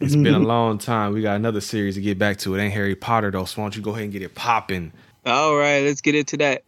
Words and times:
It's 0.00 0.16
been 0.16 0.34
a 0.34 0.38
long 0.54 0.78
time. 0.78 1.12
We 1.12 1.22
got 1.22 1.36
another 1.36 1.60
series 1.60 1.94
to 1.96 2.00
get 2.00 2.18
back 2.18 2.38
to. 2.38 2.54
It 2.54 2.62
ain't 2.62 2.72
Harry 2.72 2.94
Potter 2.94 3.30
though, 3.30 3.44
so 3.44 3.60
why 3.60 3.64
don't 3.66 3.76
you 3.76 3.82
go 3.82 3.90
ahead 3.90 4.04
and 4.04 4.12
get 4.12 4.22
it 4.22 4.34
popping? 4.34 4.92
All 5.26 5.54
right, 5.56 5.80
let's 5.84 6.00
get 6.00 6.14
into 6.14 6.36
that 6.38 6.64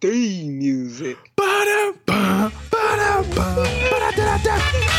theme 0.00 0.58
music. 0.58 1.18
Ba-da-ba, 1.36 2.50
ba-da-ba, 2.70 3.54
ba-da-da-da. 3.90 4.91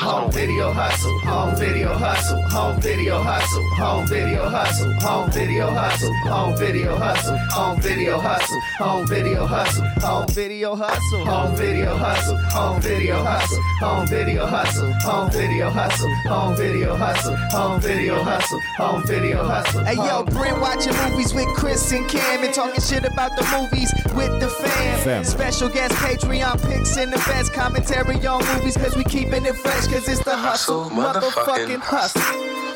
Home 0.00 0.32
video 0.32 0.72
hustle, 0.72 1.18
home 1.20 1.54
video 1.56 1.92
hustle, 1.92 2.40
home 2.48 2.80
video 2.80 3.22
hustle, 3.22 3.62
home 3.76 4.06
video 4.06 4.48
hustle, 4.48 4.92
home 4.94 5.30
video 5.30 5.70
hustle, 5.70 6.14
home 6.24 6.56
video 6.56 6.96
hustle, 6.96 7.36
home 7.50 7.80
video 7.82 8.16
hustle, 8.16 8.60
home 8.78 9.06
video 9.06 9.46
hustle, 9.46 9.84
home 10.00 10.26
video 10.28 10.74
hustle, 10.74 11.18
home 11.26 11.52
video 11.52 11.94
hustle, 11.94 12.38
home 12.48 12.80
video 12.80 13.22
hustle, 13.22 13.58
home 13.78 14.06
video 14.06 14.46
hustle, 14.46 14.92
home 15.02 15.30
video 15.30 15.68
hustle, 15.70 16.14
home 16.24 16.56
video 16.56 16.94
hustle, 16.96 17.36
home 17.50 17.80
video 17.82 18.22
hustle, 18.22 18.60
home 18.78 19.06
video 19.06 19.44
hustle. 19.44 19.84
Hey 19.84 19.96
yo, 19.96 20.24
Brent 20.24 20.60
watching 20.62 20.94
movies 21.10 21.34
with 21.34 21.48
Chris 21.48 21.92
and 21.92 22.08
Cam 22.08 22.42
and 22.42 22.54
talking 22.54 22.80
shit 22.80 23.04
about 23.04 23.36
the 23.36 23.42
movies 23.52 23.92
with 24.14 24.40
the 24.40 24.48
fam. 24.48 25.00
Fam. 25.00 25.24
Special 25.24 25.68
guest 25.68 25.94
Patreon 25.96 26.58
picks 26.66 26.96
and 26.96 27.12
the 27.12 27.18
best 27.18 27.52
commentary 27.52 28.16
on 28.26 28.42
movies 28.54 28.78
cause 28.78 28.96
we 28.96 29.04
keeping 29.04 29.44
it 29.44 29.56
fresh 29.56 29.89
cause 29.90 30.08
it's 30.08 30.24
the 30.24 30.36
hustle, 30.36 30.84
motherfucking 30.90 31.80
hustle. 31.80 32.22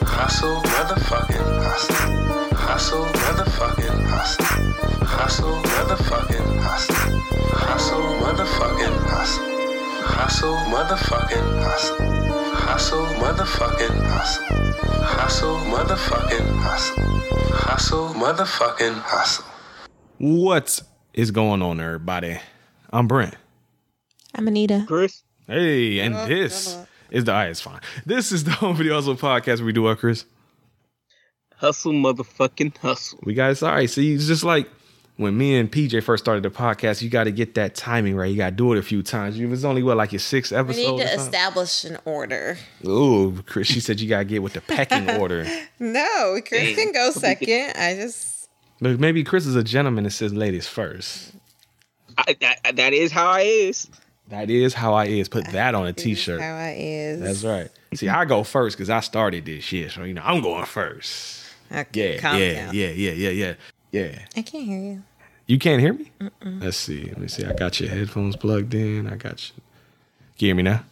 Hustle, 0.04 0.56
motherfucking 0.62 1.62
hustle. 1.62 2.56
Hustle, 2.56 3.04
motherfucking 3.04 4.06
hustle. 4.06 4.44
Hustle, 5.06 5.62
motherfucking 5.62 6.58
hustle. 6.58 6.94
Hustle, 7.54 8.02
motherfucking 8.20 8.98
hustle. 9.06 9.44
Hustle, 10.02 10.56
motherfucking 10.72 11.62
hustle. 11.62 11.96
Hustle, 12.66 13.06
motherfucking 13.22 13.98
hustle. 14.10 14.44
Hustle, 15.04 15.56
motherfucking 15.70 16.58
hustle. 16.62 17.04
Hustle, 17.52 18.08
motherfucking 18.14 18.98
hustle. 19.02 19.44
What 20.18 20.82
is 21.12 21.30
going 21.30 21.62
on, 21.62 21.80
everybody? 21.80 22.38
I'm 22.92 23.06
Brent. 23.06 23.36
I'm 24.34 24.48
Anita. 24.48 24.84
Chris, 24.88 25.22
Hey, 25.46 26.00
and 26.00 26.14
this 26.14 26.78
is 27.10 27.24
the 27.24 27.32
eye. 27.32 27.48
is 27.48 27.60
fine. 27.60 27.80
This 28.06 28.32
is 28.32 28.44
the 28.44 28.50
Home 28.62 28.76
Video 28.76 28.94
Hustle 28.94 29.16
podcast. 29.16 29.58
Where 29.58 29.66
we 29.66 29.72
do 29.72 29.82
what, 29.82 29.98
Chris? 29.98 30.24
hustle, 31.56 31.92
motherfucking 31.92 32.76
hustle. 32.78 33.18
We 33.22 33.32
got 33.32 33.52
it. 33.52 33.62
All 33.62 33.70
right. 33.72 33.88
See, 33.88 34.12
it's 34.12 34.26
just 34.26 34.44
like 34.44 34.68
when 35.16 35.38
me 35.38 35.56
and 35.56 35.70
PJ 35.70 36.02
first 36.02 36.22
started 36.24 36.42
the 36.42 36.50
podcast. 36.50 37.00
You 37.00 37.08
got 37.08 37.24
to 37.24 37.32
get 37.32 37.54
that 37.54 37.74
timing 37.74 38.16
right. 38.16 38.26
You 38.30 38.36
got 38.36 38.50
to 38.50 38.56
do 38.56 38.72
it 38.74 38.78
a 38.78 38.82
few 38.82 39.02
times. 39.02 39.38
You 39.38 39.48
was 39.48 39.64
only 39.64 39.82
what 39.82 39.96
like 39.96 40.12
your 40.12 40.18
sixth 40.18 40.52
We 40.52 40.58
episode. 40.58 40.96
need 40.96 41.06
to 41.06 41.14
establish 41.14 41.84
an 41.84 41.96
order. 42.04 42.58
Ooh, 42.86 43.42
Chris. 43.46 43.68
She 43.68 43.80
said 43.80 44.00
you 44.00 44.08
got 44.08 44.18
to 44.18 44.24
get 44.24 44.42
with 44.42 44.52
the 44.54 44.60
pecking 44.60 45.08
order. 45.20 45.46
No, 45.78 46.40
Chris 46.46 46.74
can 46.76 46.92
go 46.92 47.10
second. 47.12 47.72
I 47.76 47.94
just 47.94 48.48
But 48.80 49.00
maybe 49.00 49.24
Chris 49.24 49.46
is 49.46 49.56
a 49.56 49.64
gentleman 49.64 50.04
and 50.04 50.12
says 50.12 50.34
ladies 50.34 50.66
first. 50.66 51.32
I, 52.18 52.36
that, 52.40 52.76
that 52.76 52.92
is 52.92 53.10
how 53.10 53.28
I 53.28 53.40
is. 53.42 53.88
That 54.28 54.48
is 54.50 54.74
how 54.74 54.94
I 54.94 55.06
is. 55.06 55.28
Put 55.28 55.46
that 55.48 55.74
on 55.74 55.86
a 55.86 55.92
t-shirt. 55.92 56.40
how 56.40 56.54
I 56.56 56.74
is. 56.78 57.20
That's 57.20 57.44
right. 57.44 57.70
See, 57.94 58.08
I 58.08 58.24
go 58.24 58.42
first 58.42 58.76
because 58.76 58.90
I 58.90 59.00
started 59.00 59.44
this 59.44 59.64
shit. 59.64 59.90
So 59.92 60.02
you 60.04 60.14
know, 60.14 60.22
I'm 60.24 60.40
going 60.42 60.64
first. 60.64 61.44
Okay, 61.72 62.14
Yeah, 62.14 62.20
calm 62.20 62.38
yeah, 62.40 62.54
down. 62.66 62.74
yeah, 62.74 62.88
yeah, 62.88 63.10
yeah, 63.12 63.30
yeah, 63.30 63.54
yeah. 63.90 64.18
I 64.36 64.42
can't 64.42 64.64
hear 64.64 64.78
you. 64.78 65.02
You 65.46 65.58
can't 65.58 65.80
hear 65.80 65.92
me? 65.92 66.10
Let's 66.42 66.76
see. 66.78 67.04
Let 67.04 67.18
me 67.18 67.28
see. 67.28 67.44
I 67.44 67.52
got 67.52 67.78
your 67.80 67.90
headphones 67.90 68.36
plugged 68.36 68.72
in. 68.74 69.06
I 69.06 69.16
got 69.16 69.46
you. 69.50 69.54
Can 70.38 70.46
you 70.46 70.46
hear 70.48 70.54
me 70.54 70.62
now? 70.62 70.84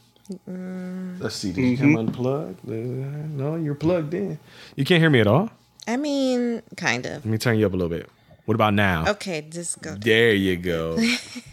Let's 1.19 1.37
see. 1.37 1.53
Did 1.53 1.63
you 1.63 1.77
come 1.79 1.97
unplugged? 1.97 2.61
Uh, 2.69 2.73
No, 2.73 3.57
you're 3.57 3.75
plugged 3.75 4.13
in. 4.15 4.39
You 4.77 4.85
can't 4.85 5.01
hear 5.01 5.11
me 5.11 5.21
at 5.21 5.27
all? 5.27 5.51
I 5.89 5.97
mean, 5.97 6.63
kind 6.77 7.07
of. 7.07 7.25
Let 7.25 7.27
me 7.27 7.39
turn 7.39 7.59
you 7.59 7.67
up 7.67 7.73
a 7.73 7.77
little 7.77 7.89
bit. 7.97 8.09
What 8.45 8.55
about 8.55 8.75
now? 8.75 9.05
Okay, 9.09 9.41
just 9.49 9.81
go. 9.83 9.95
There 9.95 10.33
you 10.35 10.57
go. 10.57 10.99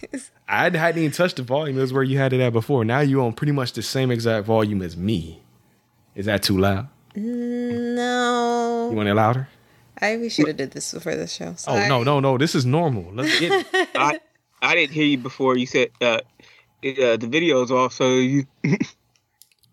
I 0.50 0.64
hadn't 0.64 0.98
even 0.98 1.12
touched 1.12 1.36
the 1.36 1.44
volume. 1.44 1.78
It 1.78 1.82
was 1.82 1.94
where 1.94 2.02
you 2.02 2.18
had 2.18 2.34
it 2.34 2.42
at 2.42 2.54
before. 2.54 2.84
Now 2.84 3.02
you 3.02 3.22
on 3.22 3.34
pretty 3.34 3.52
much 3.52 3.74
the 3.74 3.84
same 3.84 4.10
exact 4.10 4.48
volume 4.48 4.82
as 4.82 4.98
me. 4.98 5.44
Is 6.16 6.26
that 6.26 6.42
too 6.42 6.58
loud? 6.58 6.88
No. 7.16 8.88
You 8.90 8.98
want 8.98 9.10
it 9.10 9.14
louder? 9.14 9.48
I 10.02 10.18
we 10.18 10.30
should 10.30 10.48
have 10.48 10.58
did 10.58 10.72
this 10.72 10.92
before 10.92 11.16
the 11.16 11.28
show. 11.28 11.56
Oh 11.68 11.88
no, 11.88 12.04
no, 12.04 12.20
no. 12.20 12.38
This 12.38 12.56
is 12.56 12.66
normal. 12.66 13.12
Let's 13.14 13.40
get 13.40 13.52
it. 13.52 13.90
I 13.96 14.20
I 14.62 14.74
didn't 14.74 14.94
hear 14.94 15.06
you 15.06 15.20
before. 15.20 15.56
You 15.56 15.68
said 15.68 15.90
uh, 16.02 16.22
it, 16.82 16.98
uh 16.98 17.18
the 17.18 17.28
video's 17.28 17.70
off, 17.70 17.94
so 17.94 18.16
you 18.16 18.46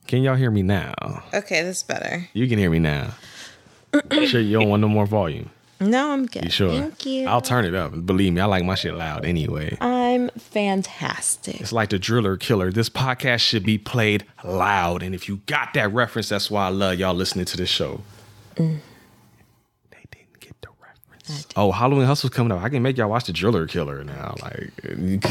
Can 0.07 0.23
y'all 0.23 0.37
hear 0.37 0.51
me 0.51 0.63
now? 0.63 0.95
Okay, 1.33 1.63
that's 1.63 1.83
better. 1.83 2.29
You 2.33 2.49
can 2.49 2.59
hear 2.59 2.71
me 2.71 2.79
now. 2.81 3.15
sure 4.27 4.41
you 4.41 4.59
don't 4.59 4.69
want 4.69 4.83
no 4.83 4.89
more 4.89 5.07
volume. 5.07 5.51
No, 5.79 6.11
I'm 6.13 6.27
good. 6.27 6.45
You 6.45 6.51
sure? 6.51 6.71
Thank 6.71 7.05
you. 7.05 7.27
I'll 7.29 7.43
turn 7.43 7.65
it 7.67 7.75
up. 7.75 8.07
Believe 8.07 8.33
me, 8.33 8.41
I 8.41 8.47
like 8.47 8.65
my 8.65 8.75
shit 8.75 8.95
loud 8.95 9.27
anyway. 9.27 9.77
I'm 9.81 10.31
fantastic. 10.31 11.61
It's 11.61 11.73
like 11.73 11.91
the 11.91 11.99
driller 11.99 12.37
killer. 12.39 12.73
This 12.73 12.89
podcast 12.89 13.41
should 13.41 13.65
be 13.65 13.77
played 13.77 14.25
loud. 14.43 15.03
And 15.03 15.15
if 15.15 15.29
you 15.29 15.41
got 15.47 15.75
that 15.75 15.93
reference, 15.93 16.31
that's 16.31 16.51
why 16.51 16.67
I 16.67 16.69
love 16.71 16.99
y'all 16.99 17.15
listening 17.15 17.45
to 17.47 17.57
this 17.59 17.69
show. 17.69 18.01
Mm. 18.55 18.79
They 19.91 20.05
didn't 20.11 20.41
get 20.41 20.55
the 20.63 20.69
reference. 20.81 21.47
Oh, 21.57 21.73
Halloween 21.73 22.07
Hustle's 22.07 22.33
coming 22.33 22.53
up. 22.53 22.63
I 22.63 22.71
can 22.71 22.83
make 22.83 22.97
y'all 22.97 23.11
watch 23.11 23.25
the 23.27 23.35
driller 23.35 23.67
killer 23.67 24.03
now. 24.03 24.35
Like, 24.43 24.73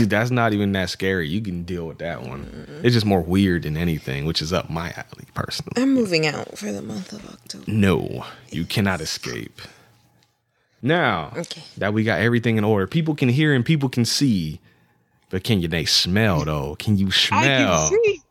that's 0.08 0.30
not 0.30 0.54
even 0.54 0.74
that 0.74 0.92
scary. 0.92 1.28
You 1.28 1.42
can 1.42 1.64
deal 1.64 1.88
with 1.88 1.98
that 1.98 2.22
one. 2.22 2.82
It's 2.84 2.94
just 2.94 3.08
more 3.08 3.22
weird 3.22 3.64
than 3.64 3.78
anything, 3.78 4.26
which 4.26 4.44
is 4.44 4.54
up 4.54 4.70
my 4.70 4.92
alley, 4.92 5.26
personally. 5.34 5.74
I'm 5.78 5.96
moving 5.96 6.28
out 6.28 6.56
for 6.56 6.72
the 6.72 6.84
month 6.84 7.14
of 7.14 7.28
October. 7.28 7.64
No, 7.66 8.26
you 8.52 8.66
cannot 8.66 9.02
escape. 9.02 9.60
Now 10.82 11.32
Okay. 11.36 11.64
that 11.78 11.94
we 11.94 12.04
got 12.04 12.20
everything 12.20 12.58
in 12.58 12.64
order, 12.64 12.86
people 12.88 13.16
can 13.16 13.30
hear 13.30 13.54
and 13.54 13.66
people 13.66 13.90
can 13.90 14.06
see, 14.06 14.60
but 15.30 15.44
can 15.44 15.62
you 15.62 15.68
they 15.68 15.86
smell 15.86 16.46
though? 16.46 16.76
Can 16.76 16.98
you 16.98 17.12
smell? 17.12 17.40
I 17.40 17.46
smell? 17.46 17.90
can 17.90 18.00
see. 18.04 18.22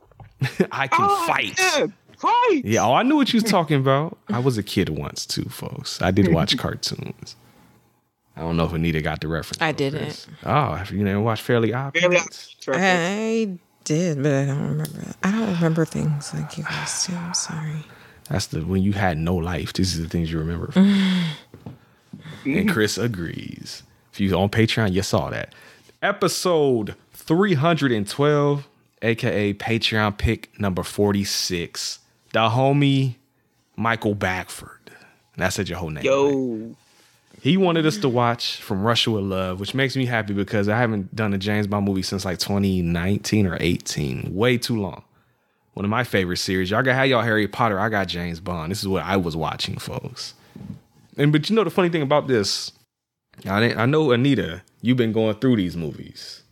I 0.72 0.87
can 0.88 1.06
Oh, 1.10 1.27
fight. 1.27 1.59
yeah, 1.59 1.87
fight. 2.19 2.65
Yeah, 2.65 2.84
oh, 2.84 2.94
I 2.94 3.03
knew 3.03 3.16
what 3.16 3.32
you 3.32 3.41
was 3.41 3.50
talking 3.50 3.77
about. 3.81 4.19
I 4.28 4.38
was 4.38 4.56
a 4.59 4.62
kid 4.62 4.88
once 4.91 5.27
too, 5.27 5.44
folks. 5.44 6.00
I 6.03 6.10
did 6.10 6.32
watch 6.32 6.56
cartoons. 6.59 7.37
I 8.37 8.41
don't 8.41 8.56
know 8.56 8.65
if 8.65 8.72
Anita 8.72 9.00
got 9.00 9.21
the 9.21 9.28
reference. 9.28 9.62
I 9.62 9.71
didn't. 9.72 10.03
Chris. 10.03 10.26
Oh, 10.44 10.82
you 10.91 10.99
didn't 10.99 11.22
watch 11.22 11.41
Fairly 11.41 11.72
Odd 11.72 11.94
Fairly 11.97 12.16
Parents? 12.16 12.56
Odd- 12.66 12.75
I 12.76 13.59
did, 13.84 14.22
but 14.22 14.32
I 14.32 14.44
don't 14.47 14.62
remember. 14.69 14.99
I 15.22 15.31
don't 15.31 15.55
remember 15.55 15.84
things 15.84 16.34
like 16.34 16.56
you 16.59 16.65
guys 16.65 17.06
do. 17.06 17.15
I'm 17.15 17.32
sorry. 17.34 17.84
That's 18.28 18.47
the 18.47 18.61
when 18.62 18.82
you 18.82 18.93
had 18.93 19.19
no 19.19 19.37
life. 19.37 19.72
These 19.72 19.99
are 19.99 20.03
the 20.03 20.09
things 20.09 20.32
you 20.32 20.38
remember. 20.38 20.72
and 22.45 22.55
mm-hmm. 22.55 22.69
Chris 22.69 22.99
agrees. 22.99 23.83
If 24.13 24.21
you're 24.21 24.39
on 24.39 24.49
Patreon, 24.49 24.93
you 24.93 25.03
saw 25.03 25.31
that. 25.31 25.55
Episode 26.03 26.95
312, 27.15 28.69
aka 29.03 29.55
Patreon 29.55 30.19
pick 30.19 30.59
number 30.61 30.83
46. 30.83 31.99
The 32.33 32.49
homie 32.49 33.17
Michael 33.77 34.15
Bagford. 34.15 34.91
And 35.35 35.45
I 35.45 35.49
said 35.49 35.69
your 35.69 35.79
whole 35.79 35.91
name. 35.91 35.97
right? 35.97 36.05
Yo, 36.05 36.77
He 37.41 37.57
wanted 37.57 37.87
us 37.87 37.99
to 37.99 38.09
watch 38.09 38.61
From 38.61 38.83
Russia 38.85 39.11
with 39.11 39.25
Love, 39.25 39.61
which 39.61 39.75
makes 39.75 39.97
me 39.97 40.07
happy 40.07 40.33
because 40.33 40.69
I 40.69 40.79
haven't 40.79 41.15
done 41.15 41.35
a 41.35 41.39
James 41.39 41.67
Bond 41.67 41.85
movie 41.85 42.03
since 42.03 42.25
like 42.25 42.39
2019 42.39 43.47
or 43.47 43.57
18. 43.61 44.35
Way 44.35 44.59
too 44.59 44.81
long. 44.81 45.03
One 45.75 45.85
of 45.85 45.91
my 45.91 46.05
favorite 46.05 46.37
series. 46.37 46.71
Y'all 46.71 46.83
got 46.83 46.95
how 46.95 47.03
y'all 47.03 47.23
Harry 47.23 47.49
Potter. 47.49 47.81
I 47.81 47.89
got 47.89 48.07
James 48.07 48.39
Bond. 48.39 48.71
This 48.71 48.81
is 48.81 48.87
what 48.87 49.03
I 49.03 49.17
was 49.17 49.37
watching, 49.37 49.77
folks. 49.77 50.35
And 51.17 51.33
but 51.33 51.49
you 51.49 51.57
know 51.57 51.65
the 51.65 51.71
funny 51.71 51.89
thing 51.89 52.03
about 52.03 52.27
this, 52.29 52.73
I 53.49 53.61
didn't- 53.61 53.79
I 53.79 53.87
know 53.87 54.11
Anita, 54.13 54.63
you've 54.83 54.97
been 54.97 55.13
going 55.13 55.35
through 55.37 55.57
these 55.57 55.77
movies. 55.77 56.43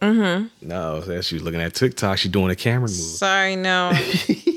Mm-hmm. 0.00 0.66
No, 0.68 1.00
so 1.04 1.20
she 1.20 1.36
was 1.36 1.44
looking 1.44 1.60
at 1.60 1.74
TikTok. 1.74 2.18
She 2.18 2.28
doing 2.28 2.50
a 2.50 2.56
camera 2.56 2.88
move. 2.88 2.90
Sorry, 2.90 3.54
no. 3.56 3.92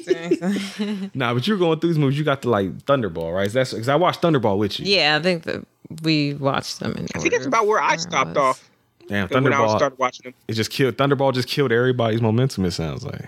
Nah, 1.14 1.34
but 1.34 1.48
you're 1.48 1.58
going 1.58 1.80
through 1.80 1.90
these 1.90 2.00
movies. 2.00 2.18
You 2.18 2.24
got 2.24 2.42
the 2.42 2.50
like 2.50 2.72
Thunderball, 2.86 3.34
right? 3.34 3.52
That's 3.52 3.72
because 3.74 3.90
I 3.90 3.96
watched 3.96 4.22
Thunderball 4.22 4.58
with 4.58 4.80
you. 4.80 4.86
yeah, 4.86 5.18
I 5.20 5.22
think 5.22 5.44
that 5.44 5.66
we 6.04 6.34
watched 6.36 6.80
them 6.80 6.94
in 6.94 7.08
I 7.16 7.20
think 7.20 7.34
that's 7.34 7.46
about 7.46 7.68
where 7.68 7.80
I 7.82 7.96
stopped 7.98 8.38
off 8.38 8.70
Damn, 9.08 9.28
when 9.30 9.46
I 9.54 9.58
Thunderball. 9.58 9.78
started 9.78 10.00
watching 10.00 10.24
them. 10.24 10.34
It 10.48 10.54
just 10.54 10.72
killed 10.72 10.98
Thunderball. 10.98 11.34
Just 11.34 11.48
killed 11.48 11.72
everybody's 11.72 12.22
momentum. 12.22 12.66
It 12.66 12.72
sounds 12.72 13.04
like. 13.06 13.28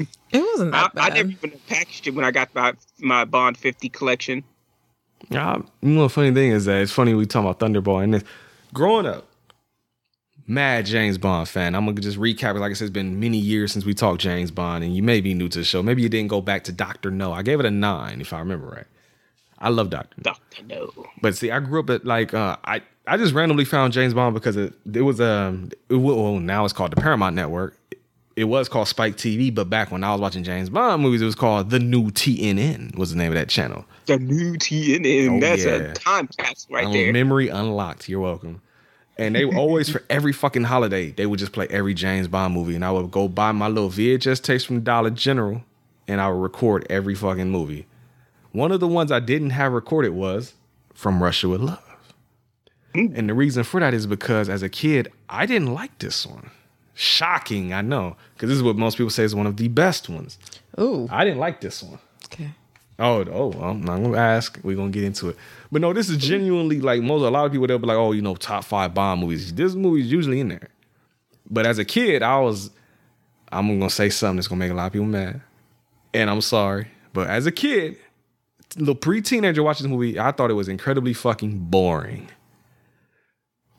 It 0.34 0.42
wasn't 0.42 0.74
I, 0.74 0.82
that 0.82 0.92
I 0.96 1.10
bad. 1.10 1.14
never 1.14 1.30
even 1.30 1.52
packaged 1.68 2.08
it 2.08 2.14
when 2.14 2.24
I 2.24 2.32
got 2.32 2.54
my 2.54 2.74
my 3.00 3.24
Bond 3.24 3.56
50 3.56 3.88
collection. 3.90 4.44
Yeah, 5.30 5.58
you 5.82 5.90
know 5.90 6.08
funny 6.08 6.32
thing 6.32 6.50
is 6.52 6.66
that 6.66 6.82
it's 6.82 6.92
funny 6.92 7.14
we 7.14 7.26
talking 7.26 7.48
about 7.48 7.60
Thunderball 7.60 8.04
and 8.04 8.14
this. 8.14 8.24
Growing 8.74 9.06
up, 9.06 9.26
mad 10.46 10.86
James 10.86 11.18
Bond 11.18 11.48
fan. 11.48 11.74
I'm 11.74 11.86
gonna 11.86 12.00
just 12.00 12.18
recap 12.18 12.56
it. 12.56 12.60
Like 12.60 12.70
I 12.72 12.74
said, 12.74 12.86
it's 12.86 12.92
been 12.92 13.20
many 13.20 13.38
years 13.38 13.72
since 13.72 13.84
we 13.86 13.94
talked 13.94 14.20
James 14.20 14.50
Bond, 14.50 14.84
and 14.84 14.94
you 14.94 15.02
may 15.02 15.20
be 15.20 15.34
new 15.34 15.48
to 15.48 15.58
the 15.60 15.64
show. 15.64 15.82
Maybe 15.82 16.02
you 16.02 16.08
didn't 16.08 16.28
go 16.28 16.40
back 16.40 16.64
to 16.64 16.72
Doctor 16.72 17.10
No. 17.10 17.32
I 17.32 17.42
gave 17.42 17.60
it 17.60 17.66
a 17.66 17.70
nine, 17.70 18.20
if 18.20 18.32
I 18.32 18.40
remember 18.40 18.66
right. 18.66 18.86
I 19.58 19.68
love 19.70 19.90
Doctor 19.90 20.16
No. 20.18 20.22
Doctor 20.32 20.62
No. 20.64 21.06
But 21.22 21.36
see, 21.36 21.50
I 21.50 21.60
grew 21.60 21.80
up 21.80 21.90
at 21.90 22.04
like 22.04 22.34
uh, 22.34 22.56
I 22.64 22.82
I 23.06 23.16
just 23.16 23.34
randomly 23.34 23.64
found 23.64 23.92
James 23.92 24.14
Bond 24.14 24.34
because 24.34 24.56
it 24.56 24.74
it 24.92 25.02
was 25.02 25.20
um 25.20 25.70
it, 25.88 25.94
well 25.96 26.38
now 26.38 26.64
it's 26.64 26.74
called 26.74 26.92
the 26.92 27.00
Paramount 27.00 27.36
Network. 27.36 27.78
It 28.36 28.44
was 28.44 28.68
called 28.68 28.88
Spike 28.88 29.16
TV, 29.16 29.54
but 29.54 29.70
back 29.70 29.90
when 29.90 30.02
I 30.02 30.12
was 30.12 30.20
watching 30.20 30.42
James 30.44 30.68
Bond 30.68 31.02
movies, 31.02 31.22
it 31.22 31.26
was 31.26 31.34
called 31.34 31.70
the 31.70 31.78
new 31.78 32.10
TNN. 32.10 32.96
Was 32.96 33.10
the 33.10 33.16
name 33.16 33.28
of 33.32 33.34
that 33.36 33.48
channel? 33.48 33.84
The 34.06 34.18
new 34.18 34.54
TNN. 34.54 35.36
Oh, 35.36 35.40
That's 35.40 35.64
yeah. 35.64 35.72
a 35.72 35.94
time 35.94 36.28
capsule 36.38 36.74
right 36.74 36.86
Um, 36.86 36.92
there. 36.92 37.12
Memory 37.12 37.48
unlocked. 37.48 38.08
You're 38.08 38.20
welcome. 38.20 38.60
And 39.16 39.36
they 39.36 39.44
would 39.44 39.56
always 39.56 39.88
for 39.88 40.02
every 40.10 40.32
fucking 40.32 40.64
holiday, 40.64 41.12
they 41.12 41.26
would 41.26 41.38
just 41.38 41.52
play 41.52 41.68
every 41.70 41.94
James 41.94 42.26
Bond 42.26 42.52
movie, 42.52 42.74
and 42.74 42.84
I 42.84 42.90
would 42.90 43.12
go 43.12 43.28
buy 43.28 43.52
my 43.52 43.68
little 43.68 43.88
VHS 43.90 44.42
tapes 44.42 44.64
from 44.64 44.80
Dollar 44.80 45.10
General, 45.10 45.62
and 46.08 46.20
I 46.20 46.28
would 46.28 46.42
record 46.42 46.84
every 46.90 47.14
fucking 47.14 47.48
movie. 47.50 47.86
One 48.50 48.72
of 48.72 48.80
the 48.80 48.88
ones 48.88 49.12
I 49.12 49.20
didn't 49.20 49.50
have 49.50 49.72
recorded 49.72 50.10
was 50.10 50.54
from 50.94 51.22
Russia 51.22 51.48
with 51.48 51.60
Love. 51.60 51.80
And 52.94 53.28
the 53.28 53.34
reason 53.34 53.64
for 53.64 53.80
that 53.80 53.92
is 53.94 54.06
because 54.06 54.48
as 54.48 54.62
a 54.62 54.68
kid, 54.68 55.10
I 55.28 55.46
didn't 55.46 55.74
like 55.74 55.98
this 55.98 56.24
one. 56.26 56.50
Shocking, 56.94 57.72
I 57.72 57.82
know, 57.82 58.16
because 58.34 58.48
this 58.48 58.56
is 58.56 58.62
what 58.62 58.76
most 58.76 58.96
people 58.96 59.10
say 59.10 59.24
is 59.24 59.34
one 59.34 59.46
of 59.46 59.56
the 59.56 59.68
best 59.68 60.08
ones. 60.08 60.38
Ooh. 60.78 61.08
I 61.10 61.24
didn't 61.24 61.40
like 61.40 61.60
this 61.60 61.82
one. 61.82 61.98
Okay. 62.26 62.50
Oh, 62.98 63.24
oh, 63.32 63.48
well, 63.48 63.70
I'm 63.70 63.82
not 63.82 64.00
gonna 64.00 64.16
ask. 64.16 64.58
We're 64.62 64.76
gonna 64.76 64.90
get 64.90 65.02
into 65.02 65.28
it. 65.30 65.36
But 65.72 65.80
no, 65.80 65.92
this 65.92 66.08
is 66.08 66.16
genuinely 66.16 66.80
like 66.80 67.02
most 67.02 67.22
a 67.22 67.30
lot 67.30 67.46
of 67.46 67.52
people 67.52 67.66
they'll 67.66 67.78
be 67.78 67.86
like, 67.86 67.96
oh, 67.96 68.12
you 68.12 68.22
know, 68.22 68.36
top 68.36 68.64
five 68.64 68.94
Bond 68.94 69.20
movies. 69.20 69.52
This 69.52 69.74
movie's 69.74 70.10
usually 70.10 70.38
in 70.38 70.48
there. 70.48 70.68
But 71.50 71.66
as 71.66 71.78
a 71.78 71.84
kid, 71.84 72.22
I 72.22 72.38
was 72.38 72.70
I'm 73.50 73.78
gonna 73.78 73.90
say 73.90 74.10
something 74.10 74.36
that's 74.36 74.48
gonna 74.48 74.60
make 74.60 74.70
a 74.70 74.74
lot 74.74 74.86
of 74.86 74.92
people 74.92 75.06
mad. 75.06 75.40
And 76.12 76.30
I'm 76.30 76.40
sorry. 76.40 76.88
But 77.12 77.28
as 77.28 77.46
a 77.46 77.52
kid, 77.52 77.96
little 78.76 78.94
pre-teenager 78.94 79.62
watching 79.62 79.88
this 79.88 79.92
movie, 79.92 80.18
I 80.18 80.32
thought 80.32 80.50
it 80.50 80.54
was 80.54 80.68
incredibly 80.68 81.14
fucking 81.14 81.58
boring. 81.58 82.28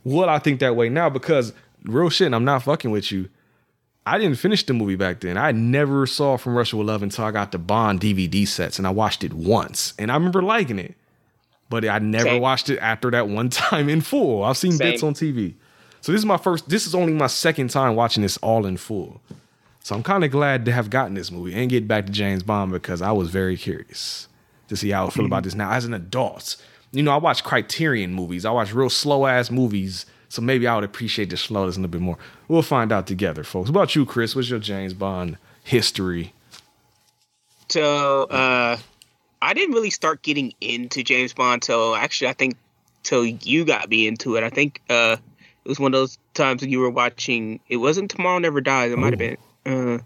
Would 0.04 0.30
I 0.30 0.40
think 0.40 0.60
that 0.60 0.76
way 0.76 0.90
now? 0.90 1.10
Because 1.10 1.54
real 1.88 2.10
shit, 2.10 2.28
and 2.28 2.36
I'm 2.36 2.46
not 2.46 2.64
fucking 2.64 2.92
with 2.92 3.12
you. 3.12 3.30
I 4.06 4.20
didn't 4.20 4.38
finish 4.38 4.64
the 4.64 4.74
movie 4.74 4.96
back 4.96 5.22
then. 5.22 5.38
I 5.38 5.52
never 5.52 6.06
saw 6.06 6.38
From 6.38 6.56
Russia 6.56 6.78
with 6.78 6.88
Love 6.88 7.02
until 7.02 7.26
I 7.26 7.32
got 7.32 7.52
the 7.52 7.58
Bond 7.58 8.00
DVD 8.00 8.48
sets 8.48 8.78
and 8.78 8.86
I 8.86 8.92
watched 8.92 9.24
it 9.24 9.34
once. 9.34 9.96
And 9.98 10.12
I 10.12 10.14
remember 10.14 10.44
liking 10.44 10.78
it. 10.78 10.96
But 11.70 11.86
I 11.86 11.98
never 11.98 12.26
Same. 12.26 12.42
watched 12.42 12.70
it 12.70 12.78
after 12.78 13.10
that 13.10 13.28
one 13.28 13.50
time 13.50 13.90
in 13.90 14.02
full. 14.02 14.44
I've 14.44 14.58
seen 14.58 14.74
Same. 14.74 14.92
bits 14.92 15.02
on 15.02 15.16
TV. 15.16 15.56
So 16.02 16.12
this 16.12 16.20
is 16.20 16.26
my 16.26 16.38
first, 16.38 16.70
this 16.70 16.86
is 16.86 16.94
only 16.94 17.14
my 17.14 17.26
second 17.26 17.72
time 17.72 17.96
watching 17.96 18.22
this 18.22 18.38
all 18.38 18.68
in 18.68 18.78
full. 18.78 19.22
So 19.80 19.96
I'm 19.96 20.04
kind 20.04 20.24
of 20.24 20.30
glad 20.30 20.66
to 20.66 20.72
have 20.72 20.92
gotten 20.92 21.16
this 21.16 21.32
movie 21.32 21.56
and 21.56 21.70
get 21.70 21.88
back 21.88 22.06
to 22.06 22.12
James 22.12 22.44
Bond 22.44 22.72
because 22.72 23.02
I 23.02 23.12
was 23.12 23.32
very 23.32 23.58
curious 23.58 24.28
to 24.68 24.76
see 24.76 24.92
how 24.92 25.02
I 25.02 25.06
would 25.06 25.14
feel 25.14 25.26
about 25.26 25.42
mm. 25.42 25.46
this 25.46 25.56
now 25.56 25.72
as 25.72 25.86
an 25.86 25.96
adult. 25.96 26.58
You 26.92 27.02
know, 27.02 27.12
I 27.12 27.18
watch 27.18 27.44
Criterion 27.44 28.14
movies. 28.14 28.46
I 28.46 28.52
watch 28.52 28.72
real 28.72 28.90
slow 28.90 29.26
ass 29.26 29.50
movies. 29.50 30.06
So 30.36 30.42
maybe 30.42 30.68
I 30.68 30.76
would 30.76 30.84
appreciate 30.84 31.30
the 31.30 31.38
slowness 31.38 31.78
a 31.78 31.80
little 31.80 31.92
bit 31.92 32.02
more. 32.02 32.18
We'll 32.50 32.62
find 32.62 32.92
out 32.92 33.08
together, 33.08 33.46
folks. 33.46 33.70
What 33.70 33.78
about 33.78 33.96
you, 33.96 34.06
Chris? 34.06 34.36
What's 34.36 34.50
your 34.50 34.60
James 34.60 34.94
Bond 34.94 35.38
history? 35.64 36.34
So 37.70 38.24
uh, 38.24 38.78
I 39.42 39.54
didn't 39.54 39.74
really 39.74 39.92
start 39.92 40.24
getting 40.24 40.54
into 40.60 41.04
James 41.04 41.32
Bond 41.34 41.62
till 41.62 41.96
actually 41.96 42.28
I 42.28 42.34
think 42.34 42.58
till 43.04 43.26
you 43.26 43.64
got 43.64 43.90
me 43.90 44.08
into 44.08 44.36
it. 44.36 44.44
I 44.44 44.50
think 44.50 44.82
uh, 44.90 45.16
it 45.64 45.70
was 45.70 45.80
one 45.80 45.94
of 45.94 46.02
those 46.02 46.18
times 46.34 46.62
when 46.62 46.70
you 46.70 46.80
were 46.80 46.90
watching. 46.90 47.62
It 47.70 47.78
wasn't 47.78 48.12
Tomorrow 48.12 48.40
Never 48.40 48.60
Dies. 48.60 48.92
It 48.92 48.98
might 48.98 49.14
have 49.14 49.20
been. 49.20 49.38
Uh, 49.66 50.00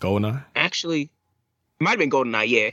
Goldeneye? 0.00 0.44
actually, 0.56 1.02
it 1.02 1.10
might 1.78 1.90
have 1.90 2.00
been 2.00 2.10
GoldenEye. 2.10 2.48
Yeah, 2.48 2.70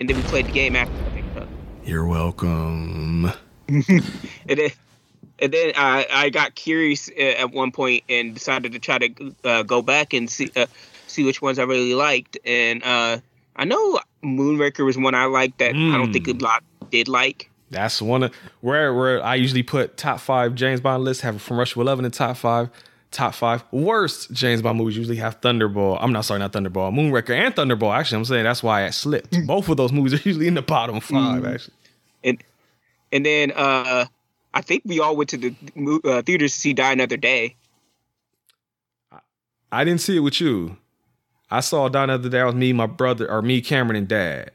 and 0.00 0.08
then 0.08 0.16
we 0.16 0.22
played 0.24 0.46
the 0.46 0.52
game 0.52 0.74
after. 0.74 0.92
I 0.92 1.10
think. 1.10 1.48
You're 1.84 2.06
welcome. 2.06 3.30
and 3.68 4.02
then 4.48 4.70
and 5.40 5.52
then 5.52 5.72
I 5.76 6.06
I 6.10 6.30
got 6.30 6.54
curious 6.54 7.08
uh, 7.08 7.22
at 7.22 7.52
one 7.52 7.72
point 7.72 8.04
and 8.08 8.34
decided 8.34 8.72
to 8.72 8.78
try 8.78 8.98
to 8.98 9.34
uh, 9.44 9.62
go 9.62 9.82
back 9.82 10.12
and 10.12 10.30
see 10.30 10.50
uh, 10.56 10.66
see 11.06 11.24
which 11.24 11.42
ones 11.42 11.58
I 11.58 11.64
really 11.64 11.94
liked. 11.94 12.38
And 12.44 12.82
uh, 12.82 13.18
I 13.56 13.64
know 13.64 14.00
Moonraker 14.22 14.84
was 14.84 14.96
one 14.96 15.14
I 15.14 15.24
liked 15.24 15.58
that 15.58 15.74
I 15.74 15.96
don't 15.96 16.12
think 16.12 16.28
a 16.28 16.32
lot 16.32 16.62
did 16.90 17.08
like. 17.08 17.50
That's 17.70 18.02
one 18.02 18.24
of 18.24 18.34
where 18.60 18.94
where 18.94 19.22
I 19.22 19.36
usually 19.36 19.62
put 19.62 19.96
top 19.96 20.20
five 20.20 20.54
James 20.54 20.80
Bond 20.80 21.04
lists 21.04 21.22
have 21.22 21.40
From 21.40 21.58
Russia 21.58 21.78
with 21.78 21.86
Love 21.86 21.98
in 21.98 22.04
the 22.04 22.10
top 22.10 22.36
five. 22.36 22.70
Top 23.10 23.34
five 23.34 23.64
worst 23.72 24.30
James 24.32 24.62
Bond 24.62 24.78
movies 24.78 24.96
usually 24.96 25.16
have 25.16 25.40
Thunderball. 25.40 25.98
I'm 26.00 26.12
not 26.12 26.24
sorry, 26.24 26.38
not 26.38 26.52
Thunderball, 26.52 26.92
Moonraker 26.92 27.30
and 27.30 27.54
Thunderball. 27.54 27.92
Actually, 27.92 28.18
I'm 28.18 28.24
saying 28.24 28.44
that's 28.44 28.62
why 28.62 28.86
I 28.86 28.90
slipped. 28.90 29.36
Both 29.46 29.68
of 29.68 29.76
those 29.76 29.92
movies 29.92 30.14
are 30.14 30.22
usually 30.28 30.46
in 30.46 30.54
the 30.54 30.62
bottom 30.62 31.00
five. 31.00 31.44
Actually, 31.44 31.74
And 32.22 32.42
and 33.12 33.26
then 33.26 33.52
uh, 33.52 34.06
I 34.52 34.62
think 34.62 34.82
we 34.84 35.00
all 35.00 35.16
went 35.16 35.30
to 35.30 35.36
the 35.36 35.54
uh, 36.04 36.22
theaters 36.22 36.52
to 36.54 36.58
see 36.58 36.72
Die 36.72 36.92
Another 36.92 37.16
Day. 37.16 37.56
I 39.72 39.84
didn't 39.84 40.00
see 40.00 40.16
it 40.16 40.20
with 40.20 40.40
you. 40.40 40.76
I 41.50 41.60
saw 41.60 41.86
it 41.86 41.92
the 41.92 42.00
other 42.00 42.28
day. 42.28 42.40
It 42.40 42.44
was 42.44 42.54
me, 42.54 42.72
my 42.72 42.86
brother, 42.86 43.30
or 43.30 43.42
me, 43.42 43.60
Cameron, 43.60 43.96
and 43.96 44.08
Dad. 44.08 44.50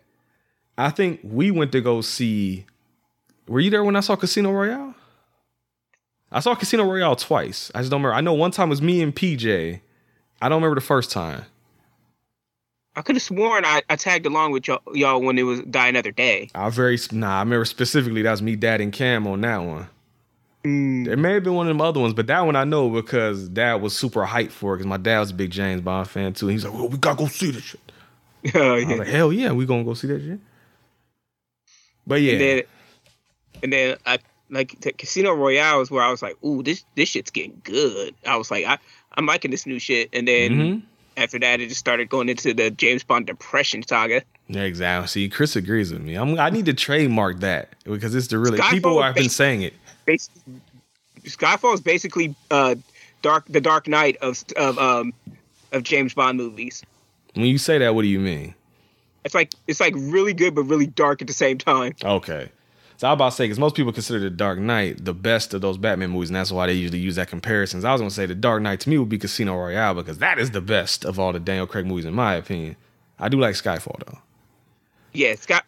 I 0.77 0.89
think 0.89 1.21
we 1.23 1.51
went 1.51 1.71
to 1.71 1.81
go 1.81 2.01
see. 2.01 2.65
Were 3.47 3.59
you 3.59 3.69
there 3.69 3.83
when 3.83 3.95
I 3.95 4.01
saw 4.01 4.15
Casino 4.15 4.51
Royale? 4.51 4.93
I 6.31 6.39
saw 6.41 6.55
Casino 6.55 6.83
Royale 6.83 7.15
twice. 7.15 7.71
I 7.73 7.79
just 7.79 7.91
don't 7.91 8.01
remember. 8.01 8.15
I 8.15 8.21
know 8.21 8.33
one 8.33 8.51
time 8.51 8.69
was 8.69 8.81
me 8.81 9.01
and 9.01 9.15
PJ. 9.15 9.79
I 10.41 10.49
don't 10.49 10.61
remember 10.61 10.75
the 10.75 10.85
first 10.85 11.11
time. 11.11 11.45
I 12.95 13.01
could 13.01 13.15
have 13.15 13.23
sworn 13.23 13.65
I, 13.65 13.81
I 13.89 13.95
tagged 13.95 14.25
along 14.25 14.51
with 14.51 14.67
y'all, 14.67 14.81
y'all 14.93 15.21
when 15.21 15.37
it 15.37 15.43
was 15.43 15.61
Die 15.61 15.87
Another 15.87 16.11
Day. 16.11 16.49
I 16.55 16.69
very 16.69 16.97
nah. 17.11 17.37
I 17.37 17.39
remember 17.39 17.65
specifically 17.65 18.21
that 18.21 18.31
was 18.31 18.41
me, 18.41 18.55
Dad, 18.55 18.81
and 18.81 18.93
Cam 18.93 19.27
on 19.27 19.41
that 19.41 19.57
one. 19.57 19.87
There 20.63 21.17
may 21.17 21.33
have 21.33 21.43
been 21.43 21.53
one 21.53 21.67
of 21.67 21.69
them 21.69 21.81
other 21.81 21.99
ones, 21.99 22.15
but 22.15 22.25
that 22.27 22.41
one 22.41 22.55
I 22.55 22.63
know 22.63 22.89
because 22.89 23.49
Dad 23.49 23.75
was 23.81 23.95
super 23.95 24.25
hyped 24.25 24.49
for 24.51 24.73
it 24.73 24.77
because 24.77 24.87
my 24.87 24.97
dad 24.97 25.19
was 25.19 25.29
a 25.29 25.35
big 25.35 25.51
James 25.51 25.81
Bond 25.81 26.09
fan 26.09 26.33
too. 26.33 26.47
He's 26.47 26.65
like, 26.65 26.73
"Well, 26.73 26.89
we 26.89 26.97
gotta 26.97 27.17
go 27.17 27.27
see 27.27 27.51
this 27.51 27.63
shit." 27.63 27.91
I 28.55 28.71
was 28.71 28.85
yeah. 28.85 28.95
like, 28.95 29.07
"Hell 29.07 29.31
yeah, 29.31 29.51
we 29.51 29.65
gonna 29.65 29.83
go 29.83 29.93
see 29.93 30.07
that 30.07 30.21
shit." 30.21 30.39
But 32.07 32.21
yeah, 32.21 32.33
And 32.33 32.41
then 32.41 32.63
and 33.63 33.73
then 33.73 33.97
I 34.05 34.19
like 34.49 34.79
the 34.81 34.91
Casino 34.91 35.33
Royale 35.33 35.81
is 35.81 35.89
where 35.91 36.03
I 36.03 36.11
was 36.11 36.21
like, 36.21 36.37
ooh, 36.43 36.63
this 36.63 36.83
this 36.95 37.09
shit's 37.09 37.31
getting 37.31 37.59
good. 37.63 38.15
I 38.25 38.37
was 38.37 38.51
like, 38.51 38.65
I 38.65 38.77
I'm 39.15 39.25
liking 39.25 39.51
this 39.51 39.65
new 39.65 39.79
shit. 39.79 40.09
And 40.13 40.27
then 40.27 40.51
Mhm. 40.51 40.81
After 41.17 41.39
that, 41.39 41.61
it 41.61 41.69
just 41.69 41.79
started 41.79 42.09
going 42.09 42.29
into 42.29 42.53
the 42.53 42.69
James 42.71 43.03
Bond 43.03 43.25
depression 43.27 43.83
saga. 43.83 44.23
Yeah, 44.47 44.61
exactly. 44.61 45.07
See, 45.07 45.29
Chris 45.29 45.55
agrees 45.55 45.91
with 45.91 46.01
me. 46.01 46.15
I'm, 46.15 46.39
I 46.39 46.49
need 46.49 46.65
to 46.65 46.73
trademark 46.73 47.39
that 47.39 47.69
because 47.83 48.13
it's 48.15 48.27
the 48.27 48.37
really 48.37 48.59
Skyfall 48.59 48.71
people 48.71 49.01
have 49.01 49.15
been 49.15 49.29
saying 49.29 49.63
it. 49.63 49.73
Skyfall 51.23 51.73
is 51.73 51.81
basically 51.81 52.35
uh 52.51 52.75
dark 53.21 53.45
the 53.47 53.61
Dark 53.61 53.87
Knight 53.87 54.17
of 54.21 54.43
of 54.55 54.77
um 54.77 55.13
of 55.71 55.83
James 55.83 56.13
Bond 56.13 56.37
movies. 56.37 56.83
When 57.33 57.45
you 57.45 57.57
say 57.57 57.77
that, 57.79 57.95
what 57.95 58.03
do 58.03 58.07
you 58.07 58.19
mean? 58.19 58.53
It's 59.23 59.33
like 59.33 59.53
it's 59.67 59.79
like 59.79 59.93
really 59.97 60.33
good 60.33 60.53
but 60.53 60.63
really 60.63 60.85
dark 60.85 61.21
at 61.21 61.27
the 61.27 61.33
same 61.33 61.57
time. 61.57 61.95
Okay. 62.03 62.49
So 62.97 63.07
I 63.07 63.11
was 63.11 63.17
about 63.17 63.29
to 63.31 63.35
say 63.35 63.43
because 63.45 63.59
most 63.59 63.75
people 63.75 63.91
consider 63.91 64.19
the 64.19 64.29
Dark 64.29 64.57
Knight 64.57 65.03
the 65.03 65.13
best 65.13 65.53
of 65.53 65.61
those 65.61 65.77
Batman 65.77 66.11
movies, 66.11 66.29
and 66.29 66.35
that's 66.35 66.51
why 66.51 66.67
they 66.67 66.73
usually 66.73 66.99
use 66.99 67.15
that 67.15 67.27
comparisons. 67.27 67.83
I 67.83 67.91
was 67.91 67.99
gonna 68.01 68.09
say 68.11 68.25
the 68.25 68.35
Dark 68.35 68.61
Knight 68.61 68.79
to 68.81 68.89
me 68.89 68.97
would 68.97 69.09
be 69.09 69.17
Casino 69.17 69.55
Royale 69.55 69.93
because 69.95 70.19
that 70.19 70.39
is 70.39 70.51
the 70.51 70.61
best 70.61 71.03
of 71.03 71.19
all 71.19 71.33
the 71.33 71.39
Daniel 71.39 71.67
Craig 71.67 71.85
movies 71.85 72.05
in 72.05 72.13
my 72.13 72.35
opinion. 72.35 72.75
I 73.19 73.29
do 73.29 73.39
like 73.39 73.55
Skyfall 73.55 73.99
though. 74.05 74.19
Yeah, 75.13 75.35
Scott. 75.35 75.65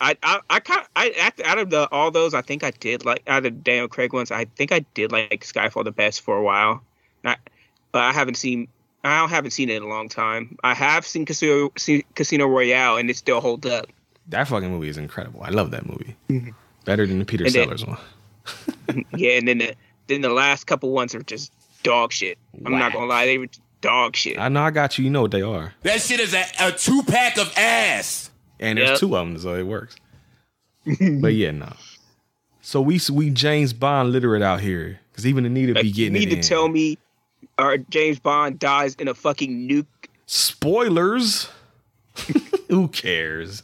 I 0.00 0.16
I 0.22 0.40
I 0.50 0.60
kind 0.60 0.84
I 0.96 1.10
after- 1.20 1.44
out 1.46 1.58
of 1.58 1.70
the 1.70 1.88
all 1.92 2.10
those, 2.10 2.32
I 2.34 2.42
think 2.42 2.64
I 2.64 2.70
did 2.70 3.04
like 3.04 3.22
out 3.26 3.38
of 3.38 3.42
the 3.44 3.50
Daniel 3.50 3.88
Craig 3.88 4.12
ones. 4.12 4.30
I 4.30 4.46
think 4.56 4.72
I 4.72 4.80
did 4.94 5.12
like 5.12 5.44
Skyfall 5.44 5.84
the 5.84 5.92
best 5.92 6.22
for 6.22 6.36
a 6.36 6.42
while. 6.42 6.82
Not, 7.22 7.38
but 7.92 8.02
I 8.02 8.12
haven't 8.12 8.36
seen. 8.36 8.68
I 9.04 9.26
haven't 9.26 9.50
seen 9.50 9.68
it 9.68 9.76
in 9.76 9.82
a 9.82 9.88
long 9.88 10.08
time. 10.08 10.56
I 10.64 10.74
have 10.74 11.04
seen 11.06 11.24
Casino 11.26 11.70
see, 11.76 12.04
Casino 12.14 12.46
Royale, 12.46 12.96
and 12.96 13.10
it 13.10 13.16
still 13.16 13.40
holds 13.40 13.66
up. 13.66 13.86
That 14.28 14.46
fucking 14.48 14.70
movie 14.70 14.88
is 14.88 14.96
incredible. 14.96 15.42
I 15.42 15.50
love 15.50 15.70
that 15.72 15.86
movie. 15.86 16.16
Mm-hmm. 16.30 16.50
Better 16.84 17.06
than 17.06 17.18
the 17.18 17.24
Peter 17.24 17.44
And 17.44 17.52
then- 17.54 17.64
Sellers 17.66 17.86
one. 17.86 17.98
Yeah, 19.16 19.32
and 19.38 19.46
then 19.48 19.58
the 19.58 19.74
then 20.08 20.20
the 20.20 20.28
last 20.28 20.66
couple 20.66 20.90
ones 20.90 21.14
are 21.14 21.22
just 21.22 21.52
dog 21.84 22.12
shit. 22.12 22.38
I'm 22.66 22.72
not 22.78 22.92
gonna 22.92 23.06
lie, 23.06 23.24
they 23.26 23.38
were 23.38 23.46
dog 23.80 24.16
shit. 24.16 24.38
I 24.38 24.48
know 24.48 24.62
I 24.62 24.70
got 24.70 24.98
you. 24.98 25.04
You 25.04 25.10
know 25.10 25.22
what 25.22 25.30
they 25.30 25.42
are. 25.42 25.72
That 25.82 26.00
shit 26.00 26.18
is 26.20 26.34
a, 26.34 26.44
a 26.60 26.72
two 26.72 27.02
pack 27.04 27.38
of 27.38 27.52
ass. 27.56 28.30
And 28.58 28.78
there's 28.78 28.90
Yep. 28.90 28.98
two 28.98 29.16
of 29.16 29.26
them, 29.26 29.38
so 29.38 29.54
it 29.54 29.62
works. 29.62 29.96
but 31.20 31.34
yeah, 31.34 31.52
no. 31.52 31.72
So 32.60 32.80
we 32.80 33.00
we 33.12 33.30
James 33.30 33.72
Bond 33.72 34.10
literate 34.12 34.42
out 34.42 34.60
here 34.60 34.98
because 35.12 35.26
even 35.26 35.46
Anita 35.46 35.74
Like, 35.74 35.82
be 35.84 35.92
getting. 35.92 36.14
you 36.14 36.20
need 36.20 36.28
it 36.28 36.30
to 36.30 36.36
in. 36.38 36.42
tell 36.42 36.68
me, 36.68 36.98
or 37.58 37.78
James 37.78 38.18
Bond 38.18 38.58
dies 38.58 38.94
in 38.96 39.06
a 39.08 39.14
fucking 39.14 39.68
nuke. 39.68 39.86
Spoilers. 40.26 41.48
Who 42.68 42.88
cares? 42.88 43.62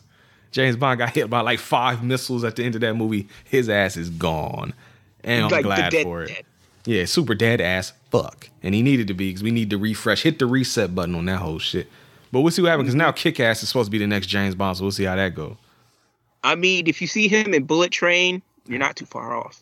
James 0.58 0.76
Bond 0.76 0.98
got 0.98 1.10
hit 1.14 1.30
by 1.30 1.40
like 1.40 1.60
five 1.60 2.02
missiles 2.02 2.42
at 2.42 2.56
the 2.56 2.64
end 2.64 2.74
of 2.74 2.80
that 2.80 2.94
movie. 2.94 3.28
His 3.44 3.68
ass 3.68 3.96
is 3.96 4.10
gone, 4.10 4.74
and 5.22 5.44
I'm 5.44 5.50
like 5.50 5.62
glad 5.64 5.90
dead- 5.92 6.02
for 6.02 6.24
it. 6.24 6.28
dead. 6.28 6.44
Yeah, 6.84 7.04
super 7.04 7.34
dead 7.34 7.60
ass 7.60 7.92
fuck, 8.10 8.48
and 8.62 8.74
he 8.74 8.82
needed 8.82 9.06
to 9.08 9.14
be 9.14 9.28
because 9.28 9.42
we 9.42 9.50
need 9.52 9.70
to 9.70 9.78
refresh, 9.78 10.22
hit 10.22 10.38
the 10.40 10.46
reset 10.46 10.94
button 10.94 11.14
on 11.14 11.26
that 11.26 11.36
whole 11.38 11.58
shit. 11.60 11.86
But 12.32 12.40
we'll 12.40 12.50
see 12.50 12.62
what 12.62 12.68
happens 12.70 12.86
because 12.86 12.94
now 12.96 13.12
Kick 13.12 13.38
Ass 13.40 13.62
is 13.62 13.68
supposed 13.68 13.86
to 13.86 13.90
be 13.90 13.98
the 13.98 14.06
next 14.06 14.26
James 14.26 14.54
Bond, 14.54 14.76
so 14.76 14.84
we'll 14.84 14.90
see 14.90 15.04
how 15.04 15.14
that 15.16 15.34
go. 15.34 15.56
I 16.42 16.54
mean, 16.56 16.86
if 16.86 17.00
you 17.00 17.06
see 17.06 17.28
him 17.28 17.54
in 17.54 17.64
Bullet 17.64 17.90
Train, 17.92 18.42
you're 18.66 18.78
not 18.78 18.96
too 18.96 19.06
far 19.06 19.36
off. 19.36 19.60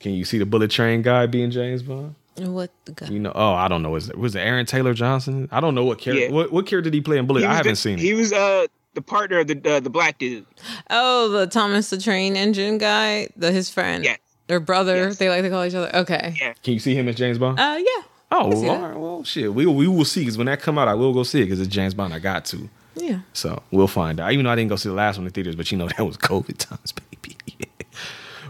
Can 0.00 0.12
you 0.12 0.24
see 0.24 0.38
the 0.38 0.46
Bullet 0.46 0.70
Train 0.70 1.02
guy 1.02 1.26
being 1.26 1.50
James 1.50 1.82
Bond? 1.82 2.14
What 2.38 2.70
the 2.84 2.92
guy? 2.92 3.06
You 3.08 3.18
know, 3.18 3.32
oh, 3.34 3.54
I 3.54 3.66
don't 3.68 3.82
know. 3.82 3.90
Was 3.90 4.10
it 4.10 4.18
was 4.18 4.34
it 4.36 4.40
Aaron 4.40 4.66
Taylor 4.66 4.92
Johnson? 4.92 5.48
I 5.50 5.60
don't 5.60 5.74
know 5.74 5.84
what 5.84 5.98
character. 5.98 6.26
Yeah. 6.26 6.30
What, 6.32 6.52
what 6.52 6.66
character 6.66 6.90
did 6.90 6.94
he 6.94 7.00
play 7.00 7.16
in 7.18 7.26
Bullet? 7.26 7.44
I 7.44 7.54
haven't 7.54 7.72
the- 7.72 7.76
seen 7.76 7.98
He 7.98 8.10
it. 8.10 8.14
was 8.14 8.32
uh 8.32 8.66
the 8.96 9.02
partner 9.02 9.38
of 9.38 9.46
the 9.46 9.60
uh, 9.70 9.78
the 9.78 9.90
black 9.90 10.18
dude. 10.18 10.44
Oh, 10.90 11.28
the 11.28 11.46
Thomas 11.46 11.90
the 11.90 11.98
Train 11.98 12.34
Engine 12.36 12.78
guy, 12.78 13.28
the 13.36 13.52
his 13.52 13.70
friend, 13.70 14.02
Yes. 14.02 14.18
their 14.48 14.58
brother. 14.58 14.96
Yes. 14.96 15.18
They 15.18 15.28
like 15.28 15.42
to 15.42 15.50
call 15.50 15.64
each 15.64 15.74
other. 15.74 15.94
Okay. 15.94 16.34
Yeah. 16.40 16.54
Can 16.64 16.72
you 16.74 16.80
see 16.80 16.94
him 16.96 17.06
as 17.06 17.14
James 17.14 17.38
Bond? 17.38 17.60
Uh, 17.60 17.76
yeah. 17.78 18.02
oh, 18.32 18.48
well, 18.48 18.70
all 18.70 18.88
right, 18.88 18.96
well, 18.98 19.22
shit. 19.24 19.54
We 19.54 19.66
we 19.66 19.86
will 19.86 20.04
see 20.04 20.22
because 20.22 20.36
when 20.36 20.46
that 20.48 20.60
come 20.60 20.78
out, 20.78 20.88
I 20.88 20.94
will 20.94 21.12
go 21.12 21.22
see 21.22 21.40
it 21.42 21.44
because 21.44 21.60
it's 21.60 21.68
James 21.72 21.94
Bond. 21.94 22.12
I 22.12 22.18
got 22.18 22.44
to. 22.46 22.68
Yeah. 22.96 23.20
So 23.34 23.62
we'll 23.70 23.86
find 23.88 24.18
out. 24.18 24.32
Even 24.32 24.46
though 24.46 24.50
I 24.50 24.56
didn't 24.56 24.70
go 24.70 24.76
see 24.76 24.88
the 24.88 24.94
last 24.94 25.18
one 25.18 25.26
in 25.26 25.32
theaters, 25.32 25.54
but 25.54 25.70
you 25.70 25.78
know 25.78 25.86
that 25.96 26.04
was 26.04 26.16
COVID 26.16 26.56
times, 26.56 26.92
baby. 26.92 27.36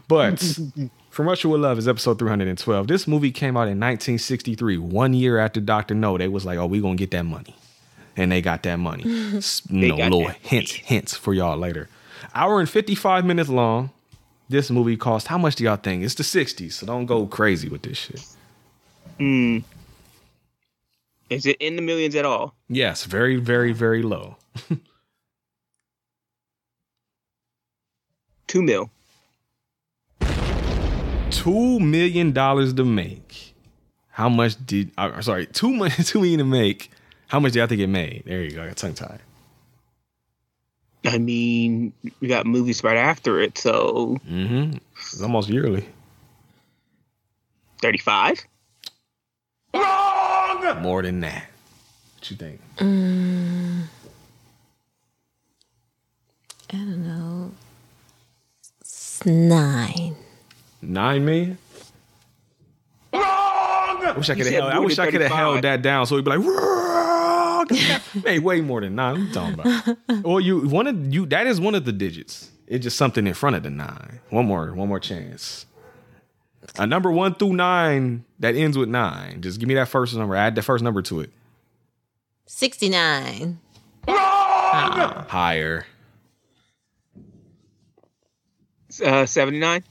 but 0.08 0.40
From 1.10 1.26
Russia 1.28 1.48
with 1.48 1.62
Love 1.62 1.78
is 1.78 1.88
episode 1.88 2.18
312. 2.18 2.88
This 2.88 3.08
movie 3.08 3.30
came 3.30 3.56
out 3.56 3.62
in 3.68 3.80
1963, 3.80 4.76
one 4.76 5.14
year 5.14 5.38
after 5.38 5.62
Doctor 5.62 5.94
No. 5.94 6.18
They 6.18 6.28
was 6.28 6.44
like, 6.44 6.58
"Oh, 6.58 6.66
we 6.66 6.78
gonna 6.80 6.94
get 6.96 7.10
that 7.12 7.22
money," 7.24 7.56
and 8.16 8.32
they 8.32 8.40
got 8.40 8.62
that 8.64 8.76
money. 8.78 9.04
S- 9.36 9.62
you 9.68 9.88
know, 9.88 9.96
little 9.96 10.28
hints, 10.28 10.72
hints 10.72 11.14
for 11.16 11.34
y'all 11.34 11.56
later. 11.56 11.88
Hour 12.34 12.60
and 12.60 12.68
55 12.68 13.24
minutes 13.24 13.48
long. 13.48 13.90
This 14.48 14.70
movie 14.70 14.96
cost 14.96 15.26
how 15.26 15.38
much 15.38 15.56
do 15.56 15.64
y'all 15.64 15.76
think? 15.76 16.04
It's 16.04 16.14
the 16.14 16.22
60s, 16.22 16.72
so 16.72 16.86
don't 16.86 17.06
go 17.06 17.26
crazy 17.26 17.68
with 17.68 17.82
this 17.82 17.98
shit. 17.98 18.24
Hmm. 19.18 19.58
Is 21.28 21.46
it 21.46 21.56
in 21.58 21.74
the 21.74 21.82
millions 21.82 22.14
at 22.14 22.24
all? 22.24 22.54
Yes, 22.68 23.04
very, 23.04 23.34
very, 23.36 23.72
very 23.72 24.02
low. 24.02 24.36
Two 28.46 28.62
mil. 28.62 28.90
two 31.30 31.80
million 31.80 32.32
dollars 32.32 32.72
to 32.74 32.84
make. 32.84 33.54
How 34.10 34.28
much 34.28 34.54
did? 34.64 34.92
Uh, 34.96 35.20
sorry, 35.20 35.46
two 35.46 35.70
million, 35.72 35.90
two 36.04 36.20
million 36.20 36.38
to 36.38 36.44
make. 36.44 36.90
How 37.28 37.40
much 37.40 37.52
do 37.52 37.58
y'all 37.58 37.68
think 37.68 37.80
it 37.80 37.86
made? 37.88 38.22
There 38.26 38.42
you 38.42 38.52
go. 38.52 38.62
I 38.62 38.68
got 38.68 38.76
tongue 38.76 38.94
tied. 38.94 39.20
I 41.04 41.18
mean, 41.18 41.92
we 42.20 42.28
got 42.28 42.46
movies 42.46 42.82
right 42.82 42.96
after 42.96 43.40
it, 43.40 43.58
so 43.58 44.18
Mm-hmm. 44.28 44.78
It's 44.96 45.20
almost 45.22 45.48
yearly. 45.48 45.86
thirty-five. 47.80 48.44
Wrong. 49.74 50.82
More 50.82 51.02
than 51.02 51.20
that. 51.20 51.46
What 52.16 52.30
you 52.30 52.36
think? 52.36 52.60
I 52.80 52.84
don't 56.72 57.06
know. 57.06 57.52
It's 58.80 59.24
nine. 59.24 60.16
Nine 60.82 61.24
million. 61.24 61.58
I 63.12 64.14
wish 64.16 64.28
I 64.30 64.34
could 64.34 64.46
have 64.46 64.54
held. 64.54 64.72
I 64.72 64.78
wish 64.78 64.98
I 64.98 65.10
could 65.10 65.20
have 65.20 65.30
held 65.30 65.62
that 65.62 65.82
down. 65.82 66.06
So 66.06 66.16
he'd 66.16 66.24
be 66.24 66.30
like, 66.36 66.40
"Wrong." 67.70 68.22
"Hey, 68.24 68.38
way 68.38 68.60
more 68.60 68.80
than 68.80 68.94
nine. 68.94 69.14
What 69.14 69.20
you 69.28 69.32
talking 69.32 69.60
about?" 69.60 69.98
Well, 70.24 70.40
you 70.40 70.66
one 70.68 70.86
of 70.86 71.12
you. 71.14 71.26
That 71.26 71.46
is 71.46 71.60
one 71.60 71.74
of 71.74 71.84
the 71.84 71.92
digits. 71.92 72.50
It's 72.66 72.82
just 72.82 72.96
something 72.96 73.26
in 73.26 73.34
front 73.34 73.56
of 73.56 73.62
the 73.62 73.70
nine. 73.70 74.20
One 74.30 74.46
more. 74.46 74.72
One 74.74 74.88
more 74.88 75.00
chance. 75.00 75.66
A 76.78 76.86
number 76.86 77.12
one 77.12 77.34
through 77.34 77.52
nine 77.54 78.24
that 78.40 78.56
ends 78.56 78.76
with 78.76 78.88
nine. 78.88 79.40
Just 79.40 79.60
give 79.60 79.68
me 79.68 79.74
that 79.74 79.88
first 79.88 80.14
number. 80.16 80.34
Add 80.34 80.56
the 80.56 80.62
first 80.62 80.82
number 80.82 81.00
to 81.02 81.20
it. 81.20 81.30
69. 82.46 83.60
Higher. 84.08 85.86
Uh, 89.04 89.26
seventy-nine. 89.26 89.84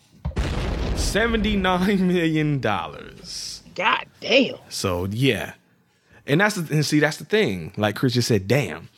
Seventy-nine 0.96 2.08
million 2.08 2.60
dollars. 2.60 3.62
God 3.76 4.06
damn. 4.20 4.56
So 4.70 5.06
yeah, 5.06 5.54
and 6.28 6.42
that's 6.42 6.56
the 6.56 6.74
and 6.74 6.86
see 6.86 7.00
that's 7.00 7.18
the 7.18 7.26
thing. 7.26 7.74
Like 7.78 7.96
Chris 7.96 8.14
just 8.14 8.28
said, 8.28 8.48
damn, 8.48 8.90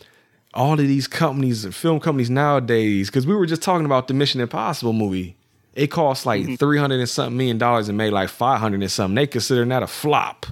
all 0.54 0.74
of 0.74 0.80
these 0.80 1.08
companies, 1.08 1.66
film 1.76 2.00
companies 2.00 2.30
nowadays, 2.30 3.10
because 3.10 3.28
we 3.28 3.36
were 3.36 3.46
just 3.46 3.62
talking 3.62 3.86
about 3.86 4.08
the 4.08 4.14
Mission 4.14 4.42
Impossible 4.42 4.94
movie. 4.94 5.36
It 5.74 5.88
cost 5.88 6.26
like 6.26 6.58
three 6.58 6.80
hundred 6.80 7.00
and 7.00 7.10
something 7.10 7.38
million 7.38 7.58
dollars 7.58 7.88
and 7.88 7.98
made 7.98 8.12
like 8.12 8.30
five 8.30 8.60
hundred 8.60 8.82
and 8.82 8.92
something. 8.92 9.16
They 9.16 9.28
considering 9.28 9.70
that 9.70 9.84
a 9.84 9.88
flop, 9.88 10.48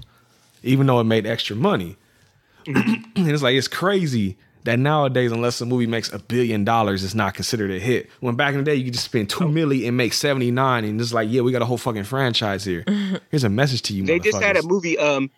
even 0.64 0.86
though 0.86 1.00
it 1.00 1.06
made 1.06 1.26
extra 1.26 1.56
money. 1.56 1.98
and 2.68 3.06
it's 3.16 3.44
like 3.44 3.56
it's 3.56 3.68
crazy 3.68 4.38
that 4.66 4.80
nowadays, 4.80 5.32
unless 5.32 5.62
a 5.62 5.66
movie 5.66 5.88
makes 5.88 6.12
a 6.12 6.20
billion 6.20 6.64
dollars, 6.66 7.04
it's 7.04 7.16
not 7.16 7.34
considered 7.36 7.72
a 7.72 7.80
hit. 7.80 8.10
When 8.20 8.36
back 8.36 8.54
in 8.54 8.60
the 8.60 8.64
day, 8.64 8.76
you 8.76 8.84
could 8.84 8.94
just 8.94 9.06
spend 9.06 9.30
two 9.30 9.46
milli 9.46 9.88
and 9.88 9.96
make 9.96 10.14
seventy 10.14 10.52
nine, 10.52 10.84
and 10.84 11.00
it's 11.00 11.14
like, 11.14 11.30
yeah, 11.32 11.42
we 11.42 11.52
got 11.52 11.62
a 11.62 11.66
whole 11.66 11.78
fucking 11.78 12.04
franchise 12.04 12.66
here. 12.66 12.84
Here's 13.32 13.44
a 13.44 13.50
message 13.50 13.84
to 13.84 13.94
you. 13.94 14.06
They 14.06 14.20
just 14.20 14.42
had 14.42 14.58
a 14.58 14.64
movie, 14.64 14.98
um, 14.98 15.32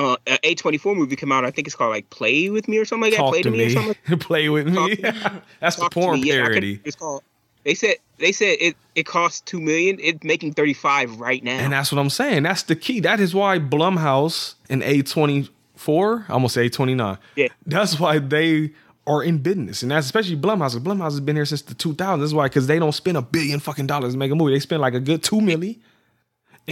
uh, 0.00 0.16
a 0.42 0.54
twenty-four 0.54 0.94
movie 0.94 1.16
come 1.16 1.30
out. 1.32 1.44
I 1.44 1.50
think 1.50 1.66
it's 1.68 1.76
called 1.76 1.90
like 1.90 2.08
"Play 2.10 2.50
with 2.50 2.68
Me" 2.68 2.78
or 2.78 2.84
something 2.84 3.10
like 3.10 3.18
that. 3.18 3.28
Play 3.28 3.42
to 3.42 3.50
to 3.50 3.56
me, 3.56 3.66
or 3.66 3.70
something. 3.70 3.94
Like 4.08 4.20
Play 4.28 4.48
with 4.48 4.66
me. 4.68 4.96
Talk 4.96 5.32
That's 5.60 5.76
the 5.76 5.82
Talk 5.82 5.92
porn 5.92 6.20
Me. 6.20 6.28
Yeah, 6.28 6.34
can- 6.34 6.44
parody. 6.46 6.80
it's 6.84 6.96
called. 6.96 7.22
They 7.64 7.74
said 7.74 7.96
they 8.18 8.32
said 8.32 8.56
it 8.60 8.76
it 8.94 9.04
costs 9.04 9.40
two 9.42 9.60
million. 9.60 9.98
It's 10.00 10.24
making 10.24 10.54
thirty-five 10.54 11.20
right 11.20 11.44
now. 11.44 11.58
And 11.58 11.72
that's 11.72 11.92
what 11.92 11.98
I'm 11.98 12.08
saying. 12.10 12.42
That's 12.44 12.62
the 12.62 12.74
key. 12.76 13.00
That 13.00 13.20
is 13.20 13.34
why 13.34 13.58
Blumhouse 13.58 14.54
and 14.70 14.82
A24, 14.82 16.24
I 16.28 16.32
almost 16.32 16.54
say 16.54 16.68
A29. 16.70 17.18
Yeah. 17.36 17.48
That's 17.66 18.00
why 18.00 18.18
they 18.18 18.72
are 19.06 19.22
in 19.22 19.38
business. 19.38 19.82
And 19.82 19.90
that's 19.90 20.06
especially 20.06 20.36
Blumhouse. 20.36 20.74
Blumhouse 20.78 21.10
has 21.12 21.20
been 21.20 21.36
here 21.36 21.44
since 21.44 21.62
the 21.62 21.74
2000s. 21.74 22.20
That's 22.20 22.32
why, 22.32 22.46
because 22.46 22.66
they 22.66 22.78
don't 22.78 22.92
spend 22.92 23.16
a 23.16 23.22
billion 23.22 23.60
fucking 23.60 23.86
dollars 23.86 24.12
to 24.14 24.18
make 24.18 24.30
a 24.30 24.34
movie. 24.34 24.52
They 24.54 24.60
spend 24.60 24.80
like 24.80 24.94
a 24.94 25.00
good 25.00 25.22
two 25.22 25.36
milli. 25.36 25.78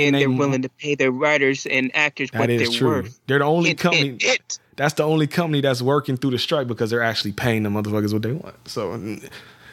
And 0.06 0.14
they- 0.14 0.20
they're 0.20 0.30
willing 0.30 0.62
to 0.62 0.68
pay 0.68 0.94
their 0.94 1.10
writers 1.12 1.66
and 1.66 1.90
actors 1.94 2.30
what 2.32 2.46
they're 2.48 2.66
true. 2.66 2.88
worth. 2.88 3.20
They're 3.26 3.38
the 3.38 3.44
only 3.44 3.70
Hint, 3.70 3.78
company. 3.80 4.08
hint, 4.08 4.22
hint. 4.22 4.58
That's 4.76 4.94
the 4.94 5.02
only 5.02 5.26
company 5.26 5.60
that's 5.60 5.82
working 5.82 6.16
through 6.16 6.30
the 6.32 6.38
strike 6.38 6.66
because 6.68 6.90
they're 6.90 7.02
actually 7.02 7.32
paying 7.32 7.64
the 7.64 7.68
motherfuckers 7.70 8.12
what 8.12 8.22
they 8.22 8.32
want. 8.32 8.54
So 8.68 9.18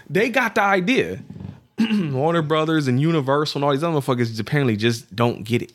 they 0.09 0.29
got 0.29 0.55
the 0.55 0.61
idea. 0.63 1.19
Warner 1.91 2.41
Brothers 2.41 2.87
and 2.87 2.99
Universal 3.01 3.59
and 3.59 3.65
all 3.65 3.71
these 3.71 3.83
other 3.83 3.99
motherfuckers 3.99 4.39
apparently 4.39 4.75
just 4.77 5.13
don't 5.15 5.43
get 5.43 5.61
it. 5.61 5.73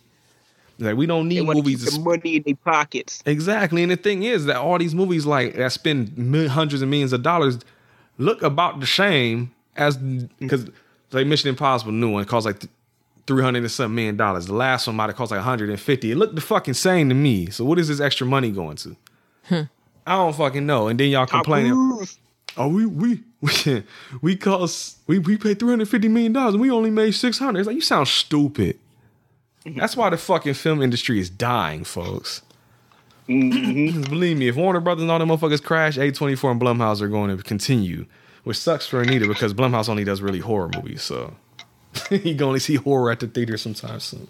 Like 0.78 0.96
we 0.96 1.04
don't 1.06 1.28
need 1.28 1.42
want 1.42 1.58
to 1.58 1.62
keep 1.62 1.78
movies. 1.78 1.92
to 1.92 1.98
the 1.98 2.04
money 2.04 2.36
in 2.36 2.42
their 2.44 2.54
pockets. 2.56 3.22
Exactly. 3.26 3.82
And 3.82 3.92
the 3.92 3.96
thing 3.96 4.22
is 4.22 4.46
that 4.46 4.56
all 4.56 4.78
these 4.78 4.94
movies 4.94 5.26
like 5.26 5.54
that 5.56 5.72
spend 5.72 6.48
hundreds 6.50 6.80
of 6.80 6.88
millions 6.88 7.12
of 7.12 7.22
dollars 7.22 7.58
look 8.18 8.42
about 8.42 8.80
the 8.80 8.86
same 8.86 9.52
as 9.76 9.98
because 9.98 10.68
like 11.12 11.26
Mission 11.26 11.50
Impossible 11.50 11.92
new 11.92 12.10
one 12.10 12.24
costs 12.24 12.46
like 12.46 12.62
three 13.30 13.44
hundred 13.44 13.62
and 13.62 13.70
some 13.70 13.94
million 13.94 14.16
dollars. 14.16 14.46
The 14.46 14.54
last 14.54 14.88
one 14.88 14.96
might 14.96 15.06
have 15.06 15.14
cost 15.14 15.30
like 15.30 15.38
150. 15.38 16.10
It 16.10 16.16
looked 16.16 16.34
the 16.34 16.40
fucking 16.40 16.74
same 16.74 17.08
to 17.10 17.14
me. 17.14 17.48
So 17.48 17.64
what 17.64 17.78
is 17.78 17.86
this 17.86 18.00
extra 18.00 18.26
money 18.26 18.50
going 18.50 18.76
to? 18.78 18.96
I 20.04 20.16
don't 20.16 20.34
fucking 20.34 20.66
know. 20.66 20.88
And 20.88 20.98
then 20.98 21.10
y'all 21.10 21.26
complaining. 21.26 21.72
Oh, 22.56 22.66
we 22.66 22.86
we 22.86 23.22
we 23.40 23.84
we 24.20 24.36
cost 24.36 24.98
we 25.06 25.20
we 25.20 25.36
paid 25.36 25.60
three 25.60 25.70
hundred 25.70 25.88
fifty 25.88 26.08
million 26.08 26.32
dollars 26.32 26.54
and 26.54 26.60
we 26.60 26.72
only 26.72 26.90
made 26.90 27.12
six 27.12 27.38
hundred. 27.38 27.60
It's 27.60 27.66
like 27.68 27.76
you 27.76 27.82
sound 27.82 28.08
stupid. 28.08 28.80
That's 29.64 29.96
why 29.96 30.10
the 30.10 30.16
fucking 30.16 30.54
film 30.54 30.82
industry 30.82 31.20
is 31.20 31.30
dying, 31.30 31.84
folks. 31.84 32.42
Mm-hmm. 33.28 34.02
Believe 34.10 34.38
me, 34.38 34.48
if 34.48 34.56
Warner 34.56 34.80
Brothers 34.80 35.02
and 35.02 35.10
all 35.12 35.20
them 35.20 35.28
motherfuckers 35.28 35.62
crash, 35.62 35.98
A24 35.98 36.50
and 36.50 36.60
Blumhouse 36.60 37.00
are 37.00 37.06
going 37.06 37.36
to 37.36 37.40
continue, 37.44 38.06
which 38.42 38.56
sucks 38.56 38.88
for 38.88 39.00
Anita 39.00 39.28
because 39.28 39.54
Blumhouse 39.54 39.88
only 39.88 40.02
does 40.02 40.20
really 40.20 40.40
horror 40.40 40.70
movies, 40.74 41.02
so 41.02 41.36
you 42.10 42.34
can 42.34 42.42
only 42.42 42.60
see 42.60 42.76
horror 42.76 43.10
at 43.10 43.20
the 43.20 43.26
theater 43.26 43.56
sometimes 43.56 44.04
soon. 44.04 44.28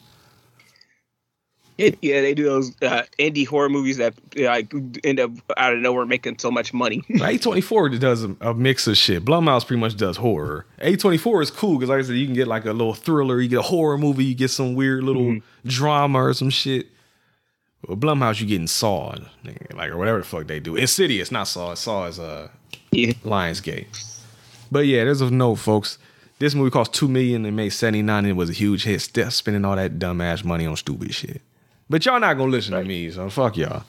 It, 1.81 1.97
yeah, 2.03 2.21
they 2.21 2.35
do 2.35 2.45
those 2.45 2.77
uh, 2.83 3.05
indie 3.19 3.47
horror 3.47 3.71
movies 3.71 3.97
that 3.97 4.13
like 4.37 4.71
end 5.03 5.19
up 5.19 5.31
out 5.57 5.73
of 5.73 5.79
nowhere 5.79 6.05
making 6.05 6.39
so 6.39 6.51
much 6.51 6.75
money. 6.75 6.99
A24 7.09 7.99
does 7.99 8.23
a, 8.23 8.37
a 8.43 8.53
mix 8.53 8.87
of 8.87 8.99
shit. 8.99 9.25
Blumhouse 9.25 9.67
pretty 9.67 9.81
much 9.81 9.97
does 9.97 10.19
horror. 10.19 10.67
A24 10.83 11.43
is 11.43 11.51
cool 11.51 11.79
because, 11.79 11.89
like 11.89 12.01
I 12.01 12.03
said, 12.03 12.17
you 12.17 12.27
can 12.27 12.35
get 12.35 12.49
like 12.49 12.67
a 12.67 12.73
little 12.73 12.93
thriller, 12.93 13.41
you 13.41 13.49
get 13.49 13.61
a 13.61 13.63
horror 13.63 13.97
movie, 13.97 14.27
you 14.27 14.35
get 14.35 14.51
some 14.51 14.75
weird 14.75 15.05
little 15.05 15.39
drama 15.65 16.23
or 16.23 16.35
some 16.35 16.51
shit. 16.51 16.89
With 17.89 17.99
Blumhouse, 17.99 18.43
you 18.43 18.47
getting 18.47 18.67
Saw, 18.67 19.17
like 19.73 19.89
or 19.89 19.97
whatever 19.97 20.19
the 20.19 20.25
fuck 20.25 20.47
they 20.49 20.61
do. 20.61 20.77
Insidious, 20.77 21.33
not 21.33 21.45
Saw. 21.45 21.73
Saw 21.73 22.09
is 22.09 22.19
uh 22.19 22.49
yeah. 22.91 23.13
Lionsgate. 23.25 23.87
But 24.71 24.81
yeah, 24.81 25.05
there's 25.05 25.23
a 25.23 25.31
note, 25.31 25.55
folks. 25.57 25.99
This 26.41 26.55
movie 26.55 26.71
cost 26.71 26.93
two 26.95 27.07
million 27.07 27.45
and 27.45 27.55
made 27.55 27.69
seventy 27.69 28.03
nine, 28.03 28.25
and 28.25 28.31
it 28.31 28.33
was 28.33 28.51
a 28.51 28.55
huge 28.55 28.85
hit. 28.85 29.03
Still 29.03 29.31
spending 29.31 29.65
all 29.65 29.77
that 29.77 29.99
dumbass 29.99 30.43
money 30.43 30.67
on 30.67 30.75
stupid 30.75 31.15
shit. 31.15 31.43
But 31.89 32.05
y'all 32.07 32.19
not 32.19 32.39
gonna 32.39 32.51
listen 32.51 32.73
to 32.73 32.83
me, 32.83 33.11
so 33.11 33.29
fuck 33.31 33.57
y'all. 33.57 33.85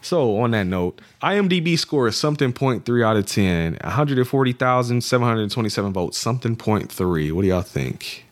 So 0.00 0.38
on 0.40 0.50
that 0.50 0.66
note, 0.66 1.00
IMDb 1.22 1.78
score 1.78 2.08
is 2.08 2.16
something 2.16 2.52
point 2.52 2.84
three 2.84 3.04
out 3.04 3.16
of 3.16 3.26
ten. 3.26 3.78
One 3.80 3.92
hundred 3.92 4.18
and 4.18 4.26
forty 4.26 4.52
thousand 4.52 5.02
seven 5.02 5.26
hundred 5.26 5.48
twenty 5.52 5.68
seven 5.68 5.92
votes. 5.92 6.18
Something 6.18 6.56
point 6.56 6.90
three. 6.90 7.30
What 7.30 7.42
do 7.42 7.48
y'all 7.48 7.62
think? 7.62 8.26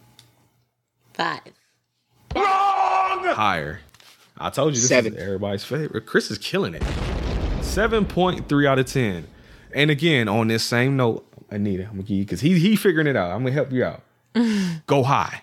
Five. 1.14 1.40
Wrong. 2.34 2.44
Higher. 3.24 3.80
I 4.38 4.50
told 4.50 4.74
you 4.74 4.80
this 4.80 4.88
Seven. 4.88 5.14
is 5.14 5.22
everybody's 5.22 5.62
favorite. 5.62 6.06
Chris 6.06 6.30
is 6.32 6.38
killing 6.38 6.74
it. 6.74 6.82
Seven 7.62 8.06
point 8.06 8.48
three 8.48 8.66
out 8.66 8.80
of 8.80 8.86
ten. 8.86 9.28
And 9.72 9.88
again, 9.90 10.26
on 10.26 10.48
this 10.48 10.64
same 10.64 10.96
note, 10.96 11.24
Anita, 11.50 11.84
I'm 11.84 11.90
gonna 11.90 12.02
give 12.02 12.16
you 12.18 12.24
because 12.24 12.40
he 12.40 12.58
he 12.58 12.76
figuring 12.76 13.06
it 13.06 13.16
out. 13.16 13.30
I'm 13.32 13.40
gonna 13.42 13.52
help 13.52 13.72
you 13.72 13.84
out. 13.84 14.02
go 14.86 15.02
high. 15.02 15.42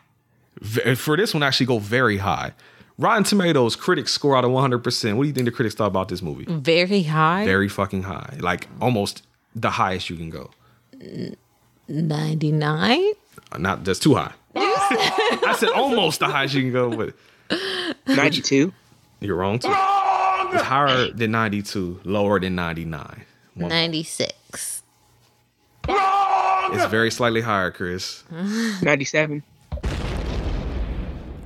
For 0.95 1.15
this 1.17 1.33
one, 1.33 1.43
actually 1.43 1.65
go 1.67 1.77
very 1.79 2.17
high. 2.17 2.53
Rotten 2.97 3.23
Tomatoes 3.23 3.75
critics 3.75 4.11
score 4.11 4.35
out 4.35 4.43
of 4.43 4.49
100%. 4.49 5.15
What 5.17 5.23
do 5.23 5.27
you 5.27 5.33
think 5.33 5.45
the 5.45 5.51
critics 5.51 5.75
thought 5.75 5.85
about 5.85 6.09
this 6.09 6.23
movie? 6.23 6.45
Very 6.47 7.03
high. 7.03 7.45
Very 7.45 7.69
fucking 7.69 8.03
high. 8.03 8.37
Like 8.39 8.67
almost 8.81 9.21
the 9.55 9.69
highest 9.69 10.09
you 10.09 10.15
can 10.15 10.31
go. 10.31 10.49
99. 11.87 13.11
Uh, 13.51 13.57
not 13.59 13.83
that's 13.85 13.99
too 13.99 14.15
high. 14.15 14.33
I 14.55 15.55
said 15.57 15.69
almost 15.69 16.19
the 16.19 16.27
highest 16.27 16.55
you 16.55 16.61
can 16.63 16.71
go, 16.71 16.95
but 16.95 17.13
92. 18.07 18.73
you're 19.19 19.35
wrong 19.35 19.59
too. 19.59 19.67
It's 19.69 20.63
higher 20.63 21.11
than 21.11 21.31
92, 21.31 22.01
lower 22.03 22.39
than 22.39 22.55
99. 22.55 23.25
One- 23.55 23.69
96. 23.69 24.33
It's 25.89 26.85
very 26.91 27.11
slightly 27.11 27.41
higher, 27.41 27.71
Chris. 27.71 28.23
97. 28.81 29.43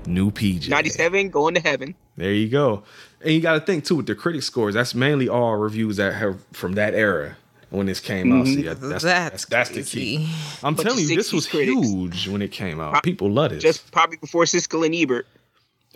New 0.08 0.32
PJ. 0.32 0.68
97 0.70 1.30
going 1.30 1.54
to 1.56 1.62
heaven. 1.62 1.96
There 2.18 2.34
you 2.34 2.50
go. 2.50 2.84
And 3.22 3.34
you 3.34 3.40
got 3.42 3.54
to 3.54 3.60
think 3.62 3.86
too 3.86 3.96
with 3.98 4.08
the 4.08 4.16
critic 4.16 4.42
scores. 4.44 4.74
That's 4.74 4.96
mainly 4.96 5.30
all 5.30 5.56
reviews 5.58 5.98
that 5.98 6.16
have 6.16 6.44
from 6.54 6.74
that 6.74 6.96
era 6.96 7.38
when 7.70 7.86
this 7.86 8.00
came 8.00 8.32
out. 8.34 8.46
Mm-hmm. 8.46 8.54
See, 8.56 8.62
that- 8.64 8.82
that's, 8.82 9.04
that's, 9.04 9.46
that's 9.46 9.70
the 9.70 9.84
key. 9.84 10.28
I'm 10.64 10.74
Bunch 10.76 10.88
telling 10.88 11.08
you, 11.08 11.16
this 11.16 11.32
was 11.32 11.48
critics. 11.48 11.88
huge 11.88 12.28
when 12.28 12.42
it 12.42 12.52
came 12.52 12.80
out. 12.80 13.04
People 13.04 13.30
loved 13.30 13.54
it. 13.54 13.60
Just 13.60 13.92
probably 13.92 14.18
before 14.18 14.44
Siskel 14.46 14.86
and 14.86 14.96
Ebert. 14.96 15.28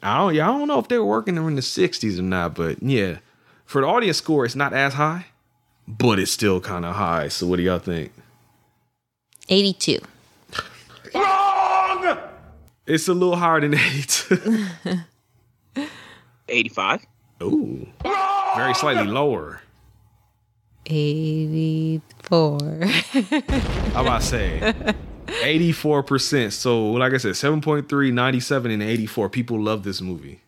I 0.04 0.18
don't, 0.20 0.36
yeah, 0.36 0.48
I 0.50 0.58
don't 0.58 0.68
know 0.68 0.78
if 0.80 0.88
they 0.88 1.00
were 1.00 1.06
working 1.06 1.36
in 1.36 1.56
the 1.56 1.62
60s 1.62 2.20
or 2.20 2.22
not, 2.22 2.54
but 2.54 2.82
yeah, 2.84 3.18
for 3.66 3.82
the 3.82 3.88
audience 3.88 4.18
score, 4.18 4.46
it's 4.46 4.56
not 4.56 4.72
as 4.72 4.94
high, 4.94 5.26
but 5.88 6.20
it's 6.20 6.32
still 6.32 6.62
kind 6.62 6.86
of 6.86 6.96
high. 6.96 7.28
So 7.30 7.48
what 7.48 7.56
do 7.58 7.64
y'all 7.64 7.80
think? 7.80 8.12
82. 9.50 10.00
Wrong! 11.14 12.18
It's 12.86 13.08
a 13.08 13.14
little 13.14 13.36
higher 13.36 13.62
than 13.62 13.74
82. 13.74 14.68
85. 16.50 17.06
Ooh, 17.44 17.88
very 18.56 18.74
slightly 18.76 19.06
lower. 19.06 19.62
84. 20.86 22.60
How 23.94 24.02
about 24.02 24.22
to 24.22 24.28
say 24.28 24.74
84%. 25.28 26.52
So, 26.52 26.92
like 26.92 27.14
I 27.14 27.18
said, 27.18 27.34
7.3, 27.34 28.14
97, 28.14 28.72
and 28.72 28.84
84. 28.84 29.30
People 29.30 29.62
love 29.62 29.84
this 29.84 30.02
movie. 30.02 30.42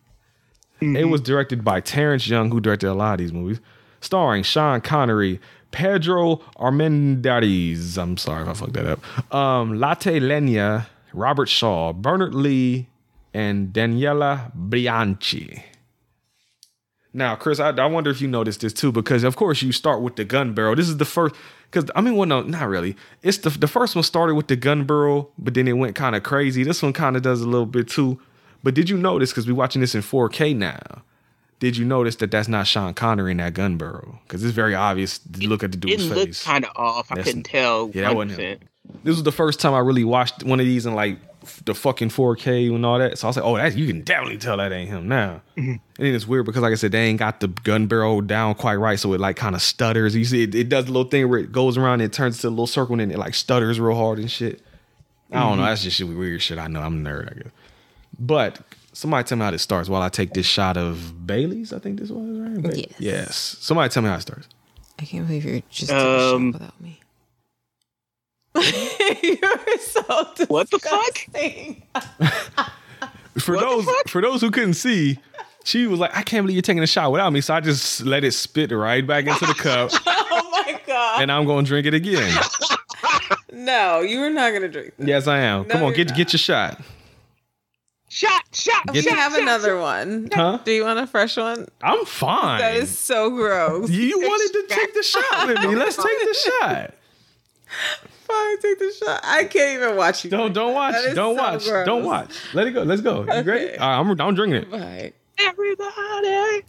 It 0.79 0.85
mm-hmm. 0.85 1.09
was 1.09 1.21
directed 1.21 1.63
by 1.63 1.81
Terrence 1.81 2.27
Young, 2.27 2.51
who 2.51 2.61
directed 2.61 2.89
a 2.89 2.93
lot 2.93 3.13
of 3.13 3.19
these 3.19 3.33
movies, 3.33 3.59
starring 3.99 4.43
Sean 4.43 4.79
Connery, 4.81 5.39
Pedro 5.71 6.37
Armendariz. 6.57 7.97
I'm 7.97 8.17
sorry 8.17 8.43
if 8.43 8.49
I 8.49 8.53
fucked 8.53 8.73
that 8.73 8.85
up. 8.85 9.33
Um, 9.33 9.79
Lotte 9.79 10.21
Lenya, 10.21 10.87
Robert 11.13 11.49
Shaw, 11.49 11.93
Bernard 11.93 12.33
Lee, 12.33 12.87
and 13.33 13.73
Daniela 13.73 14.51
Bianchi. 14.69 15.63
Now, 17.13 17.35
Chris, 17.35 17.59
I, 17.59 17.69
I 17.69 17.85
wonder 17.87 18.11
if 18.11 18.21
you 18.21 18.27
noticed 18.27 18.61
this 18.61 18.73
too, 18.73 18.91
because 18.91 19.23
of 19.23 19.35
course 19.35 19.61
you 19.61 19.71
start 19.71 20.01
with 20.01 20.17
the 20.17 20.23
gun 20.25 20.53
barrel. 20.53 20.75
This 20.75 20.87
is 20.89 20.97
the 20.97 21.05
first, 21.05 21.33
because 21.71 21.89
I 21.95 22.01
mean, 22.01 22.15
well, 22.15 22.27
no, 22.27 22.41
not 22.43 22.67
really. 22.67 22.95
It's 23.23 23.39
the 23.39 23.49
the 23.49 23.67
first 23.67 23.95
one 23.95 24.03
started 24.03 24.35
with 24.35 24.47
the 24.47 24.55
gun 24.55 24.85
barrel, 24.85 25.31
but 25.37 25.53
then 25.53 25.67
it 25.67 25.73
went 25.73 25.95
kind 25.95 26.15
of 26.15 26.23
crazy. 26.23 26.63
This 26.63 26.83
one 26.83 26.93
kind 26.93 27.15
of 27.15 27.23
does 27.23 27.41
a 27.41 27.47
little 27.47 27.65
bit 27.65 27.87
too. 27.87 28.19
But 28.63 28.73
did 28.75 28.89
you 28.89 28.97
notice? 28.97 29.31
Because 29.31 29.47
we're 29.47 29.55
watching 29.55 29.81
this 29.81 29.95
in 29.95 30.01
4K 30.01 30.55
now. 30.55 31.03
Did 31.59 31.75
you 31.75 31.85
notice 31.85 32.17
that 32.17 32.29
that's 32.29 32.47
not 32.47 32.67
Sean 32.67 32.93
Connery 32.93 33.31
in 33.31 33.37
that 33.37 33.53
gun 33.53 33.77
barrel? 33.77 34.19
Because 34.27 34.43
it's 34.43 34.53
very 34.53 34.75
obvious. 34.75 35.17
to 35.17 35.47
Look 35.47 35.63
at 35.63 35.71
the 35.71 35.77
It 35.77 35.97
dude's 35.97 36.09
looked 36.09 36.27
face. 36.27 36.43
kind 36.43 36.65
of 36.65 36.71
off. 36.75 37.11
I 37.11 37.15
That's- 37.15 37.25
couldn't 37.25 37.43
tell. 37.43 37.89
Yeah, 37.93 38.03
that 38.03 38.15
wasn't 38.15 38.39
him. 38.39 38.59
This 39.03 39.15
was 39.15 39.23
the 39.23 39.31
first 39.31 39.59
time 39.59 39.73
I 39.73 39.79
really 39.79 40.03
watched 40.03 40.43
one 40.43 40.59
of 40.59 40.65
these 40.65 40.85
in 40.85 40.93
like 40.93 41.17
the 41.65 41.73
fucking 41.73 42.09
4K 42.09 42.73
and 42.73 42.85
all 42.85 42.99
that. 42.99 43.17
So 43.17 43.27
I 43.27 43.29
was 43.29 43.37
like, 43.37 43.45
oh, 43.45 43.57
that 43.57 43.75
you 43.75 43.87
can 43.87 44.01
definitely 44.01 44.37
tell 44.37 44.57
that 44.57 44.71
ain't 44.71 44.89
him 44.89 45.07
now. 45.07 45.41
Mm-hmm. 45.57 45.71
And 45.71 45.79
then 45.97 46.13
it's 46.15 46.27
weird 46.27 46.45
because, 46.45 46.61
like 46.61 46.71
I 46.71 46.75
said, 46.75 46.91
they 46.91 47.05
ain't 47.05 47.19
got 47.19 47.39
the 47.39 47.47
gun 47.47 47.87
barrel 47.87 48.21
down 48.21 48.55
quite 48.55 48.75
right, 48.75 48.99
so 48.99 49.13
it 49.13 49.19
like 49.19 49.35
kind 49.35 49.55
of 49.55 49.61
stutters. 49.61 50.15
You 50.15 50.25
see, 50.25 50.43
it, 50.43 50.55
it 50.55 50.69
does 50.69 50.85
a 50.85 50.87
little 50.87 51.09
thing 51.09 51.27
where 51.29 51.39
it 51.39 51.51
goes 51.51 51.77
around 51.77 52.01
and 52.01 52.03
it 52.03 52.13
turns 52.13 52.39
to 52.39 52.47
a 52.47 52.49
little 52.49 52.67
circle 52.67 52.93
and 52.93 53.01
then 53.01 53.11
it 53.11 53.17
like 53.17 53.33
stutters 53.33 53.79
real 53.79 53.95
hard 53.95 54.19
and 54.19 54.29
shit. 54.29 54.61
I 55.31 55.39
don't 55.39 55.51
mm-hmm. 55.51 55.61
know. 55.61 55.65
That's 55.65 55.83
just 55.83 56.01
weird 56.01 56.41
shit. 56.41 56.59
I 56.59 56.67
know. 56.67 56.81
I'm 56.81 57.05
a 57.05 57.09
nerd, 57.09 57.31
I 57.31 57.35
guess. 57.35 57.51
But 58.19 58.59
somebody 58.97 59.23
tell 59.27 59.37
me 59.37 59.43
how 59.45 59.51
this 59.51 59.61
starts 59.61 59.89
while 59.89 60.01
I 60.01 60.09
take 60.09 60.33
this 60.33 60.45
shot 60.45 60.75
of 60.77 61.25
Bailey's. 61.27 61.71
I 61.73 61.79
think 61.79 61.99
this 61.99 62.09
was 62.09 62.27
right. 62.39 62.61
Ba- 62.61 62.75
Yes. 62.77 62.93
Yes. 62.99 63.35
Somebody 63.59 63.89
tell 63.89 64.03
me 64.03 64.09
how 64.09 64.15
it 64.15 64.21
starts. 64.21 64.47
I 64.99 65.05
can't 65.05 65.27
believe 65.27 65.45
you're 65.45 65.61
just 65.69 65.89
taking 65.91 66.05
a 66.05 66.33
Um, 66.35 66.51
shot 66.53 66.61
without 66.61 66.81
me. 66.81 66.99
you're 69.23 69.77
so 69.79 70.01
What 70.47 70.69
the 70.71 70.79
fuck? 70.79 71.13
disgusting. 71.13 71.83
for 73.37 73.55
What 73.55 73.61
those 73.61 73.85
fuck? 73.85 74.07
for 74.09 74.21
those 74.21 74.41
who 74.41 74.49
couldn't 74.49 74.73
see, 74.73 75.19
she 75.63 75.85
was 75.85 75.99
like, 75.99 76.15
"I 76.17 76.23
can't 76.23 76.43
believe 76.43 76.55
you're 76.55 76.61
taking 76.63 76.81
a 76.81 76.87
shot 76.87 77.11
without 77.11 77.31
me." 77.31 77.41
So 77.41 77.53
I 77.53 77.59
just 77.59 78.01
let 78.03 78.23
it 78.23 78.31
spit 78.31 78.71
right 78.71 79.05
back 79.05 79.27
into 79.27 79.45
the 79.45 79.53
cup, 79.53 79.91
Oh 80.07 80.49
my 80.65 80.79
god! 80.87 81.21
and 81.21 81.31
I'm 81.31 81.45
going 81.45 81.65
to 81.65 81.69
drink 81.69 81.85
it 81.85 81.93
again. 81.93 82.33
No, 83.53 84.01
you 84.01 84.21
are 84.23 84.29
not 84.31 84.53
gonna 84.53 84.69
drink. 84.69 84.93
That. 84.97 85.07
Yes, 85.07 85.27
I 85.27 85.39
am. 85.39 85.65
Come 85.65 85.83
on, 85.83 85.93
you're 85.93 86.05
get 86.05 86.15
get 86.15 86.33
your 86.33 86.39
shot, 86.39 86.81
Shot, 88.09 88.43
shot, 88.53 88.83
We 88.93 89.01
Get- 89.01 89.13
have 89.13 89.33
another 89.35 89.77
one. 89.79 90.29
huh? 90.33 90.59
Do 90.63 90.71
you 90.71 90.85
want 90.85 90.97
a 90.99 91.07
fresh 91.07 91.35
one? 91.35 91.67
I'm 91.81 92.05
fine. 92.05 92.59
That 92.59 92.75
is 92.77 92.97
so 92.97 93.29
gross. 93.29 93.89
you 93.89 94.17
wanted 94.19 94.53
to 94.53 94.75
take 94.75 94.93
the 94.93 95.03
shot 95.03 95.47
with 95.47 95.59
me. 95.61 95.75
Let's 95.75 95.97
take 95.97 96.05
the 96.05 96.33
shot. 96.61 96.93
Fine, 98.25 98.57
take 98.59 98.79
the 98.79 98.93
shot. 98.97 99.19
I 99.23 99.43
can't 99.43 99.81
even 99.81 99.97
watch 99.97 100.23
you. 100.23 100.29
Don't 100.29 100.53
don't 100.53 100.73
watch. 100.73 100.95
Don't 101.13 101.15
so 101.15 101.31
watch. 101.33 101.65
gross. 101.65 101.85
Don't 101.85 102.05
watch. 102.05 102.31
Let 102.53 102.67
it 102.67 102.71
go. 102.71 102.83
Let's 102.83 103.01
go. 103.01 103.21
You 103.21 103.27
ready? 103.27 103.43
great? 103.43 103.77
All 103.77 103.89
right, 103.89 103.99
I'm 104.11 104.21
I'm 104.21 104.35
drinking 104.35 104.61
it. 104.63 104.71
Bye. 104.71 105.11
Everybody. 105.39 106.63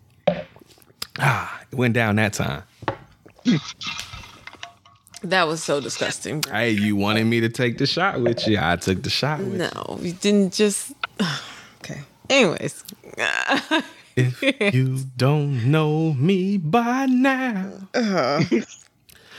Ah, 1.21 1.61
it 1.71 1.77
went 1.77 1.95
down 1.95 2.17
that 2.17 2.33
time. 2.33 2.63
That 5.23 5.49
was 5.49 5.63
so 5.65 5.81
disgusting. 5.81 6.45
Hey, 6.49 6.71
you 6.71 6.95
wanted 6.95 7.25
me 7.27 7.41
to 7.41 7.49
take 7.49 7.79
the 7.79 7.87
shot 7.87 8.21
with 8.21 8.47
you. 8.47 8.57
I 8.61 8.77
took 8.77 9.03
the 9.03 9.11
shot 9.11 9.41
with 9.41 9.53
you. 9.55 9.59
No, 9.59 9.99
you 10.01 10.13
didn't 10.13 10.53
just. 10.53 10.93
Okay. 11.81 12.01
Anyways. 12.29 12.85
If 14.17 14.43
you 14.75 14.99
don't 15.17 15.71
know 15.71 16.13
me 16.13 16.57
by 16.57 17.07
now. 17.07 17.71
Uh-huh. 17.95 18.43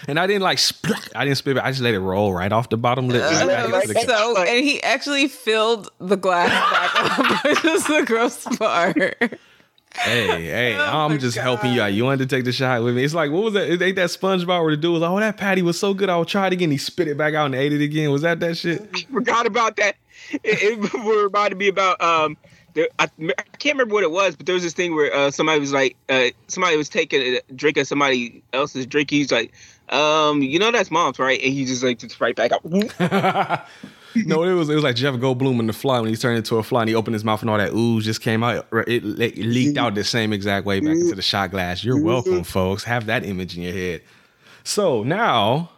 And 0.08 0.18
I 0.18 0.26
didn't 0.26 0.42
like 0.42 0.58
split. 0.58 1.10
I 1.14 1.26
didn't 1.26 1.38
spit 1.38 1.58
it. 1.58 1.64
I 1.64 1.72
just 1.72 1.82
let 1.82 1.94
it 1.94 2.00
roll 2.00 2.34
right 2.34 2.52
off 2.52 2.70
the 2.70 2.78
bottom 2.78 3.10
lip. 3.10 3.22
right 3.22 3.46
That 3.46 3.72
back 3.72 3.88
the 3.88 3.94
cup. 3.94 4.04
so, 4.04 4.42
and 4.42 4.64
he 4.64 4.82
actually 4.82 5.28
filled 5.28 5.92
the 6.00 6.16
glass 6.16 6.48
back 6.50 7.20
up, 7.20 7.44
which 7.44 7.66
is 7.66 7.84
the 7.88 8.06
gross 8.06 8.46
part. 8.58 9.18
Hey, 9.96 10.28
hey, 10.44 10.76
Oh 10.78 11.00
I'm 11.00 11.20
just 11.20 11.38
helping 11.38 11.74
you 11.74 11.82
out. 11.82 11.92
You 11.92 12.06
wanted 12.06 12.30
to 12.30 12.34
take 12.34 12.46
the 12.46 12.54
shot 12.54 12.82
with 12.82 12.96
me. 12.96 13.04
It's 13.04 13.14
like, 13.14 13.32
what 13.32 13.44
was 13.44 13.54
that? 13.56 13.70
It 13.70 13.82
ain't 13.82 13.98
that 13.98 14.10
SpongeBob 14.12 14.62
where 14.62 14.72
the 14.72 14.78
dude 14.78 14.94
was 14.94 15.02
like, 15.02 15.12
oh, 15.12 15.20
that 15.20 15.36
patty 15.36 15.62
was 15.62 15.78
so 15.78 15.94
good. 15.94 16.10
I'll 16.10 16.24
try 16.24 16.48
it 16.48 16.54
again. 16.54 16.72
He 16.72 16.78
spit 16.78 17.10
it 17.10 17.18
back 17.18 17.34
out 17.34 17.48
and 17.48 17.56
ate 17.56 17.74
it 17.74 17.82
again. 17.84 18.12
Was 18.12 18.22
that 18.22 18.40
that 18.40 18.56
shit? 18.56 18.88
Forgot 19.12 19.46
about 19.46 19.76
that. 19.76 19.98
It, 20.32 20.42
it 20.44 20.94
reminded 21.24 21.58
me 21.58 21.68
about 21.68 22.02
um. 22.02 22.38
There, 22.76 22.88
I, 23.00 23.06
I 23.06 23.44
can't 23.58 23.74
remember 23.74 23.96
what 23.96 24.04
it 24.04 24.12
was, 24.12 24.36
but 24.36 24.46
there 24.46 24.54
was 24.54 24.62
this 24.62 24.74
thing 24.74 24.94
where 24.94 25.12
uh, 25.12 25.32
somebody 25.32 25.60
was 25.60 25.74
like, 25.74 25.96
uh, 26.08 26.26
somebody 26.48 26.78
was 26.78 26.88
taking 26.88 27.20
a 27.20 27.54
drink 27.54 27.78
of 27.78 27.88
somebody 27.88 28.44
else's 28.54 28.86
drink. 28.86 29.10
He's 29.10 29.32
like, 29.32 29.52
um, 29.90 30.44
you 30.44 30.60
know 30.60 30.72
that's 30.72 30.92
mom's, 30.92 31.18
right? 31.18 31.42
And 31.42 31.52
he 31.52 31.66
just 31.66 31.84
like 31.84 31.98
just 31.98 32.22
right 32.22 32.36
back 32.36 32.52
up. 32.52 32.64
no, 34.16 34.44
it 34.44 34.54
was 34.54 34.70
it 34.70 34.76
was 34.76 34.84
like 34.84 34.96
Jeff 34.96 35.16
Goldblum 35.16 35.60
in 35.60 35.68
the 35.68 35.74
fly 35.74 36.00
when 36.00 36.10
he 36.10 36.16
turned 36.16 36.38
into 36.38 36.58
a 36.58 36.64
fly 36.64 36.82
and 36.82 36.90
he 36.90 36.96
opened 36.96 37.14
his 37.14 37.24
mouth 37.24 37.42
and 37.42 37.50
all 37.50 37.58
that 37.58 37.74
ooze 37.74 38.06
just 38.06 38.22
came 38.22 38.44
out. 38.44 38.68
It, 38.88 39.04
it 39.04 39.38
leaked 39.38 39.78
out 39.78 39.96
the 39.96 40.04
same 40.04 40.34
exact 40.34 40.66
way 40.66 40.80
back 40.80 40.96
into 40.96 41.16
the 41.16 41.22
shot 41.22 41.52
glass. 41.52 41.84
You're 41.84 42.02
welcome, 42.02 42.44
folks. 42.44 42.84
Have 42.84 43.08
that 43.08 43.26
image 43.26 43.58
in 43.58 43.64
your 43.64 43.74
head. 43.74 44.02
So 44.64 45.04
now, 45.04 45.72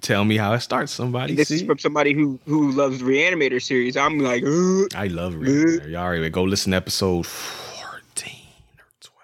tell 0.00 0.24
me 0.24 0.36
how 0.36 0.52
it 0.54 0.60
starts. 0.60 0.92
Somebody 0.92 1.34
This 1.34 1.48
see? 1.48 1.56
is 1.56 1.62
from 1.62 1.78
somebody 1.78 2.12
who 2.12 2.38
who 2.46 2.70
loves 2.72 3.02
Reanimator 3.02 3.60
series. 3.62 3.96
I'm 3.96 4.18
like, 4.18 4.42
"Ugh." 4.44 4.88
I 4.94 5.06
love 5.08 5.34
Reanimator. 5.34 5.90
Y'all 5.90 6.02
already 6.04 6.28
go 6.30 6.42
listen 6.44 6.70
to 6.72 6.76
episode 6.76 7.26
14 7.26 8.32
or 8.78 8.84
12. 9.00 9.18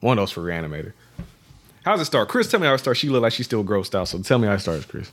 One 0.00 0.18
of 0.18 0.22
those 0.22 0.32
for 0.32 0.42
Reanimator. 0.42 0.92
How's 1.84 2.00
it 2.00 2.06
start? 2.06 2.28
Chris, 2.28 2.50
tell 2.50 2.58
me 2.60 2.66
how 2.66 2.74
it 2.74 2.78
starts. 2.78 2.98
She 2.98 3.08
look 3.08 3.22
like 3.22 3.32
she's 3.32 3.46
still 3.46 3.62
grossed 3.64 3.94
out, 3.94 4.08
so 4.08 4.18
tell 4.20 4.38
me 4.38 4.48
how 4.48 4.54
it 4.54 4.58
starts, 4.60 4.84
Chris. 4.86 5.10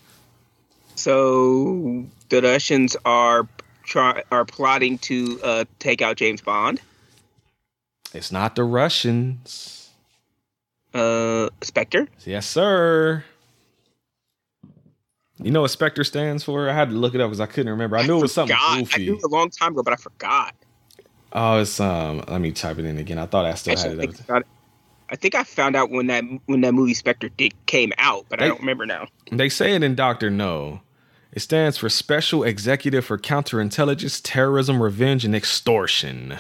so 0.96 2.06
the 2.30 2.42
Russians 2.42 2.96
are 3.06 3.48
try 3.84 4.24
are 4.32 4.46
plotting 4.46 4.98
to 5.00 5.40
uh, 5.44 5.66
take 5.80 6.02
out 6.02 6.18
James 6.18 6.42
Bond. 6.42 6.82
It's 8.14 8.32
not 8.32 8.56
the 8.56 8.64
Russians. 8.64 9.90
Uh, 10.94 11.50
Spectre. 11.62 12.08
Yes, 12.26 12.46
sir. 12.46 13.24
You 15.38 15.52
know 15.52 15.62
what 15.62 15.72
Spectre 15.72 16.04
stands 16.04 16.44
for? 16.44 16.70
I 16.70 16.74
had 16.74 16.90
to 16.90 16.96
look 16.96 17.16
it 17.16 17.22
up 17.22 17.30
because 17.30 17.40
I 17.40 17.48
couldn't 17.48 17.72
remember. 17.72 17.98
I 17.98 18.06
knew 18.06 18.18
it 18.20 18.22
was 18.22 18.34
something 18.34 18.56
God, 18.56 18.88
I 18.94 18.98
knew 18.98 19.16
it 19.16 19.24
a 19.24 19.28
long 19.28 19.50
time 19.50 19.74
ago, 19.74 19.82
but 19.84 19.94
I 19.94 19.98
forgot. 19.98 20.54
Oh, 21.32 21.60
it's 21.60 21.80
um. 21.80 22.24
Let 22.28 22.40
me 22.42 22.52
type 22.52 22.78
it 22.78 22.86
in 22.86 22.98
again. 23.00 23.18
I 23.18 23.26
thought 23.26 23.46
I 23.46 23.56
still 23.56 23.74
Actually, 23.74 23.90
had 23.92 24.00
think, 24.00 24.14
it. 24.14 24.22
I 24.22 24.24
found- 24.24 24.46
I 25.10 25.16
think 25.16 25.36
I 25.36 25.44
found 25.44 25.76
out 25.76 25.92
when 25.92 26.08
that 26.08 26.24
when 26.46 26.62
that 26.62 26.74
movie 26.74 26.94
Spectre 26.96 27.30
did 27.30 27.54
came 27.68 27.92
out, 28.00 28.26
but 28.30 28.42
I 28.42 28.48
don't 28.48 28.60
remember 28.62 28.86
now. 28.86 29.08
They 29.32 29.50
say 29.50 29.76
it 29.76 29.84
in 29.84 29.94
Doctor 29.96 30.30
No. 30.32 30.82
It 31.32 31.42
stands 31.42 31.78
for 31.78 31.90
Special 31.90 32.44
Executive 32.44 33.06
for 33.06 33.18
Counterintelligence, 33.18 34.22
Terrorism, 34.24 34.82
Revenge, 34.82 35.26
and 35.26 35.36
Extortion. 35.36 36.38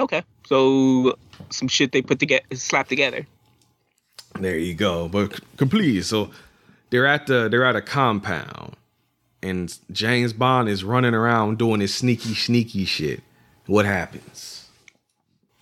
Okay, 0.00 0.22
so 0.46 1.16
some 1.50 1.68
shit 1.68 1.92
they 1.92 2.02
put 2.02 2.18
together, 2.18 2.44
slapped 2.54 2.88
together. 2.88 3.26
There 4.38 4.56
you 4.58 4.74
go. 4.74 5.08
But 5.08 5.40
complete. 5.56 6.02
So 6.02 6.30
they're 6.96 7.06
at 7.06 7.26
the 7.26 7.46
they're 7.50 7.66
at 7.66 7.76
a 7.76 7.82
compound, 7.82 8.74
and 9.42 9.78
James 9.92 10.32
Bond 10.32 10.66
is 10.70 10.82
running 10.82 11.12
around 11.12 11.58
doing 11.58 11.80
his 11.80 11.94
sneaky 11.94 12.32
sneaky 12.32 12.86
shit. 12.86 13.22
What 13.66 13.84
happens? 13.84 14.66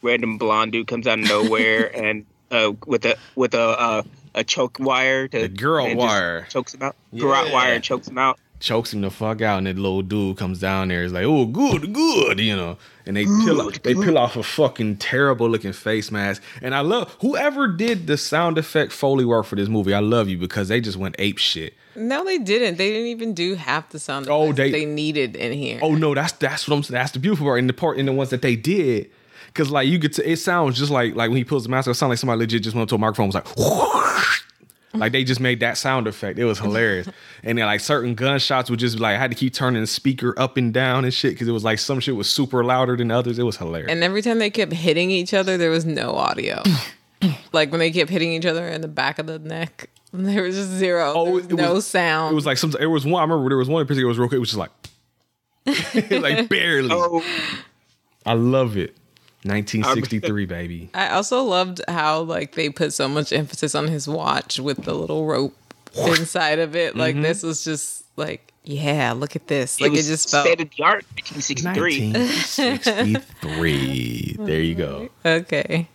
Random 0.00 0.38
blonde 0.38 0.70
dude 0.70 0.86
comes 0.86 1.08
out 1.08 1.18
of 1.18 1.28
nowhere 1.28 1.90
and 2.04 2.24
uh, 2.52 2.72
with 2.86 3.04
a 3.04 3.16
with 3.34 3.54
a 3.54 3.60
uh, 3.60 4.02
a 4.36 4.44
choke 4.44 4.76
wire 4.78 5.26
to 5.26 5.40
The 5.40 5.48
girl 5.48 5.92
wire. 5.96 6.46
chokes 6.50 6.72
him 6.72 6.82
out. 6.82 6.94
Yeah. 7.10 7.52
wire 7.52 7.80
chokes 7.80 8.06
him 8.06 8.18
out. 8.18 8.38
Chokes 8.64 8.94
him 8.94 9.02
the 9.02 9.10
fuck 9.10 9.42
out, 9.42 9.58
and 9.58 9.66
that 9.66 9.76
little 9.76 10.00
dude 10.00 10.38
comes 10.38 10.58
down 10.58 10.88
there. 10.88 11.02
Is 11.04 11.12
like, 11.12 11.24
oh, 11.26 11.44
good, 11.44 11.92
good, 11.92 12.40
you 12.40 12.56
know. 12.56 12.78
And 13.04 13.14
they 13.14 13.24
peel 13.26 13.70
they 13.82 13.92
peel 13.92 14.16
off 14.16 14.36
a 14.36 14.42
fucking 14.42 14.96
terrible 14.96 15.50
looking 15.50 15.74
face 15.74 16.10
mask. 16.10 16.42
And 16.62 16.74
I 16.74 16.80
love 16.80 17.14
whoever 17.20 17.68
did 17.68 18.06
the 18.06 18.16
sound 18.16 18.56
effect 18.56 18.90
foley 18.92 19.26
work 19.26 19.44
for 19.44 19.56
this 19.56 19.68
movie. 19.68 19.92
I 19.92 19.98
love 20.00 20.30
you 20.30 20.38
because 20.38 20.68
they 20.68 20.80
just 20.80 20.96
went 20.96 21.14
ape 21.18 21.36
shit. 21.36 21.74
No, 21.94 22.24
they 22.24 22.38
didn't. 22.38 22.78
They 22.78 22.90
didn't 22.90 23.08
even 23.08 23.34
do 23.34 23.54
half 23.54 23.90
the 23.90 23.98
sound 23.98 24.28
Oh, 24.30 24.52
they- 24.52 24.70
they 24.70 24.86
needed 24.86 25.36
in 25.36 25.52
here. 25.52 25.78
Oh 25.82 25.94
no, 25.94 26.14
that's 26.14 26.32
that's 26.32 26.66
what 26.66 26.74
I'm 26.76 26.82
saying. 26.82 26.94
That's 26.98 27.12
the 27.12 27.18
beautiful 27.18 27.44
part. 27.46 27.58
In 27.58 27.66
the 27.66 27.74
part 27.74 27.98
in 27.98 28.06
the 28.06 28.12
ones 28.12 28.30
that 28.30 28.40
they 28.40 28.56
did, 28.56 29.10
because 29.48 29.70
like 29.70 29.86
you 29.88 29.98
get 29.98 30.14
to, 30.14 30.28
it 30.28 30.36
sounds 30.38 30.78
just 30.78 30.90
like 30.90 31.14
like 31.14 31.28
when 31.28 31.36
he 31.36 31.44
pulls 31.44 31.64
the 31.64 31.68
mask. 31.68 31.86
It 31.88 31.94
sounds 31.94 32.08
like 32.08 32.18
somebody 32.18 32.38
legit 32.40 32.62
just 32.62 32.74
went 32.74 32.84
up 32.84 32.88
to 32.88 32.94
a 32.94 32.98
microphone 32.98 33.24
and 33.26 33.34
was 33.34 33.44
like, 33.44 33.56
whoosh. 33.58 34.12
like 34.94 35.12
they 35.12 35.24
just 35.24 35.40
made 35.40 35.60
that 35.60 35.76
sound 35.76 36.06
effect. 36.06 36.38
It 36.38 36.44
was 36.44 36.58
hilarious. 36.58 37.08
and 37.42 37.58
then 37.58 37.66
like 37.66 37.80
certain 37.80 38.14
gunshots 38.14 38.70
would 38.70 38.78
just 38.78 38.98
like 38.98 39.16
I 39.16 39.18
had 39.18 39.30
to 39.30 39.36
keep 39.36 39.52
turning 39.52 39.80
the 39.82 39.86
speaker 39.86 40.34
up 40.38 40.56
and 40.56 40.72
down 40.72 41.04
and 41.04 41.12
shit 41.12 41.32
because 41.32 41.48
it 41.48 41.52
was 41.52 41.64
like 41.64 41.78
some 41.78 42.00
shit 42.00 42.16
was 42.16 42.30
super 42.30 42.64
louder 42.64 42.96
than 42.96 43.10
others. 43.10 43.38
It 43.38 43.42
was 43.44 43.56
hilarious. 43.56 43.90
And 43.90 44.02
every 44.04 44.22
time 44.22 44.38
they 44.38 44.50
kept 44.50 44.72
hitting 44.72 45.10
each 45.10 45.34
other, 45.34 45.56
there 45.56 45.70
was 45.70 45.84
no 45.84 46.14
audio. 46.14 46.62
like 47.52 47.70
when 47.70 47.80
they 47.80 47.90
kept 47.90 48.10
hitting 48.10 48.32
each 48.32 48.46
other 48.46 48.66
in 48.68 48.80
the 48.80 48.88
back 48.88 49.18
of 49.18 49.26
the 49.26 49.38
neck, 49.38 49.90
there 50.12 50.42
was 50.42 50.54
just 50.56 50.70
zero. 50.70 51.12
Oh, 51.14 51.30
was 51.30 51.46
it 51.46 51.52
no 51.52 51.74
was- 51.74 51.86
sound. 51.86 52.32
it 52.32 52.34
was 52.36 52.46
like 52.46 52.58
some. 52.58 52.72
It 52.80 52.86
was 52.86 53.04
one. 53.04 53.20
I 53.20 53.24
remember 53.24 53.48
there 53.48 53.58
was 53.58 53.68
one 53.68 53.80
in 53.80 53.86
particular. 53.86 54.06
It 54.06 54.08
was 54.10 54.18
real 54.18 54.28
quick. 54.28 54.36
It 54.36 54.40
was 54.40 54.50
just 54.54 54.58
like, 54.58 54.70
like 56.10 56.48
barely. 56.48 56.90
Oh, 56.92 57.24
I 58.26 58.34
love 58.34 58.76
it. 58.76 58.96
1963, 59.44 60.46
baby. 60.46 60.90
I 60.94 61.10
also 61.10 61.42
loved 61.42 61.80
how 61.88 62.20
like 62.20 62.54
they 62.54 62.70
put 62.70 62.92
so 62.92 63.08
much 63.08 63.32
emphasis 63.32 63.74
on 63.74 63.88
his 63.88 64.08
watch 64.08 64.58
with 64.58 64.84
the 64.84 64.94
little 64.94 65.26
rope 65.26 65.56
inside 65.96 66.58
of 66.58 66.74
it. 66.74 66.90
Mm-hmm. 66.90 67.00
Like 67.00 67.22
this 67.22 67.42
was 67.42 67.64
just 67.64 68.04
like, 68.16 68.52
yeah, 68.64 69.12
look 69.12 69.36
at 69.36 69.46
this. 69.46 69.80
Like 69.80 69.92
it, 69.92 69.96
was 69.96 70.08
just 70.08 70.30
felt 70.30 70.46
state 70.46 70.60
of 70.60 70.70
the 70.70 70.82
art. 70.82 71.04
1963. 71.14 72.12
1963. 72.12 74.36
there 74.40 74.60
you 74.60 74.74
go. 74.74 75.08
okay. 75.26 75.88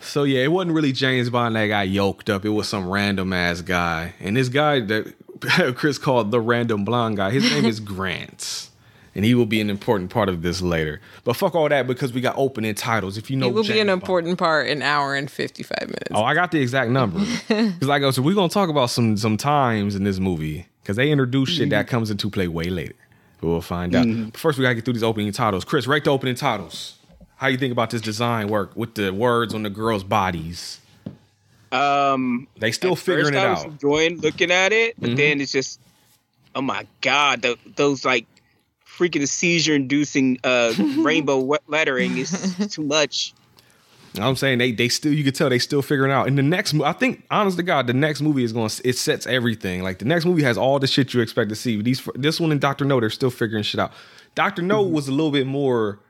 So 0.00 0.24
yeah, 0.24 0.40
it 0.40 0.52
wasn't 0.52 0.74
really 0.74 0.92
James 0.92 1.30
Bond 1.30 1.56
that 1.56 1.66
got 1.66 1.88
yoked 1.88 2.30
up. 2.30 2.44
It 2.44 2.50
was 2.50 2.68
some 2.68 2.88
random 2.88 3.32
ass 3.32 3.60
guy, 3.60 4.14
and 4.20 4.36
this 4.36 4.48
guy 4.48 4.80
that 4.80 5.14
Chris 5.76 5.98
called 5.98 6.30
the 6.30 6.40
random 6.40 6.84
blonde 6.84 7.18
guy. 7.18 7.30
His 7.30 7.50
name 7.50 7.64
is 7.64 7.80
Grant, 7.80 8.69
and 9.14 9.24
he 9.24 9.34
will 9.34 9.46
be 9.46 9.60
an 9.60 9.70
important 9.70 10.10
part 10.10 10.28
of 10.28 10.42
this 10.42 10.62
later. 10.62 11.00
But 11.24 11.34
fuck 11.36 11.54
all 11.54 11.68
that 11.68 11.86
because 11.86 12.12
we 12.12 12.20
got 12.20 12.34
opening 12.38 12.74
titles. 12.74 13.16
If 13.18 13.30
you 13.30 13.36
know, 13.36 13.48
it 13.48 13.54
will 13.54 13.62
be 13.62 13.68
James 13.68 13.80
an 13.80 13.86
Bond- 13.88 14.02
important 14.02 14.38
part 14.38 14.66
in 14.68 14.82
hour 14.82 15.14
and 15.14 15.30
fifty 15.30 15.62
five 15.62 15.86
minutes. 15.86 16.10
Oh, 16.12 16.22
I 16.22 16.34
got 16.34 16.50
the 16.52 16.60
exact 16.60 16.90
number. 16.90 17.20
Because 17.48 17.88
like 17.88 18.02
I 18.02 18.10
said, 18.10 18.24
we're 18.24 18.34
gonna 18.34 18.48
talk 18.48 18.68
about 18.68 18.90
some 18.90 19.16
some 19.16 19.36
times 19.36 19.94
in 19.96 20.04
this 20.04 20.18
movie 20.18 20.66
because 20.82 20.96
they 20.96 21.10
introduce 21.10 21.50
shit 21.50 21.70
that 21.70 21.88
comes 21.88 22.10
into 22.10 22.30
play 22.30 22.48
way 22.48 22.64
later. 22.70 22.94
But 23.40 23.48
we'll 23.48 23.60
find 23.62 23.94
out. 23.94 24.06
But 24.06 24.36
first, 24.36 24.58
we 24.58 24.62
gotta 24.62 24.74
get 24.74 24.84
through 24.84 24.94
these 24.94 25.02
opening 25.02 25.32
titles. 25.32 25.64
Chris, 25.64 25.86
rate 25.86 26.04
the 26.04 26.10
opening 26.10 26.34
titles. 26.34 26.96
How 27.36 27.46
you 27.46 27.56
think 27.56 27.72
about 27.72 27.88
this 27.90 28.02
design 28.02 28.48
work 28.48 28.76
with 28.76 28.94
the 28.96 29.12
words 29.14 29.54
on 29.54 29.62
the 29.62 29.70
girls' 29.70 30.04
bodies? 30.04 30.78
Um, 31.72 32.48
They 32.58 32.72
still 32.72 32.92
at 32.92 32.98
figuring 32.98 33.32
first 33.32 33.34
it 33.34 33.38
I 33.46 33.50
was 33.50 33.58
out. 33.60 33.64
Mm-hmm. 33.66 33.72
enjoying 33.72 34.20
looking 34.20 34.50
at 34.50 34.72
it, 34.72 34.94
but 34.98 35.16
then 35.16 35.40
it's 35.40 35.52
just, 35.52 35.80
oh 36.54 36.62
my 36.62 36.86
god, 37.00 37.42
tho- 37.42 37.56
those 37.76 38.04
like 38.04 38.26
freaking 39.00 39.26
seizure-inducing 39.26 40.38
uh, 40.44 40.74
rainbow 40.98 41.56
lettering 41.66 42.18
is 42.18 42.54
too 42.70 42.82
much. 42.82 43.32
You 44.12 44.20
know 44.20 44.26
what 44.26 44.30
I'm 44.30 44.36
saying 44.36 44.58
they 44.58 44.72
they 44.72 44.88
still 44.88 45.12
you 45.12 45.22
can 45.22 45.32
tell 45.32 45.48
they 45.48 45.60
still 45.60 45.82
figuring 45.82 46.10
out. 46.10 46.26
In 46.26 46.34
the 46.34 46.42
next, 46.42 46.74
I 46.74 46.92
think 46.92 47.24
honest 47.30 47.56
to 47.58 47.62
God, 47.62 47.86
the 47.86 47.94
next 47.94 48.20
movie 48.20 48.42
is 48.42 48.52
going 48.52 48.68
to 48.68 48.88
it 48.88 48.98
sets 48.98 49.24
everything. 49.24 49.84
Like 49.84 50.00
the 50.00 50.04
next 50.04 50.24
movie 50.24 50.42
has 50.42 50.58
all 50.58 50.80
the 50.80 50.88
shit 50.88 51.14
you 51.14 51.20
expect 51.20 51.48
to 51.50 51.54
see. 51.54 51.80
These 51.80 52.06
this 52.16 52.40
one 52.40 52.50
and 52.50 52.60
Doctor 52.60 52.84
No 52.84 52.98
they're 52.98 53.08
still 53.08 53.30
figuring 53.30 53.62
shit 53.62 53.78
out. 53.78 53.92
Doctor 54.34 54.62
No 54.62 54.82
was 54.82 55.06
a 55.06 55.12
little 55.12 55.30
bit 55.30 55.46
more 55.46 56.00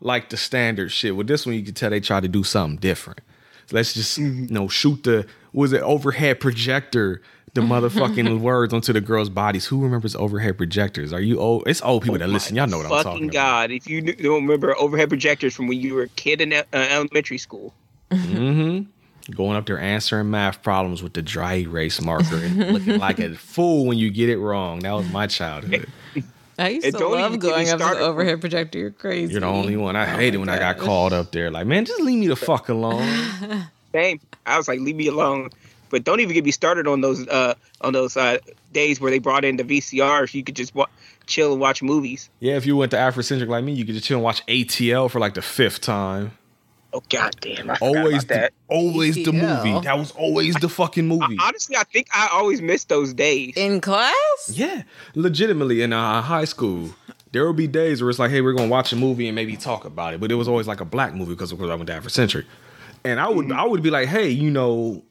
like 0.00 0.30
the 0.30 0.36
standard 0.36 0.92
shit. 0.92 1.16
With 1.16 1.26
this 1.26 1.46
one, 1.46 1.56
you 1.56 1.64
can 1.64 1.74
tell 1.74 1.90
they 1.90 1.98
tried 1.98 2.22
to 2.22 2.28
do 2.28 2.44
something 2.44 2.78
different. 2.78 3.20
So 3.66 3.74
let's 3.74 3.92
just 3.92 4.18
you 4.18 4.46
know 4.50 4.68
shoot 4.68 5.02
the 5.02 5.26
was 5.52 5.72
it 5.72 5.82
overhead 5.82 6.38
projector. 6.38 7.22
The 7.54 7.60
motherfucking 7.62 8.40
words 8.40 8.72
onto 8.74 8.92
the 8.92 9.00
girls' 9.00 9.30
bodies. 9.30 9.66
Who 9.66 9.82
remembers 9.82 10.14
overhead 10.16 10.56
projectors? 10.58 11.12
Are 11.12 11.20
you 11.20 11.38
old? 11.40 11.64
It's 11.66 11.82
old 11.82 12.02
people 12.02 12.18
that 12.18 12.28
listen. 12.28 12.56
Y'all 12.56 12.66
know 12.66 12.76
what 12.78 12.86
I'm 12.86 12.90
Fucking 12.90 13.04
talking 13.04 13.28
about. 13.30 13.34
Fucking 13.60 13.68
God! 13.68 13.70
If 13.70 13.88
you 13.88 14.00
don't 14.02 14.42
remember 14.42 14.76
overhead 14.78 15.08
projectors 15.08 15.54
from 15.54 15.66
when 15.68 15.80
you 15.80 15.94
were 15.94 16.02
a 16.04 16.08
kid 16.08 16.40
in 16.40 16.52
uh, 16.52 16.62
elementary 16.72 17.38
school, 17.38 17.72
going 18.10 19.56
up 19.56 19.66
there 19.66 19.78
answering 19.78 20.30
math 20.30 20.62
problems 20.62 21.02
with 21.02 21.12
the 21.14 21.22
dry 21.22 21.56
erase 21.56 22.00
marker 22.00 22.36
and 22.36 22.56
looking 22.72 22.98
like 23.08 23.18
a 23.18 23.34
fool 23.34 23.86
when 23.86 23.98
you 23.98 24.10
get 24.10 24.28
it 24.28 24.38
wrong. 24.38 24.80
That 24.80 24.92
was 24.92 25.10
my 25.10 25.26
childhood. 25.26 25.86
I 26.60 26.70
used 26.70 26.86
It 26.86 26.92
to 26.92 26.98
don't 26.98 27.12
even 27.12 27.22
love 27.22 27.32
get 27.34 27.40
going 27.40 27.68
up 27.68 27.78
to 27.78 27.84
started. 27.84 28.00
the 28.00 28.06
overhead 28.06 28.40
projector. 28.40 28.78
You're 28.80 28.90
crazy. 28.90 29.30
You're 29.32 29.42
the 29.42 29.46
only 29.46 29.76
one. 29.76 29.94
I 29.94 30.06
hated 30.06 30.38
when 30.38 30.48
I 30.48 30.58
got 30.58 30.78
called 30.78 31.12
up 31.12 31.30
there. 31.30 31.52
Like, 31.52 31.68
man, 31.68 31.84
just 31.84 32.00
leave 32.00 32.18
me 32.18 32.26
the 32.26 32.34
fuck 32.34 32.68
alone. 32.68 33.06
same. 33.92 34.18
I 34.44 34.56
was 34.56 34.66
like, 34.66 34.80
leave 34.80 34.96
me 34.96 35.06
alone. 35.06 35.50
But 35.90 36.04
don't 36.04 36.20
even 36.20 36.34
get 36.34 36.44
me 36.44 36.50
started 36.50 36.86
on 36.86 37.00
those 37.00 37.26
uh 37.28 37.54
on 37.80 37.92
those 37.92 38.16
uh 38.16 38.38
days 38.72 39.00
where 39.00 39.10
they 39.10 39.18
brought 39.18 39.44
in 39.44 39.56
the 39.56 39.64
VCRs. 39.64 40.34
You 40.34 40.44
could 40.44 40.56
just 40.56 40.74
wa- 40.74 40.86
chill 41.26 41.52
and 41.52 41.60
watch 41.60 41.82
movies. 41.82 42.28
Yeah, 42.40 42.56
if 42.56 42.66
you 42.66 42.76
went 42.76 42.90
to 42.92 42.96
Afrocentric 42.96 43.48
like 43.48 43.64
me, 43.64 43.72
you 43.72 43.84
could 43.84 43.94
just 43.94 44.06
chill 44.06 44.18
and 44.18 44.24
watch 44.24 44.44
ATL 44.46 45.10
for 45.10 45.18
like 45.18 45.34
the 45.34 45.42
fifth 45.42 45.80
time. 45.80 46.32
Oh 46.90 47.02
god 47.10 47.36
damn! 47.42 47.70
I 47.70 47.76
Always, 47.82 48.24
about 48.24 48.28
the, 48.28 48.34
that. 48.34 48.52
always 48.68 49.14
the 49.22 49.30
movie. 49.32 49.78
That 49.84 49.98
was 49.98 50.10
always 50.12 50.54
the 50.54 50.70
fucking 50.70 51.06
movie. 51.06 51.36
Honestly, 51.38 51.76
I 51.76 51.84
think 51.84 52.06
I 52.14 52.30
always 52.32 52.62
missed 52.62 52.88
those 52.88 53.12
days. 53.12 53.52
in 53.56 53.82
class. 53.82 54.14
Yeah, 54.50 54.84
legitimately 55.14 55.82
in 55.82 55.92
uh, 55.92 56.22
high 56.22 56.46
school, 56.46 56.94
there 57.32 57.46
would 57.46 57.56
be 57.56 57.66
days 57.66 58.00
where 58.00 58.08
it's 58.08 58.18
like, 58.18 58.30
hey, 58.30 58.40
we're 58.40 58.54
gonna 58.54 58.70
watch 58.70 58.90
a 58.94 58.96
movie 58.96 59.28
and 59.28 59.34
maybe 59.34 59.54
talk 59.54 59.84
about 59.84 60.14
it, 60.14 60.20
but 60.20 60.32
it 60.32 60.36
was 60.36 60.48
always 60.48 60.66
like 60.66 60.80
a 60.80 60.86
black 60.86 61.14
movie 61.14 61.34
because 61.34 61.52
of 61.52 61.58
course 61.58 61.70
I 61.70 61.74
went 61.74 61.88
to 61.88 61.92
Afrocentric, 61.92 62.46
and 63.04 63.20
I 63.20 63.28
would 63.28 63.52
I 63.52 63.66
would 63.66 63.82
be 63.82 63.90
like, 63.90 64.08
hey, 64.08 64.30
you 64.30 64.50
know, 64.50 65.02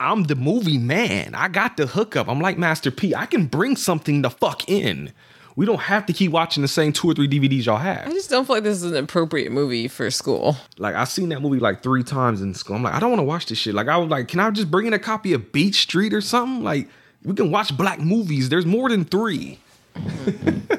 I'm 0.00 0.22
the 0.22 0.34
movie 0.34 0.78
man. 0.78 1.34
I 1.34 1.48
got 1.48 1.76
the 1.76 1.86
hookup. 1.86 2.26
I'm 2.26 2.40
like 2.40 2.56
Master 2.56 2.90
P. 2.90 3.14
I 3.14 3.26
can 3.26 3.44
bring 3.44 3.76
something 3.76 4.22
the 4.22 4.30
fuck 4.30 4.66
in. 4.66 5.12
We 5.56 5.66
don't 5.66 5.80
have 5.80 6.06
to 6.06 6.14
keep 6.14 6.32
watching 6.32 6.62
the 6.62 6.68
same 6.68 6.94
two 6.94 7.10
or 7.10 7.14
three 7.14 7.28
DVDs 7.28 7.66
y'all 7.66 7.76
have. 7.76 8.08
I 8.08 8.12
just 8.12 8.30
don't 8.30 8.46
feel 8.46 8.56
like 8.56 8.64
this 8.64 8.82
is 8.82 8.90
an 8.90 8.96
appropriate 8.96 9.52
movie 9.52 9.88
for 9.88 10.10
school. 10.10 10.56
Like 10.78 10.94
I've 10.94 11.10
seen 11.10 11.28
that 11.28 11.42
movie 11.42 11.58
like 11.58 11.82
three 11.82 12.02
times 12.02 12.40
in 12.40 12.54
school. 12.54 12.76
I'm 12.76 12.82
like, 12.82 12.94
I 12.94 13.00
don't 13.00 13.10
want 13.10 13.20
to 13.20 13.24
watch 13.24 13.44
this 13.44 13.58
shit. 13.58 13.74
Like 13.74 13.88
I 13.88 13.98
was 13.98 14.08
like, 14.08 14.28
can 14.28 14.40
I 14.40 14.50
just 14.50 14.70
bring 14.70 14.86
in 14.86 14.94
a 14.94 14.98
copy 14.98 15.34
of 15.34 15.52
Beat 15.52 15.74
Street 15.74 16.14
or 16.14 16.22
something? 16.22 16.64
Like 16.64 16.88
we 17.22 17.34
can 17.34 17.50
watch 17.50 17.76
black 17.76 18.00
movies. 18.00 18.48
There's 18.48 18.64
more 18.64 18.88
than 18.88 19.04
three. 19.04 19.58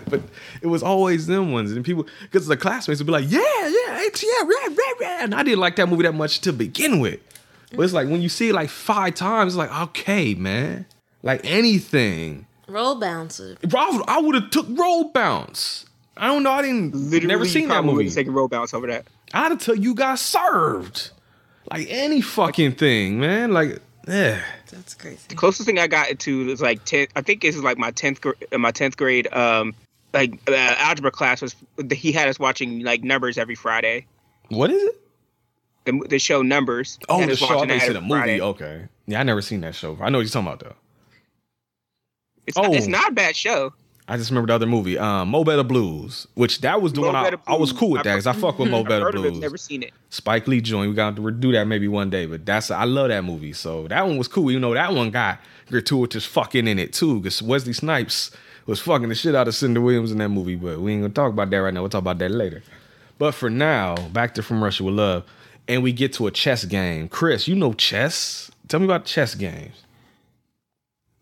but 0.10 0.21
it 0.63 0.67
was 0.67 0.81
always 0.81 1.27
them 1.27 1.51
ones, 1.51 1.73
and 1.73 1.86
people 1.86 2.07
because 2.21 2.47
the 2.47 2.57
classmates 2.57 2.99
would 3.01 3.05
be 3.05 3.12
like, 3.12 3.29
"Yeah, 3.29 3.39
yeah, 3.39 3.99
it's 3.99 4.23
yeah, 4.23 4.41
rah, 4.41 4.73
rah, 4.73 5.07
rah," 5.07 5.23
and 5.23 5.36
I 5.36 5.43
didn't 5.43 5.60
like 5.60 5.75
that 5.75 5.89
movie 5.89 6.03
that 6.03 6.15
much 6.15 6.39
to 6.41 6.53
begin 6.53 7.01
with. 7.01 7.19
But 7.75 7.84
it's 7.84 7.93
like 7.93 8.07
when 8.10 8.21
you 8.21 8.29
see 8.29 8.49
it 8.49 8.53
like 8.53 8.69
five 8.69 9.15
times, 9.15 9.53
it's 9.53 9.57
like, 9.57 9.71
okay, 9.89 10.34
man, 10.36 10.86
like 11.23 11.41
anything. 11.43 12.45
Roll 12.67 12.95
bouncer. 12.95 13.57
Bro, 13.62 14.03
I 14.07 14.19
would 14.21 14.36
have 14.36 14.49
took 14.49 14.67
Roll 14.69 15.05
Bounce. 15.12 15.86
I 16.17 16.27
don't 16.27 16.43
know. 16.43 16.51
I 16.51 16.62
didn't 16.62 16.93
Literally, 16.93 17.25
never 17.27 17.45
seen 17.45 17.67
that 17.69 17.75
probably 17.75 17.91
movie. 17.91 18.03
would've 18.03 18.15
taken 18.15 18.34
roll 18.34 18.47
bounce 18.47 18.73
over 18.73 18.88
that. 18.88 19.05
I'd 19.34 19.49
have 19.51 19.60
tell 19.60 19.75
you 19.75 19.95
got 19.95 20.19
served. 20.19 21.10
Like 21.71 21.88
any 21.89 22.21
fucking 22.21 22.73
thing, 22.73 23.19
man. 23.19 23.53
Like, 23.53 23.79
yeah. 24.07 24.41
That's 24.69 24.93
crazy. 24.93 25.19
The 25.29 25.36
closest 25.36 25.65
thing 25.65 25.79
I 25.79 25.88
got 25.88 26.10
into 26.10 26.49
is 26.49 26.62
like 26.62 26.84
ten. 26.86 27.07
I 27.15 27.21
think 27.21 27.41
this 27.41 27.55
is 27.55 27.63
like 27.63 27.77
my 27.77 27.91
tenth 27.91 28.21
grade. 28.21 28.36
My 28.57 28.71
tenth 28.71 28.97
grade. 28.97 29.34
Um, 29.34 29.73
like 30.13 30.34
uh, 30.47 30.53
algebra 30.55 31.12
class 31.12 31.41
was. 31.41 31.55
He 31.91 32.12
had 32.12 32.27
us 32.27 32.38
watching 32.38 32.84
like 32.84 33.03
numbers 33.03 33.38
every 33.38 33.55
Friday. 33.55 34.05
What 34.49 34.69
is 34.69 34.84
it? 34.84 35.00
The, 35.99 36.08
the 36.08 36.19
show 36.19 36.41
numbers. 36.41 36.97
Oh, 37.10 37.25
the 37.25 37.36
show. 37.36 37.45
I 37.45 37.49
thought 37.49 37.69
you 37.69 37.80
said 37.80 37.95
a 37.95 38.01
movie. 38.01 38.13
Friday. 38.13 38.41
Okay. 38.41 38.88
Yeah, 39.08 39.19
I 39.19 39.23
never 39.23 39.41
seen 39.41 39.62
that 39.62 39.75
show. 39.75 39.97
I 40.01 40.10
know 40.10 40.17
what 40.19 40.21
you're 40.23 40.30
talking 40.30 40.47
about 40.47 40.60
though. 40.62 40.75
It's, 42.47 42.58
not, 42.58 42.73
it's 42.73 42.88
Oh. 42.88 42.89
not 42.89 43.10
a 43.12 43.13
bad 43.13 43.36
show. 43.36 43.73
I 44.08 44.17
just 44.17 44.30
remember 44.30 44.47
the 44.47 44.56
other 44.56 44.65
movie, 44.65 44.97
um, 44.97 45.30
Mo 45.30 45.43
Better 45.45 45.63
Blues, 45.63 46.27
which 46.34 46.60
that 46.62 46.82
was 46.82 46.91
the 46.91 46.99
Mo 47.01 47.08
one 47.13 47.15
I, 47.15 47.32
I 47.47 47.56
was 47.56 47.71
cool 47.71 47.91
with 47.91 48.04
that 48.04 48.15
because 48.15 48.27
I 48.27 48.34
fuck 48.34 48.60
with 48.60 48.69
Mo 48.71 48.84
Better 48.84 49.06
heard 49.06 49.15
of 49.15 49.23
it, 49.23 49.30
Blues. 49.30 49.41
never 49.41 49.58
seen 49.58 49.84
it. 49.84 49.93
Spike 50.10 50.47
Lee 50.47 50.60
joint. 50.60 50.89
We 50.89 50.95
got 50.95 51.15
to 51.15 51.32
do 51.32 51.51
that 51.54 51.65
maybe 51.65 51.88
one 51.88 52.10
day, 52.10 52.25
but 52.25 52.45
that's 52.45 52.71
I 52.71 52.84
love 52.84 53.08
that 53.10 53.23
movie. 53.23 53.54
So 53.54 53.88
that 53.88 54.06
one 54.06 54.17
was 54.17 54.27
cool. 54.27 54.51
You 54.51 54.60
know 54.60 54.73
that 54.73 54.93
one 54.93 55.12
got 55.12 55.39
gratuitous 55.69 56.25
fucking 56.25 56.67
in 56.67 56.77
it 56.80 56.91
too, 56.93 57.19
because 57.21 57.41
Wesley 57.41 57.73
Snipes 57.73 58.32
was 58.65 58.82
fucking 58.82 59.08
the 59.08 59.15
shit 59.15 59.34
out 59.36 59.47
of 59.47 59.54
Cynda 59.54 59.82
Williams 59.82 60.12
in 60.12 60.17
that 60.17 60.30
movie. 60.30 60.56
But 60.56 60.82
we 60.82 60.91
ain't 60.93 61.04
gonna 61.04 61.13
talk 61.13 61.32
about 61.32 61.49
that 61.51 61.58
right 61.58 61.73
now. 61.73 61.82
We'll 61.82 61.89
talk 61.89 62.01
about 62.01 62.17
that 62.17 62.32
later. 62.32 62.63
But 63.17 63.34
for 63.34 63.49
now, 63.51 63.95
back 64.10 64.34
to 64.34 64.43
From 64.43 64.62
Russia 64.63 64.84
with 64.84 64.95
Love, 64.95 65.23
and 65.67 65.84
we 65.84 65.91
get 65.91 66.13
to 66.13 66.28
a 66.28 66.32
chess 66.32 66.65
game. 66.65 67.08
Chris, 67.10 67.47
you 67.47 67.56
know 67.56 67.74
chess. 67.74 68.52
Tell 68.67 68.80
me 68.80 68.86
about 68.86 69.06
chess 69.06 69.36
games. 69.36 69.76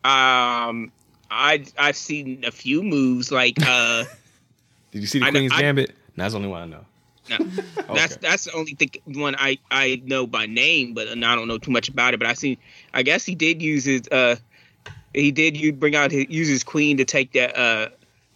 Um, 0.03 0.91
I 1.29 1.65
I've 1.77 1.97
seen 1.97 2.43
a 2.45 2.51
few 2.51 2.83
moves 2.83 3.31
like 3.31 3.57
uh. 3.65 4.05
Did 4.91 5.01
you 5.01 5.07
see 5.07 5.19
the 5.19 5.25
I 5.25 5.31
Queen's 5.31 5.51
I- 5.53 5.61
Gambit? 5.61 5.89
No, 6.15 6.23
that's 6.23 6.33
the 6.33 6.37
only 6.37 6.49
one 6.49 6.61
I 6.61 6.65
know. 6.65 6.85
No, 7.29 7.37
that's 7.93 8.15
that's 8.17 8.45
the 8.45 8.53
only 8.53 8.73
thing 8.73 8.89
one 9.05 9.35
I 9.37 9.59
I 9.69 10.01
know 10.05 10.25
by 10.25 10.47
name, 10.47 10.93
but 10.93 11.07
I 11.07 11.13
don't 11.15 11.47
know 11.47 11.57
too 11.59 11.71
much 11.71 11.87
about 11.89 12.13
it. 12.13 12.17
But 12.19 12.27
I 12.27 12.33
see, 12.33 12.57
I 12.93 13.03
guess 13.03 13.23
he 13.25 13.35
did 13.35 13.61
use 13.61 13.85
his 13.85 14.07
uh, 14.11 14.35
he 15.13 15.31
did 15.31 15.55
you 15.55 15.71
bring 15.71 15.95
out 15.95 16.11
his 16.11 16.25
use 16.29 16.47
his 16.47 16.63
queen 16.63 16.97
to 16.97 17.05
take 17.05 17.33
that 17.33 17.55
uh 17.55 17.89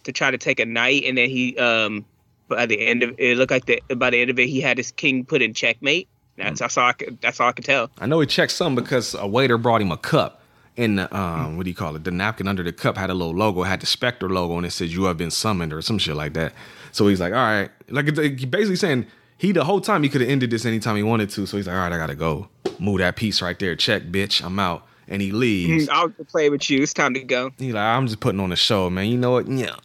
to 0.04 0.12
try 0.12 0.30
to 0.30 0.38
take 0.38 0.60
a 0.60 0.64
knight, 0.66 1.04
and 1.04 1.18
then 1.18 1.28
he 1.28 1.56
um 1.58 2.04
by 2.48 2.66
the 2.66 2.86
end 2.86 3.02
of 3.02 3.14
it 3.18 3.36
looked 3.36 3.50
like 3.50 3.66
the 3.66 3.82
by 3.96 4.10
the 4.10 4.20
end 4.20 4.30
of 4.30 4.38
it 4.38 4.48
he 4.48 4.60
had 4.60 4.78
his 4.78 4.90
king 4.90 5.24
put 5.24 5.42
in 5.42 5.54
checkmate. 5.54 6.08
That's 6.36 6.60
that's 6.60 6.76
all 6.76 6.88
I 6.88 6.92
could, 6.92 7.20
that's 7.20 7.40
all 7.40 7.48
I 7.48 7.52
could 7.52 7.64
tell. 7.64 7.90
I 7.98 8.06
know 8.06 8.20
he 8.20 8.26
checked 8.26 8.52
some 8.52 8.74
because 8.74 9.14
a 9.14 9.26
waiter 9.26 9.58
brought 9.58 9.80
him 9.80 9.92
a 9.92 9.96
cup. 9.96 10.40
And 10.76 10.98
the 10.98 11.16
um, 11.16 11.56
what 11.56 11.62
do 11.62 11.70
you 11.70 11.76
call 11.76 11.94
it? 11.94 12.02
The 12.02 12.10
napkin 12.10 12.48
under 12.48 12.64
the 12.64 12.72
cup 12.72 12.96
had 12.96 13.08
a 13.08 13.14
little 13.14 13.32
logo, 13.32 13.62
had 13.62 13.80
the 13.80 13.86
Spectre 13.86 14.28
logo, 14.28 14.56
and 14.56 14.66
it 14.66 14.72
says 14.72 14.92
"You 14.92 15.04
have 15.04 15.16
been 15.16 15.30
summoned" 15.30 15.72
or 15.72 15.80
some 15.82 15.98
shit 15.98 16.16
like 16.16 16.32
that. 16.32 16.52
So 16.90 17.06
he's 17.06 17.20
like, 17.20 17.32
"All 17.32 17.38
right," 17.38 17.70
like 17.90 18.06
he 18.16 18.44
basically 18.44 18.74
saying 18.74 19.06
he 19.38 19.52
the 19.52 19.62
whole 19.62 19.80
time 19.80 20.02
he 20.02 20.08
could 20.08 20.20
have 20.20 20.30
ended 20.30 20.50
this 20.50 20.66
anytime 20.66 20.96
he 20.96 21.04
wanted 21.04 21.30
to. 21.30 21.46
So 21.46 21.56
he's 21.56 21.68
like, 21.68 21.76
"All 21.76 21.82
right, 21.82 21.92
I 21.92 21.96
gotta 21.96 22.16
go. 22.16 22.48
Move 22.80 22.98
that 22.98 23.14
piece 23.14 23.40
right 23.40 23.56
there. 23.56 23.76
Check, 23.76 24.02
bitch. 24.04 24.44
I'm 24.44 24.58
out." 24.58 24.84
And 25.06 25.22
he 25.22 25.30
leaves. 25.30 25.88
I'll 25.88 26.08
play 26.08 26.50
with 26.50 26.68
you. 26.68 26.82
It's 26.82 26.92
time 26.92 27.14
to 27.14 27.22
go. 27.22 27.52
He's 27.56 27.74
like, 27.74 27.84
"I'm 27.84 28.08
just 28.08 28.18
putting 28.18 28.40
on 28.40 28.50
a 28.50 28.56
show, 28.56 28.90
man. 28.90 29.06
You 29.06 29.16
know 29.16 29.30
what? 29.30 29.46
Yeah, 29.46 29.76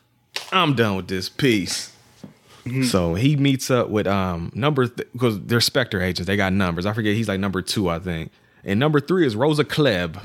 I'm 0.51 0.73
done 0.73 0.95
with 0.95 1.07
this 1.07 1.29
piece." 1.29 1.93
So 2.83 3.13
he 3.15 3.35
meets 3.35 3.69
up 3.69 3.89
with 3.89 4.07
um 4.07 4.51
number 4.53 4.87
because 4.87 5.39
they're 5.41 5.61
Spectre 5.61 6.01
agents. 6.01 6.27
They 6.27 6.37
got 6.37 6.53
numbers. 6.53 6.85
I 6.85 6.93
forget. 6.93 7.15
He's 7.15 7.27
like 7.27 7.39
number 7.39 7.61
two, 7.61 7.89
I 7.89 7.99
think. 7.99 8.31
And 8.63 8.79
number 8.79 8.99
three 8.99 9.25
is 9.25 9.35
Rosa 9.35 9.63
Klebb, 9.63 10.21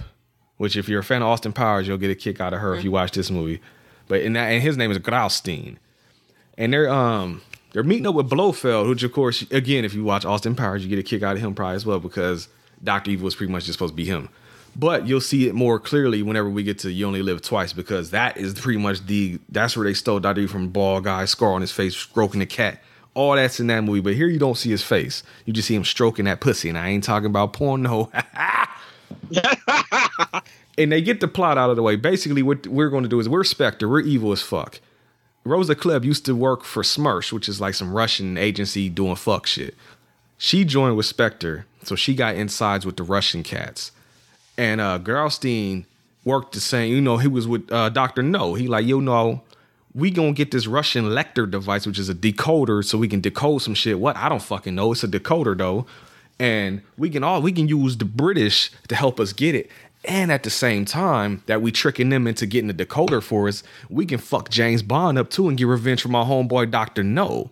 which 0.56 0.76
if 0.76 0.88
you're 0.88 1.00
a 1.00 1.04
fan 1.04 1.22
of 1.22 1.28
Austin 1.28 1.52
Powers, 1.52 1.86
you'll 1.86 1.98
get 1.98 2.10
a 2.10 2.14
kick 2.14 2.40
out 2.40 2.52
of 2.52 2.60
her 2.60 2.74
if 2.74 2.84
you 2.84 2.90
watch 2.90 3.12
this 3.12 3.30
movie. 3.30 3.60
But 4.08 4.22
in 4.22 4.34
that, 4.34 4.46
and 4.46 4.62
his 4.62 4.76
name 4.76 4.90
is 4.90 4.98
Graustein. 4.98 5.76
And 6.58 6.72
they're 6.72 6.88
um 6.88 7.42
they're 7.72 7.82
meeting 7.82 8.06
up 8.06 8.14
with 8.14 8.30
Blofeld, 8.30 8.88
which 8.88 9.02
of 9.02 9.12
course, 9.12 9.42
again, 9.50 9.84
if 9.84 9.94
you 9.94 10.04
watch 10.04 10.24
Austin 10.24 10.54
Powers, 10.54 10.84
you 10.84 10.88
get 10.88 10.98
a 10.98 11.02
kick 11.02 11.22
out 11.22 11.36
of 11.36 11.42
him 11.42 11.54
probably 11.54 11.76
as 11.76 11.84
well 11.86 11.98
because 11.98 12.48
Doctor 12.82 13.10
Evil 13.10 13.26
is 13.28 13.34
pretty 13.34 13.52
much 13.52 13.64
just 13.64 13.78
supposed 13.78 13.92
to 13.92 13.96
be 13.96 14.04
him. 14.04 14.28
But 14.76 15.06
you'll 15.06 15.20
see 15.20 15.46
it 15.48 15.54
more 15.54 15.78
clearly 15.78 16.22
whenever 16.22 16.50
we 16.50 16.62
get 16.64 16.80
to 16.80 16.90
You 16.90 17.06
Only 17.06 17.22
Live 17.22 17.42
Twice 17.42 17.72
because 17.72 18.10
that 18.10 18.36
is 18.36 18.54
pretty 18.54 18.78
much 18.78 19.06
the 19.06 19.38
that's 19.48 19.76
where 19.76 19.84
they 19.84 19.94
stole 19.94 20.18
Doctor 20.20 20.48
from 20.48 20.68
bald 20.68 21.04
guy, 21.04 21.24
scar 21.26 21.52
on 21.52 21.60
his 21.60 21.70
face, 21.70 21.96
stroking 21.96 22.40
the 22.40 22.46
cat. 22.46 22.82
All 23.14 23.36
that's 23.36 23.60
in 23.60 23.68
that 23.68 23.82
movie, 23.82 24.00
but 24.00 24.14
here 24.14 24.26
you 24.26 24.40
don't 24.40 24.56
see 24.56 24.70
his 24.70 24.82
face. 24.82 25.22
You 25.44 25.52
just 25.52 25.68
see 25.68 25.76
him 25.76 25.84
stroking 25.84 26.24
that 26.24 26.40
pussy, 26.40 26.68
and 26.68 26.76
I 26.76 26.88
ain't 26.88 27.04
talking 27.04 27.26
about 27.26 27.52
porno. 27.52 28.10
and 30.76 30.90
they 30.90 31.00
get 31.00 31.20
the 31.20 31.28
plot 31.28 31.56
out 31.56 31.70
of 31.70 31.76
the 31.76 31.82
way. 31.82 31.94
Basically, 31.94 32.42
what 32.42 32.66
we're 32.66 32.90
going 32.90 33.04
to 33.04 33.08
do 33.08 33.20
is 33.20 33.28
we're 33.28 33.44
Spectre, 33.44 33.88
we're 33.88 34.00
evil 34.00 34.32
as 34.32 34.42
fuck. 34.42 34.80
Rosa 35.44 35.76
Klebb 35.76 36.04
used 36.04 36.24
to 36.26 36.34
work 36.34 36.64
for 36.64 36.82
Smersh, 36.82 37.30
which 37.30 37.48
is 37.48 37.60
like 37.60 37.74
some 37.74 37.92
Russian 37.92 38.36
agency 38.36 38.88
doing 38.88 39.14
fuck 39.14 39.46
shit. 39.46 39.76
She 40.38 40.64
joined 40.64 40.96
with 40.96 41.06
Spectre, 41.06 41.66
so 41.82 41.94
she 41.94 42.14
got 42.14 42.34
insides 42.34 42.84
with 42.84 42.96
the 42.96 43.02
Russian 43.02 43.42
cats. 43.42 43.92
And 44.56 44.80
uh 44.80 44.98
Gerstein 44.98 45.86
worked 46.24 46.54
the 46.54 46.60
same, 46.60 46.92
you 46.92 47.00
know, 47.00 47.18
he 47.18 47.28
was 47.28 47.46
with 47.46 47.70
uh 47.72 47.88
Dr. 47.88 48.22
No. 48.22 48.54
He 48.54 48.68
like, 48.68 48.86
you 48.86 49.00
know, 49.00 49.42
we 49.94 50.10
gonna 50.10 50.32
get 50.32 50.50
this 50.50 50.66
Russian 50.66 51.06
Lektor 51.06 51.50
device, 51.50 51.86
which 51.86 51.98
is 51.98 52.08
a 52.08 52.14
decoder, 52.14 52.84
so 52.84 52.98
we 52.98 53.08
can 53.08 53.20
decode 53.20 53.62
some 53.62 53.74
shit. 53.74 53.98
What? 53.98 54.16
I 54.16 54.28
don't 54.28 54.42
fucking 54.42 54.74
know. 54.74 54.92
It's 54.92 55.04
a 55.04 55.08
decoder 55.08 55.56
though. 55.56 55.86
And 56.38 56.82
we 56.98 57.10
can 57.10 57.22
all 57.22 57.40
we 57.40 57.52
can 57.52 57.68
use 57.68 57.96
the 57.96 58.04
British 58.04 58.70
to 58.88 58.96
help 58.96 59.20
us 59.20 59.32
get 59.32 59.54
it. 59.54 59.70
And 60.04 60.30
at 60.30 60.42
the 60.42 60.50
same 60.50 60.84
time 60.84 61.42
that 61.46 61.62
we 61.62 61.72
tricking 61.72 62.10
them 62.10 62.26
into 62.26 62.44
getting 62.44 62.68
the 62.68 62.74
decoder 62.74 63.22
for 63.22 63.48
us, 63.48 63.62
we 63.88 64.04
can 64.04 64.18
fuck 64.18 64.50
James 64.50 64.82
Bond 64.82 65.16
up 65.16 65.30
too 65.30 65.48
and 65.48 65.56
get 65.56 65.66
revenge 65.66 66.02
from 66.02 66.12
my 66.12 66.24
homeboy 66.24 66.70
Dr. 66.70 67.02
No. 67.02 67.50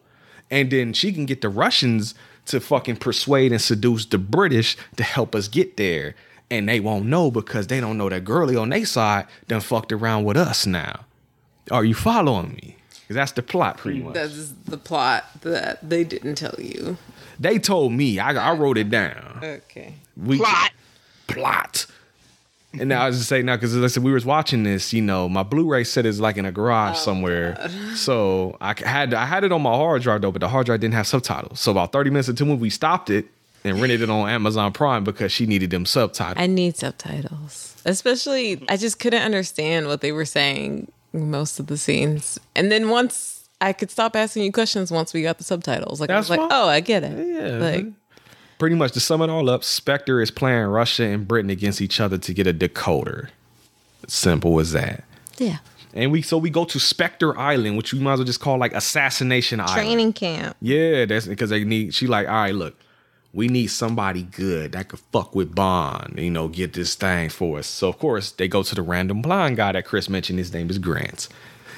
And 0.50 0.70
then 0.70 0.92
she 0.92 1.12
can 1.12 1.24
get 1.24 1.40
the 1.40 1.48
Russians 1.48 2.14
to 2.46 2.60
fucking 2.60 2.96
persuade 2.96 3.52
and 3.52 3.60
seduce 3.60 4.04
the 4.04 4.18
British 4.18 4.76
to 4.96 5.02
help 5.02 5.34
us 5.34 5.48
get 5.48 5.78
there. 5.78 6.14
And 6.52 6.68
they 6.68 6.80
won't 6.80 7.06
know 7.06 7.30
because 7.30 7.68
they 7.68 7.80
don't 7.80 7.96
know 7.96 8.10
that 8.10 8.24
girly 8.24 8.56
on 8.56 8.68
their 8.68 8.84
side 8.84 9.26
done 9.48 9.62
fucked 9.62 9.90
around 9.90 10.24
with 10.24 10.36
us 10.36 10.66
now. 10.66 11.06
Are 11.70 11.82
you 11.82 11.94
following 11.94 12.50
me? 12.62 12.76
'Cause 13.08 13.14
that's 13.14 13.32
the 13.32 13.42
plot 13.42 13.78
pretty 13.78 14.00
much. 14.00 14.12
That's 14.14 14.52
the 14.66 14.76
plot 14.76 15.24
that 15.40 15.88
they 15.88 16.04
didn't 16.04 16.34
tell 16.34 16.54
you. 16.58 16.98
They 17.40 17.58
told 17.58 17.92
me. 17.92 18.18
I, 18.18 18.50
I 18.50 18.52
wrote 18.54 18.76
it 18.76 18.90
down. 18.90 19.40
Okay. 19.42 19.94
We 20.16 20.36
Plot. 20.38 20.72
plot. 21.26 21.86
And 22.78 22.88
now 22.90 23.02
I 23.04 23.06
was 23.08 23.16
just 23.18 23.28
saying 23.30 23.46
now 23.46 23.56
because 23.56 23.74
listen, 23.74 24.02
we 24.02 24.12
was 24.12 24.24
watching 24.26 24.62
this. 24.62 24.92
You 24.92 25.00
know, 25.02 25.28
my 25.30 25.42
Blu-ray 25.42 25.84
set 25.84 26.04
is 26.06 26.20
like 26.20 26.36
in 26.36 26.44
a 26.46 26.52
garage 26.52 26.96
oh, 26.96 27.00
somewhere, 27.00 27.70
so 27.94 28.56
I 28.62 28.74
c- 28.74 28.84
had 28.86 29.12
I 29.14 29.24
had 29.26 29.44
it 29.44 29.52
on 29.52 29.60
my 29.62 29.74
hard 29.74 30.00
drive 30.02 30.20
though, 30.22 30.32
but 30.32 30.40
the 30.40 30.48
hard 30.48 30.66
drive 30.66 30.80
didn't 30.80 30.94
have 30.94 31.06
subtitles. 31.06 31.60
So 31.60 31.70
about 31.70 31.92
thirty 31.92 32.08
minutes 32.10 32.28
into 32.28 32.44
the 32.44 32.48
movie, 32.50 32.62
we 32.62 32.70
stopped 32.70 33.08
it 33.10 33.26
and 33.64 33.80
rented 33.80 34.02
it 34.02 34.10
on 34.10 34.28
Amazon 34.28 34.72
Prime 34.72 35.04
because 35.04 35.32
she 35.32 35.46
needed 35.46 35.70
them 35.70 35.86
subtitles. 35.86 36.42
I 36.42 36.46
need 36.46 36.76
subtitles. 36.76 37.80
Especially, 37.84 38.64
I 38.68 38.76
just 38.76 38.98
couldn't 38.98 39.22
understand 39.22 39.86
what 39.86 40.00
they 40.00 40.12
were 40.12 40.24
saying 40.24 40.90
most 41.12 41.60
of 41.60 41.66
the 41.66 41.76
scenes. 41.76 42.38
And 42.56 42.70
then 42.72 42.88
once 42.88 43.48
I 43.60 43.72
could 43.72 43.90
stop 43.90 44.16
asking 44.16 44.42
you 44.44 44.52
questions 44.52 44.90
once 44.90 45.12
we 45.14 45.22
got 45.22 45.38
the 45.38 45.44
subtitles. 45.44 46.00
Like, 46.00 46.10
I 46.10 46.16
was 46.16 46.30
like, 46.30 46.40
oh, 46.42 46.68
I 46.68 46.80
get 46.80 47.04
it. 47.04 47.26
Yeah. 47.26 47.58
Like, 47.58 47.86
Pretty 48.58 48.76
much 48.76 48.92
to 48.92 49.00
sum 49.00 49.22
it 49.22 49.30
all 49.30 49.50
up, 49.50 49.64
Spectre 49.64 50.20
is 50.22 50.30
playing 50.30 50.66
Russia 50.66 51.04
and 51.04 51.26
Britain 51.26 51.50
against 51.50 51.80
each 51.80 52.00
other 52.00 52.16
to 52.18 52.32
get 52.34 52.46
a 52.46 52.54
decoder. 52.54 53.28
Simple 54.06 54.58
as 54.60 54.72
that. 54.72 55.04
yeah. 55.38 55.58
And 55.94 56.10
we 56.10 56.22
so 56.22 56.38
we 56.38 56.48
go 56.48 56.64
to 56.64 56.80
Spectre 56.80 57.36
Island, 57.38 57.76
which 57.76 57.92
we 57.92 57.98
might 57.98 58.14
as 58.14 58.18
well 58.20 58.24
just 58.26 58.40
call 58.40 58.56
like 58.56 58.72
Assassination 58.72 59.60
Island. 59.60 59.74
Training 59.74 60.12
camp. 60.14 60.56
Yeah, 60.62 61.04
that's 61.04 61.26
because 61.26 61.50
they 61.50 61.64
need. 61.64 61.92
She 61.94 62.06
like, 62.06 62.26
all 62.26 62.34
right, 62.34 62.54
look, 62.54 62.74
we 63.34 63.48
need 63.48 63.68
somebody 63.68 64.22
good 64.22 64.72
that 64.72 64.88
could 64.88 65.00
fuck 65.12 65.34
with 65.34 65.54
Bond. 65.54 66.18
You 66.18 66.30
know, 66.30 66.48
get 66.48 66.74
this 66.74 66.94
thing 66.94 67.30
for 67.30 67.58
us. 67.58 67.66
So 67.66 67.88
of 67.88 67.98
course 67.98 68.30
they 68.32 68.48
go 68.48 68.62
to 68.62 68.74
the 68.74 68.82
random 68.82 69.22
blind 69.22 69.56
guy 69.56 69.72
that 69.72 69.84
Chris 69.84 70.08
mentioned. 70.08 70.38
His 70.38 70.52
name 70.52 70.70
is 70.70 70.78
Grant, 70.78 71.28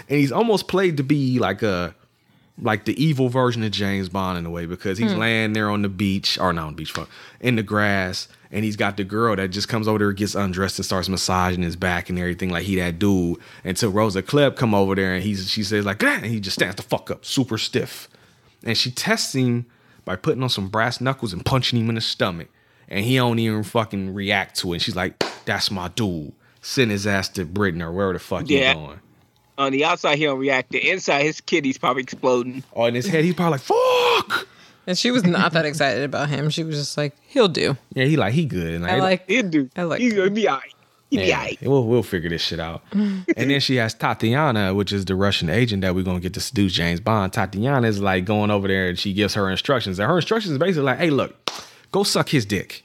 and 0.08 0.18
he's 0.18 0.32
almost 0.32 0.68
played 0.68 0.96
to 0.96 1.02
be 1.02 1.38
like 1.38 1.62
a 1.62 1.94
like 2.60 2.84
the 2.84 3.02
evil 3.02 3.28
version 3.28 3.62
of 3.64 3.72
James 3.72 4.08
Bond 4.08 4.38
in 4.38 4.46
a 4.46 4.50
way 4.50 4.66
because 4.66 4.96
he's 4.96 5.12
hmm. 5.12 5.18
laying 5.18 5.52
there 5.54 5.70
on 5.70 5.82
the 5.82 5.88
beach 5.88 6.38
or 6.38 6.52
not 6.52 6.66
on 6.66 6.72
the 6.72 6.76
beach, 6.76 6.92
fuck, 6.92 7.08
in 7.40 7.56
the 7.56 7.64
grass, 7.64 8.28
and 8.52 8.64
he's 8.64 8.76
got 8.76 8.96
the 8.96 9.02
girl 9.02 9.34
that 9.34 9.48
just 9.48 9.68
comes 9.68 9.88
over 9.88 9.98
there, 9.98 10.12
gets 10.12 10.36
undressed, 10.36 10.78
and 10.78 10.86
starts 10.86 11.08
massaging 11.08 11.62
his 11.62 11.74
back 11.74 12.08
and 12.08 12.18
everything 12.18 12.50
like 12.50 12.62
he 12.62 12.76
that 12.76 12.98
dude. 12.98 13.38
Until 13.64 13.90
Rosa 13.90 14.22
Klebb 14.22 14.56
come 14.56 14.74
over 14.74 14.94
there 14.94 15.14
and 15.14 15.22
he's 15.22 15.50
she 15.50 15.64
says 15.64 15.84
like, 15.84 16.02
and 16.02 16.24
he 16.24 16.40
just 16.40 16.54
stands 16.54 16.76
the 16.76 16.82
fuck 16.82 17.10
up, 17.10 17.24
super 17.24 17.58
stiff, 17.58 18.08
and 18.62 18.78
she 18.78 18.90
tests 18.90 19.34
him 19.34 19.66
by 20.04 20.16
putting 20.16 20.42
on 20.42 20.48
some 20.48 20.68
brass 20.68 21.00
knuckles 21.00 21.32
and 21.32 21.44
punching 21.44 21.78
him 21.80 21.88
in 21.88 21.94
the 21.94 22.00
stomach, 22.00 22.48
and 22.88 23.04
he 23.04 23.16
don't 23.16 23.38
even 23.38 23.62
fucking 23.62 24.14
react 24.14 24.56
to 24.60 24.72
it. 24.72 24.76
And 24.76 24.82
she's 24.82 24.96
like, 24.96 25.22
"That's 25.44 25.70
my 25.70 25.88
dude." 25.88 26.32
Send 26.62 26.90
his 26.90 27.06
ass 27.06 27.28
to 27.30 27.44
Britain 27.44 27.82
or 27.82 27.92
wherever 27.92 28.14
the 28.14 28.18
fuck 28.18 28.48
Yeah. 28.48 28.68
he's 28.68 28.74
going. 28.74 29.00
On 29.58 29.70
the 29.70 29.84
outside, 29.84 30.16
he 30.18 30.24
don't 30.24 30.38
react. 30.38 30.70
The 30.70 30.90
inside, 30.90 31.22
his 31.22 31.40
kidney's 31.40 31.78
probably 31.78 32.02
exploding. 32.02 32.64
Oh, 32.74 32.86
in 32.86 32.94
his 32.94 33.06
head, 33.06 33.24
he's 33.24 33.34
probably 33.34 33.52
like, 33.52 33.60
"Fuck." 33.60 34.48
And 34.86 34.98
she 34.98 35.10
was 35.10 35.24
not 35.24 35.52
that 35.52 35.64
excited 35.66 36.02
about 36.02 36.28
him. 36.28 36.50
She 36.50 36.62
was 36.64 36.76
just 36.76 36.96
like, 36.98 37.14
he'll 37.28 37.48
do. 37.48 37.76
Yeah, 37.94 38.04
he 38.04 38.16
like 38.16 38.34
he 38.34 38.44
good. 38.44 38.74
And 38.74 38.86
I 38.86 38.98
like, 38.98 39.26
He'll 39.28 39.48
do. 39.48 39.70
I 39.76 39.84
like 39.84 40.00
He 40.00 40.10
gonna 40.10 40.30
be 40.30 40.46
alright. 40.48 40.64
He 40.64 40.70
be 40.70 40.73
Yeah, 41.20 41.50
we'll 41.62 41.86
we'll 41.86 42.02
figure 42.02 42.30
this 42.30 42.42
shit 42.42 42.60
out. 42.60 42.82
and 42.92 43.24
then 43.26 43.60
she 43.60 43.76
has 43.76 43.94
Tatiana, 43.94 44.74
which 44.74 44.92
is 44.92 45.04
the 45.04 45.14
Russian 45.14 45.50
agent 45.50 45.82
that 45.82 45.94
we're 45.94 46.04
gonna 46.04 46.20
get 46.20 46.34
to 46.34 46.40
seduce 46.40 46.72
James 46.72 47.00
Bond. 47.00 47.32
Tatiana 47.32 47.86
is 47.86 48.00
like 48.00 48.24
going 48.24 48.50
over 48.50 48.68
there 48.68 48.88
and 48.88 48.98
she 48.98 49.12
gives 49.12 49.34
her 49.34 49.50
instructions. 49.50 49.98
And 49.98 50.08
her 50.08 50.16
instructions 50.16 50.52
is 50.52 50.58
basically 50.58 50.84
like, 50.84 50.98
hey, 50.98 51.10
look, 51.10 51.50
go 51.92 52.02
suck 52.02 52.28
his 52.28 52.44
dick. 52.44 52.84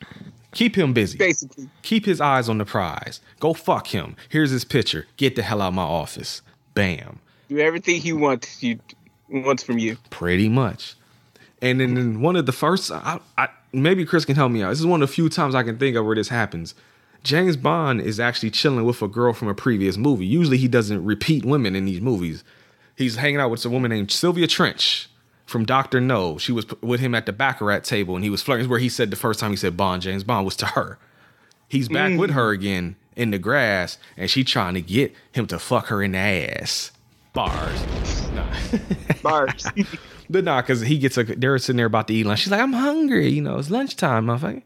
Keep 0.52 0.76
him 0.76 0.94
busy. 0.94 1.18
Basically. 1.18 1.70
Keep 1.84 2.06
his 2.06 2.20
eyes 2.20 2.50
on 2.50 2.58
the 2.58 2.65
prize. 2.65 3.22
Go 3.39 3.54
fuck 3.54 3.88
him. 3.88 4.15
Here's 4.30 4.50
his 4.50 4.65
picture. 4.65 5.06
Get 5.18 5.36
the 5.36 5.44
hell 5.44 5.62
out 5.62 5.70
of 5.70 5.74
my 5.76 5.84
office. 5.84 6.42
Bam. 6.74 7.20
Do 7.50 7.60
everything 7.60 8.02
he 8.02 8.13
wants 8.13 8.62
you 8.63 8.80
wants 9.30 9.63
from 9.63 9.78
you. 9.78 9.98
Pretty 10.10 10.50
much. 10.50 10.96
And 11.62 11.80
then 11.80 12.22
one 12.22 12.36
of 12.36 12.46
the 12.46 12.52
first, 12.52 12.92
I, 12.92 13.20
I, 13.38 13.50
maybe 13.74 14.06
Chris 14.06 14.26
can 14.26 14.36
help 14.36 14.52
me 14.52 14.63
out. 14.63 14.70
This 14.70 14.80
is 14.80 14.86
one 14.86 15.02
of 15.02 15.10
the 15.10 15.13
few 15.13 15.30
times 15.30 15.56
I 15.56 15.63
can 15.63 15.78
think 15.78 15.96
of 15.96 16.06
where 16.06 16.15
this 16.15 16.30
happens. 16.30 16.74
James 17.23 17.58
Bond 17.58 18.01
is 18.01 18.19
actually 18.19 18.51
chilling 18.51 18.86
with 18.86 19.01
a 19.01 19.08
girl 19.08 19.34
from 19.34 19.47
a 19.47 19.55
previous 19.55 19.97
movie. 19.97 20.25
Usually 20.25 20.58
he 20.58 20.67
doesn't 20.67 21.03
repeat 21.03 21.45
women 21.45 21.75
in 21.75 21.86
these 21.86 22.01
movies. 22.01 22.43
He's 22.95 23.17
hanging 23.17 23.39
out 23.39 23.51
with 23.51 23.65
a 23.65 23.69
woman 23.69 23.91
named 23.91 24.12
Sylvia 24.12 24.47
Trench 24.47 25.10
from 25.45 25.65
Doctor 25.65 25.99
No. 25.99 26.38
She 26.38 26.51
was 26.51 26.65
with 26.82 26.99
him 26.99 27.15
at 27.15 27.25
the 27.25 27.34
Baccarat 27.34 27.82
table 27.82 28.15
and 28.15 28.23
he 28.23 28.29
was 28.29 28.41
flirting. 28.41 28.69
Where 28.69 28.79
he 28.79 28.89
said 28.89 29.10
the 29.10 29.15
first 29.15 29.39
time 29.39 29.51
he 29.51 29.58
said 29.58 29.77
Bond, 29.77 30.01
James 30.01 30.23
Bond 30.23 30.45
was 30.45 30.55
to 30.58 30.65
her. 30.67 30.97
He's 31.67 31.89
back 31.89 32.17
with 32.17 32.32
mm. 32.32 32.34
her 32.34 32.49
again 32.51 32.95
in 33.15 33.32
the 33.32 33.38
grass 33.38 33.97
and 34.17 34.29
she 34.29 34.43
trying 34.43 34.73
to 34.73 34.82
get 34.82 35.13
him 35.32 35.45
to 35.47 35.60
fuck 35.60 35.88
her 35.88 36.01
in 36.01 36.13
the 36.13 36.17
ass. 36.17 36.91
Bars. 37.34 37.86
Nah. 38.29 38.45
Barbs. 39.23 39.65
But 40.29 40.43
nah, 40.43 40.62
because 40.62 40.82
he 40.82 40.99
gets 40.99 41.17
a 41.17 41.23
they're 41.23 41.58
sitting 41.58 41.77
there 41.77 41.88
about 41.88 42.08
to 42.10 42.13
eat 42.13 42.25
lunch. 42.25 42.41
She's 42.41 42.51
like, 42.51 42.62
I'm 42.62 42.73
hungry, 42.73 43.29
you 43.29 43.41
know, 43.41 43.58
it's 43.58 43.71
lunchtime, 43.71 44.27
motherfucker. 44.27 44.62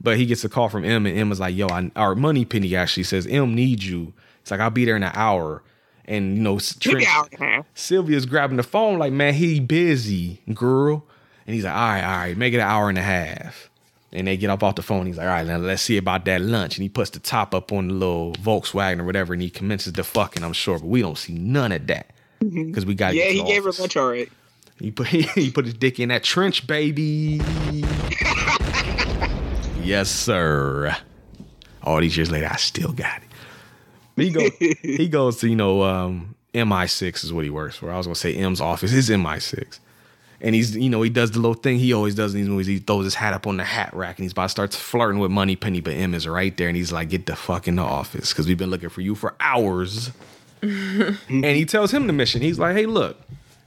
But 0.00 0.16
he 0.16 0.26
gets 0.26 0.44
a 0.44 0.48
call 0.48 0.68
from 0.68 0.84
M, 0.84 1.06
and 1.06 1.18
M 1.18 1.32
is 1.32 1.40
like, 1.40 1.56
yo, 1.56 1.66
I, 1.68 1.90
our 1.96 2.14
Moneypenny 2.14 2.76
actually 2.76 3.02
says 3.02 3.26
M 3.26 3.54
needs 3.54 3.88
you. 3.88 4.12
It's 4.42 4.50
like 4.50 4.60
I'll 4.60 4.70
be 4.70 4.84
there 4.84 4.96
in 4.96 5.02
an 5.02 5.12
hour. 5.14 5.62
And 6.04 6.36
you 6.36 6.42
know, 6.42 6.58
Trent- 6.58 7.06
hour 7.06 7.28
and 7.32 7.40
a 7.40 7.44
half. 7.44 7.66
Sylvia's 7.74 8.24
grabbing 8.24 8.56
the 8.56 8.62
phone 8.62 8.98
like, 8.98 9.12
man, 9.12 9.34
he 9.34 9.60
busy, 9.60 10.40
girl. 10.54 11.04
And 11.46 11.54
he's 11.54 11.64
like, 11.64 11.74
all 11.74 11.80
right, 11.80 12.02
all 12.04 12.16
right, 12.18 12.36
make 12.36 12.54
it 12.54 12.58
an 12.58 12.62
hour 12.68 12.88
and 12.88 12.96
a 12.98 13.02
half. 13.02 13.68
And 14.12 14.26
they 14.26 14.36
get 14.38 14.48
up 14.48 14.62
off 14.62 14.76
the 14.76 14.82
phone. 14.82 15.04
He's 15.06 15.18
like, 15.18 15.26
all 15.26 15.32
right, 15.32 15.46
now 15.46 15.58
let's 15.58 15.82
see 15.82 15.98
about 15.98 16.24
that 16.26 16.40
lunch. 16.40 16.76
And 16.78 16.82
he 16.82 16.88
puts 16.88 17.10
the 17.10 17.18
top 17.18 17.54
up 17.54 17.72
on 17.72 17.88
the 17.88 17.94
little 17.94 18.32
Volkswagen 18.34 19.00
or 19.00 19.04
whatever, 19.04 19.34
and 19.34 19.42
he 19.42 19.50
commences 19.50 19.92
the 19.92 20.04
fucking, 20.04 20.42
I'm 20.42 20.54
sure, 20.54 20.78
but 20.78 20.86
we 20.88 21.02
don't 21.02 21.18
see 21.18 21.34
none 21.34 21.72
of 21.72 21.86
that. 21.88 22.10
Mm-hmm. 22.40 22.68
Because 22.68 22.86
we 22.86 22.94
got 22.94 23.14
Yeah, 23.14 23.24
he 23.26 23.42
gave 23.42 23.64
her 23.64 23.72
lunch 23.72 23.96
already. 23.96 24.30
he 24.78 24.90
put 24.92 25.06
he 25.08 25.50
put 25.50 25.64
his 25.66 25.74
dick 25.74 25.98
in 26.00 26.08
that 26.08 26.22
trench, 26.22 26.66
baby. 26.66 27.40
yes, 29.88 30.10
sir. 30.10 30.96
All 31.82 32.00
these 32.00 32.16
years 32.16 32.30
later, 32.30 32.48
I 32.50 32.56
still 32.56 32.92
got 32.92 33.22
it. 33.22 33.28
But 34.16 34.24
he 34.24 34.30
go 34.30 34.50
he 34.82 35.08
goes 35.10 35.38
to 35.38 35.48
you 35.48 35.56
know 35.56 35.82
um, 35.82 36.34
MI6 36.54 37.24
is 37.24 37.32
what 37.32 37.44
he 37.44 37.50
works 37.50 37.76
for. 37.76 37.90
I 37.90 37.96
was 37.96 38.06
gonna 38.06 38.16
say 38.16 38.34
M's 38.36 38.60
office 38.60 38.92
is 38.92 39.08
MI6, 39.08 39.78
and 40.40 40.54
he's 40.54 40.76
you 40.76 40.90
know 40.90 41.02
he 41.02 41.10
does 41.10 41.30
the 41.30 41.38
little 41.38 41.54
thing 41.54 41.78
he 41.78 41.92
always 41.92 42.14
does 42.14 42.34
in 42.34 42.40
these 42.40 42.48
movies. 42.48 42.66
He 42.66 42.78
throws 42.78 43.04
his 43.04 43.14
hat 43.14 43.32
up 43.32 43.46
on 43.46 43.56
the 43.56 43.64
hat 43.64 43.94
rack 43.94 44.18
and 44.18 44.24
he's 44.24 44.32
about 44.32 44.44
to 44.44 44.48
start 44.50 44.74
flirting 44.74 45.20
with 45.20 45.30
Moneypenny, 45.30 45.80
but 45.80 45.94
M 45.94 46.14
is 46.14 46.26
right 46.26 46.56
there 46.56 46.68
and 46.68 46.76
he's 46.76 46.92
like, 46.92 47.10
"Get 47.10 47.26
the 47.26 47.36
fuck 47.36 47.68
in 47.68 47.76
the 47.76 47.82
office 47.82 48.32
because 48.32 48.46
we've 48.46 48.58
been 48.58 48.70
looking 48.70 48.88
for 48.88 49.00
you 49.00 49.14
for 49.14 49.34
hours." 49.40 50.10
and 50.62 51.16
he 51.28 51.64
tells 51.64 51.92
him 51.94 52.08
the 52.08 52.12
mission. 52.12 52.42
He's 52.42 52.58
like, 52.58 52.74
"Hey, 52.74 52.86
look, 52.86 53.16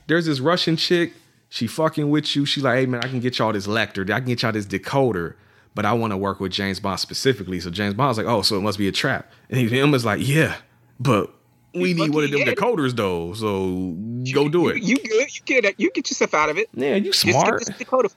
there's 0.07 0.25
this 0.25 0.41
Russian 0.41 0.75
chick. 0.75 1.13
She 1.47 1.67
fucking 1.67 2.09
with 2.09 2.35
you. 2.35 2.45
She's 2.45 2.63
like, 2.63 2.79
hey 2.79 2.85
man, 2.85 3.01
I 3.03 3.07
can 3.07 3.19
get 3.19 3.37
y'all 3.37 3.53
this 3.53 3.67
Lektor. 3.67 4.09
I 4.09 4.19
can 4.19 4.27
get 4.27 4.41
y'all 4.41 4.51
this 4.51 4.65
decoder, 4.65 5.35
but 5.75 5.85
I 5.85 5.93
want 5.93 6.11
to 6.11 6.17
work 6.17 6.39
with 6.39 6.51
James 6.51 6.79
Bond 6.79 6.99
specifically. 6.99 7.59
So 7.59 7.69
James 7.69 7.93
Bond's 7.93 8.17
like, 8.17 8.27
oh, 8.27 8.41
so 8.41 8.57
it 8.57 8.61
must 8.61 8.77
be 8.77 8.87
a 8.87 8.91
trap. 8.91 9.31
And 9.49 9.59
he, 9.59 9.67
him 9.67 9.93
is 9.93 10.05
like, 10.05 10.25
yeah, 10.25 10.57
but 10.99 11.33
we 11.73 11.93
need 11.93 12.13
one 12.13 12.23
of 12.23 12.31
them 12.31 12.41
decoders 12.41 12.95
though. 12.95 13.33
So 13.33 13.95
go 14.33 14.49
do 14.49 14.69
it. 14.69 14.83
You 14.83 14.97
good? 14.97 15.33
You 15.35 15.41
get 15.45 15.79
you 15.79 15.91
get 15.91 16.09
yourself 16.09 16.33
out 16.33 16.49
of 16.49 16.57
it. 16.57 16.69
yeah, 16.73 16.95
you 16.95 17.11
Just 17.11 17.21
smart. 17.21 17.63
Dakota. 17.77 18.09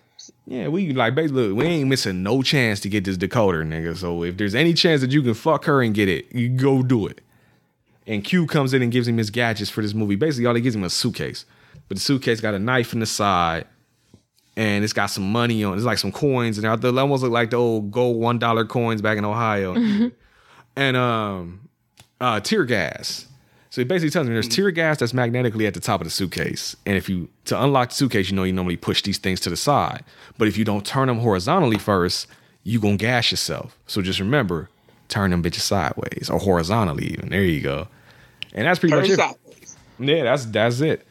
Yeah, 0.47 0.69
we 0.69 0.93
like 0.93 1.14
basically 1.14 1.49
look, 1.49 1.59
we 1.59 1.67
ain't 1.67 1.88
missing 1.88 2.23
no 2.23 2.43
chance 2.43 2.81
to 2.81 2.88
get 2.88 3.05
this 3.05 3.17
decoder, 3.17 3.64
nigga. 3.67 3.97
So 3.97 4.25
if 4.25 4.37
there's 4.37 4.55
any 4.55 4.75
chance 4.75 5.01
that 5.01 5.12
you 5.12 5.23
can 5.23 5.35
fuck 5.35 5.64
her 5.67 5.83
and 5.83 5.95
get 5.95 6.09
it, 6.09 6.35
you 6.35 6.49
go 6.49 6.83
do 6.83 7.07
it. 7.07 7.21
And 8.07 8.23
Q 8.23 8.47
comes 8.47 8.75
in 8.75 8.83
and 8.83 8.93
gives 8.93 9.09
him 9.09 9.17
his 9.17 9.31
gadgets 9.31 9.71
for 9.71 9.83
this 9.83 9.95
movie. 9.95 10.17
Basically, 10.17 10.47
all 10.47 10.55
he 10.55 10.61
gives 10.61 10.77
him 10.77 10.85
is 10.85 10.93
a 10.93 10.97
suitcase. 10.97 11.45
But 11.88 11.97
the 11.97 12.01
suitcase 12.03 12.40
got 12.40 12.55
a 12.55 12.59
knife 12.59 12.93
in 12.93 13.01
the 13.01 13.07
side, 13.07 13.67
and 14.57 14.85
it's 14.85 14.93
got 14.93 15.07
some 15.07 15.31
money 15.33 15.62
on. 15.64 15.73
it. 15.75 15.77
It's 15.77 15.85
like 15.85 15.99
some 15.99 16.12
coins, 16.12 16.59
and 16.59 16.83
they 16.83 16.88
almost 16.88 17.23
look 17.23 17.33
like 17.33 17.51
the 17.51 17.57
old 17.57 17.90
gold 17.90 18.17
one 18.21 18.38
dollar 18.38 18.64
coins 18.64 19.03
back 19.03 19.19
in 19.19 19.25
Ohio. 19.25 20.11
And 20.77 20.97
um, 20.97 21.69
uh, 22.21 22.40
tear 22.40 22.64
gas. 22.64 23.27
So 23.71 23.81
he 23.81 23.85
basically 23.85 24.11
tells 24.11 24.29
me 24.29 24.35
there's 24.35 24.49
tear 24.49 24.71
gas 24.71 24.99
that's 24.99 25.12
magnetically 25.14 25.67
at 25.67 25.75
the 25.75 25.81
top 25.81 26.01
of 26.01 26.05
the 26.07 26.11
suitcase, 26.11 26.77
and 26.87 26.97
if 26.97 27.09
you 27.09 27.29
to 27.47 27.61
unlock 27.61 27.88
the 27.90 27.95
suitcase, 27.97 28.31
you 28.31 28.37
know 28.37 28.45
you 28.45 28.53
normally 28.53 28.77
push 28.77 29.03
these 29.03 29.19
things 29.19 29.40
to 29.40 29.51
the 29.51 29.57
side. 29.57 30.05
But 30.38 30.47
if 30.49 30.57
you 30.57 30.64
don't 30.64 30.87
turn 30.87 31.09
them 31.09 31.19
horizontally 31.19 31.79
first, 31.79 32.29
you 32.62 32.79
gonna 32.81 32.97
gas 32.97 33.31
yourself. 33.33 33.77
So 33.87 34.01
just 34.01 34.21
remember, 34.21 34.69
turn 35.09 35.33
them 35.33 35.43
bitches 35.43 35.61
sideways 35.62 36.31
or 36.31 36.38
horizontally. 36.38 37.07
Even 37.07 37.31
there 37.31 37.43
you 37.43 37.61
go. 37.61 37.88
And 38.55 38.67
that's 38.69 38.79
pretty 38.79 38.93
Turn 38.93 39.03
much 39.03 39.11
it. 39.11 39.17
sideways. 39.17 39.77
Yeah, 39.99 40.23
that's 40.23 40.45
that's 40.47 40.81
it. 40.81 41.05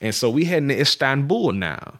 And 0.00 0.14
so 0.14 0.30
we 0.30 0.46
heading 0.46 0.68
to 0.70 0.80
Istanbul 0.80 1.52
now, 1.52 1.98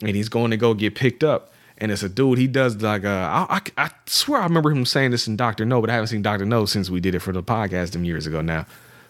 and 0.00 0.16
he's 0.16 0.28
going 0.28 0.50
to 0.50 0.56
go 0.56 0.74
get 0.74 0.94
picked 0.94 1.24
up. 1.24 1.52
And 1.78 1.90
it's 1.90 2.04
a 2.04 2.08
dude. 2.08 2.38
He 2.38 2.46
does 2.46 2.80
like 2.82 3.04
uh, 3.04 3.08
I, 3.48 3.60
I 3.76 3.84
I 3.84 3.90
swear 4.06 4.40
I 4.40 4.44
remember 4.44 4.70
him 4.70 4.84
saying 4.86 5.10
this 5.10 5.26
in 5.26 5.36
Doctor 5.36 5.64
No, 5.64 5.80
but 5.80 5.90
I 5.90 5.94
haven't 5.94 6.06
seen 6.08 6.22
Doctor 6.22 6.46
No 6.46 6.66
since 6.66 6.88
we 6.88 7.00
did 7.00 7.14
it 7.16 7.18
for 7.18 7.32
the 7.32 7.42
podcast 7.42 7.92
them 7.92 8.04
years 8.04 8.26
ago 8.26 8.40
now. 8.40 8.64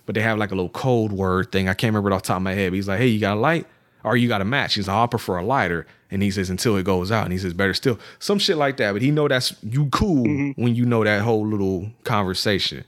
But 0.06 0.14
they 0.14 0.22
have 0.22 0.38
like 0.38 0.50
a 0.50 0.54
little 0.54 0.70
code 0.70 1.12
word 1.12 1.52
thing. 1.52 1.68
I 1.68 1.74
can't 1.74 1.90
remember 1.90 2.10
it 2.10 2.14
off 2.14 2.22
the 2.22 2.28
top 2.28 2.36
of 2.38 2.42
my 2.42 2.54
head. 2.54 2.70
But 2.70 2.76
he's 2.76 2.88
like, 2.88 2.98
"Hey, 2.98 3.08
you 3.08 3.20
got 3.20 3.36
a 3.36 3.40
light? 3.40 3.66
Or 4.02 4.16
you 4.16 4.28
got 4.28 4.40
a 4.40 4.46
match?" 4.46 4.74
He's 4.74 4.88
like, 4.88 4.96
"I 4.96 5.06
prefer 5.06 5.36
a 5.38 5.44
lighter." 5.44 5.86
And 6.10 6.22
he 6.22 6.30
says, 6.30 6.48
"Until 6.48 6.76
it 6.78 6.84
goes 6.84 7.12
out." 7.12 7.24
And 7.24 7.32
he 7.32 7.38
says, 7.38 7.52
"Better 7.52 7.74
still." 7.74 7.98
Some 8.18 8.38
shit 8.38 8.56
like 8.56 8.78
that. 8.78 8.92
But 8.92 9.02
he 9.02 9.10
know 9.10 9.28
that's 9.28 9.54
you 9.62 9.86
cool 9.90 10.24
when 10.56 10.74
you 10.74 10.86
know 10.86 11.04
that 11.04 11.20
whole 11.20 11.46
little 11.46 11.90
conversation. 12.04 12.84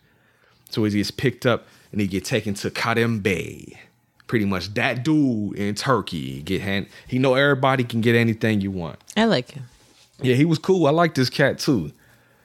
So 0.70 0.84
he 0.84 0.90
gets 0.90 1.10
picked 1.10 1.44
up 1.44 1.66
and 1.92 2.00
he 2.00 2.06
get 2.06 2.24
taken 2.24 2.54
to 2.54 2.70
Kerim 2.70 3.20
Bey. 3.20 3.78
Pretty 4.26 4.44
much 4.44 4.74
that 4.74 5.04
dude 5.04 5.56
in 5.56 5.74
Turkey 5.74 6.42
get 6.42 6.60
hand. 6.60 6.88
He 7.06 7.18
know 7.18 7.34
everybody 7.34 7.84
can 7.84 8.00
get 8.00 8.16
anything 8.16 8.60
you 8.60 8.70
want. 8.70 8.98
I 9.16 9.24
like 9.24 9.52
him. 9.52 9.64
Yeah, 10.20 10.34
he 10.34 10.44
was 10.44 10.58
cool. 10.58 10.86
I 10.86 10.90
like 10.90 11.14
this 11.14 11.30
cat 11.30 11.58
too. 11.58 11.92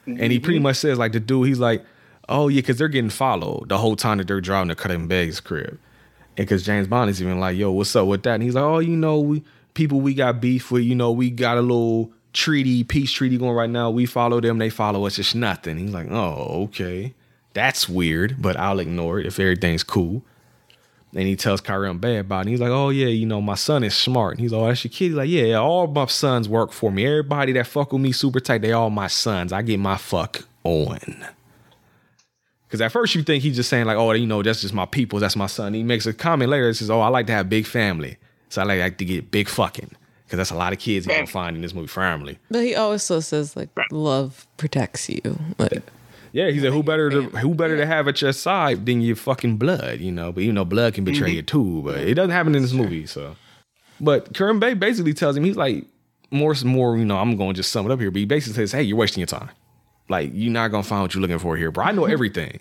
And 0.05 0.31
he 0.31 0.39
pretty 0.39 0.57
mm-hmm. 0.57 0.63
much 0.63 0.77
says 0.77 0.97
like 0.97 1.13
the 1.13 1.19
dude. 1.19 1.47
He's 1.47 1.59
like, 1.59 1.83
oh 2.27 2.47
yeah, 2.47 2.59
because 2.59 2.77
they're 2.77 2.87
getting 2.87 3.09
followed 3.09 3.69
the 3.69 3.77
whole 3.77 3.95
time 3.95 4.17
that 4.17 4.27
they're 4.27 4.41
driving 4.41 4.69
to 4.69 4.75
Kerim 4.75 5.07
Bey's 5.07 5.39
crib. 5.39 5.79
And 6.37 6.47
because 6.47 6.63
James 6.63 6.87
Bond 6.87 7.09
is 7.09 7.21
even 7.21 7.39
like, 7.39 7.57
yo, 7.57 7.71
what's 7.71 7.95
up 7.95 8.07
with 8.07 8.23
that? 8.23 8.35
And 8.35 8.43
he's 8.43 8.55
like, 8.55 8.63
oh, 8.63 8.79
you 8.79 8.95
know, 8.95 9.19
we 9.19 9.43
people 9.73 10.01
we 10.01 10.13
got 10.13 10.41
beef 10.41 10.71
with. 10.71 10.83
You 10.83 10.95
know, 10.95 11.11
we 11.11 11.29
got 11.29 11.57
a 11.57 11.61
little 11.61 12.11
treaty, 12.33 12.83
peace 12.83 13.11
treaty 13.11 13.37
going 13.37 13.53
right 13.53 13.69
now. 13.69 13.89
We 13.89 14.05
follow 14.05 14.39
them, 14.41 14.57
they 14.57 14.69
follow 14.69 15.05
us. 15.05 15.19
It's 15.19 15.35
nothing. 15.35 15.77
He's 15.77 15.93
like, 15.93 16.09
oh, 16.09 16.63
okay. 16.65 17.13
That's 17.53 17.89
weird, 17.89 18.41
but 18.41 18.57
I'll 18.57 18.79
ignore 18.79 19.19
it 19.19 19.25
if 19.25 19.39
everything's 19.39 19.83
cool. 19.83 20.23
And 21.13 21.27
he 21.27 21.35
tells 21.35 21.59
Kerim 21.59 21.99
Bey 21.99 22.19
about 22.19 22.47
it. 22.47 22.51
He's 22.51 22.61
like, 22.61 22.69
oh, 22.69 22.89
yeah, 22.89 23.07
you 23.07 23.25
know, 23.25 23.41
my 23.41 23.55
son 23.55 23.83
is 23.83 23.95
smart. 23.95 24.33
And 24.33 24.39
he's 24.39 24.53
like, 24.53 24.61
oh, 24.61 24.67
that's 24.67 24.83
your 24.85 24.91
kid. 24.91 25.07
He's 25.07 25.13
like, 25.13 25.29
yeah, 25.29 25.55
all 25.55 25.87
my 25.87 26.05
sons 26.05 26.47
work 26.47 26.71
for 26.71 26.89
me. 26.89 27.05
Everybody 27.05 27.51
that 27.53 27.67
fuck 27.67 27.91
with 27.91 28.01
me 28.01 28.13
super 28.13 28.39
tight, 28.39 28.61
they 28.61 28.71
all 28.71 28.89
my 28.89 29.07
sons. 29.07 29.51
I 29.51 29.61
get 29.61 29.79
my 29.79 29.97
fuck 29.97 30.45
on. 30.63 31.25
Because 32.65 32.79
at 32.79 32.93
first 32.93 33.13
you 33.13 33.23
think 33.23 33.43
he's 33.43 33.57
just 33.57 33.69
saying, 33.69 33.85
like, 33.85 33.97
oh, 33.97 34.13
you 34.13 34.25
know, 34.25 34.41
that's 34.41 34.61
just 34.61 34.73
my 34.73 34.85
people. 34.85 35.19
That's 35.19 35.35
my 35.35 35.47
son. 35.47 35.73
He 35.73 35.83
makes 35.83 36.05
a 36.05 36.13
comment 36.13 36.49
later 36.49 36.67
that 36.67 36.75
says, 36.75 36.89
oh, 36.89 37.01
I 37.01 37.09
like 37.09 37.27
to 37.27 37.33
have 37.33 37.49
big 37.49 37.65
family. 37.65 38.17
So 38.47 38.61
I 38.61 38.65
like, 38.65 38.79
like 38.79 38.97
to 38.99 39.05
get 39.05 39.31
big 39.31 39.49
fucking. 39.49 39.91
Because 40.23 40.37
that's 40.37 40.51
a 40.51 40.55
lot 40.55 40.71
of 40.71 40.79
kids 40.79 41.05
you're 41.05 41.13
going 41.13 41.25
to 41.25 41.31
find 41.31 41.57
in 41.57 41.61
this 41.61 41.73
movie, 41.73 41.87
family. 41.87 42.39
But 42.49 42.63
he 42.63 42.73
still 42.99 43.21
says 43.21 43.57
like 43.57 43.67
love 43.91 44.47
protects 44.55 45.09
you. 45.09 45.37
Like, 45.57 45.83
Yeah, 46.33 46.49
he 46.49 46.59
said, 46.59 46.71
"Who 46.71 46.81
better 46.83 47.09
to 47.09 47.23
who 47.23 47.53
better 47.53 47.77
to 47.77 47.85
have 47.85 48.07
at 48.07 48.21
your 48.21 48.31
side 48.31 48.85
than 48.85 49.01
your 49.01 49.15
fucking 49.15 49.57
blood?" 49.57 49.99
You 49.99 50.11
know, 50.11 50.31
but 50.31 50.41
even 50.41 50.55
though 50.55 50.65
blood 50.65 50.93
can 50.93 51.03
betray 51.03 51.31
you 51.31 51.41
too. 51.41 51.81
But 51.83 51.97
it 51.97 52.13
doesn't 52.13 52.31
happen 52.31 52.55
in 52.55 52.61
this 52.61 52.73
movie. 52.73 53.05
So, 53.05 53.35
but 53.99 54.33
Kerim 54.33 54.59
Bey 54.59 54.73
basically 54.73 55.13
tells 55.13 55.35
him 55.35 55.43
he's 55.43 55.57
like 55.57 55.85
more 56.29 56.55
more. 56.63 56.97
You 56.97 57.05
know, 57.05 57.17
I'm 57.17 57.35
going 57.35 57.53
to 57.53 57.57
just 57.57 57.71
sum 57.71 57.85
it 57.85 57.91
up 57.91 57.99
here. 57.99 58.11
But 58.11 58.19
he 58.19 58.25
basically 58.25 58.55
says, 58.55 58.71
"Hey, 58.71 58.83
you're 58.83 58.97
wasting 58.97 59.19
your 59.19 59.27
time. 59.27 59.49
Like 60.09 60.31
you're 60.33 60.51
not 60.51 60.69
gonna 60.71 60.83
find 60.83 61.01
what 61.01 61.13
you're 61.13 61.21
looking 61.21 61.39
for 61.39 61.57
here, 61.57 61.71
bro. 61.71 61.85
I 61.85 61.91
know 61.91 62.05
everything." 62.05 62.59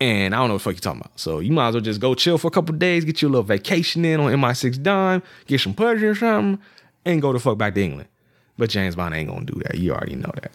And 0.00 0.34
I 0.34 0.38
don't 0.38 0.48
know 0.48 0.54
what 0.54 0.58
the 0.58 0.64
fuck 0.64 0.74
you're 0.74 0.80
talking 0.80 1.00
about. 1.00 1.18
So 1.18 1.38
you 1.38 1.52
might 1.52 1.68
as 1.68 1.74
well 1.74 1.80
just 1.80 2.00
go 2.00 2.14
chill 2.14 2.36
for 2.36 2.48
a 2.48 2.50
couple 2.50 2.74
days, 2.74 3.04
get 3.04 3.22
you 3.22 3.28
a 3.28 3.30
little 3.30 3.44
vacation 3.44 4.04
in 4.04 4.20
on 4.20 4.32
MI6 4.32 4.82
dime, 4.82 5.22
get 5.46 5.60
some 5.60 5.72
pleasure 5.72 6.10
or 6.10 6.14
something, 6.14 6.62
and 7.04 7.22
go 7.22 7.32
the 7.32 7.38
fuck 7.38 7.58
back 7.58 7.74
to 7.74 7.82
England. 7.82 8.08
But 8.58 8.70
James 8.70 8.96
Bond 8.96 9.14
ain't 9.14 9.28
gonna 9.28 9.44
do 9.44 9.60
that. 9.64 9.78
You 9.78 9.92
already 9.92 10.16
know 10.16 10.32
that 10.34 10.52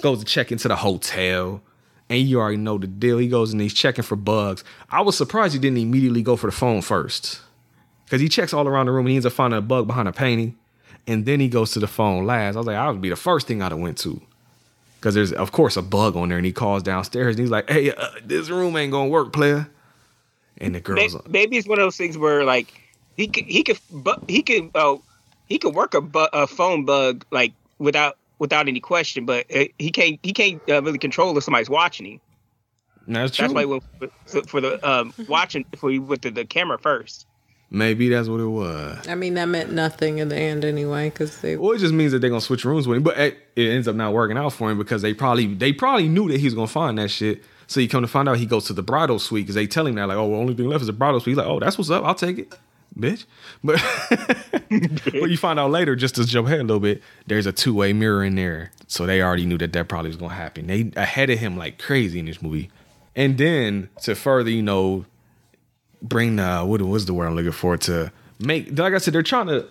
goes 0.00 0.18
to 0.20 0.24
check 0.24 0.52
into 0.52 0.68
the 0.68 0.76
hotel. 0.76 1.62
And 2.10 2.20
you 2.22 2.40
already 2.40 2.56
know 2.56 2.78
the 2.78 2.86
deal. 2.86 3.18
He 3.18 3.28
goes 3.28 3.52
and 3.52 3.60
he's 3.60 3.74
checking 3.74 4.02
for 4.02 4.16
bugs. 4.16 4.64
I 4.90 5.02
was 5.02 5.16
surprised 5.16 5.52
he 5.52 5.58
didn't 5.60 5.78
immediately 5.78 6.22
go 6.22 6.36
for 6.36 6.46
the 6.46 6.56
phone 6.56 6.80
first. 6.80 7.40
Because 8.04 8.22
he 8.22 8.28
checks 8.30 8.54
all 8.54 8.66
around 8.66 8.86
the 8.86 8.92
room 8.92 9.04
and 9.04 9.10
he 9.10 9.16
ends 9.16 9.26
up 9.26 9.34
finding 9.34 9.58
a 9.58 9.62
bug 9.62 9.86
behind 9.86 10.08
a 10.08 10.12
painting. 10.12 10.56
And 11.06 11.26
then 11.26 11.38
he 11.40 11.48
goes 11.48 11.72
to 11.72 11.80
the 11.80 11.86
phone 11.86 12.24
last. 12.24 12.54
I 12.54 12.58
was 12.58 12.66
like, 12.66 12.76
I 12.76 12.90
would 12.90 13.02
be 13.02 13.10
the 13.10 13.16
first 13.16 13.46
thing 13.46 13.60
I'd 13.62 13.72
have 13.72 13.80
went 13.80 13.98
to. 13.98 14.20
Because 14.98 15.14
there's, 15.14 15.32
of 15.32 15.52
course, 15.52 15.76
a 15.76 15.82
bug 15.82 16.16
on 16.16 16.30
there. 16.30 16.38
And 16.38 16.46
he 16.46 16.52
calls 16.52 16.82
downstairs 16.82 17.36
and 17.36 17.40
he's 17.40 17.50
like, 17.50 17.68
hey, 17.68 17.92
uh, 17.92 18.08
this 18.24 18.48
room 18.48 18.76
ain't 18.76 18.90
going 18.92 19.08
to 19.08 19.12
work, 19.12 19.32
player. 19.32 19.68
And 20.58 20.74
the 20.74 20.80
girl's 20.80 21.14
May- 21.14 21.20
Maybe 21.28 21.56
it's 21.56 21.68
one 21.68 21.78
of 21.78 21.84
those 21.84 21.96
things 21.96 22.18
where 22.18 22.44
like 22.44 22.72
he 23.16 23.28
could 23.28 23.44
he 23.44 23.62
could 23.62 23.78
he 24.26 24.42
could 24.42 24.70
oh 24.74 25.02
he 25.46 25.58
could 25.58 25.74
work 25.74 25.94
a, 25.94 26.00
bu- 26.00 26.26
a 26.32 26.46
phone 26.48 26.84
bug 26.84 27.24
like 27.30 27.52
without 27.78 28.17
without 28.38 28.68
any 28.68 28.80
question, 28.80 29.26
but 29.26 29.46
uh, 29.54 29.64
he 29.78 29.90
can't 29.90 30.18
he 30.22 30.32
can't 30.32 30.60
uh, 30.68 30.82
really 30.82 30.98
control 30.98 31.36
if 31.36 31.44
somebody's 31.44 31.70
watching 31.70 32.06
him. 32.06 32.20
that's 33.06 33.36
true. 33.36 33.44
That's 33.44 33.54
why 33.54 33.60
he 33.60 33.66
went 33.66 33.84
for, 34.26 34.42
for 34.42 34.60
the 34.60 34.88
um, 34.88 35.12
watching 35.28 35.64
for 35.76 35.90
he 35.90 35.98
went 35.98 36.22
to 36.22 36.30
the 36.30 36.44
camera 36.44 36.78
first. 36.78 37.26
Maybe 37.70 38.08
that's 38.08 38.28
what 38.28 38.40
it 38.40 38.46
was. 38.46 39.06
I 39.08 39.14
mean, 39.14 39.34
that 39.34 39.44
meant 39.44 39.72
nothing 39.72 40.18
in 40.18 40.30
the 40.30 40.36
end 40.36 40.64
anyway 40.64 41.10
because 41.10 41.42
they. 41.42 41.56
Well, 41.56 41.72
it 41.72 41.78
just 41.78 41.92
means 41.92 42.12
that 42.12 42.20
they're 42.20 42.30
gonna 42.30 42.40
switch 42.40 42.64
rooms 42.64 42.88
with 42.88 42.96
him, 42.96 43.02
but 43.02 43.18
it, 43.18 43.38
it 43.56 43.68
ends 43.68 43.86
up 43.86 43.94
not 43.94 44.14
working 44.14 44.38
out 44.38 44.54
for 44.54 44.70
him 44.70 44.78
because 44.78 45.02
they 45.02 45.12
probably 45.12 45.54
they 45.54 45.72
probably 45.72 46.08
knew 46.08 46.28
that 46.28 46.38
he 46.38 46.46
was 46.46 46.54
gonna 46.54 46.66
find 46.66 46.98
that 46.98 47.10
shit. 47.10 47.42
So 47.66 47.80
you 47.80 47.88
come 47.88 48.00
to 48.00 48.08
find 48.08 48.26
out 48.26 48.38
he 48.38 48.46
goes 48.46 48.64
to 48.66 48.72
the 48.72 48.82
bridal 48.82 49.18
suite 49.18 49.44
because 49.44 49.54
they 49.54 49.66
tell 49.66 49.86
him 49.86 49.96
that 49.96 50.08
like, 50.08 50.16
oh, 50.16 50.30
the 50.30 50.36
only 50.36 50.54
thing 50.54 50.68
left 50.68 50.80
is 50.80 50.86
the 50.86 50.94
bridal 50.94 51.20
suite. 51.20 51.32
He's 51.32 51.36
like, 51.36 51.46
oh, 51.46 51.60
that's 51.60 51.76
what's 51.76 51.90
up. 51.90 52.02
I'll 52.04 52.14
take 52.14 52.38
it, 52.38 52.54
bitch. 52.98 53.24
But 53.62 53.80
but 55.20 55.30
you 55.30 55.36
find 55.36 55.58
out 55.58 55.70
later, 55.70 55.96
just 55.96 56.16
to 56.16 56.24
jump 56.24 56.48
ahead 56.48 56.60
a 56.60 56.64
little 56.64 56.80
bit, 56.80 57.02
there's 57.26 57.46
a 57.46 57.52
two 57.52 57.74
way 57.74 57.92
mirror 57.92 58.24
in 58.24 58.34
there, 58.34 58.72
so 58.86 59.06
they 59.06 59.22
already 59.22 59.46
knew 59.46 59.58
that 59.58 59.72
that 59.72 59.88
probably 59.88 60.08
was 60.08 60.16
gonna 60.16 60.34
happen. 60.34 60.66
They 60.66 60.90
ahead 60.96 61.30
of 61.30 61.38
him 61.38 61.56
like 61.56 61.78
crazy 61.78 62.18
in 62.18 62.26
this 62.26 62.42
movie, 62.42 62.70
and 63.16 63.38
then 63.38 63.88
to 64.02 64.14
further, 64.14 64.50
you 64.50 64.62
know, 64.62 65.04
bring 66.02 66.36
the 66.36 66.60
what 66.60 66.80
was 66.82 67.06
the 67.06 67.14
word 67.14 67.26
I'm 67.26 67.36
looking 67.36 67.52
for 67.52 67.76
to 67.76 68.12
make 68.38 68.78
like 68.78 68.94
I 68.94 68.98
said, 68.98 69.14
they're 69.14 69.22
trying 69.22 69.46
to 69.48 69.66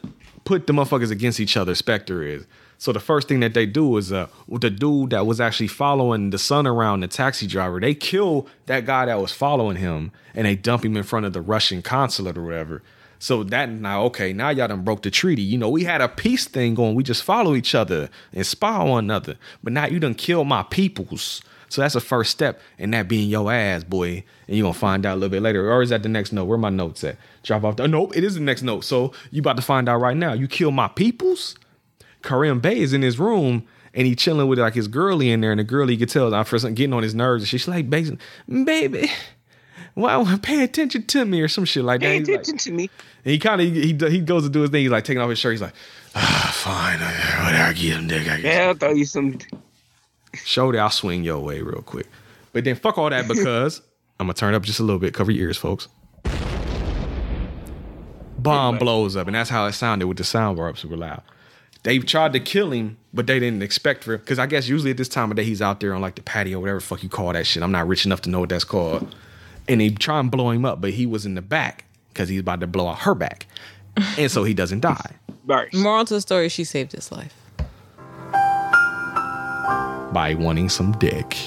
put 0.45 0.67
the 0.67 0.73
motherfuckers 0.73 1.11
against 1.11 1.39
each 1.39 1.57
other. 1.57 1.75
Spectre 1.75 2.23
is. 2.23 2.45
So 2.79 2.93
the 2.93 2.99
first 2.99 3.27
thing 3.27 3.39
that 3.39 3.53
they 3.53 3.65
do 3.65 3.97
is 3.97 4.11
uh 4.13 4.27
the 4.49 4.69
dude 4.69 5.09
that 5.11 5.25
was 5.25 5.41
actually 5.41 5.67
following 5.67 6.29
the 6.29 6.37
son 6.37 6.67
around 6.67 7.01
the 7.01 7.07
taxi 7.07 7.47
driver, 7.47 7.79
they 7.79 7.95
kill 7.95 8.47
that 8.67 8.85
guy 8.85 9.05
that 9.07 9.19
was 9.19 9.31
following 9.31 9.77
him 9.77 10.11
and 10.35 10.45
they 10.45 10.55
dump 10.55 10.85
him 10.85 10.95
in 10.95 11.03
front 11.03 11.25
of 11.25 11.33
the 11.33 11.41
Russian 11.41 11.81
consulate 11.81 12.37
or 12.37 12.43
whatever. 12.43 12.83
So 13.19 13.43
that 13.43 13.69
now 13.69 14.03
okay, 14.05 14.33
now 14.33 14.49
y'all 14.49 14.67
done 14.67 14.83
broke 14.83 15.01
the 15.01 15.11
treaty. 15.11 15.41
You 15.41 15.57
know, 15.57 15.69
we 15.69 15.83
had 15.83 16.01
a 16.01 16.07
peace 16.07 16.45
thing 16.45 16.75
going. 16.75 16.95
We 16.95 17.03
just 17.03 17.23
follow 17.23 17.55
each 17.55 17.75
other 17.75 18.09
and 18.33 18.45
spy 18.45 18.75
on 18.75 18.89
one 18.89 19.03
another. 19.05 19.37
But 19.63 19.73
now 19.73 19.87
you 19.87 19.99
done 19.99 20.15
kill 20.15 20.43
my 20.43 20.63
peoples. 20.63 21.41
So 21.69 21.81
that's 21.81 21.95
the 21.95 21.99
first 21.99 22.31
step 22.31 22.61
in 22.77 22.91
that 22.91 23.07
being 23.07 23.29
your 23.29 23.51
ass, 23.51 23.83
boy. 23.83 24.23
And 24.47 24.57
you're 24.57 24.63
gonna 24.63 24.73
find 24.73 25.05
out 25.05 25.13
a 25.13 25.15
little 25.15 25.29
bit 25.29 25.41
later. 25.41 25.69
Or 25.71 25.81
is 25.81 25.89
that 25.89 26.03
the 26.03 26.09
next 26.09 26.31
note? 26.31 26.45
Where 26.45 26.57
my 26.57 26.69
notes 26.69 27.03
at? 27.03 27.17
Drop 27.43 27.63
off 27.63 27.75
the 27.75 27.83
uh, 27.83 27.87
nope, 27.87 28.15
it 28.15 28.23
is 28.23 28.35
the 28.35 28.41
next 28.41 28.61
note. 28.61 28.83
So 28.83 29.13
you 29.31 29.41
about 29.41 29.57
to 29.57 29.61
find 29.61 29.89
out 29.89 29.99
right 29.99 30.15
now. 30.15 30.33
You 30.33 30.47
kill 30.47 30.71
my 30.71 30.87
peoples? 30.87 31.55
Kerim 32.23 32.59
Bey 32.59 32.79
is 32.79 32.93
in 32.93 33.01
his 33.01 33.19
room 33.19 33.67
and 33.93 34.05
he 34.05 34.15
chilling 34.15 34.47
with 34.47 34.59
like 34.59 34.75
his 34.75 34.87
girlie 34.87 35.31
in 35.31 35.41
there, 35.41 35.51
and 35.51 35.59
the 35.59 35.63
girlie 35.63 35.93
you 35.93 35.99
could 35.99 36.09
tell 36.09 36.33
I'm 36.33 36.45
for 36.45 36.59
getting 36.59 36.93
on 36.93 37.03
his 37.03 37.15
nerves. 37.15 37.43
And 37.43 37.49
she's 37.49 37.67
like, 37.67 37.89
"Baby, 37.89 38.17
baby, 38.47 39.11
why 39.97 40.37
pay 40.41 40.63
attention 40.63 41.05
to 41.07 41.25
me 41.25 41.41
or 41.41 41.47
some 41.47 41.65
shit 41.65 41.83
like 41.83 42.01
that." 42.01 42.05
Pay 42.07 42.19
He's 42.19 42.27
like- 42.29 42.39
attention 42.41 42.57
to 42.57 42.71
me. 42.71 42.89
and 43.25 43.31
he 43.31 43.39
kind 43.39 43.61
of 43.61 43.67
he 43.67 43.93
he 44.11 44.19
goes 44.19 44.43
to 44.43 44.49
do 44.49 44.61
his 44.61 44.69
thing. 44.69 44.81
He's 44.83 44.91
like 44.91 45.03
taking 45.03 45.21
off 45.21 45.29
his 45.29 45.39
shirt. 45.39 45.53
He's 45.53 45.61
like, 45.61 45.73
ah, 46.15 46.51
fine, 46.53 46.99
whatever. 47.45 47.73
Get 47.73 47.97
him, 47.97 48.07
dick. 48.07 48.21
I 48.29 48.37
guess. 48.39 48.43
Yeah, 48.43 48.67
I'll 48.67 48.73
throw 48.75 48.91
you 48.91 49.05
some. 49.05 49.37
Shoulder, 50.35 50.79
I'll 50.81 50.89
swing 50.91 51.23
your 51.23 51.39
way 51.39 51.61
real 51.61 51.81
quick. 51.81 52.07
But 52.53 52.63
then 52.63 52.75
fuck 52.75 52.97
all 52.97 53.09
that 53.09 53.27
because 53.33 53.81
I'm 54.19 54.27
gonna 54.27 54.33
turn 54.35 54.53
up 54.53 54.63
just 54.63 54.79
a 54.79 54.83
little 54.83 54.99
bit. 54.99 55.13
Cover 55.13 55.31
your 55.31 55.47
ears, 55.47 55.57
folks. 55.57 55.87
Bomb 58.39 58.77
blows 58.77 59.15
up, 59.15 59.27
and 59.27 59.35
that's 59.35 59.49
how 59.49 59.65
it 59.65 59.73
sounded 59.73 60.07
with 60.07 60.17
the 60.17 60.23
soundbar 60.23 60.69
up 60.69 60.77
super 60.77 60.95
loud. 60.95 61.23
They 61.83 61.97
tried 61.99 62.33
to 62.33 62.39
kill 62.39 62.71
him, 62.71 62.97
but 63.13 63.25
they 63.27 63.39
didn't 63.39 63.63
expect 63.63 64.03
for 64.03 64.17
because 64.17 64.39
I 64.39 64.45
guess 64.45 64.67
usually 64.67 64.91
at 64.91 64.97
this 64.97 65.09
time 65.09 65.31
of 65.31 65.37
day 65.37 65.43
he's 65.43 65.61
out 65.61 65.79
there 65.79 65.93
on 65.93 66.01
like 66.01 66.15
the 66.15 66.21
patio, 66.21 66.59
whatever 66.59 66.79
the 66.79 66.85
fuck 66.85 67.01
you 67.01 67.09
call 67.09 67.33
that 67.33 67.47
shit. 67.47 67.63
I'm 67.63 67.71
not 67.71 67.87
rich 67.87 68.05
enough 68.05 68.21
to 68.21 68.29
know 68.29 68.39
what 68.41 68.49
that's 68.49 68.63
called. 68.63 69.15
And 69.67 69.81
they 69.81 69.89
try 69.89 70.19
and 70.19 70.31
blow 70.31 70.49
him 70.51 70.65
up, 70.65 70.79
but 70.81 70.91
he 70.91 71.05
was 71.05 71.25
in 71.25 71.35
the 71.35 71.41
back 71.41 71.85
because 72.09 72.29
he's 72.29 72.39
about 72.39 72.61
to 72.61 72.67
blow 72.67 72.87
out 72.87 72.99
her 72.99 73.13
back, 73.15 73.45
and 74.17 74.31
so 74.31 74.43
he 74.43 74.53
doesn't 74.53 74.79
die. 74.79 75.11
Burst. 75.45 75.73
Moral 75.75 76.05
to 76.05 76.15
the 76.15 76.21
story: 76.21 76.49
She 76.49 76.63
saved 76.63 76.91
his 76.93 77.11
life. 77.11 77.33
by 80.13 80.33
wanting 80.33 80.69
some 80.69 80.93
dick. 80.93 81.37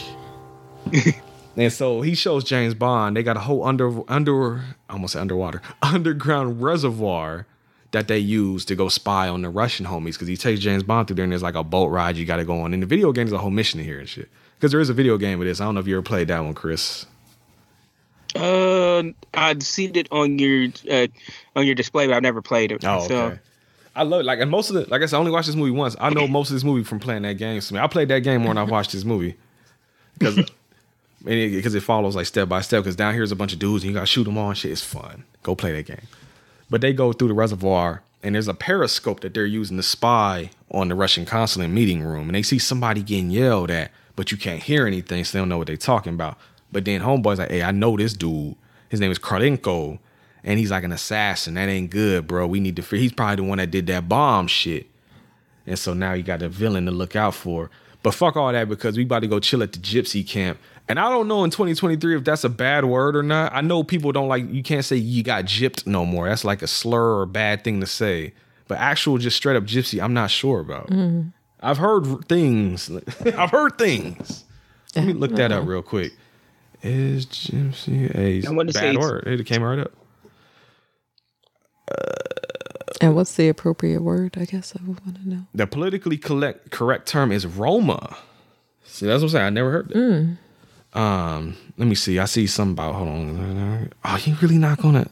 and 1.56 1.72
so 1.72 2.02
he 2.02 2.14
shows 2.14 2.44
James 2.44 2.74
Bond. 2.74 3.16
They 3.16 3.22
got 3.22 3.36
a 3.36 3.40
whole 3.40 3.64
under 3.64 4.02
under 4.10 4.62
almost 4.88 5.16
underwater 5.16 5.62
underground 5.82 6.62
reservoir 6.62 7.46
that 7.92 8.06
they 8.06 8.18
use 8.18 8.64
to 8.66 8.76
go 8.76 8.88
spy 8.88 9.28
on 9.28 9.42
the 9.42 9.50
Russian 9.50 9.86
homies. 9.86 10.12
Because 10.12 10.28
he 10.28 10.36
takes 10.36 10.60
James 10.60 10.82
Bond 10.82 11.08
through 11.08 11.16
there, 11.16 11.24
and 11.24 11.32
there's 11.32 11.42
like 11.42 11.54
a 11.54 11.64
boat 11.64 11.88
ride 11.88 12.16
you 12.16 12.24
got 12.24 12.36
to 12.36 12.44
go 12.44 12.60
on. 12.60 12.72
In 12.74 12.80
the 12.80 12.86
video 12.86 13.12
game, 13.12 13.26
there's 13.26 13.32
a 13.32 13.38
whole 13.38 13.50
mission 13.50 13.80
here 13.80 13.98
and 13.98 14.08
shit. 14.08 14.28
Because 14.56 14.70
there 14.72 14.80
is 14.80 14.90
a 14.90 14.94
video 14.94 15.16
game 15.16 15.40
of 15.40 15.46
this. 15.46 15.60
I 15.60 15.64
don't 15.64 15.74
know 15.74 15.80
if 15.80 15.86
you 15.86 15.96
ever 15.96 16.02
played 16.02 16.28
that 16.28 16.40
one, 16.40 16.54
Chris. 16.54 17.06
Uh, 18.34 19.02
I've 19.34 19.62
seen 19.62 19.96
it 19.96 20.08
on 20.12 20.38
your 20.38 20.68
uh, 20.90 21.06
on 21.56 21.66
your 21.66 21.74
display, 21.74 22.06
but 22.06 22.14
I've 22.14 22.22
never 22.22 22.42
played 22.42 22.72
it. 22.72 22.84
Oh, 22.84 22.98
okay. 22.98 23.08
So, 23.08 23.38
I 23.94 24.04
love 24.04 24.20
it. 24.20 24.24
Like, 24.24 24.38
and 24.38 24.50
most 24.50 24.70
of 24.70 24.76
the, 24.76 24.88
like 24.88 25.02
I 25.02 25.06
said, 25.06 25.16
I 25.16 25.18
only 25.18 25.32
watched 25.32 25.48
this 25.48 25.56
movie 25.56 25.72
once. 25.72 25.96
I 26.00 26.10
know 26.10 26.26
most 26.28 26.50
of 26.50 26.54
this 26.54 26.64
movie 26.64 26.84
from 26.84 27.00
playing 27.00 27.22
that 27.22 27.34
game. 27.34 27.60
So 27.60 27.76
I 27.76 27.86
played 27.86 28.08
that 28.08 28.20
game 28.20 28.42
more 28.42 28.54
than 28.54 28.58
I 28.58 28.62
watched 28.62 28.92
this 28.92 29.04
movie 29.04 29.36
because 30.18 30.36
because 31.24 31.74
it 31.74 31.82
follows 31.82 32.16
like 32.16 32.26
step 32.26 32.48
by 32.48 32.60
step. 32.60 32.84
Because 32.84 32.96
down 32.96 33.14
here's 33.14 33.32
a 33.32 33.36
bunch 33.36 33.52
of 33.52 33.58
dudes 33.58 33.82
and 33.82 33.90
you 33.90 33.94
got 33.94 34.00
to 34.00 34.06
shoot 34.06 34.24
them 34.24 34.38
all 34.38 34.48
and 34.48 34.58
shit. 34.58 34.70
It's 34.70 34.82
fun. 34.82 35.24
Go 35.42 35.54
play 35.54 35.72
that 35.72 35.86
game. 35.86 36.06
But 36.68 36.80
they 36.80 36.92
go 36.92 37.12
through 37.12 37.28
the 37.28 37.34
reservoir 37.34 38.02
and 38.22 38.34
there's 38.34 38.48
a 38.48 38.54
periscope 38.54 39.20
that 39.20 39.34
they're 39.34 39.46
using 39.46 39.76
to 39.76 39.82
spy 39.82 40.50
on 40.70 40.88
the 40.88 40.94
Russian 40.94 41.24
consulate 41.24 41.70
meeting 41.70 42.02
room, 42.02 42.28
and 42.28 42.34
they 42.34 42.42
see 42.42 42.58
somebody 42.58 43.02
getting 43.02 43.30
yelled 43.30 43.70
at, 43.70 43.90
but 44.14 44.30
you 44.30 44.36
can't 44.36 44.62
hear 44.62 44.86
anything, 44.86 45.24
so 45.24 45.32
they 45.32 45.40
don't 45.40 45.48
know 45.48 45.58
what 45.58 45.66
they're 45.66 45.76
talking 45.76 46.14
about. 46.14 46.36
But 46.72 46.84
then 46.84 47.00
homeboy's 47.00 47.38
like, 47.38 47.50
"Hey, 47.50 47.62
I 47.62 47.72
know 47.72 47.96
this 47.96 48.12
dude. 48.12 48.54
His 48.88 49.00
name 49.00 49.10
is 49.10 49.18
Kralenko, 49.18 49.98
and 50.44 50.58
he's 50.58 50.70
like 50.70 50.84
an 50.84 50.92
assassin. 50.92 51.54
That 51.54 51.68
ain't 51.68 51.90
good, 51.90 52.26
bro. 52.26 52.46
We 52.46 52.60
need 52.60 52.76
to. 52.76 52.82
Figure. 52.82 53.02
He's 53.02 53.12
probably 53.12 53.36
the 53.36 53.44
one 53.44 53.58
that 53.58 53.70
did 53.70 53.86
that 53.88 54.08
bomb 54.08 54.46
shit." 54.46 54.86
And 55.66 55.78
so 55.78 55.94
now 55.94 56.12
you 56.14 56.22
got 56.22 56.42
a 56.42 56.48
villain 56.48 56.86
to 56.86 56.90
look 56.90 57.14
out 57.14 57.34
for. 57.34 57.70
But 58.02 58.14
fuck 58.14 58.36
all 58.36 58.50
that 58.52 58.68
because 58.68 58.96
we 58.96 59.04
about 59.04 59.20
to 59.20 59.28
go 59.28 59.40
chill 59.40 59.62
at 59.62 59.72
the 59.72 59.78
gypsy 59.78 60.26
camp. 60.26 60.58
And 60.88 60.98
I 60.98 61.08
don't 61.08 61.28
know 61.28 61.44
in 61.44 61.50
2023 61.50 62.16
if 62.16 62.24
that's 62.24 62.44
a 62.44 62.48
bad 62.48 62.84
word 62.84 63.14
or 63.14 63.22
not. 63.22 63.52
I 63.54 63.60
know 63.60 63.84
people 63.84 64.10
don't 64.10 64.28
like 64.28 64.50
you 64.50 64.62
can't 64.62 64.84
say 64.84 64.96
you 64.96 65.22
got 65.22 65.44
gypped 65.44 65.86
no 65.86 66.04
more. 66.04 66.28
That's 66.28 66.44
like 66.44 66.62
a 66.62 66.66
slur 66.66 67.18
or 67.18 67.22
a 67.22 67.26
bad 67.26 67.62
thing 67.62 67.80
to 67.80 67.86
say. 67.86 68.32
But 68.66 68.78
actual 68.78 69.18
just 69.18 69.36
straight 69.36 69.56
up 69.56 69.64
gypsy, 69.64 70.02
I'm 70.02 70.14
not 70.14 70.30
sure 70.30 70.60
about. 70.60 70.88
Mm-hmm. 70.88 71.28
I've 71.60 71.78
heard 71.78 72.26
things. 72.28 72.90
I've 73.36 73.50
heard 73.50 73.78
things. 73.78 74.44
Let 74.96 75.04
me 75.04 75.12
look 75.12 75.32
that 75.36 75.52
up 75.52 75.66
real 75.66 75.82
quick. 75.82 76.12
Is 76.82 77.26
gypsy 77.26 78.14
a 78.14 78.46
I 78.46 78.50
wanna 78.50 78.72
bad 78.72 78.80
say 78.80 78.96
word? 78.96 79.26
It 79.26 79.44
came 79.46 79.62
right 79.62 79.78
up. 79.78 79.92
And 83.00 83.14
what's 83.14 83.34
the 83.36 83.48
appropriate 83.48 84.02
word? 84.02 84.36
I 84.38 84.44
guess 84.44 84.74
I 84.78 84.82
would 84.86 85.00
want 85.04 85.22
to 85.22 85.28
know. 85.28 85.42
The 85.54 85.66
politically 85.66 86.18
correct 86.18 86.70
correct 86.70 87.08
term 87.08 87.32
is 87.32 87.46
Roma. 87.46 88.16
See, 88.84 89.06
that's 89.06 89.22
what 89.22 89.28
I'm 89.28 89.30
saying. 89.30 89.46
I 89.46 89.50
never 89.50 89.70
heard 89.70 89.88
that. 89.88 90.98
Um, 90.98 91.56
let 91.78 91.88
me 91.88 91.94
see. 91.94 92.18
I 92.18 92.26
see 92.26 92.46
something 92.46 92.72
about. 92.72 92.94
Hold 92.96 93.08
on. 93.08 93.90
Oh, 94.04 94.20
you 94.24 94.36
really 94.42 94.58
not 94.58 94.78
gonna? 94.82 95.06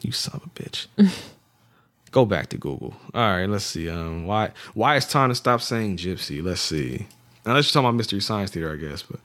You 0.00 0.12
son 0.12 0.40
of 0.42 0.46
a 0.46 0.50
bitch. 0.50 0.86
Go 2.10 2.24
back 2.24 2.48
to 2.48 2.56
Google. 2.56 2.94
All 3.14 3.20
right, 3.20 3.46
let's 3.46 3.64
see. 3.64 3.88
Um, 3.88 4.26
why 4.26 4.52
why 4.74 4.96
it's 4.96 5.06
time 5.06 5.28
to 5.28 5.34
stop 5.34 5.60
saying 5.60 5.98
gypsy? 5.98 6.42
Let's 6.42 6.62
see. 6.62 7.06
Now 7.44 7.54
let's 7.54 7.66
just 7.66 7.74
talk 7.74 7.82
about 7.82 7.94
mystery 7.94 8.20
science 8.20 8.50
theater, 8.50 8.72
I 8.72 8.76
guess. 8.76 9.02
But 9.02 9.20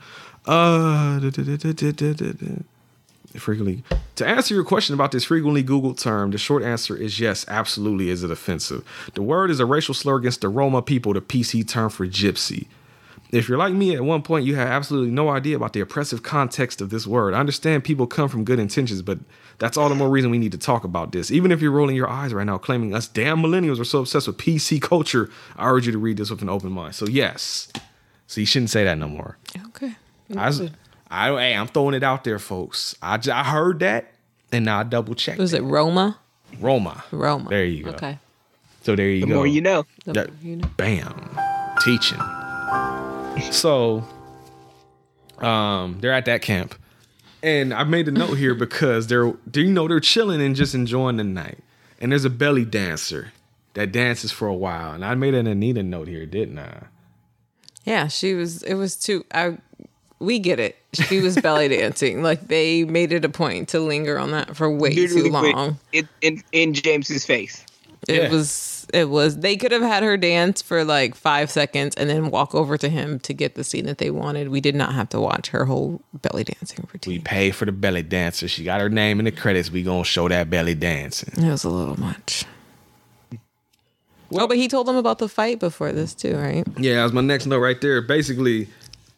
uh, 0.45 1.19
da- 1.19 1.29
da- 1.29 2.13
da- 2.13 2.63
frequently 3.39 3.83
to 4.15 4.27
answer 4.27 4.53
your 4.53 4.63
question 4.63 4.93
about 4.93 5.11
this 5.11 5.23
frequently 5.25 5.63
Googled 5.63 5.99
term, 5.99 6.31
the 6.31 6.37
short 6.37 6.63
answer 6.63 6.95
is 6.95 7.19
yes, 7.19 7.45
absolutely. 7.47 8.09
Is 8.09 8.23
it 8.23 8.31
offensive? 8.31 8.83
The 9.15 9.23
word 9.23 9.49
is 9.49 9.59
a 9.59 9.65
racial 9.65 9.93
slur 9.93 10.17
against 10.17 10.41
the 10.41 10.49
Roma 10.49 10.81
people, 10.81 11.13
the 11.13 11.21
PC 11.21 11.67
term 11.67 11.89
for 11.89 12.05
gypsy. 12.05 12.67
If 13.31 13.49
you're 13.49 13.57
like 13.57 13.73
me, 13.73 13.95
at 13.95 14.03
one 14.03 14.21
point 14.21 14.45
you 14.45 14.55
had 14.55 14.67
absolutely 14.67 15.09
no 15.09 15.29
idea 15.29 15.55
about 15.55 15.73
the 15.73 15.79
oppressive 15.79 16.21
context 16.21 16.81
of 16.81 16.91
this 16.91 17.07
word. 17.07 17.33
I 17.33 17.39
understand 17.39 17.83
people 17.83 18.05
come 18.05 18.29
from 18.29 18.43
good 18.43 18.59
intentions, 18.59 19.01
but 19.01 19.17
that's 19.57 19.75
all 19.75 19.89
the 19.89 19.95
more 19.95 20.09
reason 20.09 20.29
we 20.29 20.37
need 20.37 20.51
to 20.51 20.59
talk 20.59 20.83
about 20.83 21.11
this. 21.11 21.31
Even 21.31 21.51
if 21.51 21.59
you're 21.59 21.71
rolling 21.71 21.95
your 21.95 22.09
eyes 22.09 22.31
right 22.31 22.45
now, 22.45 22.59
claiming 22.59 22.93
us 22.93 23.07
damn 23.07 23.39
millennials 23.41 23.79
are 23.79 23.85
so 23.85 23.99
obsessed 24.01 24.27
with 24.27 24.37
PC 24.37 24.79
culture, 24.79 25.31
I 25.57 25.67
urge 25.67 25.87
you 25.87 25.91
to 25.93 25.97
read 25.97 26.17
this 26.17 26.29
with 26.29 26.43
an 26.43 26.49
open 26.49 26.71
mind. 26.71 26.93
So 26.93 27.07
yes, 27.07 27.71
so 28.27 28.39
you 28.39 28.45
shouldn't 28.45 28.69
say 28.69 28.83
that 28.83 28.99
no 28.99 29.07
more. 29.07 29.37
Okay. 30.31 30.39
I, 30.39 30.47
was, 30.47 30.61
I, 31.11 31.29
hey, 31.29 31.55
I'm 31.55 31.67
throwing 31.67 31.95
it 31.95 32.03
out 32.03 32.23
there, 32.23 32.39
folks. 32.39 32.95
I, 33.01 33.17
j- 33.17 33.31
I 33.31 33.43
heard 33.43 33.79
that, 33.79 34.11
and 34.51 34.65
now 34.65 34.79
I 34.79 34.83
double 34.83 35.15
checked. 35.15 35.39
Was 35.39 35.53
it 35.53 35.61
Roma? 35.63 36.17
Roma? 36.59 37.03
Roma. 37.11 37.49
There 37.49 37.65
you 37.65 37.83
go. 37.85 37.91
Okay. 37.91 38.17
So 38.83 38.95
there 38.95 39.09
you 39.09 39.21
the 39.21 39.27
go. 39.27 39.35
more 39.35 39.47
you 39.47 39.61
know. 39.61 39.85
The 40.05 40.13
That- 40.13 40.27
more 40.29 40.37
you 40.41 40.55
know. 40.57 40.67
bam 40.77 41.37
teaching 41.83 42.19
so 43.51 44.05
um 45.39 45.97
they're 45.99 46.13
at 46.13 46.25
that 46.25 46.41
camp 46.41 46.75
and 47.41 47.73
i 47.73 47.83
made 47.83 48.07
a 48.07 48.11
note 48.11 48.35
here 48.35 48.53
because 48.53 49.07
they're 49.07 49.31
do 49.49 49.61
you 49.61 49.71
know 49.71 49.87
they're 49.87 49.99
chilling 49.99 50.39
and 50.41 50.55
just 50.55 50.75
enjoying 50.75 51.17
the 51.17 51.23
night 51.23 51.57
and 51.99 52.11
there's 52.11 52.23
a 52.25 52.29
belly 52.29 52.63
dancer 52.63 53.33
that 53.73 53.91
dances 53.91 54.31
for 54.31 54.47
a 54.47 54.53
while 54.53 54.93
and 54.93 55.03
i 55.03 55.15
made 55.15 55.33
an 55.33 55.47
anita 55.47 55.81
note 55.83 56.07
here 56.07 56.25
didn't 56.25 56.59
i 56.59 56.83
Yeah, 57.85 58.07
she 58.07 58.33
was. 58.33 58.63
It 58.63 58.75
was 58.75 58.95
too. 58.95 59.25
I. 59.33 59.57
We 60.23 60.39
get 60.39 60.59
it. 60.59 60.75
She 60.93 61.19
was 61.21 61.35
belly 61.39 61.67
dancing. 61.77 62.23
Like 62.23 62.47
they 62.47 62.83
made 62.85 63.11
it 63.11 63.25
a 63.25 63.29
point 63.29 63.69
to 63.69 63.79
linger 63.79 64.17
on 64.17 64.31
that 64.31 64.55
for 64.55 64.69
way 64.69 64.91
Literally 64.93 65.23
too 65.23 65.29
long. 65.31 65.79
in, 65.91 66.07
in 66.21 66.43
in 66.51 66.73
James's 66.73 67.25
face. 67.25 67.65
It 68.07 68.23
Yeah. 68.23 68.29
was. 68.29 68.71
It 68.93 69.09
was. 69.09 69.37
They 69.39 69.55
could 69.55 69.71
have 69.71 69.81
had 69.81 70.03
her 70.03 70.17
dance 70.17 70.61
for 70.61 70.83
like 70.83 71.15
five 71.15 71.49
seconds 71.49 71.95
and 71.95 72.09
then 72.09 72.29
walk 72.31 72.53
over 72.53 72.77
to 72.77 72.89
him 72.89 73.17
to 73.21 73.33
get 73.33 73.55
the 73.55 73.63
scene 73.63 73.85
that 73.85 73.97
they 73.97 74.11
wanted. 74.11 74.49
We 74.49 74.59
did 74.59 74.75
not 74.75 74.93
have 74.93 75.07
to 75.09 75.21
watch 75.21 75.47
her 75.49 75.63
whole 75.65 76.01
belly 76.21 76.43
dancing 76.43 76.85
routine. 76.91 77.11
we 77.11 77.13
routine. 77.15 77.23
pay 77.23 77.51
for 77.51 77.63
the 77.65 77.71
belly 77.71 78.03
dancer 78.03 78.47
she 78.49 78.65
got 78.65 78.81
her 78.81 78.89
name 78.89 79.19
in 79.19 79.25
the 79.25 79.31
credits 79.31 79.71
we 79.71 79.83
gonna 79.83 80.03
show 80.03 80.27
that 80.27 80.49
belly 80.49 80.75
dancing 80.75 81.31
It 81.43 81.49
was 81.49 81.63
a 81.63 81.69
little 81.69 81.97
much. 81.97 82.43
oh, 84.33 84.47
but 84.47 84.57
he 84.57 84.67
told 84.67 84.87
them 84.87 84.97
about 84.97 85.19
the 85.19 85.29
fight 85.29 85.59
before 85.59 85.91
this 85.91 86.13
too, 86.13 86.35
right? 86.35 86.65
Yeah, 86.77 86.95
that 86.95 87.03
was 87.03 87.13
my 87.13 87.21
next 87.21 87.45
note 87.45 87.59
right 87.59 87.79
there. 87.79 88.01
Basically, 88.01 88.67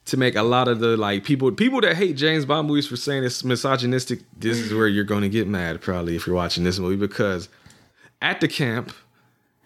to 0.06 0.18
make 0.18 0.36
a 0.36 0.44
lot 0.44 0.68
of 0.68 0.80
the 0.80 0.96
like 0.98 1.24
people 1.24 1.52
people 1.52 1.82
that 1.82 1.96
hate 1.96 2.16
James 2.16 2.46
Bond 2.46 2.68
movies 2.68 2.88
for 2.88 2.96
saying 2.96 3.24
it's 3.24 3.44
misogynistic, 3.44 4.20
this 4.38 4.58
is 4.58 4.74
where 4.74 4.88
you're 4.88 5.04
going 5.04 5.24
to 5.24 5.30
get 5.30 5.48
mad 5.48 5.82
probably 5.82 6.16
if 6.16 6.28
you're 6.28 6.36
watching 6.36 6.64
this 6.64 6.80
movie 6.80 6.96
because 6.96 7.50
at 8.22 8.40
the 8.42 8.48
camp, 8.48 8.94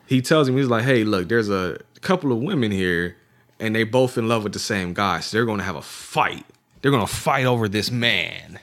he 0.07 0.21
tells 0.21 0.47
him 0.47 0.57
he's 0.57 0.67
like, 0.67 0.83
"Hey, 0.83 1.03
look, 1.03 1.29
there's 1.29 1.49
a 1.49 1.79
couple 2.01 2.31
of 2.31 2.39
women 2.39 2.71
here, 2.71 3.17
and 3.59 3.75
they 3.75 3.83
both 3.83 4.17
in 4.17 4.27
love 4.27 4.43
with 4.43 4.53
the 4.53 4.59
same 4.59 4.93
guy, 4.93 5.19
so 5.19 5.37
they're 5.37 5.45
going 5.45 5.59
to 5.59 5.63
have 5.65 5.75
a 5.75 5.81
fight. 5.81 6.45
They're 6.81 6.91
going 6.91 7.05
to 7.05 7.13
fight 7.13 7.45
over 7.45 7.67
this 7.67 7.91
man." 7.91 8.59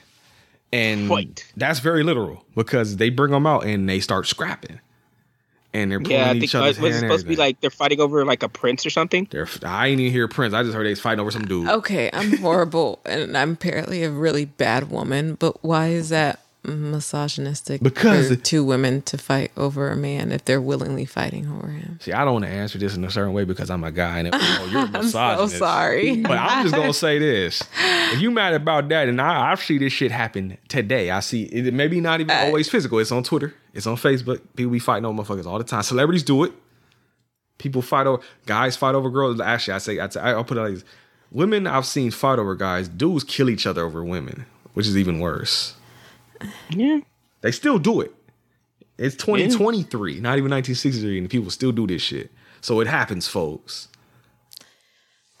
and 0.73 1.07
Fight. 1.07 1.45
that's 1.55 1.79
very 1.79 2.03
literal 2.03 2.43
because 2.53 2.97
they 2.97 3.09
bring 3.09 3.31
them 3.31 3.47
out 3.47 3.65
and 3.65 3.87
they 3.87 4.01
start 4.01 4.27
scrapping, 4.27 4.81
and 5.77 5.91
they're 5.91 5.99
pulling 5.99 6.17
Yeah, 6.17 6.31
I 6.31 6.33
each 6.35 6.51
think 6.51 6.55
uh, 6.55 6.59
other's 6.65 6.79
was 6.79 6.93
hair. 6.93 6.97
it 6.99 7.03
and 7.03 7.11
supposed 7.11 7.25
to 7.25 7.29
be 7.29 7.35
like 7.35 7.61
they're 7.61 7.69
fighting 7.69 7.99
over 7.99 8.25
like 8.25 8.43
a 8.43 8.49
prince 8.49 8.85
or 8.85 8.89
something? 8.89 9.27
They're, 9.29 9.47
I 9.63 9.87
ain't 9.87 9.99
even 9.99 10.11
hear 10.11 10.27
Prince. 10.27 10.53
I 10.53 10.63
just 10.63 10.75
heard 10.75 10.85
they 10.85 10.89
was 10.91 10.99
fighting 10.99 11.19
over 11.19 11.31
some 11.31 11.45
dude. 11.45 11.67
Okay, 11.69 12.09
I'm 12.13 12.37
horrible 12.37 12.99
and 13.05 13.37
I'm 13.37 13.53
apparently 13.53 14.03
a 14.03 14.09
really 14.11 14.45
bad 14.45 14.89
woman, 14.89 15.35
but 15.35 15.63
why 15.63 15.87
is 15.89 16.09
that 16.09 16.39
misogynistic 16.67 17.81
Because- 17.81 18.29
for 18.29 18.35
two 18.35 18.63
women 18.63 19.01
to 19.03 19.17
fight 19.17 19.51
over 19.57 19.89
a 19.89 19.95
man 19.95 20.31
if 20.31 20.45
they're 20.45 20.61
willingly 20.61 21.05
fighting 21.05 21.47
over 21.47 21.67
him? 21.69 21.99
See, 22.01 22.11
I 22.13 22.23
don't 22.25 22.33
want 22.33 22.45
to 22.45 22.51
answer 22.51 22.77
this 22.77 22.95
in 22.95 23.03
a 23.03 23.09
certain 23.11 23.33
way 23.33 23.43
because 23.45 23.69
I'm 23.69 23.83
a 23.83 23.91
guy 23.91 24.19
and 24.19 24.29
oh, 24.33 24.69
you're 24.71 24.81
a 24.81 24.85
I'm 24.99 25.03
so 25.07 25.47
sorry. 25.47 26.17
But 26.17 26.37
I'm 26.37 26.63
just 26.63 26.75
gonna 26.75 26.93
say 26.93 27.19
this: 27.19 27.63
if 28.13 28.21
you 28.21 28.31
mad 28.31 28.53
about 28.53 28.89
that, 28.89 29.07
and 29.07 29.19
I, 29.21 29.51
I 29.51 29.55
see 29.55 29.77
this 29.77 29.93
shit 29.93 30.11
happen 30.11 30.57
today. 30.67 31.09
I 31.11 31.19
see 31.21 31.43
it. 31.43 31.73
Maybe 31.73 32.01
not 32.01 32.19
even 32.21 32.35
always 32.35 32.69
physical. 32.69 32.99
It's 32.99 33.11
on 33.11 33.23
Twitter. 33.23 33.53
It's 33.73 33.87
on 33.87 33.95
Facebook. 33.95 34.41
People 34.55 34.71
be 34.71 34.79
fighting 34.79 35.05
over 35.05 35.21
motherfuckers 35.23 35.45
all 35.45 35.57
the 35.57 35.63
time. 35.63 35.83
Celebrities 35.83 36.23
do 36.23 36.43
it. 36.43 36.53
People 37.57 37.81
fight 37.81 38.05
over 38.07 38.21
guys. 38.45 38.75
Fight 38.75 38.95
over 38.95 39.09
girls. 39.09 39.39
Actually, 39.41 39.73
I 39.75 39.77
say 39.79 39.99
I 39.99 40.09
say- 40.09 40.19
I'll 40.21 40.43
put 40.43 40.57
it 40.57 40.61
like 40.61 40.73
this: 40.75 40.83
women 41.31 41.65
I've 41.67 41.85
seen 41.85 42.11
fight 42.11 42.39
over 42.39 42.55
guys. 42.55 42.87
Dudes 42.87 43.23
kill 43.23 43.49
each 43.49 43.65
other 43.65 43.83
over 43.83 44.03
women, 44.03 44.45
which 44.73 44.87
is 44.87 44.97
even 44.97 45.19
worse. 45.19 45.73
Yeah. 46.69 46.99
They 47.41 47.51
still 47.51 47.79
do 47.79 48.01
it. 48.01 48.13
It's 48.97 49.15
2023, 49.15 50.13
not 50.15 50.37
even 50.37 50.49
1963, 50.51 51.19
and 51.19 51.29
people 51.29 51.51
still 51.51 51.71
do 51.71 51.85
this 51.85 52.01
shit. 52.01 52.31
So 52.61 52.79
it 52.79 52.87
happens, 52.87 53.27
folks. 53.27 53.89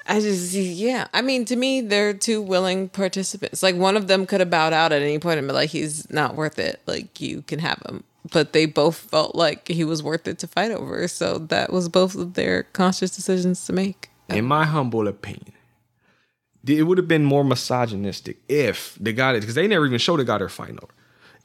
I 0.07 0.19
just, 0.21 0.53
yeah. 0.53 1.07
I 1.13 1.21
mean, 1.21 1.43
to 1.45 1.55
me, 1.55 1.81
they're 1.81 2.13
two 2.13 2.41
willing 2.41 2.87
participants. 2.87 3.61
Like, 3.61 3.75
one 3.75 3.97
of 3.97 4.07
them 4.07 4.25
could 4.25 4.39
have 4.39 4.49
bowed 4.49 4.73
out 4.73 4.91
at 4.93 5.01
any 5.01 5.19
point 5.19 5.39
and 5.39 5.47
be 5.47 5.53
like, 5.53 5.71
he's 5.71 6.09
not 6.09 6.35
worth 6.35 6.59
it. 6.59 6.81
Like, 6.85 7.19
you 7.19 7.41
can 7.41 7.59
have 7.59 7.81
him. 7.87 8.03
But 8.31 8.53
they 8.53 8.65
both 8.65 8.95
felt 8.95 9.35
like 9.35 9.67
he 9.67 9.83
was 9.83 10.03
worth 10.03 10.27
it 10.27 10.39
to 10.39 10.47
fight 10.47 10.71
over. 10.71 11.07
So 11.07 11.37
that 11.37 11.73
was 11.73 11.89
both 11.89 12.15
of 12.15 12.35
their 12.35 12.63
conscious 12.63 13.15
decisions 13.15 13.65
to 13.65 13.73
make. 13.73 14.09
In 14.29 14.45
my 14.45 14.65
humble 14.65 15.07
opinion, 15.07 15.53
it 16.69 16.83
would 16.83 16.97
have 16.97 17.07
been 17.07 17.25
more 17.25 17.43
misogynistic 17.43 18.37
if 18.49 18.97
the 18.99 19.13
guy 19.13 19.33
that, 19.33 19.39
because 19.41 19.55
they 19.55 19.67
never 19.67 19.85
even 19.85 19.99
showed 19.99 20.17
the 20.17 20.25
guy 20.25 20.37
they're 20.37 20.49
fighting 20.49 20.79
over. 20.81 20.93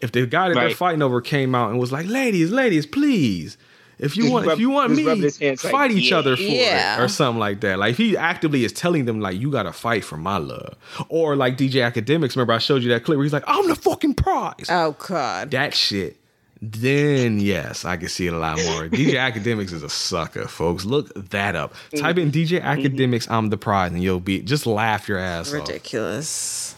If 0.02 0.10
the 0.12 0.26
guy 0.26 0.48
that 0.48 0.54
they're 0.56 0.70
fighting 0.70 1.00
over 1.02 1.20
came 1.20 1.54
out 1.54 1.70
and 1.70 1.78
was 1.78 1.92
like, 1.92 2.06
ladies, 2.06 2.50
ladies, 2.50 2.86
please. 2.86 3.56
If 3.98 4.16
you 4.16 4.24
Just 4.24 4.32
want, 4.34 4.46
if 4.48 4.58
you 4.58 4.70
want 4.70 4.90
me, 4.92 5.04
his 5.04 5.38
hands 5.38 5.62
like, 5.62 5.70
fight 5.70 5.90
each 5.92 6.10
yeah. 6.10 6.18
other 6.18 6.34
for 6.34 6.42
Yeah. 6.42 6.96
it, 7.00 7.04
or 7.04 7.06
something 7.06 7.38
like 7.38 7.60
that. 7.60 7.78
Like 7.78 7.94
he 7.94 8.16
actively 8.16 8.64
is 8.64 8.72
telling 8.72 9.04
them, 9.04 9.20
like, 9.20 9.38
you 9.38 9.48
got 9.48 9.62
to 9.62 9.72
fight 9.72 10.04
for 10.04 10.16
my 10.16 10.38
love, 10.38 10.74
or 11.08 11.36
like 11.36 11.56
DJ 11.56 11.88
Akademiks. 11.88 12.34
Remember, 12.34 12.52
I 12.52 12.58
showed 12.58 12.82
you 12.82 12.88
that 12.88 13.04
clip 13.04 13.16
where 13.16 13.24
he's 13.24 13.32
like, 13.32 13.44
I'm 13.46 13.68
the 13.68 13.76
fucking 13.76 14.14
prize. 14.14 14.66
Oh, 14.68 14.96
God. 15.06 15.52
that 15.52 15.72
shit, 15.72 16.16
then 16.64 17.40
yes, 17.40 17.84
I 17.84 17.96
can 17.96 18.08
see 18.08 18.28
it 18.28 18.32
a 18.32 18.38
lot 18.38 18.56
more. 18.58 18.88
DJ 18.88 19.14
Akademiks 19.14 19.72
is 19.72 19.82
a 19.82 19.88
sucker, 19.88 20.46
folks. 20.46 20.84
Look 20.84 21.12
that 21.30 21.56
up. 21.56 21.74
Type 21.96 22.18
in 22.18 22.30
DJ 22.30 22.62
Akademiks, 22.62 23.28
I'm 23.28 23.50
the 23.50 23.56
prize, 23.56 23.90
and 23.90 24.00
you'll 24.00 24.20
be 24.20 24.40
just 24.40 24.64
laugh 24.64 25.08
your 25.08 25.18
ass 25.18 25.48
off. 25.52 25.66
Ridiculous. 25.68 26.76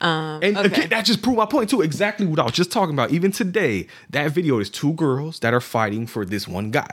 Um, 0.00 0.40
And 0.42 0.56
okay. 0.56 0.66
again, 0.66 0.88
that 0.88 1.04
just 1.04 1.22
proved 1.22 1.38
my 1.38 1.46
point 1.46 1.70
too. 1.70 1.80
Exactly 1.80 2.26
what 2.26 2.40
I 2.40 2.42
was 2.44 2.54
just 2.54 2.72
talking 2.72 2.94
about. 2.94 3.12
Even 3.12 3.30
today, 3.30 3.86
that 4.10 4.32
video 4.32 4.58
is 4.58 4.68
two 4.68 4.94
girls 4.94 5.38
that 5.40 5.54
are 5.54 5.60
fighting 5.60 6.08
for 6.08 6.24
this 6.24 6.48
one 6.48 6.72
guy. 6.72 6.90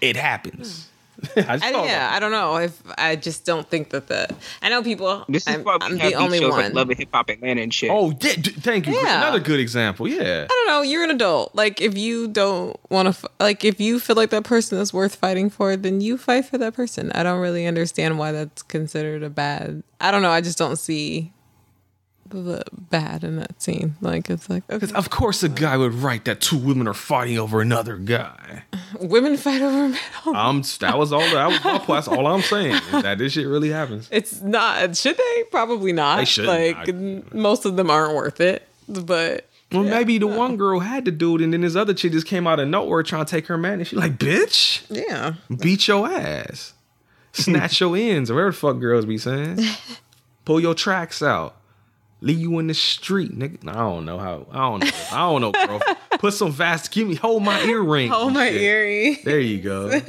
It 0.00 0.16
happens. 0.16 0.88
I 1.36 1.56
just 1.56 1.64
I, 1.64 1.70
yeah, 1.70 1.78
about 1.80 2.12
I 2.12 2.18
don't 2.20 2.30
know 2.30 2.56
if 2.56 2.82
I 2.98 3.16
just 3.16 3.44
don't 3.44 3.68
think 3.68 3.90
that 3.90 4.06
the. 4.06 4.28
I 4.62 4.68
know 4.68 4.82
people. 4.82 5.24
This 5.28 5.46
is 5.46 5.54
I'm, 5.54 5.64
why 5.64 5.76
we 5.76 5.86
I'm 5.86 5.96
have 5.98 6.12
the 6.12 6.16
these 6.16 6.24
only 6.24 6.38
shows 6.38 6.50
one. 6.50 6.60
like 6.60 6.74
Love 6.74 6.90
and 6.90 6.98
Hip 6.98 7.08
Hop 7.12 7.30
Atlanta 7.30 7.62
and 7.62 7.72
shit. 7.72 7.90
Oh, 7.90 8.10
yeah, 8.20 8.34
d- 8.34 8.50
thank 8.50 8.86
you. 8.86 8.94
Yeah. 8.94 9.18
Another 9.18 9.40
good 9.40 9.60
example. 9.60 10.08
Yeah. 10.08 10.46
I 10.50 10.54
don't 10.54 10.66
know. 10.66 10.82
You're 10.82 11.04
an 11.04 11.10
adult. 11.10 11.54
Like, 11.54 11.80
if 11.80 11.96
you 11.96 12.28
don't 12.28 12.78
want 12.90 13.14
to, 13.14 13.30
like, 13.40 13.64
if 13.64 13.80
you 13.80 13.98
feel 14.00 14.16
like 14.16 14.30
that 14.30 14.44
person 14.44 14.78
is 14.78 14.92
worth 14.92 15.16
fighting 15.16 15.50
for, 15.50 15.76
then 15.76 16.00
you 16.00 16.18
fight 16.18 16.44
for 16.44 16.58
that 16.58 16.74
person. 16.74 17.12
I 17.12 17.22
don't 17.22 17.40
really 17.40 17.66
understand 17.66 18.18
why 18.18 18.32
that's 18.32 18.62
considered 18.62 19.22
a 19.22 19.30
bad. 19.30 19.82
I 20.00 20.10
don't 20.10 20.22
know. 20.22 20.30
I 20.30 20.40
just 20.40 20.58
don't 20.58 20.76
see 20.76 21.32
the 21.35 21.35
bad 22.90 23.24
in 23.24 23.36
that 23.36 23.60
scene. 23.62 23.96
Like, 24.00 24.28
it's 24.30 24.48
like 24.50 24.62
okay, 24.70 24.86
Of 24.94 25.10
course, 25.10 25.42
a 25.42 25.48
guy 25.48 25.76
would 25.76 25.94
write 25.94 26.24
that 26.26 26.40
two 26.40 26.56
women 26.56 26.86
are 26.88 26.94
fighting 26.94 27.38
over 27.38 27.60
another 27.60 27.96
guy. 27.96 28.62
women 29.00 29.36
fight 29.36 29.62
over 29.62 29.88
men. 29.88 29.98
Um, 30.26 30.62
that 30.80 30.98
was 30.98 31.12
all. 31.12 31.20
That 31.20 31.48
was 31.48 31.58
point. 31.58 31.86
That's 31.88 32.08
all 32.08 32.26
I'm 32.26 32.42
saying. 32.42 32.74
is 32.74 33.02
that 33.02 33.18
this 33.18 33.32
shit 33.32 33.46
really 33.46 33.70
happens. 33.70 34.08
It's 34.10 34.40
not. 34.42 34.96
Should 34.96 35.16
they? 35.16 35.44
Probably 35.50 35.92
not. 35.92 36.16
They 36.18 36.24
shouldn't. 36.24 36.76
Like, 36.76 36.88
I- 36.88 37.36
most 37.36 37.64
of 37.64 37.76
them 37.76 37.90
aren't 37.90 38.14
worth 38.14 38.40
it. 38.40 38.66
But 38.88 39.48
Well, 39.72 39.82
maybe 39.82 40.18
the 40.18 40.28
one 40.28 40.56
girl 40.56 40.78
had 40.80 41.04
the 41.04 41.10
dude, 41.10 41.40
and 41.40 41.52
then 41.52 41.62
this 41.62 41.74
other 41.74 41.92
chick 41.92 42.12
just 42.12 42.26
came 42.26 42.46
out 42.46 42.60
of 42.60 42.68
nowhere 42.68 43.02
trying 43.02 43.24
to 43.24 43.30
take 43.30 43.46
her 43.48 43.58
man, 43.58 43.74
and 43.80 43.86
she 43.86 43.96
like, 43.96 44.16
bitch, 44.16 44.84
yeah, 44.88 45.34
beat 45.58 45.88
your 45.88 46.08
ass, 46.08 46.72
snatch 47.32 47.80
your 47.80 47.96
ends, 47.96 48.30
or 48.30 48.34
whatever 48.34 48.50
the 48.52 48.56
fuck 48.56 48.78
girls 48.78 49.04
be 49.06 49.18
saying. 49.18 49.58
Pull 50.44 50.60
your 50.60 50.74
tracks 50.74 51.20
out, 51.20 51.56
leave 52.20 52.38
you 52.38 52.58
in 52.58 52.66
the 52.66 52.74
street, 52.74 53.36
nigga. 53.38 53.68
I 53.68 53.74
don't 53.74 54.04
know 54.04 54.18
how. 54.18 54.46
I 54.50 54.58
don't 54.58 54.84
know. 54.84 54.90
I 55.12 55.18
don't 55.18 55.40
know, 55.40 55.52
girl. 55.52 55.80
Put 56.18 56.34
some 56.34 56.52
vast. 56.52 56.90
Give 56.92 57.08
me 57.08 57.14
hold 57.14 57.42
my 57.42 57.60
earring. 57.62 58.10
Hold 58.10 58.32
my 58.32 58.48
shit. 58.48 58.60
earring. 58.60 59.16
There 59.24 59.40
you 59.40 59.60
go. 59.60 60.00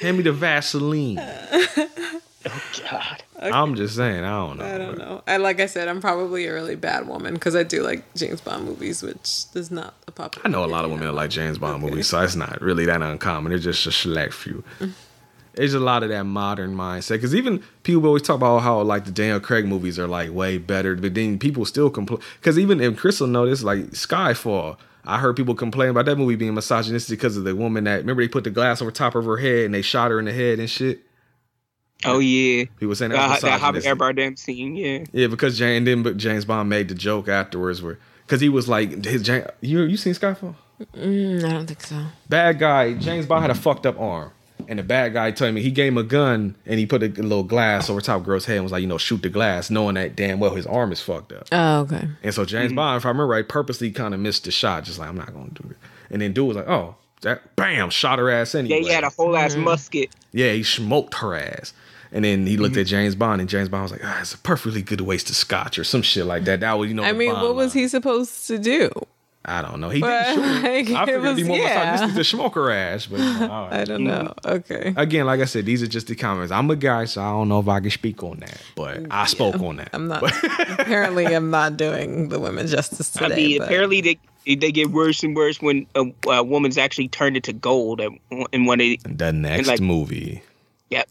Hand 0.00 0.16
me 0.16 0.22
the 0.22 0.32
Vaseline. 0.32 1.18
Oh 1.18 2.62
God. 2.90 3.22
I'm 3.40 3.74
just 3.74 3.96
saying. 3.96 4.24
I 4.24 4.30
don't 4.30 4.58
know. 4.58 4.64
I 4.64 4.78
don't 4.78 4.98
know. 4.98 5.22
I 5.26 5.36
like 5.38 5.60
I 5.60 5.66
said, 5.66 5.88
I'm 5.88 6.00
probably 6.00 6.46
a 6.46 6.52
really 6.52 6.76
bad 6.76 7.08
woman 7.08 7.34
because 7.34 7.56
I 7.56 7.64
do 7.64 7.82
like 7.82 8.14
James 8.14 8.40
Bond 8.40 8.64
movies, 8.64 9.02
which 9.02 9.44
is 9.54 9.70
not 9.70 9.94
a 10.06 10.12
popular. 10.12 10.46
I 10.46 10.50
know 10.50 10.64
a 10.64 10.66
lot 10.66 10.84
of 10.84 10.90
women 10.90 11.06
that 11.06 11.12
like 11.12 11.30
James 11.30 11.58
Bond 11.58 11.82
movies, 11.82 12.08
so 12.08 12.20
it's 12.20 12.36
not 12.36 12.60
really 12.60 12.84
that 12.86 13.02
uncommon. 13.02 13.52
It's 13.52 13.64
just 13.64 13.86
a 13.86 13.92
select 13.92 14.34
few. 14.34 14.62
There's 15.54 15.74
a 15.74 15.80
lot 15.80 16.02
of 16.02 16.08
that 16.08 16.24
modern 16.24 16.74
mindset 16.74 17.16
because 17.16 17.34
even 17.34 17.62
people 17.82 18.06
always 18.06 18.22
talk 18.22 18.36
about 18.36 18.60
how 18.60 18.80
like 18.82 19.04
the 19.04 19.10
Daniel 19.10 19.40
Craig 19.40 19.66
movies 19.66 19.98
are 19.98 20.06
like 20.06 20.32
way 20.32 20.58
better, 20.58 20.96
but 20.96 21.14
then 21.14 21.38
people 21.38 21.64
still 21.64 21.90
complain 21.90 22.20
because 22.40 22.58
even 22.58 22.80
if 22.80 22.96
Crystal 22.96 23.26
noticed 23.26 23.62
like 23.62 23.90
Skyfall, 23.90 24.78
I 25.04 25.18
heard 25.18 25.36
people 25.36 25.54
complain 25.54 25.90
about 25.90 26.06
that 26.06 26.16
movie 26.16 26.36
being 26.36 26.54
misogynistic 26.54 27.18
because 27.18 27.36
of 27.36 27.44
the 27.44 27.54
woman 27.54 27.84
that 27.84 27.98
remember 27.98 28.22
they 28.22 28.28
put 28.28 28.44
the 28.44 28.50
glass 28.50 28.80
over 28.80 28.90
top 28.90 29.14
of 29.14 29.24
her 29.24 29.36
head 29.36 29.66
and 29.66 29.74
they 29.74 29.82
shot 29.82 30.10
her 30.10 30.18
in 30.18 30.24
the 30.24 30.32
head 30.32 30.58
and 30.58 30.70
shit. 30.70 31.00
Oh 32.04 32.18
yeah. 32.18 32.64
People 32.78 32.94
saying 32.94 33.12
that, 33.12 33.28
that's 33.28 33.42
that 33.42 33.60
Javier 33.60 33.74
misogynistic. 33.74 33.98
Bardem 33.98 34.38
scene, 34.38 34.74
yeah. 34.76 35.04
Yeah, 35.12 35.26
because 35.26 35.58
James, 35.58 35.88
and 35.88 36.04
then 36.04 36.18
James 36.18 36.44
Bond 36.44 36.68
made 36.68 36.88
the 36.88 36.94
joke 36.94 37.28
afterwards 37.28 37.82
where 37.82 37.98
because 38.26 38.40
he 38.40 38.48
was 38.48 38.68
like 38.68 39.04
his 39.04 39.22
James, 39.22 39.46
you 39.60 39.82
you 39.82 39.96
seen 39.96 40.14
Skyfall? 40.14 40.54
Mm, 40.96 41.44
I 41.44 41.52
don't 41.52 41.66
think 41.66 41.80
so. 41.82 42.02
bad 42.28 42.58
guy 42.58 42.94
James 42.94 43.26
Bond 43.26 43.42
had 43.42 43.50
a 43.50 43.54
fucked 43.54 43.86
up 43.86 44.00
arm, 44.00 44.32
and 44.68 44.78
the 44.78 44.82
bad 44.82 45.12
guy 45.12 45.30
told 45.30 45.54
me 45.54 45.62
he 45.62 45.70
gave 45.70 45.92
him 45.92 45.98
a 45.98 46.02
gun 46.02 46.56
and 46.66 46.78
he 46.78 46.86
put 46.86 47.02
a 47.02 47.08
little 47.08 47.42
glass 47.42 47.90
over 47.90 48.00
top 48.00 48.20
of 48.20 48.24
girl's 48.24 48.44
head 48.44 48.56
and 48.56 48.64
was 48.64 48.72
like, 48.72 48.82
you 48.82 48.86
know, 48.86 48.98
shoot 48.98 49.22
the 49.22 49.28
glass, 49.28 49.70
knowing 49.70 49.96
that 49.96 50.16
damn 50.16 50.40
well 50.40 50.54
his 50.54 50.66
arm 50.66 50.92
is 50.92 51.00
fucked 51.00 51.32
up. 51.32 51.48
Oh, 51.52 51.80
okay. 51.80 52.08
And 52.22 52.34
so 52.34 52.44
James 52.44 52.68
mm-hmm. 52.68 52.76
Bond, 52.76 52.98
if 52.98 53.06
I 53.06 53.08
remember 53.08 53.26
right, 53.26 53.48
purposely 53.48 53.90
kind 53.90 54.14
of 54.14 54.20
missed 54.20 54.44
the 54.44 54.50
shot, 54.50 54.84
just 54.84 54.98
like 54.98 55.08
I'm 55.08 55.16
not 55.16 55.32
gonna 55.32 55.50
do 55.50 55.68
it. 55.70 55.76
And 56.10 56.22
then 56.22 56.32
dude 56.32 56.48
was 56.48 56.56
like, 56.56 56.68
oh, 56.68 56.96
that 57.22 57.56
bam, 57.56 57.90
shot 57.90 58.18
her 58.18 58.30
ass 58.30 58.54
anyway. 58.54 58.80
Yeah, 58.80 58.88
he 58.88 58.92
had 58.92 59.04
a 59.04 59.10
whole 59.10 59.36
ass 59.36 59.54
mm-hmm. 59.54 59.64
musket. 59.64 60.10
Yeah, 60.32 60.52
he 60.52 60.62
smoked 60.62 61.14
her 61.14 61.34
ass. 61.34 61.72
And 62.14 62.24
then 62.24 62.46
he 62.46 62.58
looked 62.58 62.74
mm-hmm. 62.74 62.80
at 62.80 62.86
James 62.86 63.14
Bond, 63.14 63.40
and 63.40 63.48
James 63.48 63.70
Bond 63.70 63.84
was 63.84 63.92
like, 63.92 64.02
ah, 64.04 64.20
it's 64.20 64.34
a 64.34 64.38
perfectly 64.38 64.82
good 64.82 65.00
waste 65.00 65.30
of 65.30 65.36
scotch 65.36 65.78
or 65.78 65.84
some 65.84 66.02
shit 66.02 66.26
like 66.26 66.44
that. 66.44 66.60
That 66.60 66.74
was, 66.74 66.90
you 66.90 66.94
know, 66.94 67.04
I 67.04 67.12
mean, 67.12 67.32
Bond 67.32 67.42
what 67.42 67.54
was 67.54 67.72
he 67.72 67.88
supposed 67.88 68.46
to 68.48 68.58
do? 68.58 68.90
I 69.44 69.60
don't 69.62 69.80
know. 69.80 69.88
He 69.90 70.00
But, 70.00 70.24
didn't 70.24 70.34
shoot 70.44 70.62
like, 70.62 70.90
I 70.90 71.02
it 71.02 71.06
figured 71.06 71.24
it'd 71.24 71.36
be 71.36 71.42
was- 71.42 71.48
more 71.48 71.56
yeah. 71.58 71.90
misogynistic 71.92 72.14
to 72.16 72.24
smoke 72.24 72.54
her 72.54 72.70
ass, 72.70 73.06
but 73.06 73.18
you 73.18 73.24
know, 73.24 73.48
all 73.50 73.64
right. 73.70 73.80
I 73.80 73.84
don't 73.84 74.04
know. 74.04 74.32
Okay. 74.46 74.94
again, 74.96 75.26
like 75.26 75.40
I 75.40 75.46
said, 75.46 75.66
these 75.66 75.82
are 75.82 75.86
just 75.88 76.06
the 76.06 76.14
comments. 76.14 76.52
I'm 76.52 76.70
a 76.70 76.76
guy, 76.76 77.06
so 77.06 77.20
I 77.22 77.30
don't 77.30 77.48
know 77.48 77.58
if 77.58 77.66
I 77.68 77.80
can 77.80 77.90
speak 77.90 78.22
on 78.22 78.38
that, 78.38 78.60
but 78.76 79.00
I 79.10 79.26
spoke 79.26 79.60
on 79.60 79.76
that. 79.76 79.90
I'm 79.92 80.06
not. 80.08 80.22
apparently, 80.78 81.26
I'm 81.26 81.50
not 81.50 81.76
doing 81.76 82.28
the 82.28 82.38
women 82.38 82.66
justice 82.68 83.10
today. 83.10 83.24
I 83.26 83.36
mean, 83.36 83.58
but- 83.58 83.64
apparently 83.66 84.00
they 84.00 84.18
they 84.44 84.72
get 84.72 84.90
worse 84.90 85.22
and 85.22 85.34
worse 85.36 85.60
when 85.62 85.86
a, 85.94 86.04
a 86.28 86.42
woman's 86.44 86.76
actually 86.78 87.08
turned 87.08 87.36
into 87.36 87.52
gold, 87.52 88.00
and, 88.00 88.18
and 88.52 88.66
when 88.66 88.78
they 88.78 88.96
The 89.04 89.32
next 89.32 89.66
like- 89.68 89.80
movie. 89.80 90.42
yep. 90.90 91.08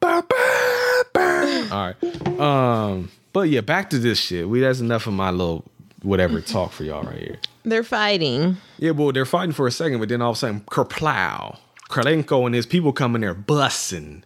Ba, 0.00 0.24
ba, 0.28 1.04
ba. 1.12 1.68
All 1.72 1.94
right. 1.94 2.40
Um, 2.40 3.10
but 3.32 3.48
yeah, 3.48 3.60
back 3.60 3.90
to 3.90 3.98
this 3.98 4.18
shit. 4.18 4.48
We 4.48 4.60
that's 4.60 4.80
enough 4.80 5.06
of 5.06 5.12
my 5.12 5.30
little 5.30 5.64
whatever 6.02 6.40
talk 6.40 6.72
for 6.72 6.84
y'all 6.84 7.02
right 7.02 7.18
here. 7.18 7.38
they're 7.64 7.82
fighting. 7.84 8.56
Yeah, 8.78 8.92
well, 8.92 9.12
they're 9.12 9.26
fighting 9.26 9.52
for 9.52 9.66
a 9.66 9.70
second, 9.72 9.98
but 10.00 10.08
then 10.08 10.22
all 10.22 10.30
of 10.30 10.36
a 10.36 10.38
sudden, 10.38 10.60
Kerplow, 10.70 11.58
Kralenko 11.88 12.46
and 12.46 12.54
his 12.54 12.66
people 12.66 12.92
come 12.92 13.14
in 13.14 13.20
there 13.20 13.34
bussing. 13.34 14.22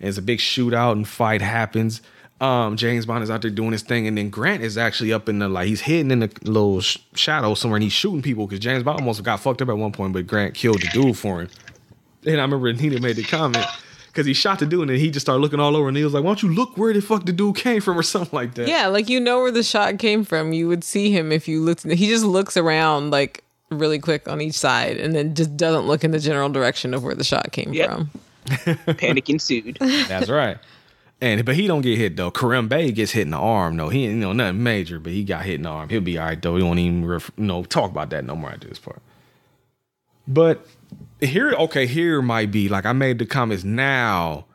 And 0.00 0.08
it's 0.08 0.18
a 0.18 0.22
big 0.22 0.38
shootout 0.38 0.92
and 0.92 1.06
fight 1.06 1.42
happens. 1.42 2.02
Um, 2.40 2.76
James 2.76 3.06
Bond 3.06 3.22
is 3.22 3.30
out 3.30 3.42
there 3.42 3.52
doing 3.52 3.70
his 3.70 3.82
thing, 3.82 4.08
and 4.08 4.18
then 4.18 4.28
Grant 4.28 4.64
is 4.64 4.76
actually 4.76 5.12
up 5.12 5.28
in 5.28 5.38
the 5.38 5.48
like 5.48 5.68
he's 5.68 5.82
hidden 5.82 6.10
in 6.10 6.20
the 6.20 6.30
little 6.42 6.80
sh- 6.80 6.98
shadow 7.14 7.54
somewhere, 7.54 7.76
and 7.76 7.84
he's 7.84 7.92
shooting 7.92 8.20
people 8.20 8.46
because 8.48 8.58
James 8.58 8.82
Bond 8.82 8.98
almost 8.98 9.22
got 9.22 9.38
fucked 9.38 9.62
up 9.62 9.68
at 9.68 9.76
one 9.78 9.92
point, 9.92 10.12
but 10.12 10.26
Grant 10.26 10.54
killed 10.54 10.80
the 10.82 10.88
dude 10.88 11.16
for 11.16 11.42
him. 11.42 11.50
And 12.26 12.40
I 12.40 12.42
remember 12.42 12.66
Anita 12.68 13.00
made 13.00 13.14
the 13.16 13.22
comment 13.22 13.64
because 14.12 14.26
he 14.26 14.34
shot 14.34 14.58
the 14.58 14.66
dude 14.66 14.82
and 14.82 14.90
then 14.90 14.98
he 14.98 15.10
just 15.10 15.24
started 15.26 15.40
looking 15.40 15.58
all 15.58 15.74
over 15.74 15.88
and 15.88 15.96
he 15.96 16.04
was 16.04 16.12
like, 16.12 16.22
"Why 16.22 16.28
don't 16.30 16.42
you 16.42 16.52
look 16.52 16.76
where 16.76 16.92
the 16.92 17.00
fuck 17.00 17.24
the 17.24 17.32
dude 17.32 17.56
came 17.56 17.80
from 17.80 17.98
or 17.98 18.02
something 18.14 18.36
like 18.36 18.54
that?" 18.54 18.68
Yeah, 18.68 18.86
like 18.88 19.08
you 19.08 19.18
know 19.20 19.40
where 19.40 19.50
the 19.50 19.62
shot 19.62 19.98
came 19.98 20.24
from. 20.24 20.52
You 20.52 20.68
would 20.68 20.84
see 20.84 21.10
him 21.10 21.32
if 21.32 21.48
you 21.48 21.62
looked. 21.62 21.84
He 21.84 22.06
just 22.08 22.24
looks 22.24 22.56
around 22.56 23.10
like 23.10 23.42
really 23.70 23.98
quick 23.98 24.28
on 24.28 24.40
each 24.40 24.54
side, 24.54 24.98
and 24.98 25.14
then 25.14 25.34
just 25.34 25.56
doesn't 25.56 25.86
look 25.86 26.04
in 26.04 26.10
the 26.10 26.18
general 26.18 26.48
direction 26.50 26.92
of 26.94 27.02
where 27.02 27.14
the 27.14 27.24
shot 27.24 27.52
came 27.52 27.72
Yep. 27.72 27.90
from. 27.90 28.10
Panic 28.96 29.30
ensued. 29.30 29.78
That's 29.80 30.28
right. 30.28 30.58
And 31.20 31.44
but 31.44 31.54
he 31.54 31.68
don't 31.68 31.82
get 31.82 31.96
hit 31.96 32.16
though. 32.16 32.32
Kerim 32.32 32.66
Bey 32.68 32.90
gets 32.90 33.12
hit 33.12 33.22
in 33.22 33.30
the 33.30 33.36
arm. 33.38 33.76
though. 33.76 33.88
he 33.88 34.04
ain't 34.04 34.14
you 34.14 34.18
know 34.18 34.32
nothing 34.32 34.62
major, 34.62 34.98
but 34.98 35.12
he 35.12 35.22
got 35.22 35.44
hit 35.44 35.54
in 35.54 35.62
the 35.62 35.68
arm. 35.68 35.88
He'll 35.88 36.00
be 36.00 36.18
all 36.18 36.26
right 36.26 36.42
though. 36.42 36.52
We 36.54 36.62
won't 36.64 36.80
even 36.80 37.04
ref, 37.06 37.30
you 37.38 37.44
know 37.44 37.62
talk 37.62 37.90
about 37.92 38.10
that 38.10 38.24
no 38.24 38.34
more 38.34 38.50
after 38.50 38.66
this 38.68 38.80
part. 38.80 39.00
But 40.26 40.66
here, 41.20 41.52
okay, 41.52 41.86
here 41.86 42.22
might 42.22 42.50
be 42.50 42.68
like 42.68 42.86
I 42.86 42.92
made 42.92 43.18
the 43.18 43.26
comments 43.26 43.64
now. 43.64 44.46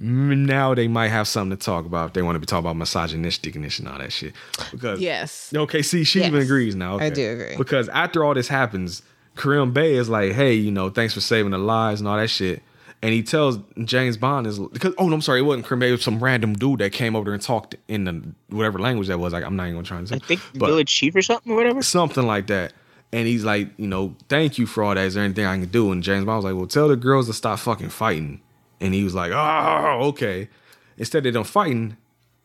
Now 0.00 0.74
they 0.74 0.86
might 0.86 1.08
have 1.08 1.26
something 1.26 1.56
to 1.56 1.64
talk 1.64 1.84
about 1.84 2.08
if 2.08 2.12
they 2.12 2.22
want 2.22 2.36
to 2.36 2.38
be 2.38 2.46
talking 2.46 2.70
about 2.70 2.76
misogynisticness 2.76 3.80
and 3.80 3.88
all 3.88 3.98
that 3.98 4.12
shit. 4.12 4.32
Because 4.70 5.00
Yes. 5.00 5.52
Okay, 5.54 5.82
see, 5.82 6.04
she 6.04 6.22
even 6.22 6.40
agrees 6.40 6.76
now. 6.76 6.98
I 6.98 7.10
do 7.10 7.28
agree. 7.32 7.56
Because 7.56 7.88
after 7.88 8.22
all 8.24 8.34
this 8.34 8.46
happens, 8.48 9.02
Kerim 9.36 9.72
Bey 9.72 9.94
is 9.94 10.08
like, 10.08 10.32
hey, 10.32 10.54
you 10.54 10.70
know, 10.70 10.90
thanks 10.90 11.14
for 11.14 11.20
saving 11.20 11.50
the 11.50 11.58
lives 11.58 12.00
and 12.00 12.08
all 12.08 12.16
that 12.16 12.28
shit. 12.28 12.62
And 13.00 13.12
he 13.12 13.22
tells 13.22 13.58
James 13.84 14.16
Bond 14.16 14.46
is 14.46 14.58
because 14.58 14.94
oh 14.98 15.08
no, 15.08 15.14
I'm 15.14 15.22
sorry, 15.22 15.40
it 15.40 15.42
wasn't 15.42 15.66
Kerim 15.66 15.80
Bey, 15.80 15.88
it 15.88 15.92
was 15.92 16.02
some 16.02 16.22
random 16.22 16.54
dude 16.54 16.80
that 16.80 16.92
came 16.92 17.16
over 17.16 17.24
there 17.24 17.34
and 17.34 17.42
talked 17.42 17.76
in 17.88 18.04
the 18.04 18.22
whatever 18.54 18.78
language 18.78 19.08
that 19.08 19.18
was. 19.18 19.32
Like, 19.32 19.44
I'm 19.44 19.56
not 19.56 19.64
even 19.64 19.76
gonna 19.76 19.86
try 19.86 19.98
and 19.98 20.08
say 20.08 20.16
I 20.16 20.18
think 20.18 20.40
but 20.54 20.66
Village 20.66 20.92
Chief 20.92 21.14
or 21.16 21.22
something 21.22 21.52
or 21.52 21.56
whatever. 21.56 21.82
something 21.82 22.26
like 22.26 22.48
that. 22.48 22.72
And 23.12 23.26
he's 23.26 23.44
like, 23.44 23.70
you 23.78 23.86
know, 23.86 24.14
thank 24.28 24.58
you 24.58 24.66
for 24.66 24.84
all 24.84 24.94
that. 24.94 25.04
Is 25.04 25.14
there 25.14 25.24
anything 25.24 25.46
I 25.46 25.58
can 25.58 25.68
do? 25.68 25.92
And 25.92 26.02
James 26.02 26.26
Bond 26.26 26.38
was 26.38 26.44
like, 26.44 26.54
well, 26.54 26.66
tell 26.66 26.88
the 26.88 26.96
girls 26.96 27.26
to 27.26 27.32
stop 27.32 27.58
fucking 27.58 27.88
fighting. 27.88 28.40
And 28.80 28.92
he 28.92 29.02
was 29.02 29.14
like, 29.14 29.32
oh, 29.32 29.98
okay. 30.08 30.48
Instead 30.98 31.24
of 31.26 31.32
them 31.32 31.44
fighting, 31.44 31.96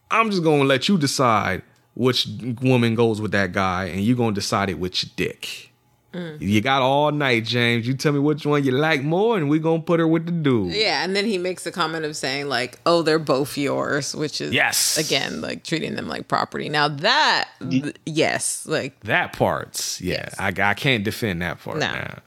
I'm 0.09 0.29
just 0.29 0.43
gonna 0.43 0.63
let 0.63 0.87
you 0.87 0.97
decide 0.97 1.63
which 1.95 2.27
woman 2.61 2.95
goes 2.95 3.19
with 3.19 3.31
that 3.31 3.51
guy, 3.51 3.85
and 3.85 4.01
you're 4.01 4.15
gonna 4.15 4.33
decide 4.33 4.69
it 4.69 4.79
with 4.79 5.03
your 5.03 5.11
dick. 5.15 5.72
Mm. 6.13 6.39
You 6.39 6.61
got 6.61 6.81
all 6.83 7.11
night, 7.11 7.43
James. 7.43 7.87
You 7.87 7.95
tell 7.95 8.11
me 8.13 8.19
which 8.19 8.45
one 8.45 8.63
you 8.63 8.71
like 8.71 9.01
more, 9.03 9.35
and 9.35 9.49
we 9.49 9.57
gonna 9.59 9.81
put 9.81 9.99
her 9.99 10.07
with 10.07 10.27
the 10.27 10.31
dude. 10.31 10.71
Yeah, 10.73 11.03
and 11.03 11.15
then 11.15 11.25
he 11.25 11.37
makes 11.39 11.65
a 11.65 11.71
comment 11.71 12.05
of 12.05 12.15
saying 12.15 12.47
like, 12.49 12.79
"Oh, 12.85 13.01
they're 13.01 13.17
both 13.17 13.57
yours," 13.57 14.13
which 14.15 14.39
is 14.39 14.53
Yes. 14.53 14.97
again 14.97 15.41
like 15.41 15.63
treating 15.63 15.95
them 15.95 16.07
like 16.07 16.27
property. 16.27 16.69
Now 16.69 16.87
that 16.87 17.49
th- 17.67 17.95
yes, 18.05 18.65
like 18.67 18.99
That 19.01 19.33
part's 19.33 19.99
yeah. 20.01 20.29
I, 20.37 20.53
I 20.55 20.73
can't 20.75 21.03
defend 21.03 21.41
that 21.41 21.59
part 21.59 21.77
No. 21.79 21.91
now. 21.91 22.19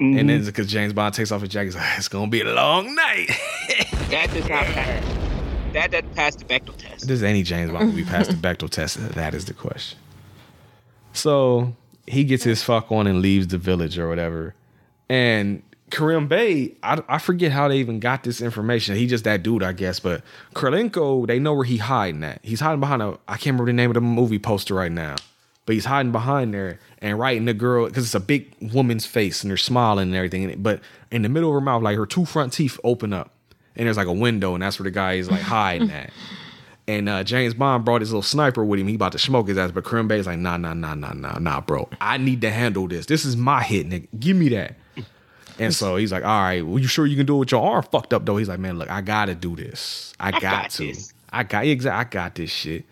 Mm-hmm. 0.00 0.18
And 0.18 0.28
then 0.28 0.44
because 0.44 0.66
James 0.66 0.92
Bond 0.92 1.14
takes 1.14 1.30
off 1.30 1.40
his 1.42 1.50
jacket, 1.50 1.66
he's 1.66 1.76
like, 1.76 1.98
it's 1.98 2.08
gonna 2.08 2.26
be 2.28 2.40
a 2.40 2.44
long 2.52 2.92
night. 2.94 3.30
That 4.10 4.30
does 4.32 4.48
not 4.48 4.64
pass. 4.66 5.04
That 5.72 5.90
doesn't 5.90 6.14
pass 6.14 6.36
the 6.36 6.44
Bechdel 6.44 6.76
test. 6.76 7.06
Does 7.08 7.22
any 7.22 7.42
James 7.42 7.70
Bond 7.70 7.86
movie 7.86 8.04
pass 8.04 8.26
the 8.28 8.34
Bechdel 8.34 8.68
test? 8.70 8.96
That 9.14 9.34
is 9.34 9.44
the 9.46 9.54
question. 9.54 9.98
So 11.12 11.74
he 12.06 12.24
gets 12.24 12.44
his 12.44 12.62
fuck 12.62 12.90
on 12.92 13.06
and 13.06 13.20
leaves 13.20 13.48
the 13.48 13.58
village 13.58 13.98
or 13.98 14.08
whatever. 14.08 14.54
And 15.08 15.62
Kerim 15.90 16.26
Bey, 16.26 16.74
I, 16.82 17.02
I 17.08 17.18
forget 17.18 17.52
how 17.52 17.68
they 17.68 17.78
even 17.78 18.00
got 18.00 18.24
this 18.24 18.40
information. 18.40 18.96
He 18.96 19.06
just 19.06 19.24
that 19.24 19.42
dude, 19.42 19.62
I 19.62 19.72
guess. 19.72 20.00
But 20.00 20.22
Kralenko, 20.54 21.26
they 21.26 21.38
know 21.38 21.54
where 21.54 21.64
he 21.64 21.76
hiding 21.76 22.24
at. 22.24 22.40
He's 22.42 22.60
hiding 22.60 22.80
behind 22.80 23.02
a 23.02 23.18
I 23.28 23.36
can't 23.36 23.54
remember 23.54 23.66
the 23.66 23.74
name 23.74 23.90
of 23.90 23.94
the 23.94 24.00
movie 24.00 24.38
poster 24.38 24.74
right 24.74 24.92
now. 24.92 25.16
But 25.66 25.74
he's 25.74 25.86
hiding 25.86 26.12
behind 26.12 26.52
there 26.52 26.78
and 26.98 27.18
writing 27.18 27.46
the 27.46 27.54
girl 27.54 27.86
because 27.86 28.04
it's 28.04 28.14
a 28.14 28.20
big 28.20 28.54
woman's 28.60 29.06
face 29.06 29.42
and 29.42 29.50
they're 29.50 29.56
smiling 29.56 30.08
and 30.08 30.14
everything. 30.14 30.62
But 30.62 30.80
in 31.10 31.22
the 31.22 31.28
middle 31.28 31.48
of 31.50 31.54
her 31.54 31.60
mouth, 31.60 31.82
like 31.82 31.96
her 31.96 32.06
two 32.06 32.26
front 32.26 32.52
teeth 32.52 32.78
open 32.84 33.12
up, 33.14 33.30
and 33.74 33.86
there's 33.86 33.96
like 33.96 34.06
a 34.06 34.12
window, 34.12 34.54
and 34.54 34.62
that's 34.62 34.78
where 34.78 34.84
the 34.84 34.90
guy 34.90 35.14
is 35.14 35.30
like 35.30 35.40
hiding 35.40 35.90
at. 35.90 36.10
And 36.86 37.08
uh, 37.08 37.24
James 37.24 37.54
Bond 37.54 37.84
brought 37.84 38.02
his 38.02 38.10
little 38.10 38.22
sniper 38.22 38.62
with 38.64 38.78
him. 38.78 38.88
He 38.88 38.96
about 38.96 39.12
to 39.12 39.18
smoke 39.18 39.48
his 39.48 39.56
ass, 39.56 39.70
but 39.70 39.84
Kerim 39.84 40.06
Bey's 40.06 40.26
like, 40.26 40.38
nah, 40.38 40.58
nah, 40.58 40.74
nah, 40.74 40.94
nah, 40.94 41.14
nah, 41.14 41.38
nah, 41.38 41.60
bro. 41.62 41.88
I 42.00 42.18
need 42.18 42.42
to 42.42 42.50
handle 42.50 42.86
this. 42.88 43.06
This 43.06 43.24
is 43.24 43.36
my 43.36 43.62
hit, 43.62 43.88
nigga. 43.88 44.08
Give 44.18 44.36
me 44.36 44.50
that. 44.50 44.76
And 45.58 45.74
so 45.74 45.96
he's 45.96 46.12
like, 46.12 46.24
all 46.24 46.42
right, 46.42 46.66
well, 46.66 46.78
you 46.78 46.88
sure 46.88 47.06
you 47.06 47.16
can 47.16 47.26
do 47.26 47.36
it 47.36 47.38
with 47.38 47.52
your 47.52 47.62
arm 47.62 47.84
fucked 47.84 48.12
up 48.12 48.26
though? 48.26 48.36
He's 48.36 48.48
like, 48.48 48.58
man, 48.58 48.78
look, 48.78 48.90
I 48.90 49.00
gotta 49.00 49.34
do 49.34 49.54
this. 49.54 50.12
I 50.18 50.32
got, 50.32 50.42
got 50.42 50.70
to. 50.72 50.86
this. 50.88 51.12
I 51.32 51.44
got 51.44 51.64
exactly. 51.64 51.98
I 51.98 52.04
got 52.24 52.34
this 52.34 52.50
shit. 52.50 52.84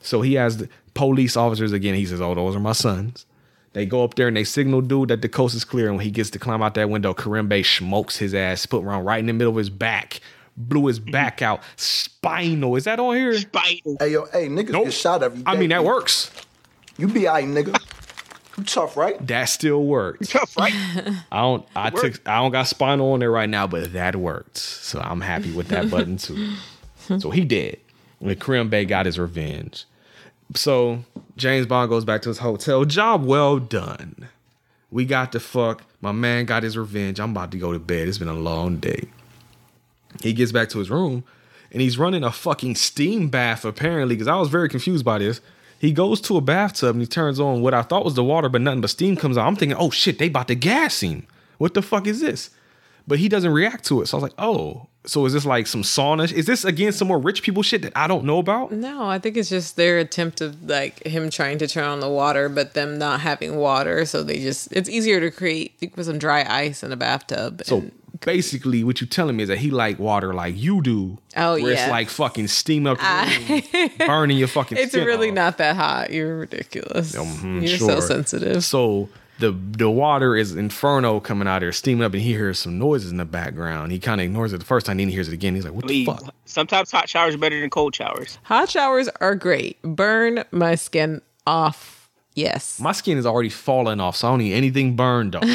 So 0.00 0.22
he 0.22 0.34
has 0.34 0.58
the 0.58 0.68
police 0.94 1.36
officers 1.36 1.72
again. 1.72 1.94
He 1.94 2.06
says, 2.06 2.20
oh, 2.20 2.34
those 2.34 2.54
are 2.54 2.60
my 2.60 2.72
sons. 2.72 3.26
They 3.72 3.84
go 3.84 4.04
up 4.04 4.14
there 4.14 4.28
and 4.28 4.36
they 4.36 4.44
signal 4.44 4.80
dude 4.80 5.10
that 5.10 5.20
the 5.20 5.28
coast 5.28 5.54
is 5.54 5.64
clear. 5.64 5.88
And 5.88 5.96
when 5.96 6.04
he 6.04 6.10
gets 6.10 6.30
to 6.30 6.38
climb 6.38 6.62
out 6.62 6.74
that 6.74 6.88
window, 6.88 7.12
Kerim 7.12 7.48
Bey 7.48 7.62
smokes 7.62 8.16
his 8.16 8.34
ass, 8.34 8.64
put 8.64 8.82
around 8.82 9.04
right 9.04 9.18
in 9.18 9.26
the 9.26 9.32
middle 9.32 9.52
of 9.52 9.58
his 9.58 9.68
back, 9.68 10.20
blew 10.56 10.86
his 10.86 10.98
back 10.98 11.42
out. 11.42 11.62
Spinal. 11.76 12.76
Is 12.76 12.84
that 12.84 12.98
on 13.00 13.14
here? 13.16 13.34
Bite. 13.52 13.82
Hey 14.00 14.12
yo, 14.12 14.26
hey 14.32 14.48
niggas 14.48 14.70
Nope. 14.70 14.84
get 14.84 14.92
shot 14.94 15.22
every 15.22 15.38
day. 15.38 15.44
I 15.46 15.56
mean, 15.56 15.70
that 15.70 15.84
works. 15.84 16.30
You 16.98 17.08
be 17.08 17.28
alright, 17.28 17.44
nigga. 17.44 17.78
You 18.58 18.64
tough, 18.64 18.96
right? 18.96 19.24
That 19.26 19.44
still 19.46 19.84
worked. 19.84 20.30
Tough, 20.30 20.56
right? 20.56 20.72
I 21.30 21.42
don't. 21.42 21.66
I 21.76 21.90
took. 21.90 22.26
I 22.26 22.38
don't 22.38 22.52
got 22.52 22.66
spinal 22.66 23.12
on 23.12 23.20
there 23.20 23.30
right 23.30 23.50
now, 23.50 23.66
but 23.66 23.92
that 23.92 24.16
worked. 24.16 24.56
So 24.56 24.98
I'm 24.98 25.20
happy 25.20 25.52
with 25.52 25.68
that 25.68 25.90
button 25.90 26.16
too. 26.16 26.54
So 27.20 27.30
he 27.30 27.44
did. 27.44 27.78
And 28.20 28.40
Kerim 28.40 28.68
Bey 28.68 28.84
got 28.84 29.06
his 29.06 29.16
revenge. 29.16 29.84
So 30.56 31.04
James 31.36 31.66
Bond 31.66 31.88
goes 31.88 32.04
back 32.04 32.22
to 32.22 32.30
his 32.30 32.38
hotel. 32.38 32.84
Job 32.84 33.24
well 33.24 33.58
done. 33.60 34.28
We 34.90 35.04
got 35.04 35.30
the 35.32 35.38
fuck. 35.38 35.84
My 36.00 36.10
man 36.12 36.46
got 36.46 36.62
his 36.64 36.76
revenge. 36.76 37.20
I'm 37.20 37.30
about 37.30 37.52
to 37.52 37.58
go 37.58 37.72
to 37.72 37.78
bed. 37.78 38.08
It's 38.08 38.18
been 38.18 38.26
a 38.26 38.34
long 38.34 38.78
day. 38.78 39.08
He 40.22 40.32
gets 40.32 40.52
back 40.52 40.68
to 40.70 40.78
his 40.78 40.90
room 40.90 41.24
and 41.72 41.80
he's 41.82 41.98
running 41.98 42.24
a 42.24 42.32
fucking 42.32 42.74
steam 42.76 43.28
bath 43.28 43.64
apparently 43.64 44.14
because 44.14 44.28
I 44.28 44.36
was 44.36 44.48
very 44.48 44.68
confused 44.68 45.04
by 45.04 45.18
this. 45.18 45.40
He 45.78 45.92
goes 45.92 46.20
to 46.22 46.36
a 46.36 46.40
bathtub 46.40 46.94
and 46.94 47.02
he 47.02 47.06
turns 47.06 47.38
on 47.38 47.60
what 47.60 47.74
I 47.74 47.82
thought 47.82 48.04
was 48.04 48.14
the 48.14 48.24
water, 48.24 48.48
but 48.48 48.62
nothing 48.62 48.80
but 48.80 48.90
steam 48.90 49.14
comes 49.16 49.36
out. 49.36 49.46
I'm 49.46 49.56
thinking, 49.56 49.76
oh 49.78 49.90
shit, 49.90 50.18
they 50.18 50.28
about 50.28 50.48
to 50.48 50.54
gas 50.54 51.02
him. 51.02 51.26
What 51.58 51.74
the 51.74 51.82
fuck 51.82 52.06
is 52.06 52.20
this? 52.20 52.50
But 53.06 53.18
he 53.18 53.28
doesn't 53.28 53.52
react 53.52 53.84
to 53.86 54.00
it. 54.02 54.06
So 54.06 54.16
I 54.16 54.20
was 54.20 54.30
like, 54.30 54.38
oh, 54.38 54.88
so 55.04 55.24
is 55.26 55.32
this 55.32 55.44
like 55.44 55.66
some 55.68 55.82
sauna? 55.82 56.32
Is 56.32 56.46
this 56.46 56.64
again 56.64 56.90
some 56.92 57.06
more 57.06 57.18
rich 57.18 57.42
people 57.42 57.62
shit 57.62 57.82
that 57.82 57.92
I 57.94 58.08
don't 58.08 58.24
know 58.24 58.38
about? 58.38 58.72
no, 58.72 59.08
I 59.08 59.18
think 59.20 59.36
it's 59.36 59.48
just 59.48 59.76
their 59.76 59.98
attempt 59.98 60.40
of 60.40 60.68
like 60.68 61.06
him 61.06 61.30
trying 61.30 61.58
to 61.58 61.68
turn 61.68 61.84
on 61.84 62.00
the 62.00 62.08
water, 62.08 62.48
but 62.48 62.74
them 62.74 62.98
not 62.98 63.20
having 63.20 63.56
water, 63.56 64.04
so 64.06 64.22
they 64.24 64.40
just 64.40 64.72
it's 64.72 64.88
easier 64.88 65.20
to 65.20 65.30
create. 65.30 65.74
You 65.78 65.90
put 65.90 66.06
some 66.06 66.18
dry 66.18 66.44
ice 66.48 66.82
in 66.82 66.90
a 66.90 66.96
bathtub. 66.96 67.62
So 67.64 67.78
and- 67.78 67.92
basically, 68.20 68.84
what 68.84 69.00
you're 69.00 69.08
telling 69.08 69.36
me 69.36 69.42
is 69.44 69.48
that 69.48 69.58
he 69.58 69.70
like 69.70 69.98
water 69.98 70.34
like 70.34 70.56
you 70.56 70.82
do. 70.82 71.18
Oh, 71.36 71.60
where 71.60 71.72
it's 71.72 71.88
like 71.88 72.08
fucking 72.08 72.48
steam 72.48 72.86
up, 72.86 72.98
the 72.98 73.62
room, 73.72 73.90
burning 74.06 74.38
your 74.38 74.48
fucking. 74.48 74.78
it's 74.78 74.92
skin 74.92 75.04
really 75.06 75.28
off. 75.30 75.34
not 75.34 75.58
that 75.58 75.76
hot. 75.76 76.10
You're 76.10 76.38
ridiculous. 76.38 77.14
Mhm, 77.14 77.60
You're 77.68 77.76
sure. 77.78 77.88
so 77.88 78.00
sensitive. 78.00 78.64
So 78.64 79.08
the 79.38 79.50
the 79.52 79.90
water 79.90 80.34
is 80.36 80.54
inferno 80.56 81.20
coming 81.20 81.46
out 81.46 81.60
here, 81.62 81.72
steaming 81.72 82.04
up, 82.04 82.12
and 82.14 82.22
he 82.22 82.32
hears 82.32 82.58
some 82.58 82.78
noises 82.78 83.10
in 83.10 83.18
the 83.18 83.24
background. 83.26 83.92
He 83.92 83.98
kind 83.98 84.20
of 84.20 84.24
ignores 84.24 84.52
it 84.52 84.58
the 84.58 84.64
first 84.64 84.86
time, 84.86 84.96
then 84.96 85.08
he 85.08 85.14
hears 85.14 85.28
it 85.28 85.34
again. 85.34 85.54
He's 85.54 85.64
like, 85.64 85.74
"What 85.74 85.84
I 85.84 85.88
the 85.88 86.04
fuck?" 86.06 86.34
sometimes 86.46 86.90
hot 86.90 87.08
showers 87.08 87.34
are 87.34 87.38
better 87.38 87.60
than 87.60 87.68
cold 87.70 87.94
showers. 87.94 88.38
Hot 88.44 88.70
showers 88.70 89.08
are 89.20 89.34
great. 89.34 89.80
Burn 89.82 90.44
my 90.52 90.74
skin 90.74 91.20
off. 91.46 91.95
Yes. 92.36 92.78
My 92.78 92.92
skin 92.92 93.16
is 93.16 93.24
already 93.24 93.48
falling 93.48 93.98
off, 93.98 94.14
so 94.16 94.28
I 94.28 94.30
don't 94.32 94.40
need 94.40 94.52
anything 94.52 94.94
burned 94.94 95.34
off. 95.34 95.42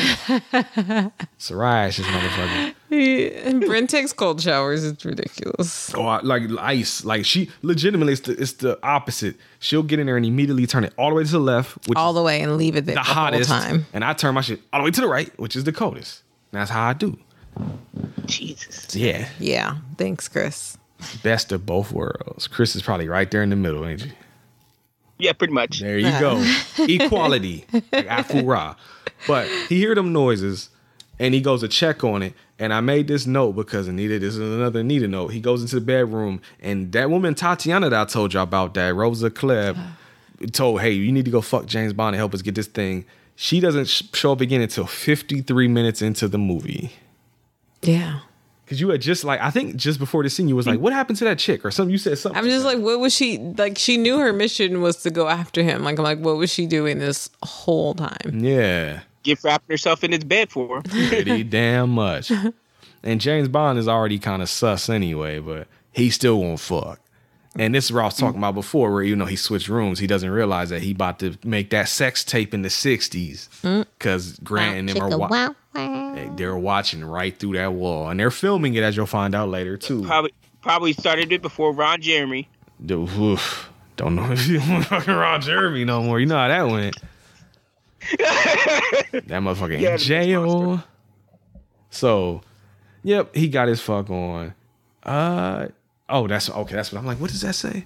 Psoriasis, 1.39 2.03
motherfucker. 2.03 2.73
Brent 3.67 3.89
takes 3.89 4.11
cold 4.13 4.41
showers. 4.41 4.83
It's 4.83 5.05
ridiculous. 5.05 5.93
Oh, 5.93 6.05
I- 6.07 6.21
like 6.21 6.43
ice. 6.59 7.05
Like 7.05 7.23
she 7.25 7.49
legitimately, 7.61 8.13
it's 8.13 8.21
the, 8.23 8.31
it's 8.33 8.53
the 8.53 8.79
opposite. 8.83 9.35
She'll 9.59 9.83
get 9.83 9.99
in 9.99 10.07
there 10.07 10.17
and 10.17 10.25
immediately 10.25 10.65
turn 10.67 10.83
it 10.83 10.93
all 10.97 11.09
the 11.09 11.15
way 11.15 11.23
to 11.23 11.31
the 11.31 11.39
left, 11.39 11.87
which 11.87 11.97
All 11.97 12.13
the 12.13 12.23
way 12.23 12.41
and 12.41 12.57
leave 12.57 12.75
it 12.75 12.85
there 12.87 12.95
the 12.95 13.01
the, 13.01 13.05
whole 13.05 13.13
hottest, 13.13 13.49
time. 13.49 13.85
and 13.93 14.03
I 14.03 14.13
turn 14.13 14.33
my 14.33 14.41
shit 14.41 14.59
all 14.73 14.79
the 14.81 14.85
way 14.85 14.91
to 14.91 15.01
the 15.01 15.07
right, 15.07 15.31
which 15.39 15.55
is 15.55 15.63
the 15.65 15.71
coldest. 15.71 16.23
And 16.51 16.59
that's 16.59 16.71
how 16.71 16.87
I 16.89 16.93
do. 16.93 17.17
Jesus. 18.25 18.95
Yeah, 18.95 19.27
Yeah. 19.39 19.77
Thanks, 19.97 20.27
Chris. 20.27 20.77
best 21.21 21.51
of 21.51 21.65
both 21.65 21.91
worlds. 21.91 22.47
Chris 22.47 22.75
is 22.75 22.81
probably 22.81 23.07
right 23.07 23.29
there 23.29 23.43
in 23.43 23.49
the 23.51 23.55
middle, 23.55 23.85
ain't 23.85 24.03
you? 24.05 24.11
Yeah, 25.21 25.33
pretty 25.33 25.53
much. 25.53 25.79
There 25.79 25.99
you 25.99 26.09
go. 26.19 26.43
Equality. 26.79 27.65
Like 27.71 28.07
Afura. 28.07 28.75
But 29.27 29.47
he 29.69 29.77
hear 29.77 29.93
them 29.93 30.11
noises 30.11 30.69
and 31.19 31.33
he 31.35 31.41
goes 31.41 31.61
to 31.61 31.67
check 31.67 32.03
on 32.03 32.23
it. 32.23 32.33
And 32.57 32.73
I 32.73 32.81
made 32.81 33.07
this 33.07 33.27
note 33.27 33.53
because 33.53 33.87
Anita, 33.87 34.17
this 34.19 34.35
is 34.35 34.39
another 34.39 34.79
Anita 34.79 35.07
note. 35.07 35.29
He 35.29 35.39
goes 35.39 35.61
into 35.61 35.75
the 35.75 35.81
bedroom 35.81 36.41
and 36.59 36.91
that 36.93 37.09
woman 37.09 37.35
Tatiana 37.35 37.89
that 37.89 38.01
I 38.01 38.05
told 38.05 38.33
you 38.33 38.39
about 38.39 38.73
that, 38.73 38.95
Rosa 38.95 39.29
Klebb, 39.29 39.77
told, 40.51 40.81
hey, 40.81 40.91
you 40.91 41.11
need 41.11 41.25
to 41.25 41.31
go 41.31 41.41
fuck 41.41 41.67
James 41.67 41.93
Bond 41.93 42.15
and 42.15 42.19
help 42.19 42.33
us 42.33 42.41
get 42.41 42.55
this 42.55 42.67
thing. 42.67 43.05
She 43.35 43.59
doesn't 43.59 43.87
show 43.87 44.31
up 44.31 44.41
again 44.41 44.61
until 44.61 44.85
53 44.87 45.67
minutes 45.67 46.01
into 46.01 46.27
the 46.27 46.37
movie. 46.37 46.91
Yeah. 47.81 48.21
Cause 48.71 48.79
you 48.79 48.87
had 48.87 49.01
just 49.01 49.25
like, 49.25 49.41
I 49.41 49.49
think 49.49 49.75
just 49.75 49.99
before 49.99 50.23
the 50.23 50.29
scene, 50.29 50.47
you 50.47 50.55
was 50.55 50.65
like, 50.65 50.79
what 50.79 50.93
happened 50.93 51.17
to 51.17 51.25
that 51.25 51.37
chick 51.37 51.65
or 51.65 51.71
something? 51.71 51.91
You 51.91 51.97
said 51.97 52.17
something. 52.17 52.41
I'm 52.41 52.47
just 52.47 52.63
like, 52.63 52.79
what 52.79 53.01
was 53.01 53.13
she 53.13 53.37
like? 53.37 53.77
She 53.77 53.97
knew 53.97 54.17
her 54.17 54.31
mission 54.31 54.79
was 54.79 55.03
to 55.03 55.09
go 55.09 55.27
after 55.27 55.61
him. 55.61 55.83
Like, 55.83 55.99
I'm 55.99 56.05
like, 56.05 56.19
what 56.19 56.37
was 56.37 56.53
she 56.53 56.67
doing 56.67 56.97
this 56.99 57.29
whole 57.43 57.93
time? 57.93 58.39
yeah. 58.39 59.01
Gift 59.23 59.43
wrapping 59.43 59.73
herself 59.73 60.05
in 60.05 60.13
his 60.13 60.23
bed 60.23 60.49
for. 60.51 60.81
pretty 60.83 61.43
damn 61.59 61.89
much. 61.89 62.31
And 63.03 63.19
James 63.19 63.49
Bond 63.49 63.77
is 63.77 63.89
already 63.89 64.19
kind 64.19 64.41
of 64.41 64.47
sus 64.47 64.87
anyway, 64.87 65.39
but 65.39 65.67
he 65.91 66.09
still 66.09 66.39
won't 66.39 66.61
fuck. 66.61 67.00
And 67.59 67.75
this 67.75 67.85
is 67.85 67.91
what 67.91 68.01
I 68.01 68.05
was 68.05 68.15
talking 68.15 68.37
about 68.37 68.55
before, 68.55 68.93
where 68.93 69.03
you 69.03 69.13
know 69.15 69.25
he 69.25 69.35
switched 69.35 69.67
rooms. 69.67 69.99
He 69.99 70.07
doesn't 70.07 70.29
realize 70.29 70.69
that 70.69 70.81
he 70.81 70.91
about 70.91 71.19
to 71.19 71.37
make 71.43 71.69
that 71.71 71.89
sex 71.89 72.23
tape 72.23 72.53
in 72.53 72.61
the 72.61 72.69
'60s 72.69 73.49
because 73.97 74.39
Grant 74.39 74.77
and 74.77 74.87
them 74.89 75.01
are 75.01 75.17
wa- 75.17 75.53
Hey, 75.75 76.29
they're 76.37 76.55
watching 76.57 77.03
right 77.03 77.37
through 77.37 77.53
that 77.53 77.73
wall, 77.73 78.09
and 78.09 78.17
they're 78.19 78.31
filming 78.31 78.75
it 78.75 78.83
as 78.83 78.95
you'll 78.95 79.05
find 79.05 79.35
out 79.35 79.49
later 79.49 79.75
too. 79.75 80.03
Probably 80.05 80.33
probably 80.61 80.93
started 80.93 81.31
it 81.33 81.41
before 81.41 81.73
Ron 81.73 82.01
Jeremy. 82.01 82.47
Dude, 82.85 83.09
oof, 83.17 83.69
don't 83.97 84.15
know 84.15 84.31
if 84.31 84.47
you 84.47 84.59
want 84.61 84.85
fucking 84.85 85.13
Ron 85.13 85.41
Jeremy 85.41 85.83
no 85.83 86.01
more. 86.03 86.21
You 86.21 86.27
know 86.27 86.37
how 86.37 86.47
that 86.47 86.67
went. 86.67 86.95
that 88.17 89.27
motherfucker 89.27 89.79
Yeah, 89.79 89.93
in 89.93 89.97
jail. 89.97 90.83
So, 91.89 92.41
yep, 93.03 93.35
he 93.35 93.47
got 93.49 93.67
his 93.67 93.81
fuck 93.81 94.09
on. 94.09 94.53
Uh 95.03 95.67
oh, 96.11 96.27
that's 96.27 96.49
okay. 96.49 96.75
That's 96.75 96.91
what 96.91 96.99
I'm 96.99 97.05
like. 97.05 97.19
What 97.19 97.31
does 97.31 97.41
that 97.41 97.55
say? 97.55 97.85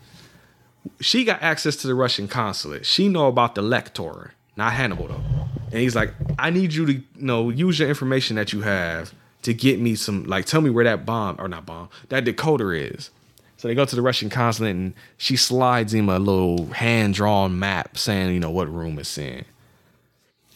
She 0.99 1.23
got 1.23 1.41
access 1.41 1.75
to 1.77 1.87
the 1.87 1.95
Russian 1.95 2.27
consulate. 2.27 2.85
She 2.85 3.07
know 3.07 3.27
about 3.27 3.55
the 3.55 3.61
Lektor, 3.61 4.31
not 4.55 4.73
Hannibal 4.73 5.07
though. 5.07 5.23
And 5.71 5.81
he's 5.81 5.95
like, 5.95 6.13
I 6.37 6.49
need 6.49 6.73
you 6.73 6.85
to 6.85 6.93
you 6.93 7.03
know 7.15 7.49
use 7.49 7.79
your 7.79 7.89
information 7.89 8.35
that 8.35 8.53
you 8.53 8.61
have 8.61 9.13
to 9.43 9.53
get 9.53 9.79
me 9.79 9.95
some 9.95 10.23
like 10.25 10.45
tell 10.45 10.61
me 10.61 10.69
where 10.69 10.83
that 10.83 11.05
bomb 11.05 11.35
or 11.39 11.47
not 11.47 11.65
bomb 11.65 11.89
that 12.09 12.25
decoder 12.25 12.93
is. 12.93 13.11
So 13.57 13.67
they 13.67 13.75
go 13.75 13.85
to 13.85 13.95
the 13.95 14.01
Russian 14.01 14.29
consulate 14.29 14.75
and 14.75 14.93
she 15.17 15.37
slides 15.37 15.93
him 15.93 16.09
a 16.09 16.19
little 16.19 16.67
hand 16.67 17.13
drawn 17.13 17.57
map 17.57 17.97
saying 17.97 18.33
you 18.33 18.39
know 18.39 18.51
what 18.51 18.71
room 18.71 18.99
it's 18.99 19.17
in. 19.17 19.45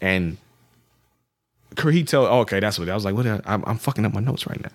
And 0.02 0.38
he 1.82 2.04
tell 2.04 2.26
okay 2.26 2.60
that's 2.60 2.78
what 2.78 2.90
I 2.90 2.94
was 2.94 3.06
like 3.06 3.16
what 3.16 3.26
I'm, 3.26 3.64
I'm 3.66 3.78
fucking 3.78 4.06
up 4.06 4.14
my 4.14 4.22
notes 4.22 4.48
right 4.48 4.62
now. 4.62 4.72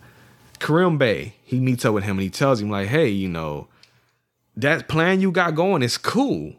Kerim 0.61 0.99
Bey 0.99 1.35
he 1.45 1.61
meets 1.61 1.85
up 1.85 1.95
with 1.95 2.05
him 2.05 2.13
and 2.17 2.23
he 2.23 2.31
tells 2.31 2.61
him 2.61 2.71
like 2.71 2.89
hey 2.89 3.09
you 3.09 3.29
know 3.29 3.69
that 4.57 4.89
plan 4.89 5.21
you 5.21 5.31
got 5.33 5.55
going 5.55 5.83
is 5.83 5.99
cool. 5.99 6.55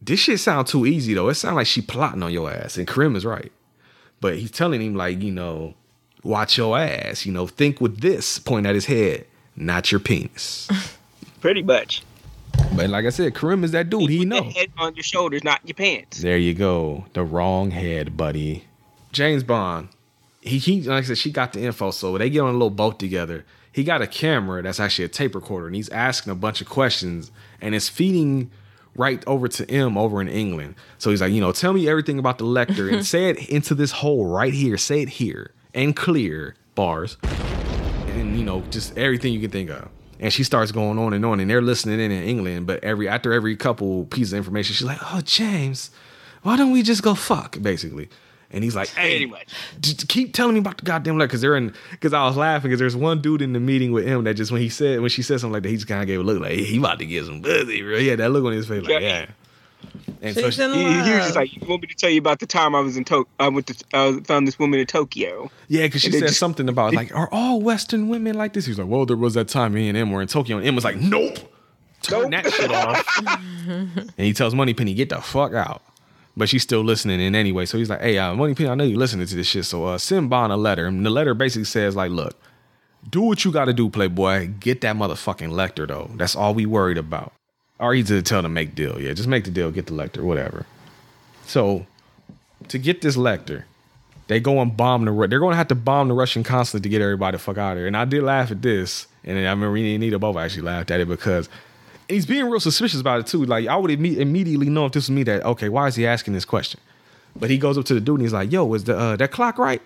This 0.00 0.20
shit 0.20 0.38
sound 0.38 0.68
too 0.68 0.86
easy 0.86 1.14
though. 1.14 1.28
It 1.28 1.34
sound 1.34 1.56
like 1.56 1.66
she 1.66 1.82
plotting 1.82 2.22
on 2.22 2.32
your 2.32 2.50
ass, 2.50 2.76
and 2.76 2.86
Kerim 2.86 3.16
is 3.16 3.26
right. 3.26 3.50
But 4.20 4.38
he's 4.38 4.50
telling 4.52 4.80
him 4.80 4.94
like, 4.94 5.20
you 5.20 5.32
know, 5.32 5.74
watch 6.22 6.56
your 6.56 6.78
ass. 6.78 7.26
You 7.26 7.32
know, 7.32 7.46
think 7.48 7.80
with 7.80 8.00
this 8.00 8.38
point 8.38 8.66
at 8.66 8.74
his 8.76 8.86
head, 8.86 9.26
not 9.56 9.90
your 9.90 9.98
penis. 10.00 10.68
Pretty 11.40 11.62
much. 11.62 12.02
but 12.76 12.88
like 12.90 13.04
I 13.04 13.10
said, 13.10 13.34
Kerim 13.34 13.64
is 13.64 13.72
that 13.72 13.90
dude. 13.90 14.10
He 14.10 14.18
Put 14.18 14.28
know. 14.28 14.42
head 14.44 14.70
on 14.78 14.94
your 14.94 15.02
shoulders, 15.02 15.42
not 15.42 15.60
your 15.64 15.74
pants. 15.74 16.18
There 16.20 16.38
you 16.38 16.54
go. 16.54 17.04
The 17.14 17.24
wrong 17.24 17.72
head, 17.72 18.16
buddy. 18.16 18.64
James 19.10 19.42
Bond. 19.42 19.88
He, 20.40 20.58
he 20.58 20.82
like 20.82 21.04
I 21.04 21.06
said, 21.06 21.18
she 21.18 21.30
got 21.30 21.52
the 21.52 21.62
info. 21.62 21.90
So 21.90 22.16
they 22.18 22.30
get 22.30 22.40
on 22.40 22.50
a 22.50 22.52
little 22.52 22.70
boat 22.70 22.98
together. 22.98 23.44
He 23.72 23.84
got 23.84 24.02
a 24.02 24.06
camera 24.06 24.62
that's 24.62 24.80
actually 24.80 25.04
a 25.04 25.08
tape 25.08 25.34
recorder, 25.34 25.66
and 25.66 25.76
he's 25.76 25.88
asking 25.90 26.32
a 26.32 26.36
bunch 26.36 26.60
of 26.60 26.68
questions, 26.68 27.30
and 27.60 27.74
it's 27.74 27.88
feeding 27.88 28.50
right 28.96 29.22
over 29.26 29.46
to 29.48 29.70
M 29.70 29.96
over 29.96 30.20
in 30.20 30.28
England. 30.28 30.74
So 30.98 31.10
he's 31.10 31.20
like, 31.20 31.32
you 31.32 31.40
know, 31.40 31.52
tell 31.52 31.72
me 31.72 31.88
everything 31.88 32.18
about 32.18 32.38
the 32.38 32.44
Lektor 32.44 32.92
and 32.92 33.06
say 33.14 33.30
it 33.30 33.48
into 33.48 33.74
this 33.74 33.92
hole 33.92 34.26
right 34.26 34.52
here. 34.52 34.76
Say 34.76 35.02
it 35.02 35.08
here 35.08 35.52
and 35.74 35.94
clear 35.94 36.56
bars, 36.74 37.16
and 37.22 38.36
you 38.38 38.44
know, 38.44 38.62
just 38.70 38.96
everything 38.98 39.32
you 39.32 39.40
can 39.40 39.50
think 39.50 39.70
of. 39.70 39.88
And 40.20 40.32
she 40.32 40.42
starts 40.42 40.72
going 40.72 40.98
on 40.98 41.12
and 41.12 41.24
on, 41.24 41.38
and 41.38 41.48
they're 41.48 41.62
listening 41.62 42.00
in 42.00 42.10
in 42.10 42.24
England. 42.24 42.66
But 42.66 42.82
every 42.82 43.08
after 43.08 43.32
every 43.32 43.56
couple 43.56 44.06
pieces 44.06 44.32
of 44.32 44.38
information, 44.38 44.74
she's 44.74 44.86
like, 44.86 44.98
"Oh, 45.00 45.20
James, 45.24 45.90
why 46.42 46.56
don't 46.56 46.72
we 46.72 46.82
just 46.82 47.02
go 47.02 47.14
fuck?" 47.14 47.62
Basically, 47.62 48.08
and 48.50 48.64
he's 48.64 48.74
like, 48.76 48.88
"Hey, 48.88 49.26
Pretty 49.26 49.44
just 49.80 50.08
keep 50.08 50.32
telling 50.34 50.54
me 50.54 50.60
about 50.60 50.78
the 50.78 50.84
goddamn 50.84 51.18
letter 51.18 51.28
because 51.28 51.40
they're 51.40 51.56
in 51.56 51.74
because 51.90 52.12
I 52.12 52.24
was 52.26 52.36
laughing 52.36 52.70
because 52.70 52.78
there's 52.80 52.96
one 52.96 53.20
dude 53.20 53.42
in 53.42 53.52
the 53.52 53.60
meeting 53.60 53.92
with 53.92 54.06
him 54.06 54.24
that 54.24 54.34
just 54.34 54.50
when 54.52 54.60
he 54.60 54.68
said 54.68 55.00
when 55.00 55.10
she 55.10 55.22
said 55.22 55.40
something 55.40 55.52
like 55.54 55.62
that 55.64 55.68
he 55.68 55.76
just 55.76 55.86
kind 55.88 56.00
of 56.00 56.06
gave 56.06 56.20
a 56.20 56.22
look 56.22 56.40
like 56.40 56.52
he 56.58 56.78
about 56.78 56.98
to 56.98 57.06
get 57.06 57.24
some 57.26 57.42
pussy 57.42 57.82
bro. 57.82 57.98
He 57.98 58.08
had 58.08 58.18
that 58.20 58.30
look 58.30 58.44
on 58.44 58.52
his 58.52 58.66
face 58.66 58.82
like 58.82 59.00
yeah. 59.02 59.26
And 60.20 60.34
so 60.34 60.42
She's 60.50 60.56
she, 60.56 60.62
in 60.62 60.72
He, 60.72 60.80
he 60.80 60.86
was 60.88 61.06
just 61.06 61.36
like, 61.36 61.54
"You 61.54 61.62
want 61.68 61.82
me 61.82 61.88
to 61.88 61.94
tell 61.94 62.10
you 62.10 62.18
about 62.18 62.40
the 62.40 62.46
time 62.46 62.74
I 62.74 62.80
was 62.80 62.96
in 62.96 63.04
Tokyo? 63.04 63.30
I 63.38 63.48
went 63.48 63.68
to 63.68 63.84
I 63.94 64.18
found 64.24 64.48
this 64.48 64.58
woman 64.58 64.80
in 64.80 64.86
Tokyo." 64.86 65.50
yeah, 65.68 65.82
because 65.82 66.00
she 66.00 66.08
and 66.08 66.14
said 66.16 66.26
just- 66.28 66.40
something 66.40 66.68
about 66.68 66.94
like 66.94 67.14
are 67.14 67.28
all 67.30 67.60
Western 67.60 68.08
women 68.08 68.34
like 68.36 68.54
this? 68.54 68.64
He 68.64 68.72
was 68.72 68.78
like, 68.80 68.88
well, 68.88 69.06
there 69.06 69.16
was 69.16 69.34
that 69.34 69.46
time 69.46 69.74
me 69.74 69.88
and 69.88 69.96
M 69.96 70.10
were 70.10 70.20
in 70.20 70.26
Tokyo 70.26 70.56
and 70.58 70.66
M 70.66 70.74
was 70.74 70.82
like, 70.84 70.96
nope, 70.96 71.36
turn 72.02 72.30
Nope. 72.30 72.42
that 72.42 72.52
shit 72.52 72.72
off. 72.72 73.06
and 73.68 74.12
he 74.16 74.32
tells 74.32 74.52
Moneypenny, 74.54 74.94
get 74.94 75.10
the 75.10 75.20
fuck 75.20 75.52
out. 75.54 75.82
But 76.38 76.48
she's 76.48 76.62
still 76.62 76.82
listening 76.82 77.20
in 77.20 77.34
anyway. 77.34 77.66
So 77.66 77.76
he's 77.76 77.90
like, 77.90 78.00
hey, 78.00 78.16
uh, 78.16 78.34
Moneypenny, 78.34 78.70
I 78.70 78.74
know 78.76 78.84
you're 78.84 78.98
listening 78.98 79.26
to 79.26 79.34
this 79.34 79.48
shit. 79.48 79.64
So 79.64 79.84
uh, 79.84 79.98
send 79.98 80.30
Bond 80.30 80.52
a 80.52 80.56
letter. 80.56 80.86
And 80.86 81.04
the 81.04 81.10
letter 81.10 81.34
basically 81.34 81.64
says, 81.64 81.96
like, 81.96 82.12
look, 82.12 82.40
do 83.10 83.22
what 83.22 83.44
you 83.44 83.52
got 83.52 83.66
to 83.66 83.72
do, 83.72 83.90
Playboy. 83.90 84.48
Get 84.60 84.80
that 84.82 84.96
motherfucking 84.96 85.50
Lektor 85.50 85.86
though. 85.86 86.10
That's 86.14 86.36
all 86.36 86.54
we 86.54 86.64
worried 86.64 86.96
about. 86.96 87.32
Or 87.80 87.94
you 87.94 88.04
to 88.04 88.22
tell 88.22 88.42
them 88.42 88.54
make 88.54 88.74
deal. 88.74 89.00
Yeah, 89.00 89.12
just 89.12 89.28
make 89.28 89.44
the 89.44 89.50
deal, 89.50 89.70
get 89.70 89.86
the 89.86 89.92
Lektor, 89.92 90.22
whatever. 90.22 90.64
So 91.44 91.86
to 92.68 92.78
get 92.78 93.02
this 93.02 93.16
Lektor, 93.16 93.64
they 94.28 94.40
go 94.40 94.60
and 94.60 94.76
bomb 94.76 95.04
the. 95.04 95.26
They're 95.26 95.40
going 95.40 95.52
to 95.52 95.56
have 95.56 95.68
to 95.68 95.74
bomb 95.74 96.08
the 96.08 96.14
Russian 96.14 96.44
consulate 96.44 96.82
to 96.82 96.88
get 96.88 97.02
everybody 97.02 97.36
the 97.36 97.42
fuck 97.42 97.58
out 97.58 97.72
of 97.72 97.78
there. 97.78 97.86
And 97.86 97.96
I 97.96 98.04
did 98.04 98.22
laugh 98.22 98.50
at 98.50 98.62
this, 98.62 99.06
and 99.24 99.38
I 99.38 99.50
remember 99.50 99.76
Anita 99.76 100.18
both 100.18 100.36
actually 100.36 100.62
laughed 100.62 100.90
at 100.90 101.00
it 101.00 101.08
because 101.08 101.48
he's 102.08 102.26
being 102.26 102.46
real 102.46 102.60
suspicious 102.60 103.00
about 103.00 103.20
it 103.20 103.26
too. 103.26 103.44
Like 103.44 103.66
I 103.68 103.76
would 103.76 103.90
imme- 103.90 104.16
immediately 104.16 104.68
know 104.68 104.86
if 104.86 104.92
this 104.92 105.04
was 105.04 105.10
me 105.10 105.22
that 105.24 105.44
okay, 105.44 105.68
why 105.68 105.86
is 105.86 105.94
he 105.94 106.06
asking 106.06 106.34
this 106.34 106.44
question? 106.44 106.80
But 107.36 107.50
he 107.50 107.58
goes 107.58 107.78
up 107.78 107.84
to 107.86 107.94
the 107.94 108.00
dude 108.00 108.16
and 108.16 108.22
he's 108.22 108.32
like, 108.32 108.50
"Yo, 108.50 108.72
is 108.74 108.84
the 108.84 108.96
uh, 108.98 109.16
that 109.16 109.30
clock 109.30 109.58
right?" 109.58 109.80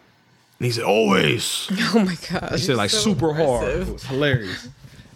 And 0.58 0.66
he 0.66 0.72
said, 0.72 0.84
"Always." 0.84 1.68
oh 1.94 2.04
my 2.04 2.16
god. 2.30 2.52
He 2.52 2.58
said 2.58 2.76
like 2.76 2.90
super 2.90 3.34
hard. 3.34 3.68
It 3.68 3.92
was 3.92 4.04
hilarious. 4.04 4.68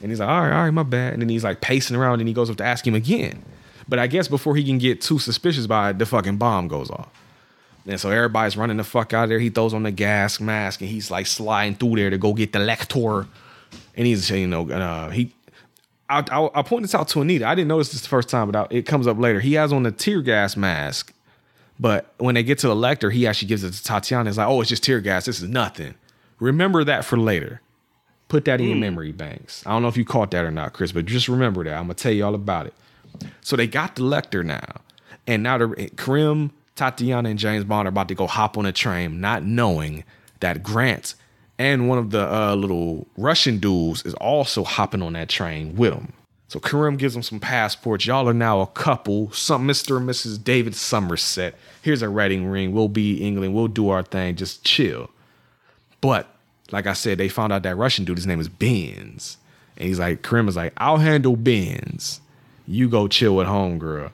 And 0.02 0.10
he's 0.10 0.20
like, 0.20 0.28
all 0.28 0.42
right, 0.42 0.52
all 0.52 0.64
right, 0.64 0.70
my 0.70 0.82
bad. 0.82 1.14
And 1.14 1.22
then 1.22 1.28
he's 1.28 1.44
like 1.44 1.60
pacing 1.60 1.96
around 1.96 2.20
and 2.20 2.28
he 2.28 2.34
goes 2.34 2.50
up 2.50 2.56
to 2.58 2.64
ask 2.64 2.86
him 2.86 2.94
again. 2.94 3.42
But 3.88 3.98
I 3.98 4.06
guess 4.06 4.28
before 4.28 4.56
he 4.56 4.64
can 4.64 4.78
get 4.78 5.00
too 5.00 5.18
suspicious 5.18 5.64
about 5.64 5.90
it, 5.90 5.98
the 5.98 6.06
fucking 6.06 6.36
bomb 6.36 6.68
goes 6.68 6.90
off. 6.90 7.08
And 7.86 7.98
so 8.00 8.10
everybody's 8.10 8.56
running 8.56 8.76
the 8.76 8.84
fuck 8.84 9.14
out 9.14 9.24
of 9.24 9.28
there. 9.30 9.38
He 9.38 9.48
throws 9.48 9.72
on 9.72 9.84
the 9.84 9.92
gas 9.92 10.40
mask 10.40 10.80
and 10.80 10.90
he's 10.90 11.10
like 11.10 11.26
sliding 11.26 11.76
through 11.76 11.96
there 11.96 12.10
to 12.10 12.18
go 12.18 12.32
get 12.34 12.52
the 12.52 12.58
Lektor. 12.58 13.26
And 13.96 14.06
he's, 14.06 14.28
you 14.30 14.46
know, 14.46 14.68
uh, 14.70 15.10
he. 15.10 15.32
I, 16.08 16.24
I, 16.30 16.60
I 16.60 16.62
point 16.62 16.82
this 16.82 16.94
out 16.94 17.08
to 17.08 17.20
Anita. 17.20 17.46
I 17.46 17.54
didn't 17.54 17.68
notice 17.68 17.92
this 17.92 18.02
the 18.02 18.08
first 18.08 18.28
time, 18.28 18.50
but 18.50 18.56
I, 18.72 18.74
it 18.74 18.86
comes 18.86 19.06
up 19.06 19.18
later. 19.18 19.40
He 19.40 19.54
has 19.54 19.72
on 19.72 19.82
the 19.82 19.92
tear 19.92 20.22
gas 20.22 20.56
mask, 20.56 21.12
but 21.78 22.14
when 22.18 22.34
they 22.34 22.42
get 22.42 22.58
to 22.60 22.68
the 22.68 22.74
Lektor, 22.74 23.12
he 23.12 23.26
actually 23.26 23.48
gives 23.48 23.64
it 23.64 23.72
to 23.72 23.82
Tatiana. 23.82 24.28
It's 24.28 24.38
like, 24.38 24.48
oh, 24.48 24.60
it's 24.60 24.70
just 24.70 24.82
tear 24.82 25.00
gas. 25.00 25.26
This 25.26 25.42
is 25.42 25.48
nothing. 25.48 25.94
Remember 26.38 26.84
that 26.84 27.04
for 27.04 27.16
later. 27.16 27.60
Put 28.28 28.44
that 28.46 28.60
in 28.60 28.66
your 28.66 28.74
hmm. 28.74 28.80
memory 28.80 29.12
banks. 29.12 29.64
I 29.66 29.70
don't 29.70 29.82
know 29.82 29.88
if 29.88 29.96
you 29.96 30.04
caught 30.04 30.32
that 30.32 30.44
or 30.44 30.50
not, 30.50 30.72
Chris, 30.72 30.92
but 30.92 31.06
just 31.06 31.28
remember 31.28 31.62
that. 31.64 31.74
I'm 31.74 31.84
gonna 31.84 31.94
tell 31.94 32.12
you 32.12 32.24
all 32.24 32.34
about 32.34 32.66
it. 32.66 32.74
So 33.40 33.56
they 33.56 33.66
got 33.66 33.94
the 33.94 34.02
Lektor 34.02 34.44
now, 34.44 34.80
and 35.26 35.42
now 35.42 35.58
the 35.58 35.90
Kerim, 35.96 36.50
Tatiana, 36.74 37.28
and 37.28 37.38
James 37.38 37.64
Bond 37.64 37.86
are 37.86 37.90
about 37.90 38.08
to 38.08 38.14
go 38.14 38.26
hop 38.26 38.58
on 38.58 38.66
a 38.66 38.72
train, 38.72 39.20
not 39.20 39.44
knowing 39.44 40.04
that 40.40 40.62
Grant 40.62 41.14
and 41.58 41.88
one 41.88 41.98
of 41.98 42.10
the 42.10 42.32
uh, 42.32 42.54
little 42.54 43.06
Russian 43.16 43.58
dudes 43.58 44.04
is 44.04 44.14
also 44.14 44.64
hopping 44.64 45.02
on 45.02 45.14
that 45.14 45.28
train 45.28 45.76
with 45.76 45.94
him. 45.94 46.12
So 46.48 46.60
Kerim 46.60 46.96
gives 46.96 47.16
him 47.16 47.22
some 47.22 47.40
passports. 47.40 48.06
Y'all 48.06 48.28
are 48.28 48.34
now 48.34 48.60
a 48.60 48.66
couple. 48.68 49.32
Some 49.32 49.66
Mr. 49.66 49.96
and 49.96 50.08
Mrs. 50.08 50.42
David 50.42 50.74
Somerset. 50.76 51.54
Here's 51.82 52.02
a 52.02 52.10
wedding 52.10 52.46
ring. 52.46 52.72
We'll 52.72 52.88
be 52.88 53.22
England. 53.22 53.54
We'll 53.54 53.68
do 53.68 53.88
our 53.88 54.02
thing. 54.02 54.36
Just 54.36 54.64
chill. 54.64 55.10
But 56.00 56.28
like 56.70 56.86
I 56.86 56.92
said, 56.92 57.18
they 57.18 57.28
found 57.28 57.52
out 57.52 57.62
that 57.64 57.76
Russian 57.76 58.04
dude, 58.04 58.18
his 58.18 58.26
name 58.26 58.40
is 58.40 58.48
Benz. 58.48 59.38
And 59.76 59.88
he's 59.88 59.98
like, 59.98 60.22
Kerim 60.22 60.48
is 60.48 60.56
like, 60.56 60.72
I'll 60.76 60.98
handle 60.98 61.36
Benz. 61.36 62.20
You 62.66 62.88
go 62.88 63.08
chill 63.08 63.40
at 63.40 63.46
home, 63.46 63.78
girl. 63.78 64.12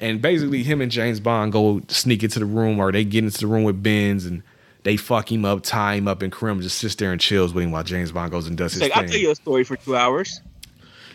And 0.00 0.20
basically, 0.20 0.62
him 0.62 0.80
and 0.80 0.90
James 0.90 1.20
Bond 1.20 1.52
go 1.52 1.82
sneak 1.88 2.22
into 2.22 2.38
the 2.38 2.46
room, 2.46 2.78
or 2.78 2.92
they 2.92 3.04
get 3.04 3.24
into 3.24 3.38
the 3.38 3.46
room 3.46 3.64
with 3.64 3.82
Benz 3.82 4.26
and 4.26 4.42
they 4.84 4.96
fuck 4.96 5.32
him 5.32 5.44
up, 5.44 5.62
tie 5.62 5.96
him 5.96 6.06
up, 6.06 6.22
and 6.22 6.32
Kerim 6.32 6.60
just 6.60 6.78
sits 6.78 6.94
there 6.94 7.10
and 7.10 7.20
chills 7.20 7.52
with 7.52 7.64
him 7.64 7.72
while 7.72 7.82
James 7.82 8.12
Bond 8.12 8.30
goes 8.30 8.46
and 8.46 8.56
does 8.56 8.72
It's 8.74 8.82
his 8.82 8.90
like, 8.90 8.96
I'll 8.96 9.08
tell 9.08 9.18
you 9.18 9.30
a 9.30 9.34
story 9.34 9.64
for 9.64 9.76
two 9.76 9.96
hours. 9.96 10.40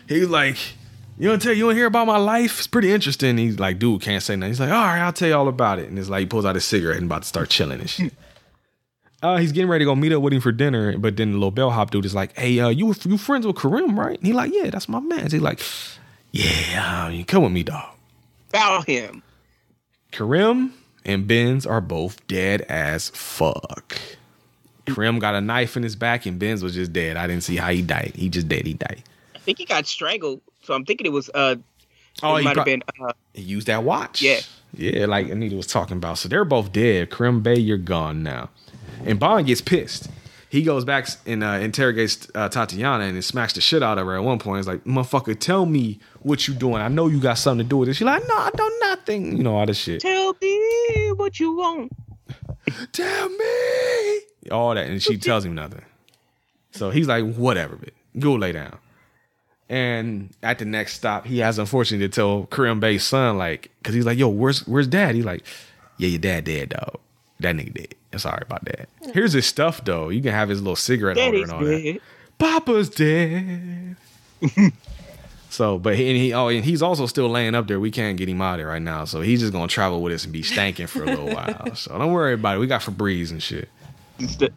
He's 0.08 0.28
like, 0.28 0.56
you 1.18 1.28
want 1.28 1.40
to 1.40 1.48
tell 1.48 1.56
you 1.56 1.66
want 1.66 1.76
to 1.76 1.78
hear 1.78 1.86
about 1.86 2.06
my 2.06 2.16
life? 2.16 2.58
It's 2.58 2.66
pretty 2.66 2.92
interesting. 2.92 3.38
He's 3.38 3.58
like, 3.58 3.78
dude, 3.78 4.02
can't 4.02 4.22
say 4.22 4.36
nothing. 4.36 4.50
He's 4.50 4.60
like, 4.60 4.70
all 4.70 4.84
right, 4.84 5.00
I'll 5.00 5.12
tell 5.12 5.28
you 5.28 5.34
all 5.36 5.48
about 5.48 5.78
it. 5.78 5.88
And 5.88 5.98
it's 5.98 6.08
like 6.08 6.20
he 6.20 6.26
pulls 6.26 6.44
out 6.44 6.56
his 6.56 6.64
cigarette 6.64 6.96
and 6.96 7.06
about 7.06 7.22
to 7.22 7.28
start 7.28 7.48
chilling 7.48 7.80
and 7.80 7.88
shit. 7.88 8.12
Uh, 9.22 9.36
he's 9.36 9.52
getting 9.52 9.68
ready 9.68 9.84
to 9.84 9.86
go 9.86 9.94
meet 9.94 10.12
up 10.12 10.22
with 10.22 10.32
him 10.32 10.40
for 10.40 10.50
dinner, 10.50 10.96
but 10.96 11.14
then 11.18 11.32
the 11.32 11.36
little 11.36 11.50
bellhop 11.50 11.90
dude 11.90 12.06
is 12.06 12.14
like, 12.14 12.34
"Hey, 12.38 12.58
uh, 12.58 12.70
you 12.70 12.94
you 13.04 13.18
friends 13.18 13.46
with 13.46 13.54
Kerim, 13.56 14.00
right?" 14.00 14.16
And 14.16 14.26
he 14.26 14.32
like, 14.32 14.50
"Yeah, 14.50 14.70
that's 14.70 14.88
my 14.88 14.98
man." 14.98 15.30
He's 15.30 15.42
like, 15.42 15.60
"Yeah, 16.30 17.04
I 17.04 17.10
mean, 17.10 17.26
come 17.26 17.42
with 17.42 17.52
me, 17.52 17.62
dog." 17.62 17.84
Foul 18.48 18.80
him. 18.80 19.22
Kerim 20.10 20.72
and 21.04 21.26
Benz 21.26 21.66
are 21.66 21.80
both 21.80 22.26
dead 22.26 22.62
as 22.62 23.10
fuck. 23.10 23.98
Kerim 24.86 25.18
got 25.18 25.34
a 25.34 25.40
knife 25.40 25.76
in 25.76 25.82
his 25.82 25.96
back, 25.96 26.26
and 26.26 26.38
Benz 26.38 26.62
was 26.62 26.74
just 26.74 26.92
dead. 26.92 27.16
I 27.16 27.26
didn't 27.26 27.44
see 27.44 27.56
how 27.56 27.70
he 27.70 27.82
died. 27.82 28.12
He 28.14 28.28
just 28.28 28.48
dead. 28.48 28.66
He 28.66 28.74
died. 28.74 29.02
I 29.34 29.38
think 29.38 29.58
he 29.58 29.64
got 29.64 29.86
strangled. 29.86 30.40
So 30.62 30.74
I'm 30.74 30.84
thinking 30.84 31.06
it 31.06 31.12
was 31.12 31.30
uh 31.34 31.56
Oh, 32.22 32.36
it 32.36 32.40
he 32.40 32.44
might 32.44 32.56
have 32.56 32.66
been 32.66 32.82
uh, 33.00 33.12
He 33.34 33.42
used 33.42 33.66
that 33.68 33.84
watch. 33.84 34.20
Yeah. 34.20 34.40
Yeah, 34.76 35.06
like 35.06 35.28
Anita 35.28 35.56
was 35.56 35.66
talking 35.66 35.96
about. 35.96 36.18
So 36.18 36.28
they're 36.28 36.44
both 36.44 36.72
dead. 36.72 37.10
Kerim 37.10 37.40
Bey, 37.42 37.58
you're 37.58 37.78
gone 37.78 38.22
now. 38.22 38.50
And 39.04 39.18
Bond 39.18 39.46
gets 39.46 39.60
pissed. 39.60 40.08
He 40.50 40.64
goes 40.64 40.84
back 40.84 41.06
and 41.26 41.44
uh, 41.44 41.58
interrogates 41.62 42.26
uh, 42.34 42.48
Tatiana 42.48 43.04
and 43.04 43.24
smacks 43.24 43.52
the 43.52 43.60
shit 43.60 43.84
out 43.84 43.98
of 43.98 44.06
her 44.06 44.16
at 44.16 44.24
one 44.24 44.40
point. 44.40 44.58
He's 44.58 44.66
like, 44.66 44.82
"Motherfucker, 44.82 45.38
tell 45.38 45.64
me 45.64 46.00
what 46.22 46.48
you 46.48 46.54
doing. 46.54 46.82
I 46.82 46.88
know 46.88 47.06
you 47.06 47.20
got 47.20 47.34
something 47.38 47.64
to 47.64 47.68
do 47.68 47.76
with 47.76 47.88
it." 47.88 47.94
She's 47.94 48.04
like, 48.04 48.26
"No, 48.26 48.34
I 48.34 48.50
don't 48.56 48.80
nothing." 48.80 49.36
You 49.36 49.44
know 49.44 49.56
all 49.56 49.66
this 49.66 49.78
shit. 49.78 50.00
Tell 50.00 50.34
me 50.42 51.12
what 51.14 51.38
you 51.38 51.54
want. 51.56 51.92
Tell 52.92 53.28
me 53.28 54.20
all 54.50 54.74
that, 54.74 54.88
and 54.88 55.00
she 55.00 55.16
tells 55.18 55.44
him 55.44 55.54
nothing. 55.54 55.84
So 56.72 56.90
he's 56.90 57.06
like, 57.06 57.32
"Whatever, 57.34 57.76
bitch. 57.76 58.20
Go 58.20 58.34
lay 58.34 58.50
down." 58.50 58.76
And 59.68 60.30
at 60.42 60.58
the 60.58 60.64
next 60.64 60.94
stop, 60.94 61.26
he 61.26 61.38
has 61.38 61.60
unfortunately 61.60 62.08
to 62.08 62.12
tell 62.12 62.46
Kerim 62.46 62.80
Bey's 62.80 63.04
son, 63.04 63.38
like, 63.38 63.70
because 63.78 63.94
he's 63.94 64.04
like, 64.04 64.18
"Yo, 64.18 64.26
where's 64.28 64.66
where's 64.66 64.88
dad?" 64.88 65.14
He's 65.14 65.24
like, 65.24 65.44
"Yeah, 65.96 66.08
your 66.08 66.18
dad 66.18 66.42
dead, 66.42 66.70
dog. 66.70 66.98
That 67.38 67.54
nigga 67.54 67.72
dead. 67.72 67.94
Sorry 68.16 68.42
about 68.42 68.64
that. 68.64 68.88
Here's 69.14 69.32
his 69.32 69.46
stuff 69.46 69.84
though. 69.84 70.08
You 70.08 70.20
can 70.20 70.32
have 70.32 70.48
his 70.48 70.60
little 70.60 70.76
cigarette 70.76 71.16
holder 71.16 71.32
Daddy's 71.32 71.50
and 71.50 71.52
all 71.52 71.64
that. 71.64 72.00
Papa's 72.38 72.88
dead. 72.88 73.96
so, 75.50 75.78
but 75.78 75.94
he, 75.96 76.08
and 76.08 76.16
he 76.16 76.32
oh, 76.32 76.48
and 76.48 76.64
he's 76.64 76.82
also 76.82 77.06
still 77.06 77.28
laying 77.28 77.54
up 77.54 77.68
there. 77.68 77.78
We 77.78 77.90
can't 77.90 78.16
get 78.16 78.28
him 78.28 78.40
out 78.40 78.54
of 78.54 78.58
there 78.58 78.68
right 78.68 78.82
now. 78.82 79.04
So 79.04 79.20
he's 79.20 79.40
just 79.40 79.52
gonna 79.52 79.68
travel 79.68 80.02
with 80.02 80.12
us 80.12 80.24
and 80.24 80.32
be 80.32 80.42
stanking 80.42 80.88
for 80.88 81.02
a 81.02 81.06
little 81.06 81.28
while. 81.34 81.74
So 81.76 81.96
don't 81.98 82.12
worry 82.12 82.34
about 82.34 82.56
it. 82.56 82.60
We 82.60 82.66
got 82.66 82.80
Febreze 82.80 83.30
and 83.30 83.42
shit. 83.42 83.68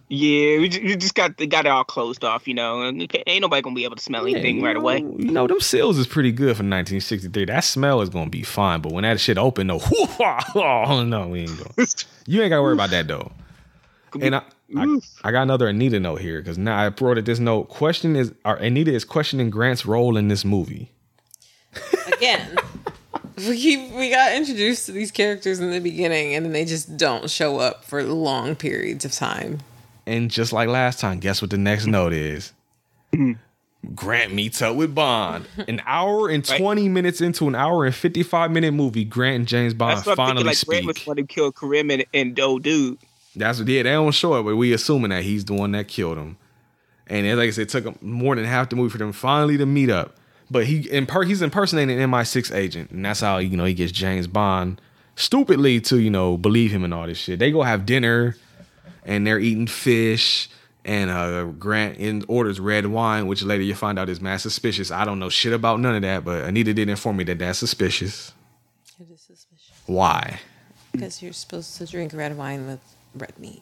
Yeah, 0.09 0.59
we 0.59 0.69
just, 0.69 0.83
we 0.83 0.95
just 0.95 1.15
got 1.15 1.37
got 1.49 1.65
it 1.65 1.69
all 1.69 1.83
closed 1.83 2.23
off, 2.23 2.47
you 2.47 2.53
know. 2.53 2.81
And 2.81 3.01
ain't 3.27 3.41
nobody 3.41 3.61
gonna 3.61 3.75
be 3.75 3.85
able 3.85 3.95
to 3.95 4.01
smell 4.01 4.23
anything 4.23 4.57
you 4.57 4.65
right 4.65 4.75
away. 4.75 5.01
know, 5.01 5.15
You 5.17 5.31
know, 5.31 5.47
them 5.47 5.61
seals 5.61 5.97
is 5.97 6.07
pretty 6.07 6.31
good 6.31 6.55
for 6.57 6.63
1963. 6.63 7.45
That 7.45 7.63
smell 7.63 8.01
is 8.01 8.09
gonna 8.09 8.29
be 8.29 8.43
fine. 8.43 8.81
But 8.81 8.91
when 8.91 9.03
that 9.03 9.19
shit 9.19 9.37
open, 9.37 9.67
though, 9.67 9.79
oh 10.55 11.03
no, 11.05 11.27
we 11.27 11.41
ain't 11.41 11.57
going. 11.57 11.87
You 12.25 12.41
ain't 12.41 12.49
gotta 12.49 12.61
worry 12.61 12.73
about 12.73 12.89
that 12.89 13.07
though. 13.07 13.31
And 14.21 14.35
I, 14.35 14.43
I, 14.77 14.99
I 15.23 15.31
got 15.31 15.43
another 15.43 15.67
Anita 15.67 15.99
note 15.99 16.21
here 16.21 16.39
because 16.39 16.57
now 16.57 16.77
I 16.77 16.91
wrote 16.99 17.17
it 17.17 17.25
this 17.25 17.39
note. 17.39 17.69
Question 17.69 18.15
is, 18.15 18.33
or 18.45 18.55
Anita 18.55 18.93
is 18.93 19.05
questioning 19.05 19.49
Grant's 19.49 19.85
role 19.85 20.17
in 20.17 20.27
this 20.27 20.43
movie. 20.45 20.91
Again, 22.07 22.57
we 23.37 23.57
keep, 23.57 23.91
we 23.93 24.09
got 24.09 24.33
introduced 24.33 24.85
to 24.87 24.91
these 24.91 25.11
characters 25.11 25.59
in 25.59 25.71
the 25.71 25.79
beginning, 25.79 26.35
and 26.35 26.45
then 26.45 26.53
they 26.53 26.65
just 26.65 26.97
don't 26.97 27.29
show 27.29 27.59
up 27.59 27.83
for 27.83 28.03
long 28.03 28.55
periods 28.55 29.05
of 29.05 29.11
time. 29.11 29.59
And 30.05 30.29
just 30.29 30.51
like 30.53 30.67
last 30.67 30.99
time, 30.99 31.19
guess 31.19 31.41
what 31.41 31.49
the 31.51 31.57
next 31.57 31.85
note 31.87 32.13
is? 32.13 32.51
Grant 33.95 34.33
meets 34.33 34.61
up 34.61 34.75
with 34.75 34.95
Bond. 34.95 35.45
An 35.67 35.81
hour 35.85 36.29
and 36.29 36.47
Right. 36.49 36.59
20 36.59 36.87
minutes 36.89 37.19
into 37.19 37.47
an 37.47 37.55
hour 37.55 37.85
and 37.85 37.93
55 37.93 38.49
minute 38.51 38.71
movie, 38.73 39.03
Grant 39.03 39.35
and 39.35 39.47
James 39.47 39.73
Bond 39.73 39.97
That's 39.97 40.07
what 40.07 40.19
I'm 40.19 40.27
finally 40.27 40.43
thinking. 40.43 40.47
Like 40.47 40.67
Grant 40.67 40.85
was 40.85 40.95
speak. 40.95 41.05
the 41.05 41.09
one 41.09 41.17
who 41.17 41.25
killed 41.25 41.55
Kerim 41.55 41.91
and, 41.91 42.05
and 42.13 42.39
old 42.39 42.63
dude. 42.63 42.97
That's 43.35 43.59
what 43.59 43.67
yeah, 43.67 43.83
they 43.83 43.91
don't 43.91 44.11
show 44.11 44.35
it, 44.39 44.43
but 44.43 44.55
we 44.55 44.73
assuming 44.73 45.09
that 45.09 45.23
he's 45.23 45.45
the 45.45 45.53
one 45.53 45.71
that 45.71 45.87
killed 45.87 46.17
him. 46.17 46.37
And 47.07 47.25
it, 47.25 47.35
like 47.35 47.47
I 47.47 47.51
said, 47.51 47.63
it 47.63 47.69
took 47.69 47.85
him 47.85 47.97
more 48.01 48.35
than 48.35 48.45
half 48.45 48.69
the 48.69 48.75
movie 48.75 48.91
for 48.91 48.97
them 48.97 49.11
finally 49.11 49.57
to 49.57 49.65
meet 49.65 49.89
up. 49.89 50.17
But 50.51 50.65
he 50.65 50.89
in 50.89 51.05
per, 51.05 51.23
he's 51.23 51.41
impersonating 51.41 51.99
an 51.99 52.11
MI6 52.11 52.53
agent, 52.55 52.91
and 52.91 53.03
that's 53.03 53.21
how 53.21 53.37
you 53.39 53.57
know 53.57 53.65
he 53.65 53.73
gets 53.73 53.91
James 53.91 54.27
Bond 54.27 54.79
stupidly 55.15 55.79
to 55.81 55.99
you 55.99 56.09
know 56.09 56.37
believe 56.37 56.71
him 56.71 56.83
and 56.83 56.93
all 56.93 57.07
this 57.07 57.17
shit. 57.17 57.39
They 57.39 57.51
go 57.51 57.63
have 57.63 57.85
dinner, 57.85 58.35
and 59.03 59.25
they're 59.25 59.39
eating 59.39 59.67
fish. 59.67 60.49
And 60.85 61.09
uh, 61.09 61.45
Grant 61.45 61.97
in 61.97 62.25
orders 62.27 62.59
red 62.59 62.87
wine, 62.87 63.27
which 63.27 63.41
later 63.41 63.63
you 63.63 63.73
find 63.73 63.97
out 63.97 64.09
is 64.09 64.19
mad 64.19 64.41
suspicious. 64.41 64.91
I 64.91 65.05
don't 65.05 65.17
know 65.17 65.29
shit 65.29 65.53
about 65.53 65.79
none 65.79 65.95
of 65.95 66.01
that, 66.01 66.25
but 66.25 66.43
Anita 66.43 66.73
did 66.73 66.89
inform 66.89 67.15
me 67.15 67.23
that 67.23 67.39
that's 67.39 67.57
suspicious. 67.57 68.33
It 68.99 69.09
is 69.09 69.21
suspicious 69.21 69.71
Why? 69.85 70.41
because 70.93 71.21
you're 71.21 71.33
supposed 71.33 71.75
to 71.77 71.85
drink 71.85 72.13
red 72.13 72.37
wine 72.37 72.67
with 72.67 72.79
red 73.15 73.37
meat. 73.39 73.61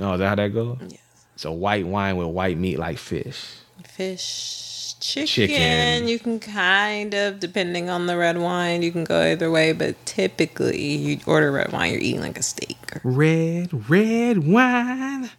Oh, 0.00 0.14
is 0.14 0.18
that 0.20 0.28
how 0.28 0.34
that 0.36 0.48
goes? 0.54 0.78
Yes, 0.88 1.00
So 1.36 1.52
white 1.52 1.86
wine 1.86 2.16
with 2.16 2.28
white 2.28 2.56
meat 2.58 2.78
like 2.78 2.98
fish. 2.98 3.44
fish, 3.84 4.94
chicken. 5.00 5.26
Chicken. 5.26 6.08
You 6.08 6.18
can 6.18 6.38
kind 6.40 7.14
of, 7.14 7.40
depending 7.40 7.88
on 7.90 8.06
the 8.06 8.16
red 8.16 8.38
wine, 8.38 8.82
you 8.82 8.92
can 8.92 9.04
go 9.04 9.20
either 9.22 9.50
way. 9.50 9.72
But 9.72 10.04
typically, 10.06 10.80
you 10.96 11.18
order 11.26 11.50
red 11.52 11.72
wine, 11.72 11.92
you're 11.92 12.00
eating 12.00 12.20
like 12.20 12.38
a 12.38 12.42
steak. 12.42 12.78
Red, 13.04 13.90
red 13.90 14.46
wine. 14.46 15.30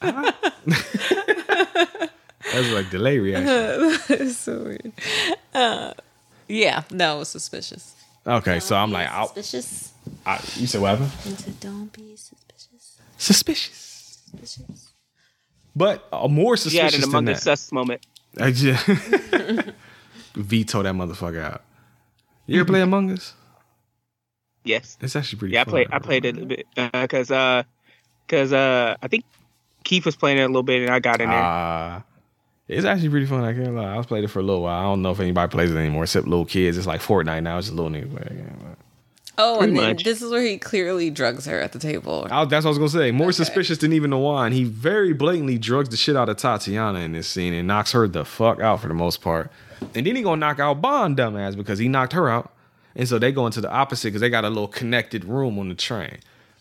That's 2.52 2.70
like 2.72 2.90
delay 2.90 3.18
reaction. 3.18 3.98
it's 4.20 4.36
so 4.36 4.64
weird. 4.64 4.92
Uh, 5.54 5.92
yeah, 6.48 6.82
no, 6.90 7.16
it 7.16 7.18
was 7.20 7.28
suspicious. 7.28 7.94
Okay, 8.26 8.60
so 8.60 8.76
I'm 8.76 8.90
like, 8.92 9.08
I, 9.08 9.24
suspicious. 9.26 9.91
I, 10.24 10.34
you 10.56 10.66
said 10.66 10.80
what 10.80 10.90
happened? 10.90 11.10
I 11.24 11.36
said, 11.36 11.60
don't 11.60 11.92
be 11.92 12.16
suspicious. 12.16 12.98
Suspicious. 13.18 14.22
Suspicious. 14.30 14.92
But 15.74 16.06
uh, 16.12 16.28
more 16.28 16.56
She 16.56 16.76
had 16.76 16.92
suspicious 16.92 17.04
an 17.06 17.10
than 17.10 17.18
among 17.18 17.34
us 17.34 17.42
sus 17.42 17.72
moment. 17.72 18.06
I 18.38 18.50
just 18.50 18.86
veto 20.34 20.82
that 20.82 20.94
motherfucker 20.94 21.42
out. 21.42 21.62
You 22.46 22.60
ever 22.60 22.66
play 22.66 22.80
Among 22.80 23.10
Us? 23.10 23.34
Yes. 24.64 24.96
It's 25.00 25.16
actually 25.16 25.38
pretty. 25.38 25.54
Yeah, 25.54 25.62
I 25.62 25.64
fun. 25.64 25.70
played. 25.72 25.88
I 25.92 25.98
played 25.98 26.24
it 26.24 26.38
a 26.38 26.46
bit 26.46 26.66
because 26.92 27.30
uh, 27.30 27.62
because 28.26 28.52
uh, 28.52 28.96
I 29.02 29.08
think 29.08 29.24
Keith 29.84 30.04
was 30.04 30.16
playing 30.16 30.38
it 30.38 30.42
a 30.42 30.46
little 30.46 30.62
bit, 30.62 30.82
and 30.82 30.90
I 30.90 30.98
got 30.98 31.20
in 31.20 31.28
there. 31.28 31.42
Uh, 31.42 32.02
it's 32.68 32.86
actually 32.86 33.10
pretty 33.10 33.26
fun. 33.26 33.44
I 33.44 33.52
can't 33.52 33.74
lie. 33.74 33.94
I 33.94 33.96
was 33.96 34.06
played 34.06 34.24
it 34.24 34.28
for 34.28 34.38
a 34.38 34.42
little 34.42 34.62
while. 34.62 34.80
I 34.80 34.82
don't 34.84 35.02
know 35.02 35.10
if 35.10 35.20
anybody 35.20 35.50
plays 35.50 35.70
it 35.70 35.76
anymore 35.76 36.04
except 36.04 36.26
little 36.26 36.46
kids. 36.46 36.78
It's 36.78 36.86
like 36.86 37.00
Fortnite 37.00 37.42
now. 37.42 37.58
It's 37.58 37.68
a 37.68 37.74
little 37.74 37.90
niggas 37.90 38.76
Oh, 39.38 39.58
Pretty 39.58 39.70
and 39.70 39.78
then 39.78 39.88
much. 39.90 40.04
this 40.04 40.20
is 40.20 40.30
where 40.30 40.42
he 40.42 40.58
clearly 40.58 41.10
drugs 41.10 41.46
her 41.46 41.58
at 41.58 41.72
the 41.72 41.78
table. 41.78 42.28
I, 42.30 42.44
that's 42.44 42.64
what 42.64 42.70
I 42.70 42.78
was 42.78 42.78
gonna 42.78 42.90
say. 42.90 43.10
More 43.12 43.32
suspicious 43.32 43.78
than 43.78 43.92
even 43.92 44.10
the 44.10 44.18
wine. 44.18 44.52
He 44.52 44.64
very 44.64 45.12
blatantly 45.12 45.58
drugs 45.58 45.88
the 45.88 45.96
shit 45.96 46.16
out 46.16 46.28
of 46.28 46.36
Tatiana 46.36 47.00
in 47.00 47.12
this 47.12 47.28
scene 47.28 47.54
and 47.54 47.66
knocks 47.66 47.92
her 47.92 48.06
the 48.06 48.24
fuck 48.24 48.60
out 48.60 48.80
for 48.80 48.88
the 48.88 48.94
most 48.94 49.22
part. 49.22 49.50
And 49.94 50.06
then 50.06 50.16
he 50.16 50.22
gonna 50.22 50.36
knock 50.36 50.58
out 50.58 50.80
Bond 50.82 51.16
dumbass 51.16 51.56
because 51.56 51.78
he 51.78 51.88
knocked 51.88 52.12
her 52.12 52.28
out. 52.28 52.52
And 52.94 53.08
so 53.08 53.18
they 53.18 53.32
go 53.32 53.46
into 53.46 53.62
the 53.62 53.70
opposite 53.70 54.08
because 54.08 54.20
they 54.20 54.28
got 54.28 54.44
a 54.44 54.50
little 54.50 54.68
connected 54.68 55.24
room 55.24 55.58
on 55.58 55.70
the 55.70 55.74
train. 55.74 56.18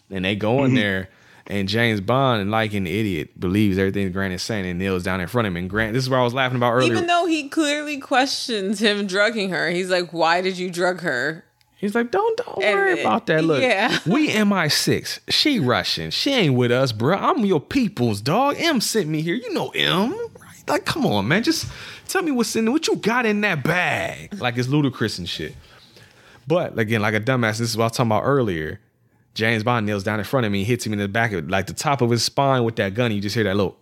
And 0.10 0.24
they 0.24 0.36
go 0.36 0.64
in 0.64 0.68
mm-hmm. 0.68 0.76
there 0.76 1.10
and 1.48 1.68
James 1.68 2.00
Bond, 2.00 2.52
like 2.52 2.74
an 2.74 2.88
idiot, 2.88 3.38
believes 3.40 3.78
everything 3.78 4.12
Grant 4.12 4.34
is 4.34 4.42
saying 4.42 4.66
and 4.66 4.80
kneels 4.80 5.04
down 5.04 5.20
in 5.20 5.28
front 5.28 5.48
of 5.48 5.52
him. 5.52 5.58
And 5.58 5.70
Grant, 5.70 5.94
this 5.94 6.04
is 6.04 6.10
what 6.10 6.20
I 6.20 6.24
was 6.24 6.34
laughing 6.34 6.56
about 6.56 6.72
earlier. 6.72 6.94
Even 6.94 7.08
though 7.08 7.26
he 7.26 7.50
clearly 7.50 7.98
questions 7.98 8.80
him 8.80 9.08
drugging 9.08 9.50
her, 9.50 9.70
he's 9.70 9.90
like, 9.90 10.14
"Why 10.14 10.42
did 10.42 10.58
you 10.58 10.70
drug 10.70 11.02
her?" 11.02 11.44
He's 11.82 11.96
like, 11.96 12.12
don't 12.12 12.38
don't 12.38 12.58
worry 12.60 12.94
it- 12.94 13.00
about 13.02 13.26
that. 13.28 13.44
Look, 13.44 13.62
yeah. 13.62 13.98
we 14.06 14.30
MI6. 14.32 15.20
She 15.30 15.60
Russian. 15.60 16.12
She 16.12 16.32
ain't 16.32 16.54
with 16.56 16.72
us, 16.72 16.92
bro. 16.92 17.18
I'm 17.18 17.44
your 17.44 17.60
people's 17.60 18.22
dog. 18.22 18.56
M 18.60 18.80
sent 18.80 19.08
me 19.10 19.22
here. 19.22 19.36
You 19.36 19.52
know 19.54 19.70
M, 19.70 20.12
right? 20.40 20.64
Like, 20.70 20.86
come 20.86 21.06
on, 21.08 21.28
man. 21.28 21.42
Just 21.44 21.68
tell 22.08 22.22
me 22.22 22.32
what's 22.32 22.56
in 22.56 22.66
there. 22.66 22.72
What 22.72 22.88
you 22.88 22.96
got 22.98 23.26
in 23.26 23.42
that 23.42 23.64
bag? 23.64 24.40
Like 24.40 24.58
it's 24.58 24.68
ludicrous 24.70 25.18
and 25.18 25.28
shit. 25.28 25.56
But 26.48 26.78
again, 26.78 27.02
like 27.02 27.14
a 27.14 27.20
dumbass, 27.20 27.58
this 27.58 27.70
is 27.72 27.78
what 27.78 27.84
I 27.84 27.88
was 27.88 27.98
talking 27.98 28.12
about 28.12 28.24
earlier. 28.24 28.80
James 29.34 29.64
Bond 29.64 29.86
kneels 29.86 30.04
down 30.04 30.20
in 30.20 30.26
front 30.26 30.46
of 30.46 30.52
me, 30.52 30.64
hits 30.66 30.86
him 30.86 30.92
in 30.94 31.00
the 31.00 31.08
back 31.08 31.32
of 31.32 31.50
like 31.50 31.66
the 31.68 31.74
top 31.74 32.02
of 32.02 32.10
his 32.10 32.22
spine 32.24 32.64
with 32.64 32.76
that 32.76 32.94
gun. 32.94 33.12
You 33.12 33.22
just 33.22 33.34
hear 33.34 33.46
that 33.46 33.56
little 33.56 33.78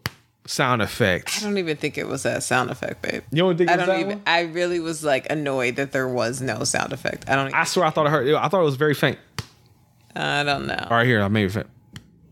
sound 0.50 0.82
effect. 0.82 1.38
I 1.38 1.44
don't 1.44 1.58
even 1.58 1.78
think 1.78 1.98
it 1.98 2.08
was 2.08 2.26
a 2.26 2.42
sound 2.42 2.72
effect, 2.72 3.02
babe. 3.02 3.22
You 3.32 3.44
don't 3.44 3.58
think 3.58 3.70
it 3.70 3.74
I 3.74 3.78
was 3.78 3.86
don't 3.86 3.96
that 3.96 4.00
even. 4.02 4.18
one? 4.18 4.22
I 4.26 4.42
really 4.42 4.80
was 4.80 5.04
like 5.04 5.30
annoyed 5.30 5.76
that 5.76 5.92
there 5.92 6.08
was 6.08 6.42
no 6.42 6.64
sound 6.64 6.92
effect. 6.92 7.30
I 7.30 7.36
don't. 7.36 7.54
I 7.54 7.64
swear 7.64 7.86
I 7.86 7.92
thought 7.92 8.08
I 8.08 8.10
heard 8.10 8.34
I 8.34 8.48
thought 8.48 8.62
it 8.62 8.66
was 8.66 8.76
very 8.76 8.94
faint. 8.96 9.20
I 10.16 10.44
don't 10.44 10.66
know. 10.66 10.88
All 10.90 10.98
right, 10.98 11.06
here, 11.06 11.28
maybe 11.30 11.50
faint. 11.50 11.68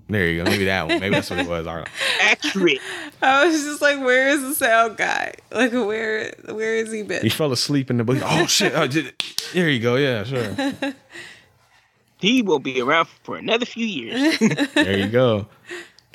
There 0.09 0.25
you 0.27 0.43
go. 0.43 0.49
Maybe 0.49 0.65
that 0.65 0.87
one. 0.87 0.99
Maybe 1.01 1.15
that's 1.15 1.29
what 1.29 1.39
it 1.39 1.47
was. 1.49 1.67
All 1.67 1.75
right. 1.75 1.87
Accurate. 2.21 2.79
I 3.21 3.45
was 3.45 3.61
just 3.61 3.81
like, 3.81 3.99
"Where 3.99 4.29
is 4.29 4.41
the 4.41 4.55
sound 4.55 4.95
guy? 4.97 5.33
Like, 5.51 5.73
where, 5.73 6.33
where 6.45 6.75
is 6.75 6.91
he 6.93 7.03
been?" 7.03 7.21
He 7.23 7.29
fell 7.29 7.51
asleep 7.51 7.89
in 7.89 7.97
the 7.97 8.03
book. 8.05 8.19
Oh 8.23 8.45
shit! 8.47 8.73
Oh, 8.73 8.87
did- 8.87 9.13
there 9.53 9.69
you 9.69 9.79
go. 9.81 9.95
Yeah, 9.95 10.23
sure. 10.23 10.55
he 12.19 12.41
will 12.41 12.59
be 12.59 12.79
around 12.81 13.07
for 13.23 13.37
another 13.37 13.65
few 13.65 13.85
years. 13.85 14.39
There 14.73 14.97
you 14.97 15.07
go. 15.07 15.47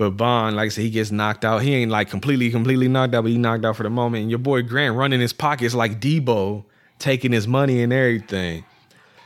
But 0.03 0.16
Bond, 0.16 0.57
like 0.57 0.66
I 0.66 0.68
said, 0.70 0.82
he 0.82 0.90
gets 0.90 1.12
knocked 1.12 1.44
out. 1.44 1.62
He 1.62 1.76
ain't 1.76 1.92
like 1.92 2.11
completely, 2.11 2.50
completely 2.50 2.88
knocked 2.88 3.14
out, 3.14 3.22
but 3.22 3.30
he 3.30 3.38
knocked 3.38 3.64
out 3.64 3.76
for 3.76 3.84
the 3.84 3.90
moment. 3.90 4.22
And 4.22 4.30
your 4.30 4.40
boy 4.40 4.62
Grant 4.62 4.96
running 4.96 5.20
his 5.20 5.32
pockets 5.32 5.76
like 5.76 6.00
Debo, 6.00 6.64
taking 6.98 7.30
his 7.30 7.46
money 7.46 7.84
and 7.84 7.92
everything. 7.92 8.64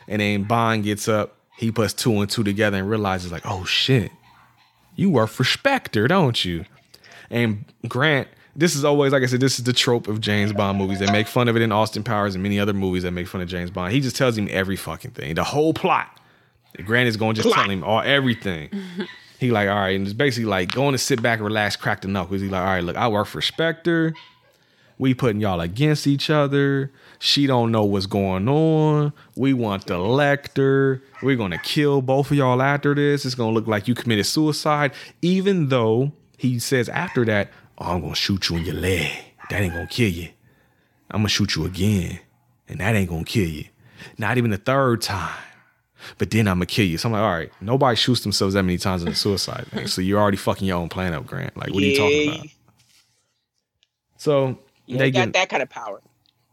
And 0.06 0.20
then 0.20 0.42
Bond 0.42 0.84
gets 0.84 1.08
up. 1.08 1.34
He 1.56 1.72
puts 1.72 1.94
two 1.94 2.20
and 2.20 2.28
two 2.28 2.44
together 2.44 2.76
and 2.76 2.90
realizes, 2.90 3.32
like, 3.32 3.46
oh 3.46 3.64
shit, 3.64 4.12
you 4.96 5.08
work 5.08 5.30
for 5.30 5.44
Spectre, 5.44 6.06
don't 6.08 6.44
you? 6.44 6.66
And 7.30 7.64
Grant, 7.88 8.28
this 8.54 8.76
is 8.76 8.84
always, 8.84 9.14
like 9.14 9.22
I 9.22 9.26
said, 9.26 9.40
this 9.40 9.58
is 9.58 9.64
the 9.64 9.72
trope 9.72 10.08
of 10.08 10.20
James 10.20 10.52
Bond 10.52 10.76
movies. 10.76 10.98
They 10.98 11.10
make 11.10 11.26
fun 11.26 11.48
of 11.48 11.56
it 11.56 11.62
in 11.62 11.72
Austin 11.72 12.02
Powers 12.02 12.34
and 12.34 12.42
many 12.42 12.60
other 12.60 12.74
movies 12.74 13.04
that 13.04 13.12
make 13.12 13.28
fun 13.28 13.40
of 13.40 13.48
James 13.48 13.70
Bond. 13.70 13.94
He 13.94 14.00
just 14.00 14.16
tells 14.16 14.36
him 14.36 14.46
every 14.50 14.76
fucking 14.76 15.12
thing, 15.12 15.36
the 15.36 15.44
whole 15.44 15.72
plot. 15.72 16.20
Grant 16.84 17.08
is 17.08 17.16
going 17.16 17.34
to 17.34 17.42
just 17.42 17.54
tell 17.54 17.70
him 17.70 17.82
all 17.82 18.02
everything. 18.02 18.68
He 19.38 19.50
like, 19.50 19.68
all 19.68 19.74
right, 19.74 19.94
and 19.94 20.06
it's 20.06 20.14
basically 20.14 20.46
like 20.46 20.72
going 20.72 20.92
to 20.92 20.98
sit 20.98 21.20
back 21.22 21.38
and 21.38 21.46
relax, 21.46 21.76
crack 21.76 22.00
the 22.00 22.08
knuckles. 22.08 22.40
He 22.40 22.48
like, 22.48 22.62
all 22.62 22.66
right, 22.66 22.84
look, 22.84 22.96
I 22.96 23.08
work 23.08 23.26
for 23.26 23.42
Spectre. 23.42 24.14
We 24.98 25.12
putting 25.12 25.42
y'all 25.42 25.60
against 25.60 26.06
each 26.06 26.30
other. 26.30 26.90
She 27.18 27.46
don't 27.46 27.70
know 27.70 27.84
what's 27.84 28.06
going 28.06 28.48
on. 28.48 29.12
We 29.36 29.52
want 29.52 29.86
the 29.86 29.94
Lektor. 29.94 31.02
We're 31.22 31.36
gonna 31.36 31.58
kill 31.58 32.00
both 32.00 32.30
of 32.30 32.36
y'all 32.38 32.62
after 32.62 32.94
this. 32.94 33.26
It's 33.26 33.34
gonna 33.34 33.52
look 33.52 33.66
like 33.66 33.88
you 33.88 33.94
committed 33.94 34.24
suicide, 34.24 34.92
even 35.20 35.68
though 35.68 36.12
he 36.38 36.58
says 36.58 36.88
after 36.88 37.26
that, 37.26 37.50
"Oh, 37.76 37.92
I'm 37.92 38.00
gonna 38.00 38.14
shoot 38.14 38.48
you 38.48 38.56
in 38.56 38.64
your 38.64 38.74
leg. 38.74 39.10
That 39.50 39.60
ain't 39.60 39.74
gonna 39.74 39.86
kill 39.86 40.10
you. 40.10 40.28
I'm 41.10 41.20
gonna 41.20 41.28
shoot 41.28 41.56
you 41.56 41.66
again, 41.66 42.20
and 42.66 42.80
that 42.80 42.94
ain't 42.94 43.10
gonna 43.10 43.24
kill 43.24 43.48
you. 43.48 43.66
Not 44.16 44.38
even 44.38 44.50
the 44.50 44.56
third 44.56 45.02
time." 45.02 45.36
But 46.18 46.30
then 46.30 46.46
I'm 46.48 46.56
gonna 46.56 46.66
kill 46.66 46.86
you. 46.86 46.98
So 46.98 47.08
I'm 47.08 47.12
like, 47.12 47.22
all 47.22 47.32
right, 47.32 47.52
nobody 47.60 47.96
shoots 47.96 48.20
themselves 48.22 48.54
that 48.54 48.62
many 48.62 48.78
times 48.78 49.02
in 49.02 49.08
a 49.08 49.14
suicide 49.14 49.66
thing. 49.68 49.86
So 49.86 50.00
you're 50.00 50.20
already 50.20 50.36
fucking 50.36 50.66
your 50.66 50.76
own 50.78 50.88
plan 50.88 51.14
up, 51.14 51.26
Grant. 51.26 51.56
Like, 51.56 51.70
what 51.72 51.82
are 51.82 51.86
you 51.86 51.96
talking 51.96 52.28
about? 52.34 52.46
So 54.16 54.58
You 54.86 54.98
they 54.98 55.10
got 55.10 55.26
get 55.26 55.32
that 55.34 55.48
kind 55.48 55.62
of 55.62 55.68
power. 55.70 56.00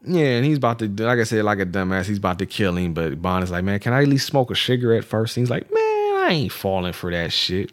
yeah, 0.04 0.26
and 0.36 0.44
he's 0.44 0.58
about 0.58 0.78
to, 0.80 0.88
like 0.88 1.18
I 1.18 1.24
said, 1.24 1.44
like 1.44 1.58
a 1.60 1.66
dumbass, 1.66 2.06
he's 2.06 2.18
about 2.18 2.38
to 2.40 2.46
kill 2.46 2.76
him. 2.76 2.94
But 2.94 3.20
Bond 3.22 3.44
is 3.44 3.50
like, 3.50 3.64
man, 3.64 3.78
can 3.80 3.92
I 3.92 4.02
at 4.02 4.08
least 4.08 4.26
smoke 4.26 4.50
a 4.50 4.56
cigarette 4.56 5.04
first? 5.04 5.36
And 5.36 5.42
he's 5.42 5.50
like, 5.50 5.70
man, 5.72 5.82
I 5.82 6.28
ain't 6.30 6.52
falling 6.52 6.92
for 6.92 7.10
that 7.10 7.32
shit. 7.32 7.72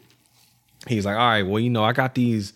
He's 0.88 1.06
like, 1.06 1.16
all 1.16 1.26
right, 1.28 1.42
well, 1.42 1.60
you 1.60 1.70
know, 1.70 1.84
I 1.84 1.92
got 1.92 2.14
these, 2.14 2.52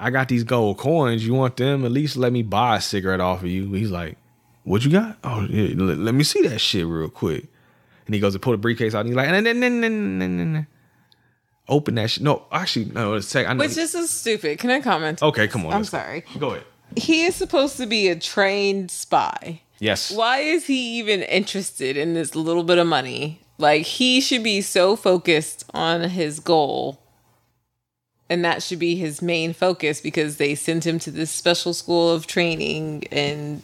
I 0.00 0.10
got 0.10 0.28
these 0.28 0.44
gold 0.44 0.78
coins. 0.78 1.26
You 1.26 1.34
want 1.34 1.56
them? 1.56 1.84
At 1.84 1.90
least 1.90 2.16
let 2.16 2.32
me 2.32 2.42
buy 2.42 2.76
a 2.76 2.80
cigarette 2.80 3.20
off 3.20 3.42
of 3.42 3.48
you. 3.48 3.72
He's 3.72 3.90
like, 3.90 4.16
what 4.64 4.84
you 4.84 4.90
got? 4.90 5.18
Oh, 5.24 5.46
yeah, 5.48 5.74
let 5.76 6.14
me 6.14 6.24
see 6.24 6.42
that 6.48 6.60
shit 6.60 6.86
real 6.86 7.08
quick. 7.08 7.46
And 8.08 8.14
he 8.14 8.20
goes 8.22 8.32
to 8.32 8.38
pull 8.38 8.52
the 8.52 8.58
briefcase 8.58 8.94
out, 8.94 9.00
and 9.00 9.10
he's 9.10 9.16
like, 9.16 9.28
nah, 9.28 9.40
nah, 9.40 9.52
nah, 9.52 9.68
nah, 9.68 9.88
nah, 9.88 10.26
nah, 10.26 10.44
nah. 10.44 10.62
open 11.68 11.94
that 11.96 12.08
shit. 12.08 12.22
No, 12.22 12.46
actually, 12.50 12.86
no, 12.86 13.12
it's 13.12 13.30
tech. 13.30 13.46
I 13.46 13.52
know. 13.52 13.58
Which 13.58 13.74
this 13.74 13.94
is 13.94 14.08
stupid. 14.08 14.58
Can 14.58 14.70
I 14.70 14.80
comment? 14.80 15.22
okay, 15.22 15.46
come 15.46 15.66
on. 15.66 15.74
I'm 15.74 15.80
let's 15.80 15.90
go. 15.90 15.98
sorry. 15.98 16.24
Go 16.38 16.50
ahead. 16.52 16.64
He 16.96 17.26
is 17.26 17.34
supposed 17.34 17.76
to 17.76 17.84
be 17.84 18.08
a 18.08 18.16
trained 18.16 18.90
spy. 18.90 19.60
Yes. 19.78 20.10
Why 20.10 20.38
is 20.38 20.66
he 20.68 20.98
even 20.98 21.22
interested 21.22 21.98
in 21.98 22.14
this 22.14 22.34
little 22.34 22.64
bit 22.64 22.78
of 22.78 22.86
money? 22.86 23.42
Like 23.58 23.82
he 23.82 24.22
should 24.22 24.42
be 24.42 24.62
so 24.62 24.96
focused 24.96 25.64
on 25.74 26.08
his 26.08 26.40
goal. 26.40 27.02
And 28.30 28.42
that 28.42 28.62
should 28.62 28.78
be 28.78 28.96
his 28.96 29.20
main 29.20 29.52
focus 29.52 30.00
because 30.00 30.38
they 30.38 30.54
sent 30.54 30.86
him 30.86 30.98
to 31.00 31.10
this 31.10 31.30
special 31.30 31.74
school 31.74 32.10
of 32.10 32.26
training 32.26 33.04
and 33.10 33.62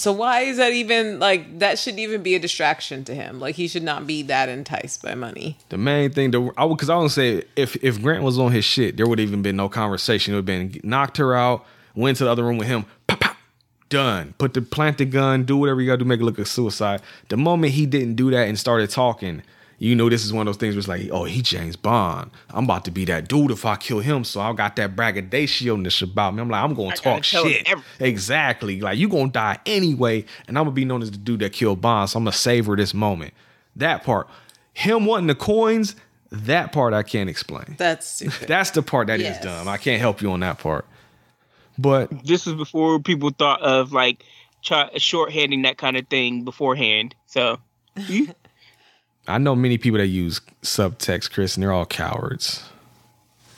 so 0.00 0.12
why 0.12 0.40
is 0.40 0.56
that 0.56 0.72
even 0.72 1.18
like 1.18 1.58
that 1.58 1.78
should 1.78 1.98
even 1.98 2.22
be 2.22 2.34
a 2.34 2.38
distraction 2.38 3.04
to 3.04 3.14
him? 3.14 3.38
Like 3.38 3.54
he 3.56 3.68
should 3.68 3.82
not 3.82 4.06
be 4.06 4.22
that 4.22 4.48
enticed 4.48 5.02
by 5.02 5.14
money. 5.14 5.58
The 5.68 5.76
main 5.76 6.10
thing, 6.10 6.30
the 6.30 6.50
I 6.56 6.66
because 6.66 6.88
I 6.88 6.96
would 6.96 7.10
say 7.10 7.44
if 7.54 7.76
if 7.84 8.00
Grant 8.00 8.24
was 8.24 8.38
on 8.38 8.50
his 8.50 8.64
shit, 8.64 8.96
there 8.96 9.06
would 9.06 9.20
even 9.20 9.42
been 9.42 9.56
no 9.56 9.68
conversation. 9.68 10.32
It 10.32 10.38
would 10.38 10.48
have 10.48 10.72
been 10.72 10.80
knocked 10.82 11.18
her 11.18 11.34
out, 11.34 11.66
went 11.94 12.16
to 12.16 12.24
the 12.24 12.30
other 12.30 12.44
room 12.44 12.56
with 12.56 12.66
him, 12.66 12.86
pop, 13.06 13.20
pop, 13.20 13.36
done. 13.90 14.32
Put 14.38 14.54
the 14.54 14.62
plant 14.62 14.96
the 14.96 15.04
gun, 15.04 15.44
do 15.44 15.58
whatever 15.58 15.82
you 15.82 15.86
got 15.86 15.96
to 15.96 15.98
do, 15.98 16.04
make 16.06 16.20
it 16.20 16.24
look 16.24 16.38
like 16.38 16.46
suicide. 16.46 17.02
The 17.28 17.36
moment 17.36 17.74
he 17.74 17.84
didn't 17.84 18.14
do 18.14 18.30
that 18.30 18.48
and 18.48 18.58
started 18.58 18.88
talking, 18.88 19.42
you 19.80 19.96
know 19.96 20.08
this 20.10 20.24
is 20.24 20.32
one 20.32 20.46
of 20.46 20.52
those 20.54 20.58
things 20.60 20.74
where 20.74 20.78
it's 20.80 20.88
like, 20.88 21.08
oh, 21.10 21.24
he 21.24 21.40
James 21.40 21.74
Bond. 21.74 22.30
I'm 22.50 22.64
about 22.64 22.84
to 22.84 22.90
be 22.90 23.06
that 23.06 23.28
dude 23.28 23.50
if 23.50 23.64
I 23.64 23.76
kill 23.76 24.00
him. 24.00 24.24
So 24.24 24.40
I 24.40 24.52
got 24.52 24.76
that 24.76 24.94
braggadocio-ness 24.94 26.02
about 26.02 26.34
me. 26.34 26.42
I'm 26.42 26.50
like, 26.50 26.62
I'm 26.62 26.74
gonna 26.74 26.90
gotta 26.90 27.02
talk 27.02 27.24
shit. 27.24 27.66
Exactly. 27.98 28.80
Like 28.82 28.98
you 28.98 29.08
gonna 29.08 29.30
die 29.32 29.58
anyway, 29.64 30.26
and 30.46 30.58
I'm 30.58 30.64
gonna 30.64 30.74
be 30.74 30.84
known 30.84 31.00
as 31.02 31.10
the 31.10 31.16
dude 31.16 31.40
that 31.40 31.52
killed 31.54 31.80
Bond. 31.80 32.10
So 32.10 32.18
I'm 32.18 32.24
gonna 32.24 32.36
savor 32.36 32.76
this 32.76 32.94
moment. 32.94 33.32
That 33.74 34.04
part. 34.04 34.28
Him 34.74 35.06
wanting 35.06 35.26
the 35.28 35.34
coins, 35.34 35.96
that 36.30 36.72
part 36.72 36.92
I 36.92 37.02
can't 37.02 37.30
explain. 37.30 37.74
That's 37.78 38.06
stupid. 38.06 38.48
That's 38.48 38.70
the 38.70 38.82
part 38.82 39.06
that 39.08 39.18
is 39.18 39.26
Yes. 39.26 39.42
dumb. 39.42 39.66
I 39.66 39.78
can't 39.78 40.00
help 40.00 40.20
you 40.22 40.30
on 40.30 40.40
that 40.40 40.58
part. 40.58 40.86
But 41.78 42.24
This 42.26 42.44
was 42.44 42.54
before 42.54 43.00
people 43.00 43.30
thought 43.30 43.62
of 43.62 43.92
like 43.92 44.24
try, 44.62 44.90
shorthanding 44.96 45.62
that 45.62 45.78
kind 45.78 45.96
of 45.96 46.06
thing 46.08 46.44
beforehand. 46.44 47.14
So 47.26 47.58
I 49.28 49.38
know 49.38 49.54
many 49.54 49.78
people 49.78 49.98
that 49.98 50.06
use 50.06 50.40
subtext, 50.62 51.30
Chris, 51.32 51.54
and 51.56 51.62
they're 51.62 51.72
all 51.72 51.86
cowards. 51.86 52.64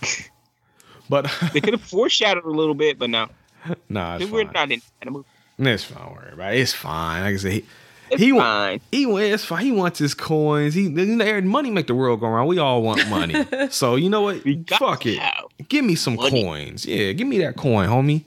but 1.08 1.30
they 1.52 1.60
could 1.60 1.74
have 1.74 1.82
foreshadowed 1.82 2.44
a 2.44 2.50
little 2.50 2.74
bit, 2.74 2.98
but 2.98 3.10
no, 3.10 3.28
nah, 3.88 4.16
it's 4.16 4.30
we're 4.30 4.44
fine. 4.44 4.52
not 4.52 4.70
in 4.72 4.82
movie. 5.12 5.26
It's 5.58 5.84
fine. 5.84 6.02
Don't 6.04 6.14
worry 6.16 6.32
about 6.32 6.54
it. 6.54 6.58
It's 6.60 6.72
fine. 6.72 7.22
Like 7.22 7.34
I 7.34 7.36
said, 7.36 7.52
he, 7.52 7.64
It's 8.10 8.20
he, 8.22 8.32
wa- 8.32 8.40
fine. 8.42 8.80
he 8.90 9.06
wa- 9.06 9.16
it's 9.18 9.44
fine. 9.44 9.64
He 9.64 9.72
wants 9.72 9.98
his 9.98 10.14
coins. 10.14 10.74
He 10.74 10.82
you 10.82 10.90
know, 10.90 11.40
money 11.42 11.70
make 11.70 11.86
the 11.86 11.94
world 11.94 12.20
go 12.20 12.26
around. 12.26 12.48
We 12.48 12.58
all 12.58 12.82
want 12.82 13.06
money. 13.08 13.46
so 13.70 13.94
you 13.96 14.10
know 14.10 14.22
what? 14.22 14.42
Fuck 14.78 15.06
it. 15.06 15.20
Give 15.68 15.84
me 15.84 15.94
some 15.94 16.16
money. 16.16 16.42
coins. 16.42 16.84
Yeah, 16.86 17.12
give 17.12 17.26
me 17.28 17.38
that 17.38 17.56
coin, 17.56 17.88
homie. 17.88 18.24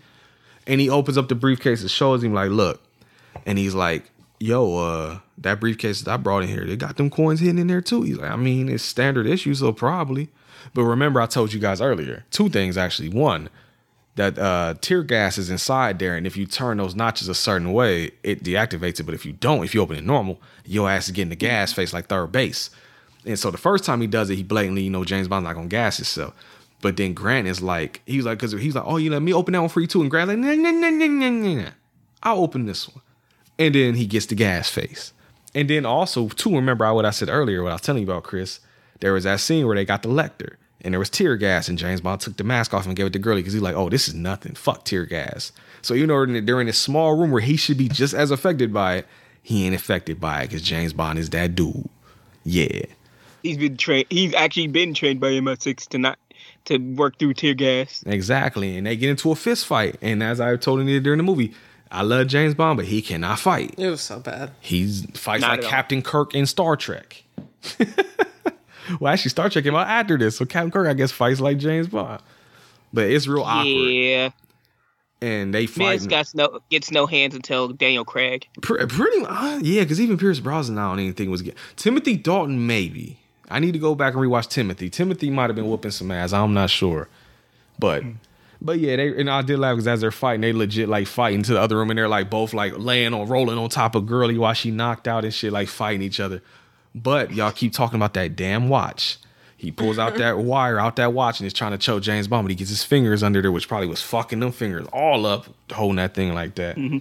And 0.68 0.80
he 0.80 0.90
opens 0.90 1.18
up 1.18 1.28
the 1.28 1.36
briefcase 1.36 1.82
and 1.82 1.92
shows 1.92 2.24
him 2.24 2.34
like, 2.34 2.50
look. 2.50 2.82
And 3.46 3.58
he's 3.58 3.76
like, 3.76 4.10
yo, 4.40 4.78
uh, 4.78 5.20
that 5.38 5.60
briefcase 5.60 6.02
that 6.02 6.12
I 6.12 6.18
brought 6.18 6.44
in 6.44 6.50
here, 6.50 6.66
they 6.66 6.76
got 6.76 6.98
them 6.98 7.10
coins 7.10 7.40
hidden 7.40 7.60
in 7.60 7.68
there 7.68 7.82
too. 7.82 8.04
He's 8.04 8.18
like, 8.18 8.32
I 8.32 8.36
mean, 8.36 8.70
it's 8.70 8.84
standard 8.84 9.28
issue, 9.28 9.54
so 9.54 9.72
probably. 9.72 10.30
But 10.74 10.84
remember, 10.84 11.22
I 11.22 11.26
told 11.26 11.54
you 11.54 11.60
guys 11.60 11.82
earlier, 11.82 12.26
two 12.32 12.50
things 12.50 12.78
actually. 12.78 13.10
One, 13.10 13.50
that 14.16 14.40
uh, 14.40 14.76
tear 14.82 15.04
gas 15.04 15.38
is 15.38 15.50
inside 15.50 16.00
there, 16.00 16.16
and 16.16 16.26
if 16.26 16.38
you 16.38 16.46
turn 16.46 16.78
those 16.78 16.96
notches 16.96 17.28
a 17.28 17.36
certain 17.36 17.74
way, 17.74 18.12
it 18.24 18.44
deactivates 18.44 19.00
it. 19.00 19.04
But 19.04 19.16
if 19.16 19.26
you 19.26 19.34
don't, 19.34 19.64
if 19.64 19.76
you 19.76 19.82
open 19.82 19.98
it 19.98 20.06
normal, 20.06 20.42
your 20.66 20.90
ass 20.90 21.06
is 21.06 21.12
getting 21.12 21.30
the 21.30 21.36
gas 21.36 21.74
face 21.74 21.94
like 21.94 22.08
third 22.08 22.32
base. 22.32 22.70
And 23.26 23.38
so 23.38 23.52
the 23.52 23.58
first 23.58 23.84
time 23.84 24.02
he 24.02 24.08
does 24.08 24.30
it, 24.30 24.36
he 24.36 24.44
blatantly, 24.44 24.84
you 24.84 24.90
know, 24.90 25.04
James 25.04 25.28
Bond's 25.28 25.46
not 25.46 25.56
gonna 25.56 25.68
gas 25.68 25.98
himself. 25.98 26.34
But 26.82 26.98
then 26.98 27.14
Grant 27.14 27.48
is 27.48 27.62
like, 27.62 28.02
he's 28.06 28.26
like, 28.26 28.38
because 28.38 28.52
he's 28.52 28.76
like, 28.76 28.84
oh, 28.86 28.98
you 28.98 29.10
let 29.10 29.22
me 29.22 29.34
open 29.34 29.54
that 29.54 29.60
one 29.60 29.70
for 29.70 29.82
you 29.82 29.88
too. 29.88 30.02
And 30.02 30.12
Grant's 30.12 30.30
like, 30.30 30.38
nah, 30.38 30.54
nah, 30.54 30.72
nah, 30.72 30.90
nah, 30.90 31.08
nah, 31.08 31.62
nah. 31.62 31.70
I'll 32.22 32.40
open 32.40 32.66
this 32.66 32.88
one. 32.88 33.02
And 33.58 33.74
then 33.74 33.96
he 33.96 34.06
gets 34.06 34.26
the 34.26 34.36
gas 34.36 34.70
face. 34.70 35.14
And 35.54 35.70
then 35.70 35.86
also, 35.86 36.28
too, 36.28 36.56
remember 36.56 36.94
what 36.94 37.06
I 37.06 37.12
said 37.12 37.30
earlier, 37.30 37.64
what 37.64 37.72
I 37.72 37.76
was 37.76 37.82
telling 37.82 38.04
you 38.04 38.12
about, 38.12 38.24
Chris. 38.24 38.60
There 39.00 39.14
was 39.14 39.24
that 39.24 39.40
scene 39.40 39.66
where 39.66 39.76
they 39.76 39.86
got 39.86 40.04
the 40.04 40.10
Lektor 40.10 40.56
and 40.82 40.94
there 40.94 41.00
was 41.00 41.10
tear 41.10 41.36
gas, 41.36 41.68
and 41.68 41.80
James 41.80 42.00
Bond 42.00 42.22
took 42.22 42.38
the 42.38 42.44
mask 42.44 42.74
off 42.74 42.86
and 42.86 42.96
gave 42.96 43.08
it 43.08 43.14
to 43.14 43.20
Gurley 43.20 43.42
because 43.42 43.54
he's 43.54 43.62
like, 43.62 43.76
oh, 43.76 43.90
this 43.90 44.08
is 44.08 44.14
nothing. 44.14 44.54
Fuck 44.54 44.86
tear 44.86 45.06
gas. 45.06 45.52
So, 45.82 45.96
you 45.96 46.06
know, 46.06 46.26
they're 46.42 46.62
in 46.62 46.68
this 46.68 46.78
small 46.78 47.18
room 47.18 47.32
where 47.32 47.42
he 47.42 47.58
should 47.58 47.78
be 47.78 47.88
just 47.88 48.14
as 48.14 48.30
affected 48.30 48.72
by 48.72 48.98
it. 48.98 49.08
He 49.42 49.66
ain't 49.66 49.76
affected 49.76 50.22
by 50.22 50.42
it 50.42 50.50
because 50.50 50.62
James 50.62 50.94
Bond 50.94 51.18
is 51.18 51.32
that 51.32 51.56
dude. 51.56 51.90
Yeah. 52.44 52.86
He's 53.42 53.58
been 53.58 53.78
trained. 53.78 54.06
He's 54.10 54.34
actually 54.36 54.68
been 54.68 54.94
trained 54.94 55.20
by 55.20 55.32
MI6 55.32 55.88
to 55.90 55.98
not 55.98 56.20
to 56.66 56.78
work 56.78 57.18
through 57.18 57.34
tear 57.34 57.54
gas. 57.54 58.04
Exactly. 58.06 58.78
And 58.78 58.86
they 58.86 58.96
get 58.96 59.10
into 59.10 59.32
a 59.32 59.36
fist 59.36 59.66
fight. 59.66 59.98
And 60.02 60.22
as 60.22 60.40
I 60.40 60.56
told 60.56 60.82
him 60.82 61.04
during 61.04 61.18
the 61.18 61.24
movie, 61.24 61.54
I 61.96 62.02
love 62.02 62.28
James 62.28 62.54
Bond, 62.54 62.76
but 62.78 62.86
he 62.86 63.02
cannot 63.02 63.40
fight. 63.40 63.74
It 63.78 63.90
was 63.90 64.02
so 64.02 64.20
bad. 64.20 64.52
He 64.60 64.86
fights 65.14 65.42
Not 65.42 65.52
like 65.52 65.60
at 65.60 65.64
all. 65.64 65.72
Captain 65.72 66.02
Kirk 66.02 66.36
in 66.36 66.46
Star 66.46 66.76
Trek. 66.76 67.24
well, 69.00 69.14
actually, 69.14 69.30
Star 69.30 69.50
Trek 69.50 69.64
came 69.64 69.76
out 69.76 69.88
after 69.88 70.18
this, 70.18 70.36
so 70.36 70.46
Captain 70.46 70.72
Kirk, 70.72 70.88
I 70.88 70.94
guess, 70.94 71.12
fights 71.12 71.40
like 71.40 71.58
James 71.58 71.88
Bond. 71.88 72.22
But 72.92 73.10
it's 73.10 73.28
real 73.28 73.44
awkward, 73.44 73.66
Yeah, 73.66 74.30
and 75.22 75.54
they 75.54 75.62
Miz 75.62 76.04
fight 76.04 76.10
got 76.10 76.36
no 76.36 76.60
gets 76.70 76.92
no 76.92 77.06
hands 77.06 77.34
until 77.34 77.70
Daniel 77.70 78.04
Craig. 78.04 78.46
pretty, 78.62 78.86
pretty 78.88 79.26
uh, 79.26 79.60
yeah. 79.62 79.84
Because 79.84 80.02
even 80.02 80.18
Pierce 80.18 80.42
Brosnan, 80.42 80.78
I 80.78 80.90
don't 80.90 81.00
even 81.00 81.14
think 81.14 81.30
was 81.30 81.42
good. 81.42 81.56
Timothy 81.78 82.18
Dalton, 82.18 82.68
maybe. 82.68 83.20
I 83.50 83.60
need 83.60 83.72
to 83.74 83.80
go 83.80 83.96
back 83.96 84.16
and 84.16 84.24
rewatch 84.24 84.50
Timothy. 84.50 84.90
Timothy 84.90 85.30
might 85.30 85.48
have 85.50 85.56
been 85.56 85.70
whooping 85.70 85.92
some 85.92 86.12
ass. 86.12 86.34
I'm 86.34 86.54
not 86.54 86.70
sure, 86.70 87.08
but. 87.80 88.04
But 88.66 88.80
yeah, 88.80 88.96
they 88.96 89.20
and 89.20 89.30
I 89.30 89.44
did 89.44 89.60
laugh 89.60 89.76
because 89.76 89.88
as 89.88 90.02
they're 90.02 90.10
fighting, 90.10 90.42
they 90.42 90.52
legit 90.52 90.90
like 90.90 91.06
fighting 91.06 91.44
to 91.44 91.54
the 91.54 91.62
other 91.62 91.78
room, 91.78 91.92
and 91.92 92.00
they're 92.00 92.08
like 92.08 92.32
both 92.32 92.52
like 92.52 92.74
laying 92.76 93.14
on, 93.14 93.28
rolling 93.28 93.60
on 93.60 93.70
top 93.70 93.94
of 93.94 94.08
Girly 94.08 94.40
while 94.40 94.56
she 94.56 94.72
knocked 94.72 95.08
out 95.08 95.24
and 95.24 95.32
shit, 95.32 95.54
like 95.54 95.68
fighting 95.68 96.02
each 96.02 96.20
other. 96.20 96.42
But 96.96 97.32
y'all 97.32 97.52
keep 97.52 97.74
talking 97.74 97.98
about 97.98 98.16
that 98.16 98.36
damn 98.36 98.68
watch. 98.68 99.20
He 99.56 99.72
pulls 99.72 100.00
out 100.00 100.16
that 100.16 100.38
wire 100.40 100.80
out 100.80 100.96
that 100.96 101.14
watch 101.14 101.40
and 101.40 101.46
is 101.46 101.54
trying 101.54 101.74
to 101.74 101.78
choke 101.78 102.02
James 102.02 102.28
Bond, 102.28 102.46
but 102.46 102.50
he 102.50 102.56
gets 102.56 102.72
his 102.72 102.84
fingers 102.84 103.22
under 103.22 103.40
there, 103.40 103.52
which 103.52 103.68
probably 103.68 103.88
was 103.88 104.02
fucking 104.02 104.40
them 104.40 104.52
fingers 104.52 104.88
all 104.92 105.28
up, 105.28 105.46
holding 105.72 105.98
that 105.98 106.16
thing 106.16 106.34
like 106.34 106.56
that. 106.56 106.76
Mm-hmm. 106.76 106.98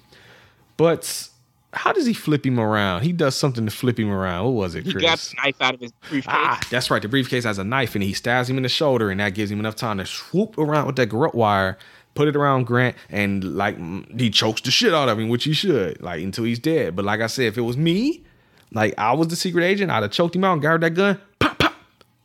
But 0.76 1.30
how 1.74 1.92
does 1.92 2.06
he 2.06 2.14
flip 2.14 2.44
him 2.46 2.58
around? 2.58 3.02
He 3.02 3.12
does 3.12 3.34
something 3.36 3.64
to 3.64 3.70
flip 3.70 3.98
him 3.98 4.10
around. 4.10 4.44
What 4.46 4.52
was 4.54 4.74
it, 4.74 4.82
Chris? 4.82 4.94
He 4.94 5.00
got 5.00 5.18
the 5.18 5.34
knife 5.42 5.60
out 5.60 5.74
of 5.74 5.80
his 5.80 5.92
briefcase. 6.08 6.34
Ah, 6.34 6.60
that's 6.70 6.90
right. 6.90 7.02
The 7.02 7.08
briefcase 7.08 7.44
has 7.44 7.58
a 7.58 7.64
knife 7.64 7.94
and 7.94 8.02
he 8.04 8.12
stabs 8.12 8.48
him 8.48 8.56
in 8.56 8.62
the 8.62 8.68
shoulder, 8.68 9.10
and 9.10 9.20
that 9.20 9.34
gives 9.34 9.50
him 9.50 9.60
enough 9.60 9.76
time 9.76 9.98
to 9.98 10.06
swoop 10.06 10.56
around 10.58 10.86
with 10.86 10.96
that 10.96 11.06
garrote 11.08 11.34
wire, 11.34 11.76
put 12.14 12.28
it 12.28 12.36
around 12.36 12.64
Grant, 12.64 12.96
and 13.10 13.56
like 13.56 13.76
he 14.18 14.30
chokes 14.30 14.60
the 14.62 14.70
shit 14.70 14.94
out 14.94 15.08
of 15.08 15.18
him, 15.18 15.28
which 15.28 15.44
he 15.44 15.52
should, 15.52 16.00
like 16.02 16.22
until 16.22 16.44
he's 16.44 16.58
dead. 16.58 16.94
But 16.96 17.04
like 17.04 17.20
I 17.20 17.26
said, 17.26 17.46
if 17.46 17.58
it 17.58 17.62
was 17.62 17.76
me, 17.76 18.24
like 18.72 18.94
I 18.98 19.12
was 19.12 19.28
the 19.28 19.36
secret 19.36 19.64
agent, 19.64 19.90
I'd 19.90 20.02
have 20.02 20.12
choked 20.12 20.36
him 20.36 20.44
out 20.44 20.52
and 20.54 20.60
grabbed 20.60 20.82
that 20.82 20.90
gun, 20.90 21.20
pop, 21.38 21.58
pop, 21.58 21.74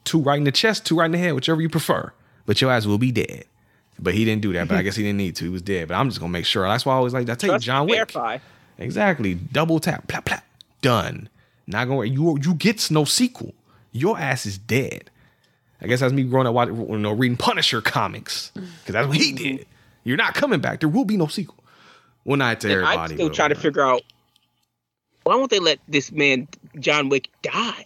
two 0.03 0.19
right 0.21 0.37
in 0.37 0.43
the 0.43 0.51
chest, 0.51 0.85
two 0.85 0.97
right 0.97 1.05
in 1.05 1.11
the 1.11 1.17
head, 1.17 1.33
whichever 1.33 1.61
you 1.61 1.69
prefer. 1.69 2.11
But 2.45 2.61
your 2.61 2.71
ass 2.71 2.85
will 2.85 2.97
be 2.97 3.11
dead. 3.11 3.45
But 4.01 4.13
he 4.13 4.23
didn't 4.25 4.41
do 4.41 4.53
that. 4.53 4.67
But 4.67 4.77
I 4.77 4.81
guess 4.83 4.95
he 4.95 5.03
didn't 5.03 5.17
need 5.17 5.35
to. 5.35 5.43
He 5.45 5.49
was 5.49 5.61
dead. 5.61 5.87
But 5.89 5.95
I'm 5.95 6.07
just 6.09 6.19
gonna 6.19 6.31
make 6.31 6.45
sure. 6.45 6.67
That's 6.67 6.85
why 6.85 6.93
I 6.93 6.97
always 6.97 7.13
like 7.13 7.25
that. 7.27 7.37
Take 7.39 7.59
John 7.61 7.85
Wick. 7.85 7.95
verify. 7.95 8.37
Exactly. 8.79 9.35
Double 9.35 9.79
tap. 9.79 10.07
Plap 10.07 10.25
plap. 10.25 10.45
Done. 10.81 11.29
Not 11.67 11.87
going. 11.87 12.11
You 12.13 12.39
you 12.41 12.55
gets 12.55 12.89
no 12.89 13.05
sequel. 13.05 13.53
Your 13.91 14.17
ass 14.17 14.45
is 14.45 14.57
dead. 14.57 15.09
I 15.81 15.87
guess 15.87 15.99
that's 16.01 16.13
me 16.13 16.23
growing 16.23 16.47
up 16.47 16.53
watching, 16.53 16.89
you 16.89 16.97
know, 16.97 17.11
reading 17.11 17.37
Punisher 17.37 17.81
comics 17.81 18.51
because 18.53 18.93
that's 18.93 19.07
what 19.07 19.17
he 19.17 19.33
mm-hmm. 19.33 19.57
did. 19.57 19.67
You're 20.03 20.17
not 20.17 20.33
coming 20.33 20.59
back. 20.59 20.79
There 20.79 20.89
will 20.89 21.05
be 21.05 21.17
no 21.17 21.27
sequel. 21.27 21.63
Well, 22.25 22.37
not 22.37 22.61
to 22.61 22.77
And 22.79 22.85
I'm 22.85 23.07
still 23.09 23.29
but 23.29 23.35
trying 23.35 23.49
to 23.49 23.55
figure 23.55 23.81
out 23.81 24.01
why 25.23 25.35
won't 25.35 25.51
they 25.51 25.59
let 25.59 25.79
this 25.87 26.11
man 26.11 26.47
John 26.79 27.09
Wick 27.09 27.29
die? 27.41 27.85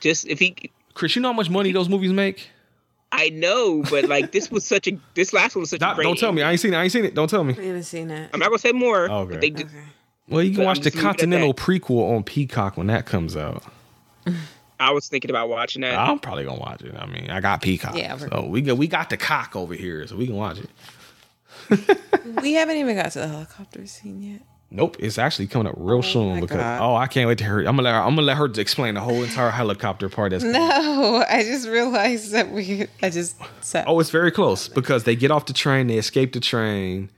Just 0.00 0.26
if 0.26 0.38
he 0.38 0.70
Chris, 0.94 1.16
you 1.16 1.22
know 1.22 1.28
how 1.28 1.34
much 1.34 1.50
money 1.50 1.72
those 1.72 1.88
movies 1.88 2.12
make? 2.12 2.48
I 3.12 3.30
know, 3.30 3.82
but 3.90 4.04
like 4.04 4.32
this 4.32 4.50
was 4.50 4.64
such 4.64 4.86
a 4.86 4.98
this 5.14 5.32
last 5.32 5.54
one 5.54 5.60
was 5.60 5.70
such 5.70 5.80
a 5.80 5.84
Not- 5.84 5.96
great. 5.96 6.04
don't 6.04 6.18
tell 6.18 6.32
me. 6.32 6.42
I 6.42 6.52
ain't 6.52 6.60
seen 6.60 6.74
it. 6.74 6.76
I 6.76 6.82
ain't 6.84 6.92
seen 6.92 7.04
it. 7.04 7.14
Don't 7.14 7.28
tell 7.28 7.44
me. 7.44 7.54
I 7.58 7.62
haven't 7.62 7.82
seen 7.84 8.10
it. 8.10 8.30
I'm 8.32 8.40
not 8.40 8.46
gonna 8.46 8.58
say 8.58 8.72
more. 8.72 9.10
Oh, 9.10 9.20
okay. 9.20 9.32
But 9.32 9.40
they 9.40 9.50
did, 9.50 9.68
Well, 10.30 10.42
you 10.42 10.50
can 10.50 10.60
But 10.60 10.66
watch 10.66 10.78
the 10.78 10.84
just 10.84 10.96
leaving 10.96 11.06
it 11.06 11.10
at 11.10 11.16
Continental 11.16 11.54
prequel 11.54 12.16
on 12.16 12.22
Peacock 12.24 12.76
when 12.76 12.86
that 12.86 13.04
comes 13.06 13.36
out. 13.36 13.64
I 14.80 14.92
was 14.92 15.08
thinking 15.08 15.30
about 15.30 15.48
watching 15.50 15.82
that. 15.82 15.98
I'm 15.98 16.18
probably 16.18 16.44
gonna 16.44 16.58
watch 16.60 16.80
it. 16.82 16.94
I 16.98 17.04
mean, 17.06 17.28
I 17.30 17.40
got 17.40 17.60
Peacock, 17.60 17.96
Yeah, 17.96 18.14
we're- 18.16 18.30
so 18.30 18.46
we 18.46 18.62
got 18.62 18.78
we 18.78 18.86
got 18.86 19.10
the 19.10 19.16
cock 19.18 19.54
over 19.54 19.74
here, 19.74 20.06
so 20.06 20.16
we 20.16 20.26
can 20.26 20.36
watch 20.36 20.58
it. 20.58 20.70
We 22.42 22.52
haven't 22.52 22.76
even 22.76 22.96
got 22.96 23.12
to 23.12 23.18
the 23.20 23.28
helicopter 23.28 23.86
scene 23.86 24.22
yet. 24.22 24.42
Nope, 24.70 24.96
it's 25.00 25.18
actually 25.18 25.48
coming 25.48 25.66
up 25.66 25.74
real 25.76 25.98
oh 25.98 26.00
soon 26.02 26.40
because 26.40 26.58
God. 26.58 26.80
oh, 26.80 26.94
I 26.94 27.06
can't 27.08 27.26
wait 27.26 27.38
to 27.38 27.44
hear. 27.44 27.58
I'm 27.60 27.64
gonna 27.76 27.82
let 27.82 27.94
her, 27.94 28.00
I'm 28.00 28.14
gonna 28.14 28.22
let 28.26 28.36
her 28.36 28.44
explain 28.44 28.94
the 28.94 29.00
whole 29.00 29.22
entire 29.22 29.50
helicopter 29.50 30.08
part. 30.08 30.30
That's 30.30 30.44
No, 30.44 31.24
I 31.28 31.42
just 31.42 31.66
realized 31.66 32.32
that 32.32 32.50
we. 32.52 32.86
I 33.02 33.10
just 33.10 33.36
said. 33.62 33.84
oh, 33.88 33.98
it's 33.98 34.10
very 34.10 34.30
close 34.30 34.68
because 34.68 35.04
they 35.04 35.16
get 35.16 35.30
off 35.32 35.46
the 35.46 35.52
train, 35.52 35.88
they 35.88 35.98
escape 35.98 36.32
the 36.34 36.40
train 36.40 37.10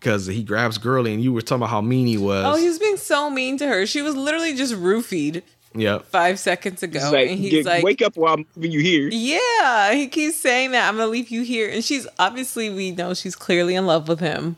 because 0.00 0.26
he 0.26 0.42
grabs 0.42 0.78
Girly, 0.78 1.12
and 1.14 1.22
you 1.22 1.32
were 1.32 1.42
talking 1.42 1.58
about 1.60 1.70
how 1.70 1.80
mean 1.82 2.06
he 2.06 2.16
was. 2.16 2.44
Oh, 2.44 2.56
he's 2.56 2.78
being 2.78 2.96
so 2.96 3.28
mean 3.30 3.58
to 3.58 3.66
her. 3.68 3.86
She 3.86 4.00
was 4.02 4.16
literally 4.16 4.54
just 4.54 4.72
roofied 4.74 5.42
Yeah. 5.74 5.98
five 5.98 6.38
seconds 6.40 6.82
ago, 6.82 6.98
He's 6.98 7.12
like, 7.12 7.28
and 7.30 7.38
he's 7.38 7.50
"Get- 7.52 7.66
like, 7.66 7.84
wake 7.84 8.02
up 8.02 8.16
while 8.16 8.34
I'm 8.34 8.46
leaving 8.56 8.72
you 8.72 8.80
here. 8.80 9.08
Yeah, 9.12 9.92
he 9.94 10.08
keeps 10.08 10.36
saying 10.36 10.72
that 10.72 10.88
I'm 10.88 10.96
gonna 10.96 11.10
leave 11.10 11.28
you 11.28 11.42
here, 11.42 11.68
and 11.68 11.84
she's 11.84 12.06
obviously 12.18 12.70
we 12.70 12.90
know 12.92 13.14
she's 13.14 13.36
clearly 13.36 13.74
in 13.76 13.86
love 13.86 14.08
with 14.08 14.20
him. 14.20 14.56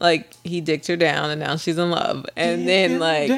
Like 0.00 0.32
he 0.44 0.60
dicked 0.60 0.86
her 0.86 0.96
down, 0.96 1.30
and 1.30 1.40
now 1.40 1.56
she's 1.56 1.76
in 1.76 1.90
love, 1.90 2.24
and 2.36 2.66
then 2.68 2.98
like 2.98 3.30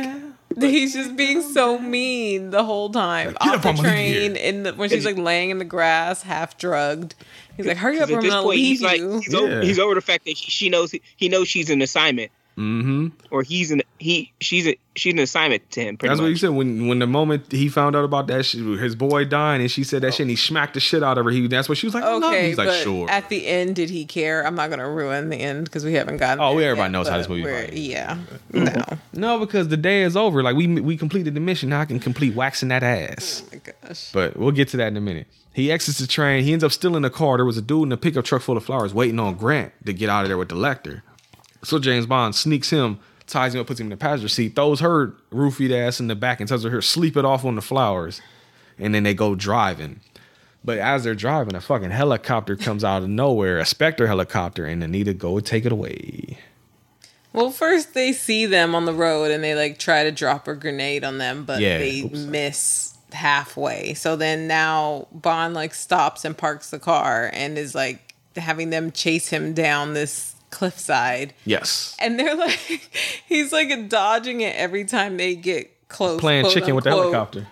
he's 0.60 0.94
just 0.94 1.16
being 1.16 1.42
so 1.42 1.78
mean 1.78 2.50
the 2.50 2.64
whole 2.64 2.90
time 2.90 3.28
Get 3.28 3.36
off 3.40 3.62
the 3.62 3.68
I'm 3.68 3.76
gonna 3.76 3.88
leave 3.88 4.08
you 4.08 4.14
train. 4.14 4.36
In 4.36 4.62
the, 4.64 4.74
when 4.74 4.88
she's 4.88 5.04
like 5.04 5.18
laying 5.18 5.50
in 5.50 5.58
the 5.58 5.64
grass, 5.64 6.22
half 6.22 6.58
drugged. 6.58 7.14
He's 7.56 7.66
like, 7.66 7.76
"Hurry 7.76 8.00
up, 8.00 8.10
or 8.10 8.16
I'm 8.16 8.22
this 8.22 8.30
gonna 8.30 8.46
leave 8.46 8.58
he's 8.58 8.82
like 8.82 8.98
you." 8.98 9.20
he's, 9.20 9.34
over, 9.34 9.60
he's 9.60 9.78
over 9.78 9.94
the 9.94 10.00
fact 10.00 10.24
that 10.24 10.36
she, 10.36 10.50
she 10.50 10.68
knows 10.68 10.94
he 11.16 11.28
knows 11.28 11.48
she's 11.48 11.70
an 11.70 11.82
assignment, 11.82 12.32
Mm-hmm. 12.60 13.08
or 13.30 13.42
he's 13.42 13.70
an 13.70 13.80
he 13.98 14.30
she's 14.40 14.66
a 14.66 14.76
she's 14.94 15.14
an 15.14 15.18
assignment 15.18 15.70
to 15.70 15.80
him. 15.80 15.96
Pretty 15.96 16.10
That's 16.10 16.20
what 16.20 16.28
you 16.28 16.36
said 16.36 16.50
when 16.50 16.88
when 16.88 16.98
the 16.98 17.06
moment 17.06 17.50
he 17.50 17.68
found 17.70 17.96
out 17.96 18.04
about 18.04 18.26
that 18.26 18.44
shit, 18.44 18.60
his 18.78 18.94
boy 18.94 19.24
dying, 19.24 19.62
and 19.62 19.70
she 19.70 19.82
said 19.82 20.02
that 20.02 20.12
shit, 20.12 20.20
and 20.20 20.30
he 20.30 20.36
smacked 20.36 20.74
the 20.74 20.80
shit 20.80 21.02
out 21.02 21.16
of 21.16 21.24
her. 21.24 21.30
He 21.30 21.46
that's 21.46 21.68
what 21.70 21.78
she 21.78 21.86
was 21.86 21.94
like. 21.94 22.04
Okay, 22.04 22.26
Okay, 22.26 22.48
he's 22.48 22.58
like, 22.58 22.70
sure. 22.82 23.08
at 23.08 23.30
the 23.30 23.46
end, 23.46 23.76
did 23.76 23.88
he 23.88 24.04
care? 24.04 24.46
I'm 24.46 24.54
not 24.54 24.68
gonna 24.68 24.88
ruin 24.88 25.30
the 25.30 25.36
end 25.36 25.64
because 25.64 25.84
we 25.84 25.94
haven't 25.94 26.18
gotten. 26.18 26.42
Oh, 26.44 26.58
there 26.58 26.70
everybody 26.70 26.88
yet, 26.88 26.92
knows 26.92 27.08
how 27.08 27.16
this 27.16 27.26
but 27.28 27.38
movie. 27.38 27.80
Yeah, 27.80 28.18
no, 28.52 28.84
no, 29.14 29.38
because 29.38 29.68
the 29.68 29.78
day 29.78 30.02
is 30.02 30.16
over. 30.16 30.42
Like 30.42 30.56
we 30.56 30.66
we 30.66 30.98
completed 30.98 31.34
the 31.34 31.40
mission. 31.40 31.70
Now 31.70 31.80
I 31.80 31.86
can 31.86 31.98
complete 31.98 32.34
waxing 32.34 32.68
that 32.68 32.82
ass. 32.82 33.42
Oh 33.46 33.48
my 33.54 33.72
gosh. 33.88 34.12
But 34.12 34.36
we'll 34.36 34.52
get 34.52 34.68
to 34.68 34.76
that 34.76 34.88
in 34.88 34.96
a 34.98 35.00
minute. 35.00 35.26
He 35.52 35.72
exits 35.72 35.98
the 35.98 36.06
train. 36.06 36.44
He 36.44 36.52
ends 36.52 36.62
up 36.62 36.72
still 36.72 36.94
in 36.96 37.02
the 37.02 37.10
car. 37.10 37.36
There 37.38 37.44
was 37.44 37.56
a 37.56 37.62
dude 37.62 37.84
in 37.84 37.92
a 37.92 37.96
pickup 37.96 38.24
truck 38.24 38.42
full 38.42 38.56
of 38.56 38.64
flowers 38.64 38.94
waiting 38.94 39.18
on 39.18 39.34
Grant 39.34 39.72
to 39.84 39.92
get 39.92 40.08
out 40.08 40.22
of 40.22 40.28
there 40.28 40.38
with 40.38 40.48
the 40.48 40.54
Lektor. 40.54 41.02
So 41.62 41.78
James 41.78 42.06
Bond 42.06 42.34
sneaks 42.34 42.70
him, 42.70 42.98
ties 43.26 43.54
him 43.54 43.60
up, 43.60 43.66
puts 43.66 43.80
him 43.80 43.86
in 43.86 43.90
the 43.90 43.96
passenger 43.96 44.28
seat, 44.28 44.54
throws 44.54 44.80
her 44.80 45.14
roofied 45.32 45.72
ass 45.72 46.00
in 46.00 46.08
the 46.08 46.14
back, 46.16 46.40
and 46.40 46.48
tells 46.48 46.64
her, 46.64 46.70
"Here, 46.70 46.82
sleep 46.82 47.16
it 47.16 47.24
off 47.24 47.44
on 47.44 47.54
the 47.54 47.62
flowers." 47.62 48.20
And 48.78 48.94
then 48.94 49.02
they 49.02 49.14
go 49.14 49.34
driving. 49.34 50.00
But 50.64 50.78
as 50.78 51.04
they're 51.04 51.14
driving, 51.14 51.54
a 51.54 51.60
fucking 51.60 51.90
helicopter 51.90 52.56
comes 52.56 52.84
out 52.84 53.02
of 53.02 53.08
nowhere, 53.08 53.58
a 53.58 53.64
Spectre 53.66 54.06
helicopter, 54.06 54.66
and 54.66 54.82
Anita 54.82 55.14
go 55.14 55.40
take 55.40 55.64
it 55.64 55.72
away. 55.72 56.38
Well, 57.32 57.50
first 57.50 57.94
they 57.94 58.12
see 58.12 58.44
them 58.46 58.74
on 58.74 58.84
the 58.86 58.92
road 58.92 59.30
and 59.30 59.42
they 59.44 59.54
like 59.54 59.78
try 59.78 60.02
to 60.04 60.10
drop 60.10 60.48
a 60.48 60.54
grenade 60.54 61.04
on 61.04 61.18
them, 61.18 61.44
but 61.44 61.60
Yeah, 61.60 61.78
they 61.78 62.00
oops. 62.02 62.18
miss 62.18 62.94
halfway. 63.12 63.94
So 63.94 64.16
then 64.16 64.46
now 64.48 65.06
Bond 65.12 65.54
like 65.54 65.72
stops 65.74 66.24
and 66.24 66.36
parks 66.36 66.70
the 66.70 66.78
car 66.78 67.30
and 67.32 67.56
is 67.56 67.74
like 67.74 68.14
having 68.36 68.70
them 68.70 68.90
chase 68.90 69.28
him 69.28 69.52
down 69.54 69.94
this 69.94 70.34
cliffside. 70.50 71.34
Yes. 71.44 71.96
And 71.98 72.18
they're 72.18 72.34
like, 72.36 72.58
he's 73.26 73.52
like 73.52 73.88
dodging 73.88 74.40
it 74.40 74.54
every 74.56 74.84
time 74.84 75.16
they 75.16 75.34
get 75.34 75.88
close. 75.88 76.20
Playing 76.20 76.44
quote, 76.44 76.54
chicken 76.54 76.74
with 76.74 76.84
the 76.84 76.90
helicopter. 76.90 77.46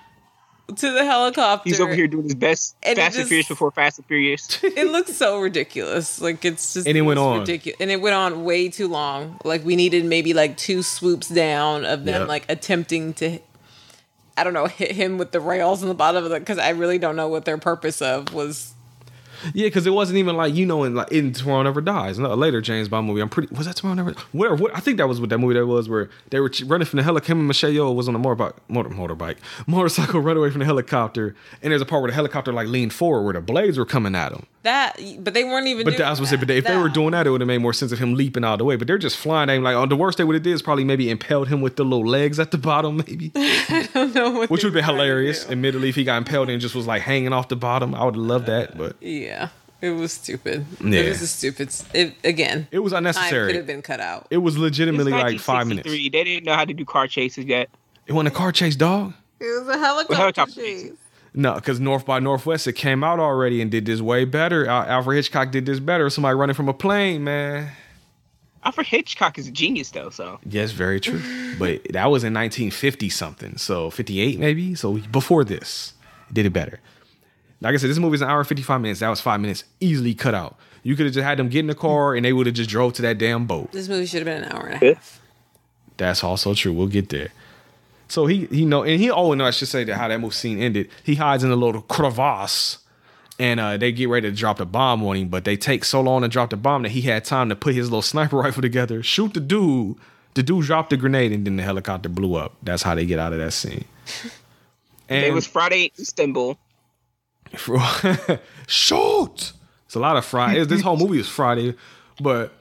to 0.76 0.90
the 0.92 1.04
helicopter. 1.04 1.68
He's 1.68 1.80
over 1.80 1.94
here 1.94 2.06
doing 2.06 2.24
his 2.24 2.34
best. 2.34 2.76
And 2.82 2.98
it 2.98 3.02
Fast 3.02 3.16
and 3.18 3.26
Furious 3.28 3.48
before 3.48 3.70
Fast 3.70 3.98
and 3.98 4.06
Furious. 4.06 4.58
it 4.62 4.90
looks 4.92 5.14
so 5.14 5.40
ridiculous. 5.40 6.20
Like 6.20 6.44
it's 6.44 6.74
just 6.74 6.86
And 6.86 6.96
it 6.96 7.02
went 7.02 7.18
on. 7.18 7.40
ridiculous, 7.40 7.80
and 7.80 7.90
it 7.90 8.00
went 8.00 8.14
on 8.14 8.44
way 8.44 8.68
too 8.68 8.88
long. 8.88 9.38
Like 9.44 9.64
we 9.64 9.76
needed 9.76 10.04
maybe 10.04 10.34
like 10.34 10.56
two 10.56 10.82
swoops 10.82 11.28
down 11.28 11.84
of 11.84 12.04
them 12.04 12.20
Yep. 12.22 12.28
like 12.28 12.44
attempting 12.50 13.14
to, 13.14 13.38
I 14.36 14.44
don't 14.44 14.52
know, 14.52 14.66
hit 14.66 14.92
him 14.92 15.16
with 15.18 15.32
the 15.32 15.40
rails 15.40 15.82
in 15.82 15.88
the 15.88 15.94
bottom 15.94 16.22
of 16.24 16.30
the 16.30 16.38
because 16.38 16.58
I 16.58 16.70
really 16.70 16.98
don't 16.98 17.16
know 17.16 17.28
what 17.28 17.44
their 17.44 17.58
purpose 17.58 18.02
of 18.02 18.32
was. 18.34 18.74
Yeah, 19.54 19.66
because 19.66 19.86
it 19.86 19.90
wasn't 19.90 20.18
even 20.18 20.36
like 20.36 20.54
you 20.54 20.66
know 20.66 20.84
in 20.84 20.94
like 20.94 21.12
in 21.12 21.32
Tomorrow 21.32 21.62
Never 21.62 21.80
Dies. 21.80 22.18
No, 22.18 22.34
later 22.34 22.60
James 22.60 22.88
Bond 22.88 23.06
movie. 23.06 23.20
I'm 23.20 23.28
pretty. 23.28 23.54
Was 23.54 23.66
that 23.66 23.76
Tomorrow 23.76 23.94
Never? 23.96 24.12
Where? 24.32 24.54
What? 24.54 24.74
I 24.76 24.80
think 24.80 24.98
that 24.98 25.08
was 25.08 25.20
what 25.20 25.30
that 25.30 25.38
movie 25.38 25.54
that 25.54 25.66
was 25.66 25.88
where 25.88 26.10
they 26.30 26.40
were 26.40 26.50
running 26.66 26.86
from 26.86 26.98
the 26.98 27.02
helicopter. 27.02 27.32
And 27.32 27.46
Michelle 27.46 27.70
Yeoh 27.70 27.94
was 27.94 28.08
on 28.08 28.14
a 28.14 28.18
motorbike, 28.18 28.54
motor, 28.68 28.90
motorbike, 28.90 29.36
motorcycle, 29.66 30.20
run 30.20 30.36
away 30.36 30.50
from 30.50 30.60
the 30.60 30.64
helicopter. 30.64 31.34
And 31.62 31.72
there's 31.72 31.82
a 31.82 31.86
part 31.86 32.02
where 32.02 32.10
the 32.10 32.14
helicopter 32.14 32.52
like 32.52 32.68
leaned 32.68 32.92
forward 32.92 33.22
where 33.22 33.34
the 33.34 33.40
blades 33.40 33.78
were 33.78 33.86
coming 33.86 34.14
at 34.14 34.32
him. 34.32 34.46
That, 34.68 35.00
but 35.24 35.32
they 35.32 35.44
weren't 35.44 35.66
even. 35.66 35.84
But 35.84 35.92
doing 35.92 35.98
that's 36.00 36.20
what 36.20 36.26
I 36.26 36.30
said. 36.30 36.40
that. 36.40 36.46
But 36.46 36.56
if 36.56 36.64
they 36.64 36.76
were 36.76 36.90
doing 36.90 37.12
that, 37.12 37.26
it 37.26 37.30
would 37.30 37.40
have 37.40 37.48
made 37.48 37.58
more 37.58 37.72
sense 37.72 37.90
of 37.90 37.98
him 37.98 38.14
leaping 38.14 38.44
out 38.44 38.52
of 38.54 38.58
the 38.58 38.64
way. 38.66 38.76
But 38.76 38.86
they're 38.86 38.98
just 38.98 39.16
flying 39.16 39.48
at 39.48 39.56
him 39.56 39.62
like 39.62 39.74
on 39.76 39.88
the 39.88 39.96
worst 39.96 40.18
they 40.18 40.24
would 40.24 40.34
have 40.34 40.42
did 40.42 40.52
is 40.52 40.60
probably 40.60 40.84
maybe 40.84 41.08
impaled 41.08 41.48
him 41.48 41.62
with 41.62 41.76
the 41.76 41.84
little 41.84 42.06
legs 42.06 42.38
at 42.38 42.50
the 42.50 42.58
bottom, 42.70 42.98
maybe, 42.98 43.32
I 43.36 43.88
don't 43.94 44.14
know 44.14 44.30
what 44.30 44.50
which 44.50 44.62
would 44.62 44.74
have 44.74 44.74
been 44.74 44.84
were 44.84 44.86
trying 44.86 44.96
to 44.98 45.02
hilarious. 45.04 45.50
Admittedly, 45.50 45.88
if 45.88 45.94
he 45.94 46.04
got 46.04 46.18
impaled 46.18 46.50
and 46.50 46.60
just 46.60 46.74
was 46.74 46.86
like 46.86 47.00
hanging 47.00 47.32
off 47.32 47.48
the 47.48 47.56
bottom, 47.56 47.94
I 47.94 48.04
would 48.04 48.14
have 48.14 48.24
loved 48.24 48.46
that. 48.46 48.76
But 48.76 48.96
Yeah, 49.00 49.48
it 49.80 49.90
was 49.90 50.12
stupid. 50.12 50.66
Yeah. 50.84 51.00
It 51.00 51.08
was 51.08 51.22
a 51.22 51.26
stupid. 51.26 51.74
It 51.94 52.14
again. 52.22 52.68
it 52.70 52.80
was 52.80 52.92
Time 52.92 53.04
could 53.04 53.54
have 53.56 53.66
been 53.66 53.82
cut 53.82 54.00
out. 54.00 54.26
It 54.30 54.38
was 54.38 54.54
It's 54.56 54.60
legitimately 54.60 55.12
like 55.12 55.40
five 55.40 55.66
minutes. 55.66 55.86
1963. 55.86 56.08
They 56.10 56.24
didn't 56.24 56.44
know 56.44 56.54
how 56.54 56.64
to 56.64 56.74
do 56.74 56.84
car 56.84 57.06
chases 57.08 57.46
yet. 57.46 57.70
It 58.06 58.12
wasn't 58.12 58.34
a 58.34 58.36
car 58.36 58.52
chase, 58.52 58.76
dog. 58.76 59.14
It 59.40 59.44
was 59.60 59.68
a 59.68 59.78
helicopter, 59.78 60.16
helicopter 60.16 60.54
chase. 60.54 60.92
No, 61.34 61.54
because 61.54 61.78
North 61.78 62.04
by 62.06 62.18
Northwest 62.20 62.66
it 62.66 62.72
came 62.72 63.04
out 63.04 63.20
already 63.20 63.60
and 63.60 63.70
did 63.70 63.86
this 63.86 64.00
way 64.00 64.24
better. 64.24 64.66
Al- 64.66 64.84
Alfred 64.88 65.16
Hitchcock 65.16 65.50
did 65.50 65.66
this 65.66 65.78
better. 65.80 66.08
Somebody 66.10 66.34
running 66.34 66.54
from 66.54 66.68
a 66.68 66.74
plane, 66.74 67.24
man. 67.24 67.70
Alfred 68.64 68.86
Hitchcock 68.88 69.38
is 69.38 69.46
a 69.46 69.52
genius 69.52 69.90
though. 69.90 70.10
So 70.10 70.40
Yes, 70.48 70.72
very 70.72 71.00
true. 71.00 71.22
but 71.58 71.82
that 71.92 72.06
was 72.10 72.24
in 72.24 72.34
1950 72.34 73.08
something, 73.08 73.56
so 73.56 73.90
58 73.90 74.38
maybe. 74.38 74.74
So 74.74 74.98
before 74.98 75.44
this, 75.44 75.94
did 76.32 76.44
it 76.46 76.52
better. 76.52 76.80
Like 77.60 77.74
I 77.74 77.76
said, 77.76 77.90
this 77.90 77.98
movie's 77.98 78.20
an 78.22 78.28
hour 78.28 78.38
and 78.40 78.48
55 78.48 78.80
minutes. 78.80 79.00
That 79.00 79.08
was 79.08 79.20
five 79.20 79.40
minutes 79.40 79.64
easily 79.80 80.14
cut 80.14 80.34
out. 80.34 80.56
You 80.82 80.96
could 80.96 81.06
have 81.06 81.14
just 81.14 81.24
had 81.24 81.38
them 81.38 81.48
get 81.48 81.60
in 81.60 81.66
the 81.66 81.74
car 81.74 82.14
and 82.14 82.24
they 82.24 82.32
would 82.32 82.46
have 82.46 82.54
just 82.54 82.70
drove 82.70 82.92
to 82.94 83.02
that 83.02 83.18
damn 83.18 83.46
boat. 83.46 83.72
This 83.72 83.88
movie 83.88 84.06
should 84.06 84.26
have 84.26 84.26
been 84.26 84.44
an 84.44 84.52
hour 84.52 84.66
and 84.66 84.82
a 84.82 84.94
half. 84.94 85.20
That's 85.96 86.22
also 86.22 86.54
true. 86.54 86.72
We'll 86.72 86.86
get 86.86 87.08
there. 87.08 87.28
So 88.08 88.26
he 88.26 88.46
he 88.46 88.64
know 88.64 88.84
and 88.84 89.00
he 89.00 89.10
oh 89.10 89.34
no 89.34 89.44
I 89.44 89.50
should 89.50 89.68
say 89.68 89.84
that 89.84 89.96
how 89.96 90.08
that 90.08 90.18
movie 90.20 90.34
scene 90.34 90.58
ended. 90.58 90.90
He 91.04 91.14
hides 91.14 91.44
in 91.44 91.50
a 91.50 91.56
little 91.56 91.82
crevasse 91.82 92.78
and 93.38 93.60
uh, 93.60 93.76
they 93.76 93.92
get 93.92 94.08
ready 94.08 94.30
to 94.30 94.36
drop 94.36 94.58
the 94.58 94.66
bomb 94.66 95.04
on 95.04 95.16
him, 95.16 95.28
but 95.28 95.44
they 95.44 95.56
take 95.56 95.84
so 95.84 96.00
long 96.00 96.22
to 96.22 96.28
drop 96.28 96.50
the 96.50 96.56
bomb 96.56 96.82
that 96.82 96.90
he 96.90 97.02
had 97.02 97.24
time 97.24 97.48
to 97.48 97.56
put 97.56 97.74
his 97.74 97.88
little 97.88 98.02
sniper 98.12 98.36
rifle 98.36 98.62
together, 98.62 99.02
shoot 99.02 99.34
the 99.34 99.40
dude. 99.40 99.96
The 100.34 100.42
dude 100.42 100.64
dropped 100.66 100.90
the 100.90 100.96
grenade 100.96 101.32
and 101.32 101.46
then 101.46 101.56
the 101.56 101.62
helicopter 101.62 102.08
blew 102.08 102.34
up. 102.34 102.56
That's 102.62 102.82
how 102.82 102.94
they 102.94 103.06
get 103.06 103.18
out 103.18 103.32
of 103.32 103.38
that 103.38 103.52
scene. 103.52 103.84
And 105.08 105.24
it 105.26 105.32
was 105.32 105.46
Friday 105.46 105.92
Istanbul. 105.98 106.58
shoot. 108.66 109.52
It's 109.86 109.94
a 109.94 110.00
lot 110.00 110.16
of 110.16 110.24
Friday. 110.24 110.64
This 110.64 110.82
whole 110.82 110.96
movie 110.96 111.18
is 111.18 111.28
Friday, 111.28 111.74
but 112.20 112.52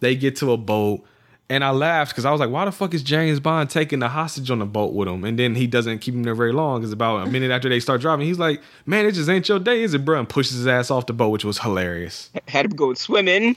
they 0.00 0.14
get 0.14 0.36
to 0.36 0.52
a 0.52 0.56
boat, 0.56 1.04
and 1.48 1.62
I 1.62 1.70
laughed 1.70 2.12
because 2.12 2.24
I 2.24 2.30
was 2.30 2.40
like, 2.40 2.50
"Why 2.50 2.64
the 2.64 2.72
fuck 2.72 2.92
is 2.94 3.02
James 3.02 3.40
Bond 3.40 3.70
taking 3.70 4.00
the 4.00 4.08
hostage 4.08 4.50
on 4.50 4.58
the 4.58 4.66
boat 4.66 4.94
with 4.94 5.08
him?" 5.08 5.24
And 5.24 5.38
then 5.38 5.54
he 5.54 5.66
doesn't 5.66 6.00
keep 6.00 6.14
him 6.14 6.24
there 6.24 6.34
very 6.34 6.52
long. 6.52 6.80
Because 6.80 6.92
about 6.92 7.26
a 7.26 7.30
minute 7.30 7.50
after 7.50 7.68
they 7.68 7.80
start 7.80 8.00
driving, 8.00 8.26
he's 8.26 8.38
like, 8.38 8.60
"Man, 8.84 9.06
it 9.06 9.12
just 9.12 9.28
ain't 9.28 9.48
your 9.48 9.58
day, 9.58 9.82
is 9.82 9.94
it, 9.94 10.04
bro?" 10.04 10.18
And 10.18 10.28
pushes 10.28 10.56
his 10.56 10.66
ass 10.66 10.90
off 10.90 11.06
the 11.06 11.12
boat, 11.12 11.28
which 11.28 11.44
was 11.44 11.58
hilarious. 11.58 12.30
Had 12.48 12.70
to 12.70 12.76
go 12.76 12.94
swimming. 12.94 13.56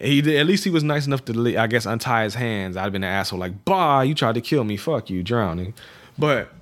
He 0.00 0.20
did, 0.20 0.36
at 0.36 0.46
least 0.46 0.64
he 0.64 0.70
was 0.70 0.84
nice 0.84 1.06
enough 1.06 1.24
to, 1.26 1.58
I 1.58 1.66
guess, 1.66 1.86
untie 1.86 2.24
his 2.24 2.34
hands. 2.34 2.76
I'd 2.76 2.82
have 2.82 2.92
been 2.92 3.04
an 3.04 3.10
asshole, 3.10 3.38
like, 3.38 3.64
"Bah, 3.64 4.02
you 4.02 4.14
tried 4.14 4.34
to 4.34 4.40
kill 4.40 4.64
me, 4.64 4.76
fuck 4.76 5.10
you, 5.10 5.22
drowning." 5.22 5.74
But 6.18 6.52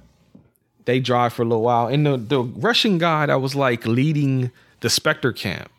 they 0.84 1.00
drive 1.00 1.32
for 1.32 1.42
a 1.42 1.44
little 1.44 1.62
while, 1.62 1.86
and 1.86 2.06
the 2.06 2.16
the 2.16 2.42
Russian 2.42 2.98
guy 2.98 3.26
that 3.26 3.40
was 3.40 3.54
like 3.54 3.86
leading 3.86 4.50
the 4.80 4.90
Spectre 4.90 5.32
camp. 5.32 5.70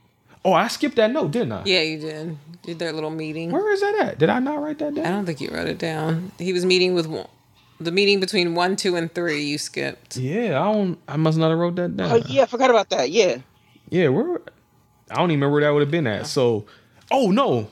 Oh, 0.45 0.53
I 0.53 0.67
skipped 0.67 0.95
that 0.97 1.11
note, 1.11 1.31
didn't 1.31 1.53
I? 1.53 1.63
Yeah, 1.65 1.81
you 1.81 1.99
did. 1.99 2.37
Did 2.61 2.77
their 2.77 2.93
little 2.93 3.09
meeting. 3.09 3.51
Where 3.51 3.73
is 3.73 3.81
that 3.81 3.95
at? 3.95 4.19
Did 4.19 4.29
I 4.29 4.37
not 4.37 4.61
write 4.61 4.77
that 4.77 4.93
down? 4.93 5.05
I 5.05 5.09
don't 5.09 5.25
think 5.25 5.41
you 5.41 5.49
wrote 5.49 5.67
it 5.67 5.79
down. 5.79 6.31
He 6.37 6.53
was 6.53 6.63
meeting 6.63 6.93
with 6.93 7.07
one, 7.07 7.27
the 7.79 7.91
meeting 7.91 8.19
between 8.19 8.53
one, 8.53 8.75
two, 8.75 8.95
and 8.95 9.11
three. 9.13 9.43
You 9.43 9.57
skipped. 9.57 10.17
Yeah, 10.17 10.61
I 10.61 10.71
don't. 10.71 10.99
I 11.07 11.17
must 11.17 11.39
not 11.39 11.49
have 11.49 11.57
wrote 11.57 11.75
that 11.77 11.97
down. 11.97 12.11
Oh 12.11 12.15
yeah, 12.27 12.43
I 12.43 12.45
forgot 12.45 12.69
about 12.69 12.91
that. 12.91 13.09
Yeah. 13.09 13.37
Yeah, 13.89 14.09
where? 14.09 14.39
I 15.09 15.15
don't 15.15 15.31
even 15.31 15.39
remember 15.41 15.51
where 15.53 15.61
that 15.63 15.71
would 15.71 15.81
have 15.81 15.91
been 15.91 16.05
at. 16.05 16.27
So, 16.27 16.65
oh 17.11 17.31
no. 17.31 17.71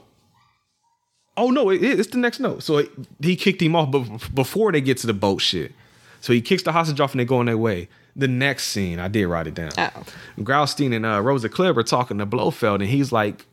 Oh 1.38 1.52
no, 1.52 1.70
it, 1.70 1.84
it's 1.84 2.10
the 2.10 2.18
next 2.18 2.40
note. 2.40 2.64
So 2.64 2.78
it, 2.78 2.91
he 3.22 3.36
kicked 3.36 3.62
him 3.62 3.76
off 3.76 3.90
bef- 3.90 4.34
before 4.34 4.72
they 4.72 4.82
get 4.82 4.98
to 4.98 5.08
the 5.08 5.14
boat 5.14 5.41
shit. 5.41 5.74
So 6.22 6.34
he 6.34 6.41
kicks 6.41 6.64
the 6.64 6.72
hostage 6.72 7.00
off 7.00 7.12
and 7.12 7.20
they 7.20 7.26
go 7.26 7.38
on 7.38 7.45
their 7.45 7.58
way. 7.58 7.88
The 8.15 8.27
next 8.27 8.65
scene, 8.68 8.99
I 8.99 9.07
did 9.07 9.26
write 9.26 9.48
it 9.48 9.56
down. 9.56 9.72
Oh. 9.77 10.03
Kronsteen 10.40 10.95
and 10.95 11.06
uh, 11.06 11.19
Rosa 11.22 11.49
Klebb 11.49 11.77
are 11.77 11.84
talking 11.84 12.19
to 12.19 12.26
Blofeld, 12.26 12.81
and 12.81 12.90
he's 12.90 13.11
like, 13.11 13.45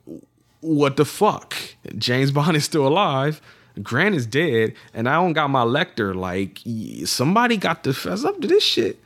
"What 0.60 0.96
the 0.96 1.04
fuck? 1.06 1.54
James 1.96 2.30
Bond 2.30 2.56
is 2.56 2.64
still 2.64 2.86
alive. 2.86 3.40
Grant 3.82 4.14
is 4.14 4.26
dead, 4.26 4.74
and 4.92 5.08
I 5.08 5.14
don't 5.14 5.32
got 5.32 5.48
my 5.48 5.62
Lektor. 5.64 6.14
Like, 6.14 6.60
somebody 7.06 7.56
got 7.56 7.84
to 7.84 7.94
fess 7.94 8.24
up 8.24 8.40
to 8.42 8.48
this 8.48 8.62
shit." 8.62 8.98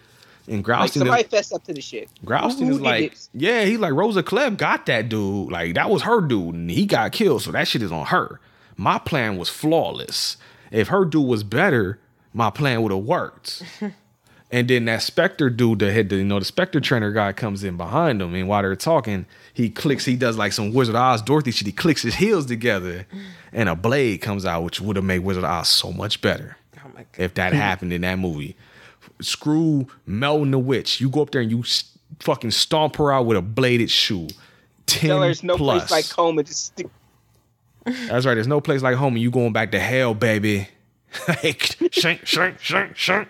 And 0.49 0.67
Like 0.67 0.91
Kronsteen, 0.91 0.99
somebody 0.99 1.23
is, 1.23 1.29
fess 1.29 1.53
up 1.53 1.65
to 1.65 1.73
the 1.73 1.81
shit. 1.81 2.09
Kronsteen 2.25 2.71
is 2.71 2.81
like, 2.81 3.13
this? 3.13 3.31
"Yeah, 3.33 3.65
he's 3.65 3.79
like 3.79 3.93
Rosa 3.93 4.23
Klebb 4.25 4.57
got 4.57 4.87
that 4.87 5.09
dude. 5.09 5.53
Like, 5.53 5.75
that 5.75 5.89
was 5.89 6.03
her 6.03 6.21
dude, 6.21 6.55
and 6.55 6.71
he 6.71 6.85
got 6.85 7.13
killed. 7.13 7.43
So 7.43 7.53
that 7.53 7.69
shit 7.69 7.83
is 7.83 7.93
on 7.93 8.07
her. 8.07 8.41
My 8.77 8.99
plan 8.99 9.37
was 9.37 9.49
flawless. 9.49 10.37
If 10.73 10.89
her 10.89 11.05
dude 11.05 11.29
was 11.29 11.45
better, 11.45 12.01
my 12.33 12.51
plan 12.51 12.83
would 12.83 12.91
have 12.91 13.05
worked." 13.05 13.63
And 14.55 14.69
then 14.69 14.85
that 14.85 15.03
Spectre 15.03 15.51
dude 15.51 15.81
that 15.81 15.93
had 15.93 16.11
the, 16.11 16.17
you 16.17 16.25
know, 16.25 16.39
the 16.39 16.45
Spectre 16.45 16.79
trainer 16.81 17.11
guy 17.11 17.33
comes 17.33 17.65
in 17.65 17.77
behind 17.77 18.23
him. 18.23 18.35
And 18.35 18.47
while 18.47 18.63
they're 18.63 18.77
talking, 18.77 19.27
he 19.53 19.69
clicks, 19.69 20.05
he 20.05 20.15
does 20.15 20.37
like 20.37 20.53
some 20.53 20.73
Wizard 20.73 20.95
of 20.95 21.01
Oz 21.01 21.23
Dorothy 21.23 21.51
shit. 21.51 21.67
He 21.67 21.73
clicks 21.73 22.03
his 22.03 22.15
heels 22.15 22.47
together 22.47 23.07
and 23.53 23.69
a 23.69 23.75
blade 23.75 24.19
comes 24.23 24.47
out, 24.47 24.63
which 24.63 24.81
would 24.81 24.95
have 24.95 25.05
made 25.05 25.21
Wizard 25.21 25.43
of 25.43 25.51
Oz 25.51 25.69
so 25.69 25.91
much 25.93 26.21
better 26.21 26.57
Oh 26.79 26.89
my 26.95 27.01
god. 27.01 27.07
if 27.19 27.35
that 27.35 27.53
happened 27.53 27.93
in 27.93 28.03
that 28.03 28.19
movie. 28.19 28.55
Screw 29.21 29.89
Melton 30.07 30.53
the 30.53 30.59
Witch. 30.59 31.01
You 31.01 31.09
go 31.11 31.23
up 31.23 31.31
there 31.31 31.41
and 31.41 31.51
you 31.51 31.65
fucking 32.21 32.53
stomp 32.53 32.97
her 32.97 33.13
out 33.13 33.27
with 33.27 33.37
a 33.37 33.43
bladed 33.43 33.91
shoe. 33.91 34.29
10 34.87 35.09
Tell 35.09 35.19
her 35.19 35.25
there's 35.25 35.43
no 35.43 35.57
plus. 35.57 35.89
place 35.89 35.91
like 35.91 36.17
home 36.17 36.39
and 36.39 36.47
just. 36.47 36.81
That's 37.85 38.25
right. 38.25 38.35
There's 38.35 38.47
no 38.47 38.61
place 38.61 38.83
like 38.83 38.95
home 38.97 39.15
and 39.15 39.23
you 39.23 39.31
going 39.33 39.53
back 39.53 39.73
to 39.73 39.81
hell, 39.81 40.15
baby. 40.15 40.69
Like, 41.29 41.77
shank, 41.93 42.27
shank, 42.27 42.59
shank, 42.61 42.97
shank. 42.97 43.29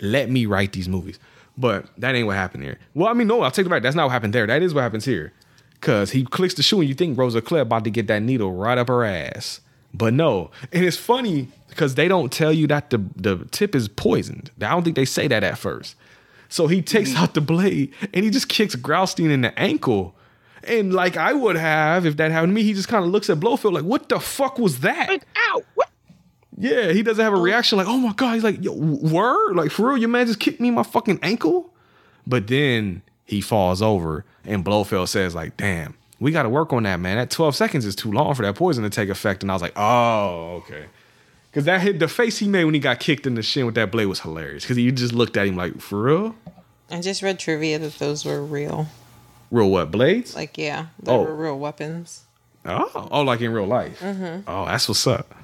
let 0.00 0.30
me 0.30 0.46
write 0.46 0.72
these 0.72 0.88
movies. 0.88 1.18
But 1.58 1.86
that 1.98 2.14
ain't 2.14 2.26
what 2.26 2.36
happened 2.36 2.64
here. 2.64 2.78
Well, 2.94 3.08
I 3.08 3.14
mean, 3.14 3.26
no, 3.26 3.40
I'll 3.42 3.50
take 3.50 3.66
it 3.66 3.68
back. 3.68 3.82
That's 3.82 3.96
not 3.96 4.04
what 4.04 4.12
happened 4.12 4.32
there. 4.32 4.46
That 4.46 4.62
is 4.62 4.74
what 4.74 4.82
happens 4.82 5.04
here. 5.04 5.32
Cause 5.80 6.10
he 6.10 6.24
clicks 6.24 6.54
the 6.54 6.62
shoe 6.62 6.80
and 6.80 6.88
you 6.88 6.94
think 6.94 7.18
Rosa 7.18 7.40
Claire 7.40 7.62
about 7.62 7.84
to 7.84 7.90
get 7.90 8.06
that 8.08 8.22
needle 8.22 8.52
right 8.52 8.78
up 8.78 8.88
her 8.88 9.04
ass. 9.04 9.60
But 9.92 10.14
no. 10.14 10.50
And 10.72 10.84
it's 10.84 10.96
funny 10.96 11.48
because 11.68 11.94
they 11.94 12.08
don't 12.08 12.32
tell 12.32 12.52
you 12.52 12.66
that 12.66 12.90
the, 12.90 12.98
the 13.16 13.44
tip 13.50 13.74
is 13.74 13.88
poisoned. 13.88 14.50
I 14.60 14.70
don't 14.70 14.82
think 14.82 14.96
they 14.96 15.04
say 15.04 15.28
that 15.28 15.44
at 15.44 15.58
first. 15.58 15.96
So 16.48 16.66
he 16.66 16.82
takes 16.82 17.14
out 17.16 17.34
the 17.34 17.40
blade 17.40 17.92
and 18.14 18.24
he 18.24 18.30
just 18.30 18.48
kicks 18.48 18.74
Kronsteen 18.76 19.30
in 19.30 19.42
the 19.42 19.58
ankle. 19.58 20.14
And 20.64 20.92
like 20.92 21.16
I 21.16 21.32
would 21.32 21.56
have 21.56 22.06
if 22.06 22.16
that 22.16 22.32
happened 22.32 22.50
to 22.50 22.54
me, 22.54 22.62
he 22.62 22.74
just 22.74 22.88
kind 22.88 23.04
of 23.04 23.10
looks 23.10 23.30
at 23.30 23.38
Blofeld 23.38 23.72
like, 23.74 23.84
what 23.84 24.08
the 24.08 24.20
fuck 24.20 24.58
was 24.58 24.80
that? 24.80 25.08
Like, 25.08 25.26
ow! 25.36 25.62
What? 25.74 25.85
Yeah, 26.58 26.92
he 26.92 27.02
doesn't 27.02 27.22
have 27.22 27.34
a 27.34 27.36
oh. 27.36 27.40
reaction 27.42 27.78
like, 27.78 27.86
oh 27.86 27.98
my 27.98 28.12
God. 28.12 28.34
He's 28.34 28.44
like, 28.44 28.62
yo, 28.62 28.72
word? 28.72 29.54
Like, 29.54 29.70
for 29.70 29.88
real, 29.88 29.98
your 29.98 30.08
man 30.08 30.26
just 30.26 30.40
kicked 30.40 30.60
me 30.60 30.68
in 30.68 30.74
my 30.74 30.82
fucking 30.82 31.18
ankle? 31.22 31.70
But 32.26 32.46
then 32.46 33.02
he 33.24 33.40
falls 33.40 33.82
over 33.82 34.24
and 34.44 34.64
Blofeld 34.64 35.08
says, 35.08 35.34
like, 35.34 35.56
damn, 35.56 35.94
we 36.18 36.32
got 36.32 36.44
to 36.44 36.48
work 36.48 36.72
on 36.72 36.84
that, 36.84 36.98
man. 36.98 37.18
That 37.18 37.30
12 37.30 37.54
seconds 37.54 37.84
is 37.84 37.94
too 37.94 38.10
long 38.10 38.34
for 38.34 38.42
that 38.42 38.54
poison 38.54 38.84
to 38.84 38.90
take 38.90 39.08
effect. 39.08 39.42
And 39.42 39.50
I 39.50 39.54
was 39.54 39.62
like, 39.62 39.74
oh, 39.76 40.62
okay. 40.64 40.86
Because 41.50 41.64
that 41.66 41.80
hit 41.80 41.98
the 41.98 42.08
face 42.08 42.38
he 42.38 42.48
made 42.48 42.64
when 42.64 42.74
he 42.74 42.80
got 42.80 43.00
kicked 43.00 43.26
in 43.26 43.34
the 43.34 43.42
shin 43.42 43.66
with 43.66 43.74
that 43.76 43.90
blade 43.90 44.06
was 44.06 44.20
hilarious. 44.20 44.64
Because 44.64 44.78
you 44.78 44.92
just 44.92 45.12
looked 45.14 45.36
at 45.36 45.46
him 45.46 45.56
like, 45.56 45.80
for 45.80 46.02
real? 46.02 46.34
I 46.90 47.00
just 47.00 47.22
read 47.22 47.38
trivia 47.38 47.78
that 47.78 47.98
those 47.98 48.24
were 48.24 48.42
real. 48.44 48.86
Real 49.50 49.70
what? 49.70 49.90
Blades? 49.90 50.34
Like, 50.34 50.58
yeah, 50.58 50.86
they 51.02 51.12
Oh. 51.12 51.22
were 51.22 51.34
real 51.34 51.58
weapons. 51.58 52.24
Oh, 52.64 53.08
oh, 53.10 53.22
like 53.22 53.40
in 53.40 53.52
real 53.52 53.66
life. 53.66 54.00
Mm-hmm. 54.00 54.48
Oh, 54.48 54.66
that's 54.66 54.88
what's 54.88 55.06
up. 55.06 55.34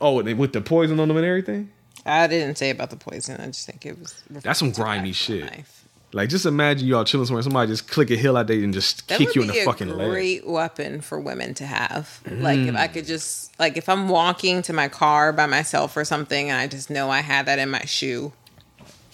Oh, 0.00 0.22
with 0.22 0.52
the 0.52 0.60
poison 0.60 1.00
on 1.00 1.08
them 1.08 1.16
and 1.16 1.26
everything? 1.26 1.70
I 2.04 2.26
didn't 2.26 2.56
say 2.56 2.70
about 2.70 2.90
the 2.90 2.96
poison. 2.96 3.40
I 3.40 3.46
just 3.46 3.66
think 3.66 3.84
it 3.86 3.98
was. 3.98 4.14
That's 4.30 4.58
some 4.58 4.70
grimy 4.70 5.12
shit. 5.12 5.44
knife. 5.44 5.84
Like, 6.12 6.28
just 6.28 6.46
imagine 6.46 6.86
y'all 6.86 7.04
chilling 7.04 7.26
somewhere, 7.26 7.42
somebody 7.42 7.70
just 7.70 7.90
click 7.90 8.10
a 8.10 8.16
hill 8.16 8.36
out 8.36 8.46
there 8.46 8.62
and 8.62 8.72
just 8.72 9.06
That 9.08 9.18
kick 9.18 9.34
you 9.34 9.42
in 9.42 9.48
the 9.48 9.64
fucking 9.64 9.88
leg. 9.88 10.08
great 10.10 10.46
weapon 10.46 11.00
for 11.00 11.18
women 11.20 11.52
to 11.54 11.66
have. 11.66 12.20
Like 12.30 12.60
if 12.60 12.76
I 12.76 12.86
could 12.86 13.06
just 13.06 13.58
like 13.58 13.76
if 13.76 13.88
I'm 13.88 14.08
walking 14.08 14.62
to 14.62 14.72
my 14.72 14.88
car 14.88 15.32
by 15.32 15.46
myself 15.46 15.96
or 15.96 16.04
something, 16.04 16.48
and 16.48 16.58
I 16.58 16.68
just 16.68 16.90
know 16.90 17.10
I 17.10 17.20
had 17.20 17.46
that 17.46 17.58
in 17.58 17.68
my 17.70 17.84
shoe 17.84 18.32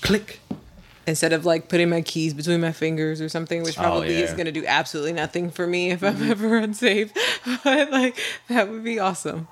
Click. 0.02 0.40
instead 1.06 1.32
of 1.32 1.44
like 1.46 1.68
putting 1.68 1.88
my 1.88 2.02
keys 2.02 2.34
between 2.34 2.60
my 2.60 2.72
fingers 2.72 3.20
or 3.20 3.28
something, 3.28 3.62
which 3.62 3.78
Oh, 3.78 3.82
probably 3.82 4.14
is 4.16 4.32
going 4.32 4.46
to 4.46 4.52
do 4.52 4.64
absolutely 4.66 5.14
nothing 5.14 5.50
for 5.50 5.66
me 5.66 5.90
if 5.92 6.04
I'm 6.04 6.22
ever 6.30 6.58
unsafe. 6.58 7.12
But 7.64 7.90
like 7.90 8.16
that 8.48 8.68
would 8.68 8.84
be 8.84 8.98
awesome. 8.98 9.48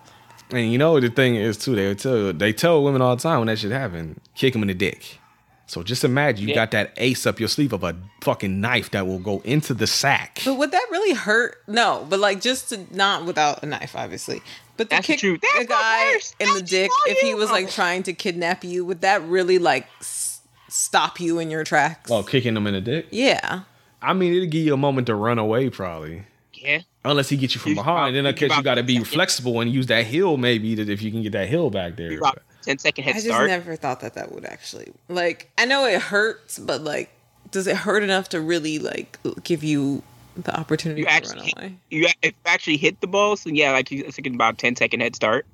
And 0.52 0.70
you 0.72 0.78
know 0.78 0.98
the 1.00 1.08
thing 1.10 1.36
is 1.36 1.56
too, 1.56 1.74
they 1.76 1.94
tell 1.94 2.32
they 2.32 2.52
tell 2.52 2.82
women 2.82 3.00
all 3.02 3.16
the 3.16 3.22
time 3.22 3.38
when 3.40 3.46
that 3.48 3.58
shit 3.58 3.70
happen, 3.72 4.20
kick 4.34 4.52
them 4.52 4.62
in 4.62 4.68
the 4.68 4.74
dick. 4.74 5.18
So 5.66 5.84
just 5.84 6.02
imagine 6.02 6.42
you 6.42 6.48
Yeah. 6.48 6.54
got 6.56 6.72
that 6.72 6.92
ace 6.96 7.26
up 7.26 7.38
your 7.38 7.48
sleeve 7.48 7.72
of 7.72 7.84
a 7.84 7.94
fucking 8.22 8.60
knife 8.60 8.90
that 8.90 9.06
will 9.06 9.20
go 9.20 9.40
into 9.44 9.72
the 9.72 9.86
sack. 9.86 10.40
But 10.44 10.54
would 10.54 10.72
that 10.72 10.84
really 10.90 11.14
hurt? 11.14 11.58
No, 11.68 12.04
but 12.10 12.18
like 12.18 12.40
just 12.40 12.70
to 12.70 12.84
not 12.90 13.24
without 13.24 13.62
a 13.62 13.66
knife, 13.66 13.94
obviously. 13.94 14.42
But 14.76 14.90
to 14.90 14.96
That's 14.96 15.06
the 15.06 15.12
kick 15.12 15.20
truth. 15.20 15.40
a 15.56 15.60
the 15.60 15.66
guy 15.66 16.12
worst. 16.14 16.34
in 16.40 16.52
the 16.54 16.62
dick 16.62 16.90
if 17.06 17.18
he 17.18 17.34
was 17.36 17.50
like 17.52 17.70
trying 17.70 18.02
to 18.04 18.12
kidnap 18.12 18.64
you, 18.64 18.84
would 18.84 19.02
that 19.02 19.22
really 19.22 19.58
like 19.60 19.86
s- 20.00 20.40
stop 20.68 21.20
you 21.20 21.38
in 21.38 21.50
your 21.52 21.62
tracks? 21.62 22.10
Well, 22.10 22.24
kicking 22.24 22.54
them 22.54 22.66
in 22.66 22.74
the 22.74 22.80
dick. 22.80 23.06
yeah. 23.12 23.60
I 24.02 24.12
mean, 24.14 24.32
it'll 24.32 24.48
give 24.48 24.64
you 24.64 24.72
a 24.74 24.78
moment 24.78 25.06
to 25.08 25.14
run 25.14 25.38
away, 25.38 25.68
probably. 25.70 26.24
Yeah. 26.54 26.80
Unless 27.04 27.30
he 27.30 27.36
gets 27.38 27.54
you 27.54 27.60
from 27.60 27.70
You- 27.70 27.76
behind, 27.76 28.14
then 28.14 28.26
I 28.26 28.30
you 28.30 28.34
guess 28.36 28.56
you 28.56 28.62
got 28.62 28.74
to 28.74 28.82
be 28.82 29.02
flexible 29.04 29.60
and 29.60 29.72
use 29.72 29.86
that 29.86 30.04
hill, 30.06 30.36
maybe 30.36 30.74
that 30.74 30.88
if 30.90 31.00
you 31.00 31.10
can 31.10 31.22
get 31.22 31.32
that 31.32 31.48
hill 31.48 31.70
back 31.70 31.96
there. 31.96 32.18
About 32.18 32.42
10 32.62 32.78
second 32.78 33.04
head 33.04 33.16
I 33.16 33.20
just 33.20 33.28
never 33.46 33.74
thought 33.76 34.00
that 34.00 34.14
that 34.14 34.32
would 34.32 34.44
actually 34.44 34.92
like. 35.08 35.50
I 35.56 35.64
know 35.64 35.86
it 35.86 36.00
hurts, 36.02 36.58
but 36.58 36.82
like, 36.82 37.10
does 37.50 37.66
it 37.66 37.76
hurt 37.76 38.02
enough 38.02 38.28
to 38.30 38.40
really 38.40 38.78
like 38.78 39.18
give 39.44 39.64
you 39.64 40.02
the 40.36 40.54
opportunity 40.58 41.00
you 41.00 41.06
to 41.06 41.10
run 41.12 41.16
actually 41.22 41.52
away? 41.56 41.74
you 41.90 42.06
if 42.22 42.24
you 42.24 42.32
actually 42.44 42.76
hit 42.76 43.00
the 43.00 43.06
ball, 43.06 43.34
so 43.36 43.48
yeah, 43.48 43.72
like 43.72 43.90
you- 43.90 44.04
it's 44.06 44.18
like 44.18 44.26
about 44.32 44.58
10 44.58 44.76
second 44.76 45.00
head 45.00 45.16
start. 45.16 45.46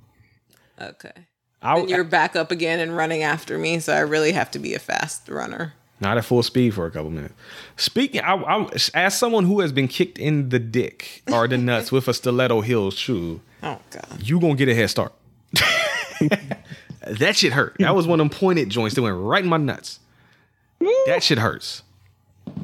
Okay. 0.80 1.12
I, 1.62 1.78
And 1.78 1.88
you're 1.88 2.04
back 2.04 2.34
up 2.36 2.50
again 2.50 2.80
and 2.80 2.96
running 2.96 3.22
after 3.22 3.56
me, 3.56 3.78
so 3.78 3.94
I 3.94 4.00
really 4.00 4.32
have 4.32 4.50
to 4.50 4.58
be 4.58 4.74
a 4.74 4.78
fast 4.78 5.28
runner. 5.28 5.74
Not 6.00 6.18
at 6.18 6.24
full 6.24 6.42
speed 6.42 6.74
for 6.74 6.86
a 6.86 6.90
couple 6.90 7.10
minutes. 7.10 7.34
Speaking, 7.76 8.20
I, 8.20 8.34
I, 8.34 8.68
as 8.94 9.16
someone 9.18 9.44
who 9.44 9.60
has 9.60 9.72
been 9.72 9.88
kicked 9.88 10.18
in 10.18 10.48
the 10.50 10.58
dick 10.58 11.22
or 11.32 11.48
the 11.48 11.56
nuts 11.58 11.90
with 11.92 12.06
a 12.08 12.14
stiletto 12.14 12.60
heel 12.60 12.90
shoe, 12.90 13.40
Oh 13.62 13.80
god. 13.90 14.22
you 14.22 14.38
gonna 14.40 14.54
get 14.54 14.68
a 14.68 14.74
head 14.74 14.90
start. 14.90 15.12
that 16.20 17.36
shit 17.36 17.52
hurt. 17.52 17.76
That 17.78 17.94
was 17.94 18.06
one 18.06 18.20
of 18.20 18.28
them 18.30 18.38
pointed 18.38 18.68
joints 18.70 18.94
that 18.94 19.02
went 19.02 19.16
right 19.16 19.42
in 19.42 19.48
my 19.50 19.56
nuts. 19.56 20.00
That 21.06 21.22
shit 21.22 21.38
hurts. 21.38 21.82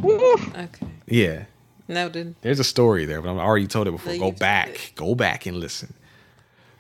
Okay. 0.05 0.87
Yeah. 1.07 1.45
Noted. 1.89 2.35
There's 2.43 2.61
a 2.61 2.65
story 2.65 3.05
there, 3.05 3.21
but 3.21 3.31
I 3.35 3.39
already 3.41 3.67
told 3.67 3.89
it 3.89 3.93
before. 3.93 4.13
No, 4.13 4.19
Go 4.19 4.33
back. 4.33 4.69
it. 4.69 4.93
Go 4.95 5.15
back 5.15 5.47
and 5.47 5.57
listen. 5.59 5.95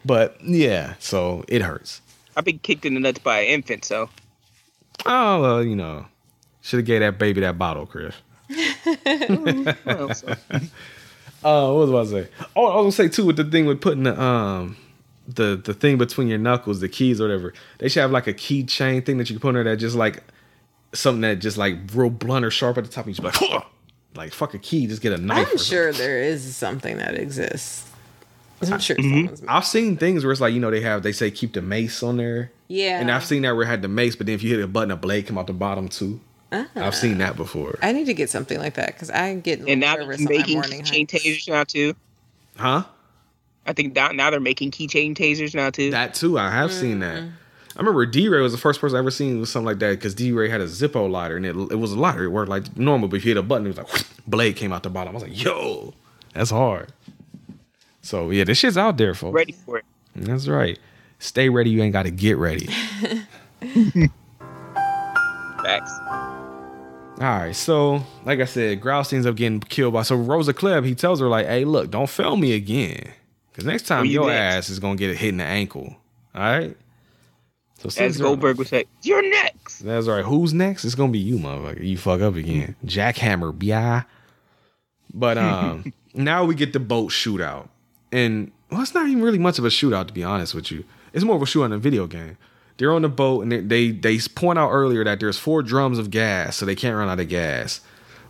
But 0.04 0.36
yeah, 0.42 0.94
so 0.98 1.44
it 1.48 1.62
hurts. 1.62 2.00
I've 2.36 2.44
been 2.44 2.58
kicked 2.58 2.84
in 2.84 2.94
the 2.94 3.00
nuts 3.00 3.18
by 3.18 3.40
an 3.40 3.46
infant, 3.48 3.84
so 3.84 4.08
Oh 5.06 5.40
well, 5.40 5.64
you 5.64 5.76
know. 5.76 6.06
Should 6.62 6.78
have 6.78 6.86
gave 6.86 7.00
that 7.00 7.18
baby 7.18 7.40
that 7.42 7.58
bottle, 7.58 7.84
Chris. 7.86 8.14
well, 9.84 10.14
so- 10.14 10.34
Uh, 11.44 11.72
what 11.72 11.88
was 11.88 11.90
I 11.90 11.92
about 11.92 12.04
to 12.04 12.10
say? 12.24 12.28
Oh, 12.54 12.66
I 12.66 12.76
was 12.76 12.96
gonna 12.96 13.08
say 13.08 13.14
too 13.14 13.26
with 13.26 13.36
the 13.36 13.44
thing 13.44 13.66
with 13.66 13.80
putting 13.80 14.04
the 14.04 14.20
um 14.20 14.76
the 15.26 15.60
the 15.62 15.74
thing 15.74 15.98
between 15.98 16.28
your 16.28 16.38
knuckles, 16.38 16.80
the 16.80 16.88
keys 16.88 17.20
or 17.20 17.24
whatever. 17.24 17.52
They 17.78 17.88
should 17.88 18.00
have 18.02 18.12
like 18.12 18.28
a 18.28 18.34
keychain 18.34 19.04
thing 19.04 19.18
that 19.18 19.28
you 19.28 19.34
can 19.36 19.40
put 19.40 19.48
on 19.48 19.54
there 19.54 19.64
that 19.64 19.76
just 19.78 19.96
like 19.96 20.22
something 20.92 21.22
that 21.22 21.36
just 21.40 21.56
like 21.58 21.78
real 21.94 22.10
blunt 22.10 22.44
or 22.44 22.50
sharp 22.52 22.78
at 22.78 22.84
the 22.84 22.90
top. 22.90 23.06
And 23.06 23.16
you 23.18 23.22
just 23.24 23.40
be 23.40 23.46
like, 23.48 23.64
like 24.14 24.32
fuck 24.32 24.54
a 24.54 24.58
key, 24.58 24.86
just 24.86 25.02
get 25.02 25.12
a 25.12 25.18
knife. 25.18 25.48
I'm 25.50 25.58
sure 25.58 25.92
there 25.92 26.22
is 26.22 26.54
something 26.54 26.98
that 26.98 27.16
exists. 27.16 27.88
I'm 28.70 28.78
sure 28.78 28.94
Mm-hmm. 28.94 29.44
I've 29.48 29.66
seen 29.66 29.96
things 29.96 30.22
where 30.24 30.30
it's 30.30 30.40
like 30.40 30.54
you 30.54 30.60
know 30.60 30.70
they 30.70 30.82
have 30.82 31.02
they 31.02 31.10
say 31.10 31.32
keep 31.32 31.54
the 31.54 31.62
mace 31.62 32.04
on 32.04 32.18
there. 32.18 32.52
Yeah. 32.68 33.00
And 33.00 33.10
I've 33.10 33.24
seen 33.24 33.42
that 33.42 33.56
where 33.56 33.64
it 33.64 33.68
had 33.68 33.82
the 33.82 33.88
mace, 33.88 34.14
but 34.14 34.26
then 34.26 34.36
if 34.36 34.44
you 34.44 34.54
hit 34.54 34.62
a 34.62 34.68
button, 34.68 34.92
a 34.92 34.96
blade 34.96 35.26
come 35.26 35.38
out 35.38 35.48
the 35.48 35.52
bottom 35.52 35.88
too. 35.88 36.20
I've 36.52 36.94
seen 36.94 37.18
that 37.18 37.36
before. 37.36 37.78
I 37.82 37.92
need 37.92 38.06
to 38.06 38.14
get 38.14 38.30
something 38.30 38.58
like 38.58 38.74
that 38.74 38.88
because 38.88 39.10
I 39.10 39.34
get 39.34 39.60
and 39.60 39.80
now 39.80 39.96
they're 39.96 40.04
nervous 40.04 40.20
on 40.20 40.24
my 40.24 40.38
making 40.38 40.54
morning 40.54 40.82
keychain 40.82 41.06
tasers 41.06 41.48
now 41.48 41.64
too. 41.64 41.94
Huh? 42.56 42.84
I 43.66 43.72
think 43.72 43.94
now, 43.94 44.08
now 44.08 44.30
they're 44.30 44.40
making 44.40 44.70
keychain 44.72 45.16
tasers 45.16 45.54
now 45.54 45.70
too. 45.70 45.90
That 45.90 46.14
too, 46.14 46.38
I 46.38 46.50
have 46.50 46.72
seen 46.72 46.98
that. 47.00 47.22
Mm. 47.22 47.32
I 47.74 47.78
remember 47.78 48.04
D 48.04 48.28
Ray 48.28 48.40
was 48.40 48.52
the 48.52 48.58
first 48.58 48.80
person 48.80 48.96
I 48.96 48.98
ever 48.98 49.10
seen 49.10 49.40
with 49.40 49.48
something 49.48 49.66
like 49.66 49.78
that 49.78 49.92
because 49.92 50.14
D 50.14 50.32
Ray 50.32 50.50
had 50.50 50.60
a 50.60 50.66
Zippo 50.66 51.10
lighter 51.10 51.36
and 51.36 51.46
it, 51.46 51.56
it 51.56 51.76
was 51.76 51.92
a 51.92 51.98
lighter. 51.98 52.24
It 52.24 52.28
worked 52.28 52.50
like 52.50 52.76
normal, 52.76 53.08
but 53.08 53.16
if 53.16 53.24
you 53.24 53.30
hit 53.30 53.38
a 53.38 53.42
button, 53.42 53.66
it 53.66 53.76
was 53.76 53.78
like 53.78 53.88
blade 54.26 54.56
came 54.56 54.72
out 54.72 54.82
the 54.82 54.90
bottom. 54.90 55.12
I 55.12 55.14
was 55.14 55.22
like, 55.22 55.42
yo, 55.42 55.94
that's 56.34 56.50
hard. 56.50 56.92
So 58.02 58.30
yeah, 58.30 58.44
this 58.44 58.58
shit's 58.58 58.76
out 58.76 58.98
there, 58.98 59.14
folks. 59.14 59.34
Ready 59.34 59.52
for 59.52 59.78
it. 59.78 59.84
That's 60.14 60.48
right. 60.48 60.78
Stay 61.18 61.48
ready. 61.48 61.70
You 61.70 61.82
ain't 61.82 61.92
got 61.92 62.02
to 62.02 62.10
get 62.10 62.36
ready. 62.36 62.66
Facts. 65.62 65.92
All 67.22 67.28
right. 67.28 67.54
So 67.54 68.04
like 68.24 68.40
I 68.40 68.46
said, 68.46 68.80
Grouse 68.80 69.12
ends 69.12 69.26
up 69.26 69.36
getting 69.36 69.60
killed 69.60 69.94
by. 69.94 70.02
So 70.02 70.16
Rosa 70.16 70.52
Klebb, 70.52 70.84
he 70.84 70.96
tells 70.96 71.20
her 71.20 71.28
like, 71.28 71.46
hey, 71.46 71.64
look, 71.64 71.88
don't 71.88 72.10
fail 72.10 72.36
me 72.36 72.52
again, 72.52 73.12
because 73.52 73.64
next 73.64 73.86
time 73.86 74.06
you 74.06 74.12
your 74.12 74.26
next? 74.26 74.66
ass 74.66 74.70
is 74.70 74.80
gonna 74.80 74.96
get 74.96 75.16
hit 75.16 75.28
in 75.28 75.36
the 75.36 75.44
ankle. 75.44 75.94
All 76.34 76.42
right. 76.42 76.76
So 77.78 78.02
As 78.02 78.16
Goldberg 78.16 78.58
would 78.58 78.68
say, 78.68 78.86
"You're 79.02 79.28
next." 79.28 79.80
That's 79.80 80.06
right. 80.06 80.24
Who's 80.24 80.52
next? 80.52 80.84
It's 80.84 80.94
gonna 80.94 81.12
be 81.12 81.18
you, 81.18 81.38
motherfucker. 81.38 81.84
You 81.84 81.96
fuck 81.96 82.20
up 82.20 82.34
again. 82.36 82.76
Jackhammer, 82.84 83.56
yeah. 83.60 84.02
But 85.14 85.38
um, 85.38 85.92
now 86.14 86.44
we 86.44 86.54
get 86.54 86.72
the 86.72 86.80
boat 86.80 87.10
shootout, 87.10 87.68
and 88.10 88.50
well, 88.70 88.82
it's 88.82 88.94
not 88.94 89.08
even 89.08 89.22
really 89.22 89.38
much 89.38 89.58
of 89.58 89.64
a 89.64 89.68
shootout 89.68 90.08
to 90.08 90.12
be 90.12 90.24
honest 90.24 90.54
with 90.54 90.70
you. 90.70 90.84
It's 91.12 91.24
more 91.24 91.36
of 91.36 91.42
a 91.42 91.44
shootout 91.44 91.66
in 91.66 91.72
a 91.72 91.78
video 91.78 92.06
game. 92.06 92.36
They're 92.78 92.92
on 92.92 93.02
the 93.02 93.08
boat, 93.08 93.42
and 93.42 93.52
they, 93.52 93.60
they 93.60 93.90
they 93.90 94.18
point 94.18 94.58
out 94.58 94.70
earlier 94.70 95.04
that 95.04 95.20
there's 95.20 95.38
four 95.38 95.62
drums 95.62 95.98
of 95.98 96.10
gas, 96.10 96.56
so 96.56 96.66
they 96.66 96.74
can't 96.74 96.96
run 96.96 97.08
out 97.08 97.20
of 97.20 97.28
gas. 97.28 97.80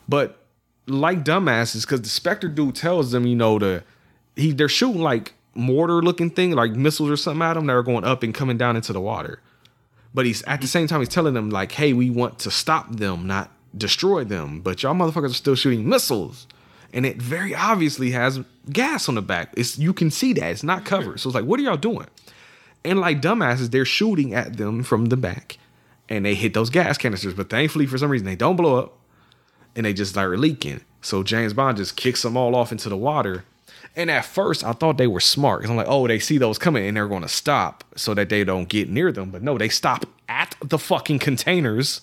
But 0.09 0.39
like 0.87 1.25
dumbasses, 1.25 1.83
because 1.83 2.03
the 2.03 2.09
Spectre 2.09 2.49
dude 2.49 2.75
tells 2.75 3.13
them, 3.13 3.27
you 3.27 3.37
know, 3.37 3.59
the 3.59 3.85
he 4.37 4.53
they're 4.53 4.69
shooting 4.69 5.03
like 5.03 5.35
mortar 5.55 6.03
looking 6.03 6.31
thing, 6.31 6.53
like 6.53 6.73
missiles 6.73 7.11
or 7.11 7.17
something 7.17 7.43
at 7.43 7.55
them 7.55 7.67
that 7.67 7.73
are 7.75 7.83
going 7.83 8.05
up 8.05 8.23
and 8.23 8.35
coming 8.35 8.57
down 8.59 8.77
into 8.77 8.93
the 8.93 9.01
water. 9.01 9.41
But 10.15 10.27
he's 10.27 10.43
at 10.43 10.61
the 10.61 10.67
same 10.67 10.87
time 10.87 11.01
he's 11.01 11.09
telling 11.09 11.35
them 11.35 11.51
like, 11.51 11.73
hey, 11.73 11.93
we 11.93 12.11
want 12.11 12.39
to 12.41 12.51
stop 12.51 12.97
them, 12.97 13.27
not 13.27 13.51
destroy 13.77 14.25
them. 14.25 14.61
But 14.61 14.83
y'all 14.83 14.95
motherfuckers 14.95 15.31
are 15.31 15.35
still 15.35 15.55
shooting 15.55 15.89
missiles. 15.89 16.47
And 16.93 17.07
it 17.07 17.17
very 17.17 17.55
obviously 17.55 18.11
has 18.11 18.41
gas 18.71 19.09
on 19.09 19.15
the 19.15 19.23
back. 19.23 19.55
It's 19.57 19.79
you 19.79 19.95
can 19.95 20.11
see 20.11 20.35
that. 20.35 20.51
It's 20.51 20.63
not 20.63 20.85
covered. 20.85 21.21
So 21.21 21.29
it's 21.31 21.35
like, 21.35 21.47
what 21.47 21.59
are 21.59 21.63
y'all 21.63 21.77
doing? 21.79 22.07
And 22.85 23.01
like 23.01 23.21
dumbasses, 23.21 23.71
they're 23.71 23.85
shooting 23.85 24.35
at 24.35 24.57
them 24.57 24.83
from 24.83 25.07
the 25.07 25.17
back. 25.17 25.59
And 26.09 26.25
they 26.25 26.35
hit 26.35 26.55
those 26.55 26.71
gas 26.71 26.99
canisters. 26.99 27.35
But 27.35 27.49
thankfully, 27.49 27.87
for 27.87 27.99
some 27.99 28.11
reason, 28.11 28.27
they 28.27 28.37
don't 28.37 28.57
blow 28.57 28.79
up. 28.79 28.99
And 29.75 29.87
they 29.87 29.93
just 29.93 30.13
start 30.13 30.39
leaking. 30.39 30.81
So 31.01 31.23
James 31.23 31.55
Bond 31.55 31.79
just 31.79 31.97
kicks 31.97 32.23
them 32.23 32.37
all 32.37 32.55
off 32.55 32.73
into 32.73 32.89
the 32.89 32.97
water. 32.97 33.45
And 33.95 34.11
at 34.11 34.25
first, 34.25 34.65
I 34.65 34.73
thought 34.73 34.99
they 34.99 35.07
were 35.07 35.21
smart 35.21 35.61
because 35.61 35.71
I'm 35.71 35.77
like, 35.77 35.87
oh, 35.89 36.07
they 36.07 36.19
see 36.19 36.39
those 36.39 36.59
coming 36.59 36.87
and 36.87 36.97
they're 36.97 37.09
going 37.09 37.23
to 37.23 37.29
stop 37.29 37.85
so 37.95 38.15
that 38.15 38.29
they 38.29 38.45
don't 38.45 38.69
get 38.69 38.89
near 38.89 39.13
them. 39.13 39.31
But 39.31 39.43
no, 39.43 39.59
they 39.59 39.69
stop 39.69 40.07
at 40.29 40.57
the 40.63 40.79
fucking 40.79 41.19
containers. 41.19 42.03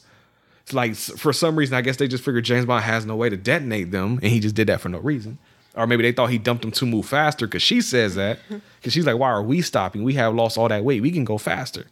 It's 0.61 0.73
like 0.73 0.95
for 0.95 1.33
some 1.33 1.55
reason, 1.55 1.75
I 1.75 1.81
guess 1.81 1.97
they 1.97 2.07
just 2.07 2.23
figured 2.23 2.45
James 2.45 2.65
Bond 2.65 2.83
has 2.83 3.05
no 3.05 3.15
way 3.15 3.29
to 3.29 3.37
detonate 3.37 3.89
them, 3.89 4.19
and 4.21 4.31
he 4.31 4.39
just 4.39 4.53
did 4.53 4.67
that 4.67 4.81
for 4.81 4.89
no 4.89 4.99
reason. 4.99 5.39
Or 5.75 5.87
maybe 5.87 6.03
they 6.03 6.11
thought 6.11 6.27
he 6.27 6.37
dumped 6.37 6.63
them 6.63 6.71
to 6.71 6.85
move 6.85 7.05
faster 7.05 7.47
because 7.47 7.61
she 7.61 7.81
says 7.81 8.15
that. 8.15 8.39
Because 8.79 8.93
she's 8.93 9.05
like, 9.05 9.17
why 9.17 9.29
are 9.29 9.43
we 9.43 9.61
stopping? 9.61 10.03
We 10.03 10.13
have 10.13 10.33
lost 10.33 10.57
all 10.57 10.69
that 10.69 10.85
weight. 10.85 11.01
We 11.01 11.11
can 11.11 11.25
go 11.25 11.37
faster. 11.37 11.87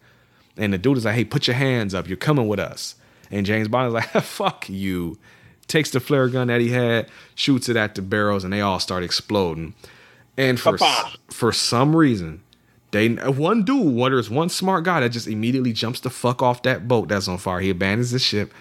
And 0.56 0.72
the 0.72 0.78
dude 0.78 0.96
is 0.96 1.04
like, 1.04 1.16
hey, 1.16 1.26
put 1.26 1.46
your 1.46 1.58
hands 1.58 1.94
up. 1.94 2.08
You're 2.08 2.16
coming 2.16 2.48
with 2.48 2.62
us. 2.62 2.96
And 3.30 3.46
James 3.46 3.68
Bond 3.68 3.88
is 3.90 3.94
like, 3.94 4.06
fuck 4.24 4.70
you. 4.70 5.18
Takes 5.68 5.92
the 5.92 6.00
flare 6.00 6.30
gun 6.30 6.48
that 6.48 6.62
he 6.62 6.70
had, 6.70 7.10
shoots 7.36 7.68
it 7.68 7.76
at 7.76 7.96
the 7.96 8.02
barrels, 8.02 8.46
and 8.46 8.54
they 8.54 8.62
all 8.62 8.80
start 8.80 9.04
exploding. 9.04 9.74
And 10.38 10.58
for 10.58 10.78
for 11.30 11.52
some 11.52 11.94
reason, 11.94 12.42
they 12.92 13.10
one 13.10 13.64
dude, 13.64 13.94
one 13.94 14.12
there's 14.12 14.30
one 14.30 14.48
smart 14.48 14.86
guy 14.86 15.02
that 15.02 15.10
just 15.10 15.28
immediately 15.28 15.74
jumps 15.74 16.00
the 16.00 16.10
fuck 16.10 16.42
off 16.42 16.64
that 16.64 16.88
boat 16.88 17.10
that's 17.10 17.28
on 17.28 17.38
fire. 17.38 17.60
He 17.60 17.70
abandons 17.70 18.12
the 18.12 18.20
ship. 18.20 18.54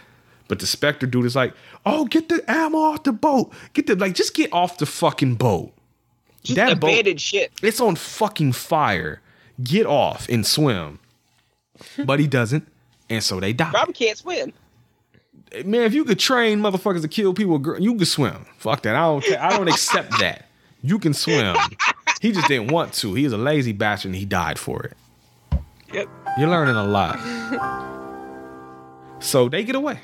But 0.49 0.61
the 0.61 0.67
Spectre 0.67 1.07
dude 1.07 1.25
is 1.27 1.35
like, 1.35 1.55
oh, 1.85 2.05
get 2.05 2.29
the 2.29 2.43
ammo 2.49 2.79
off 2.79 3.03
the 3.03 3.13
boat. 3.13 3.53
Get 3.73 3.87
the 3.87 3.97
like, 3.97 4.15
just 4.15 4.35
get 4.35 4.53
off 4.53 4.79
the 4.79 4.87
fucking 4.87 5.35
boat. 5.37 5.73
Just 6.45 6.57
That 6.57 6.79
boat- 6.81 6.89
abandoned 6.93 7.21
shit. 7.21 7.53
It's 7.63 7.81
on 7.81 7.97
fucking 7.97 8.53
fire. 8.53 9.21
Get 9.63 9.87
off 9.87 10.29
and 10.29 10.47
swim. 10.47 11.01
But 12.05 12.21
he 12.21 12.27
doesn't. 12.27 12.67
And 13.11 13.23
so 13.23 13.41
they 13.41 13.53
die. 13.53 13.71
Robin 13.73 13.93
can't 13.93 14.17
swim. 14.19 14.53
Man, 15.65 15.83
if 15.83 15.95
you 15.95 16.05
could 16.05 16.19
train 16.19 16.61
motherfuckers 16.61 17.03
to 17.03 17.09
kill 17.09 17.33
people, 17.35 17.61
you 17.81 17.95
could 17.97 18.09
swim. 18.09 18.47
Fuck 18.59 18.83
that. 18.83 18.95
I 18.97 19.01
don't 19.01 19.25
care. 19.25 19.43
I 19.43 19.57
don't 19.57 19.69
accept 19.69 20.11
that. 20.21 20.47
You 20.83 20.99
can 20.99 21.15
swim. 21.15 21.57
He 22.21 22.33
just 22.33 22.49
didn't 22.49 22.71
want 22.73 22.93
to. 22.95 23.15
He 23.15 23.25
was 23.25 23.33
a 23.33 23.39
lazy 23.39 23.73
bastard 23.73 24.11
and 24.11 24.17
he 24.17 24.25
died 24.25 24.59
for 24.59 24.83
it. 24.85 24.97
Yep. 25.93 26.09
You're 26.39 26.49
learning 26.49 26.77
a 26.77 26.85
lot. 26.85 27.19
So 29.21 29.49
they 29.49 29.65
get 29.65 29.75
away. 29.75 29.99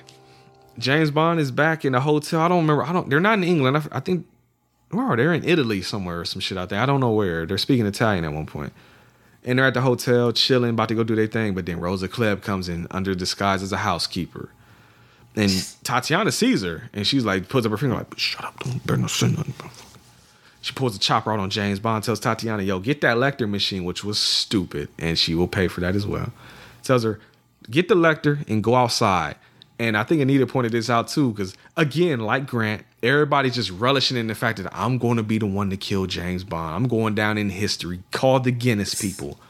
James 0.79 1.11
Bond 1.11 1.41
is 1.41 1.51
back 1.51 1.85
in 1.85 1.93
the 1.93 2.01
hotel. 2.01 2.41
I 2.41 2.49
don't 2.49 2.63
remember. 2.63 2.85
I 2.85 2.93
don't. 2.93 3.11
They're 3.11 3.21
not 3.21 3.39
in 3.39 3.45
England. 3.45 3.77
I, 3.77 3.97
I 3.97 4.01
think. 4.01 4.27
Where 4.91 5.05
are 5.05 5.17
they? 5.17 5.23
They're 5.23 5.33
in 5.33 5.45
Italy 5.45 5.81
somewhere 5.81 6.21
or 6.21 6.25
some 6.25 6.41
shit 6.41 6.59
out 6.59 6.69
there. 6.69 6.81
I 6.81 6.87
don't 6.87 7.01
know 7.01 7.13
where. 7.13 7.47
They're 7.47 7.59
speaking 7.59 7.87
Italian 7.87 8.25
at 8.25 8.33
one 8.33 8.47
point. 8.47 8.73
And 9.45 9.59
they're 9.59 9.67
at 9.67 9.75
the 9.75 9.81
hotel 9.81 10.33
chilling, 10.33 10.71
about 10.71 10.89
to 10.89 10.95
go 10.95 11.03
do 11.03 11.17
their 11.17 11.27
thing. 11.27 11.55
But 11.55 11.67
then 11.67 11.81
Rosa 11.81 12.09
Klebb 12.09 12.43
comes 12.43 12.69
in 12.69 12.87
under 12.91 13.15
disguise 13.15 13.63
as 13.63 13.73
a 13.73 13.79
housekeeper. 13.79 14.51
And 15.35 15.51
Tatiana 15.83 16.31
sees 16.31 16.63
her 16.63 16.91
and 16.93 17.07
she's 17.07 17.25
like, 17.25 17.49
puts 17.49 17.67
up 17.67 17.71
her 17.71 17.79
finger, 17.79 17.97
like, 17.97 18.19
shut 18.19 18.45
up, 18.45 18.59
don't 18.61 18.87
better 18.87 19.01
not 19.01 19.11
say 19.11 19.31
nothing. 19.31 19.55
She 20.61 20.73
pulls 20.73 20.95
a 20.95 20.99
chopper 20.99 21.33
out 21.33 21.41
on 21.41 21.51
James 21.51 21.81
Bond, 21.81 22.05
tells 22.05 22.21
Tatiana, 22.21 22.63
yo, 22.63 22.79
get 22.79 23.01
that 23.01 23.17
Lektor 23.17 23.49
machine, 23.49 23.83
which 23.83 24.05
was 24.05 24.19
stupid, 24.19 24.89
and 24.97 25.19
she 25.19 25.35
will 25.35 25.49
pay 25.49 25.67
for 25.67 25.81
that 25.81 25.97
as 25.97 26.07
well. 26.07 26.33
Tells 26.85 27.03
her, 27.03 27.19
get 27.69 27.89
the 27.89 27.97
Lektor 27.97 28.49
and 28.49 28.63
go 28.63 28.77
outside. 28.77 29.35
And 29.83 29.97
I 29.97 30.05
think 30.05 30.23
Anita 30.23 30.47
pointed 30.47 30.71
this 30.71 30.89
out 30.89 31.09
too, 31.09 31.33
because 31.33 31.57
again, 31.77 32.21
like 32.21 32.47
Grant, 32.47 32.85
everybody's 33.03 33.57
just 33.57 33.73
relishing 33.73 34.17
in 34.17 34.29
the 34.29 34.35
fact 34.37 34.63
that 34.63 34.73
I'm 34.73 34.97
going 34.97 35.17
to 35.17 35.25
be 35.25 35.39
the 35.39 35.47
one 35.47 35.71
to 35.71 35.77
kill 35.77 36.07
James 36.07 36.45
Bond. 36.45 36.77
I'm 36.77 36.87
going 36.87 37.17
down 37.17 37.37
in 37.37 37.51
history, 37.51 37.99
called 38.13 38.45
the 38.45 38.53
Guinness 38.53 38.95
people. 38.95 39.41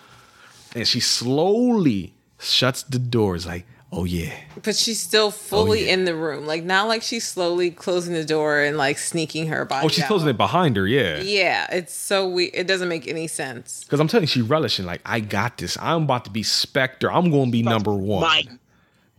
And 0.75 0.89
she 0.89 1.01
slowly 1.01 2.15
shuts 2.41 2.83
the 2.83 2.99
doors, 2.99 3.47
like, 3.47 3.67
oh 3.93 4.05
yeah. 4.05 4.33
But 4.63 4.75
she's 4.75 4.99
still 4.99 5.27
oh, 5.27 5.31
fully 5.31 5.85
yeah. 5.85 5.93
in 5.93 6.07
the 6.07 6.15
room. 6.15 6.47
Like 6.47 6.65
not 6.65 6.89
like 6.89 7.03
she's 7.03 7.29
slowly 7.29 7.71
closing 7.71 8.15
the 8.15 8.25
door 8.25 8.59
and 8.59 8.79
like 8.79 8.97
sneaking 8.97 9.49
her 9.49 9.67
body. 9.67 9.85
Oh, 9.85 9.91
she's 9.91 10.05
out. 10.05 10.09
closing 10.09 10.31
it 10.31 10.39
behind 10.39 10.79
her, 10.79 10.87
yeah. 10.87 11.21
Yeah, 11.21 11.67
it's 11.71 11.95
so 11.95 12.27
we. 12.27 12.47
It 12.47 12.67
doesn't 12.67 12.89
make 12.89 13.07
any 13.07 13.27
sense. 13.27 13.85
Because 13.85 14.01
I'm 14.01 14.09
telling 14.09 14.23
you, 14.23 14.29
she 14.29 14.41
relishing, 14.41 14.87
like, 14.87 15.03
I 15.05 15.21
got 15.21 15.59
this. 15.59 15.77
I'm 15.79 16.05
about 16.05 16.25
to 16.25 16.31
be 16.31 16.43
Spectre. 16.43 17.13
I'm 17.13 17.31
going 17.31 17.49
to 17.49 17.53
be 17.53 17.63
number 17.63 17.93
one. 17.93 18.23
Mine. 18.23 18.59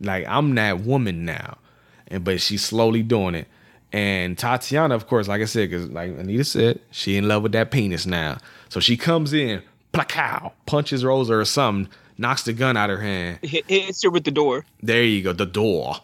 Like 0.00 0.26
I'm 0.26 0.54
that 0.56 0.80
woman 0.80 1.24
now, 1.24 1.58
and 2.08 2.24
but 2.24 2.40
she's 2.40 2.64
slowly 2.64 3.02
doing 3.02 3.34
it. 3.34 3.48
And 3.92 4.36
Tatiana, 4.36 4.94
of 4.94 5.06
course, 5.06 5.28
like 5.28 5.40
I 5.40 5.44
said, 5.44 5.70
because 5.70 5.88
like 5.88 6.10
Anita 6.10 6.44
said, 6.44 6.80
she 6.90 7.16
in 7.16 7.28
love 7.28 7.44
with 7.44 7.52
that 7.52 7.70
penis 7.70 8.06
now. 8.06 8.38
So 8.68 8.80
she 8.80 8.96
comes 8.96 9.32
in, 9.32 9.62
placow, 9.92 10.52
punches 10.66 11.04
Rosa 11.04 11.34
or 11.34 11.44
something, 11.44 11.92
knocks 12.18 12.42
the 12.42 12.52
gun 12.52 12.76
out 12.76 12.90
of 12.90 12.98
her 12.98 13.04
hand. 13.04 13.38
Hits 13.42 14.02
her 14.02 14.10
with 14.10 14.24
the 14.24 14.32
door. 14.32 14.66
There 14.82 15.04
you 15.04 15.22
go, 15.22 15.32
the 15.32 15.46
door. 15.46 15.96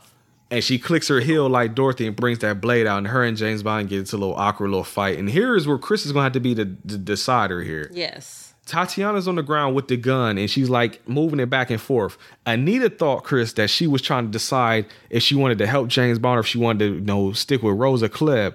And 0.52 0.62
she 0.62 0.78
clicks 0.78 1.08
her 1.08 1.20
heel 1.20 1.48
like 1.48 1.74
Dorothy 1.74 2.06
and 2.06 2.14
brings 2.14 2.40
that 2.40 2.60
blade 2.60 2.86
out, 2.86 2.98
and 2.98 3.08
her 3.08 3.24
and 3.24 3.36
James 3.36 3.62
Bond 3.62 3.88
get 3.88 4.00
into 4.00 4.16
a 4.16 4.18
little 4.18 4.34
awkward 4.36 4.68
little 4.68 4.84
fight. 4.84 5.18
And 5.18 5.28
here 5.28 5.56
is 5.56 5.66
where 5.66 5.78
Chris 5.78 6.06
is 6.06 6.12
gonna 6.12 6.24
have 6.24 6.32
to 6.32 6.40
be 6.40 6.54
the, 6.54 6.76
the 6.84 6.98
decider 6.98 7.62
here. 7.62 7.90
Yes. 7.92 8.49
Tatiana's 8.70 9.26
on 9.28 9.34
the 9.34 9.42
ground 9.42 9.74
with 9.74 9.88
the 9.88 9.96
gun 9.96 10.38
and 10.38 10.48
she's 10.50 10.70
like 10.70 11.06
moving 11.08 11.40
it 11.40 11.50
back 11.50 11.70
and 11.70 11.80
forth. 11.80 12.16
Anita 12.46 12.88
thought, 12.88 13.24
Chris, 13.24 13.52
that 13.54 13.68
she 13.68 13.86
was 13.86 14.00
trying 14.00 14.24
to 14.26 14.30
decide 14.30 14.86
if 15.10 15.22
she 15.22 15.34
wanted 15.34 15.58
to 15.58 15.66
help 15.66 15.88
James 15.88 16.18
Bond 16.18 16.38
or 16.38 16.40
if 16.40 16.46
she 16.46 16.58
wanted 16.58 16.78
to, 16.78 16.94
you 16.94 17.00
know, 17.00 17.32
stick 17.32 17.62
with 17.62 17.76
Rosa 17.76 18.08
Klebb. 18.08 18.54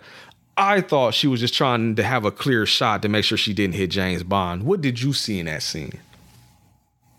I 0.57 0.79
thought 0.81 1.13
she 1.13 1.27
was 1.27 1.41
just 1.41 1.53
trying 1.53 1.95
to 1.95 2.03
have 2.03 2.23
a 2.23 2.31
clear 2.31 2.65
shot 2.65 3.01
to 3.01 3.09
make 3.09 3.25
sure 3.25 3.37
she 3.37 3.53
didn't 3.53 3.75
hit 3.75 3.91
James 3.91 4.23
Bond. 4.23 4.63
What 4.63 4.79
did 4.79 5.01
you 5.01 5.11
see 5.11 5.39
in 5.39 5.47
that 5.47 5.61
scene? 5.63 5.99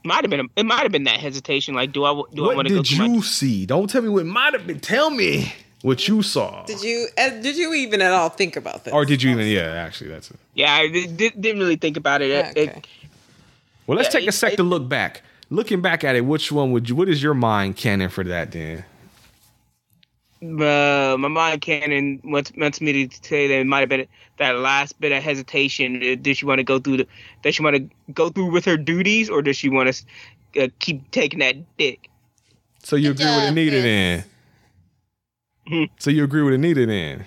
Might 0.05 0.23
have 0.24 0.31
been. 0.31 0.40
A, 0.40 0.44
it 0.56 0.64
might 0.64 0.85
have 0.85 0.93
been 0.93 1.05
that 1.05 1.18
hesitation. 1.18 1.74
Like, 1.74 1.93
do 1.93 2.05
I? 2.05 2.12
Do 2.32 2.51
I 2.51 2.55
want 2.55 2.68
to 2.68 2.74
go 2.74 2.78
What 2.78 2.86
did 2.86 2.90
you 2.90 3.09
my? 3.09 3.20
see? 3.20 3.66
Don't 3.66 3.90
tell 3.90 4.02
me 4.02 4.09
what 4.09 4.24
might 4.24 4.52
have 4.55 4.66
been. 4.66 4.81
Tell 4.81 5.10
me 5.10 5.52
what 5.87 6.09
you 6.09 6.21
saw. 6.21 6.65
Did 6.65 6.83
you? 6.83 7.07
Uh, 7.17 7.31
did 7.31 7.57
you 7.57 7.73
even 7.75 8.03
at 8.03 8.11
all 8.13 8.29
think 8.29 8.57
about 8.57 8.83
this? 8.85 8.93
or 8.93 9.05
did 9.05 9.23
you 9.23 9.31
even? 9.31 9.47
Yeah, 9.47 9.85
actually, 9.87 10.11
that's 10.11 10.31
it. 10.33 10.37
Yeah, 10.55 10.73
I 10.75 10.89
did, 10.89 11.17
didn't 11.41 11.61
really 11.61 11.77
think 11.77 11.97
about 11.97 12.23
it. 12.23 12.31
It- 12.31 12.47
Okay. 12.51 12.63
it- 12.65 12.87
Well, 13.87 13.97
let's 13.97 14.09
Yeah, 14.13 14.19
take 14.21 14.27
a 14.27 14.29
it- 14.31 14.33
sec 14.33 14.53
it- 14.55 14.57
to 14.57 14.65
look 14.65 14.89
back. 14.89 15.23
Looking 15.49 15.81
back 15.81 16.03
at 16.03 16.17
it, 16.17 16.23
which 16.23 16.51
one 16.51 16.73
would 16.73 16.89
you? 16.89 16.97
What 16.97 17.09
is 17.09 17.23
your 17.23 17.35
mind 17.35 17.77
canon 17.77 18.11
for 18.11 18.25
that, 18.25 18.51
Dan? 18.51 18.85
uh, 20.43 21.17
my 21.19 21.29
mind 21.29 21.61
canon 21.61 22.21
wants, 22.25 22.53
wants 22.57 22.81
me 22.81 23.07
to 23.07 23.17
say 23.23 23.47
that 23.47 23.55
it 23.61 23.67
might 23.67 23.81
have 23.81 23.89
been 23.89 24.07
that 24.39 24.57
last 24.59 25.01
bit 25.01 25.13
of 25.13 25.23
hesitation. 25.23 26.01
Did 26.01 26.37
she 26.37 26.45
want 26.45 26.59
to 26.59 26.65
go 26.65 26.79
through 26.81 26.97
the? 26.99 27.07
Does 27.43 27.55
she 27.55 27.63
want 27.63 27.77
to 27.77 27.89
go 28.13 28.29
through 28.29 28.51
with 28.51 28.65
her 28.65 28.77
duties, 28.77 29.31
or 29.31 29.41
does 29.41 29.57
she 29.57 29.69
want 29.69 29.93
to 29.95 30.65
uh, 30.65 30.69
keep 30.81 31.09
taking 31.13 31.39
that 31.39 31.57
dick? 31.79 32.11
So 32.83 32.97
you 32.97 33.13
agree 33.13 33.25
with 33.25 33.35
job, 33.35 33.53
Anita 33.53 33.71
Chris. 33.71 33.83
then? 33.85 34.25
So 35.99 36.11
you 36.11 36.23
agree 36.25 36.43
with 36.43 36.55
Anita 36.55 36.87
then? 36.87 37.27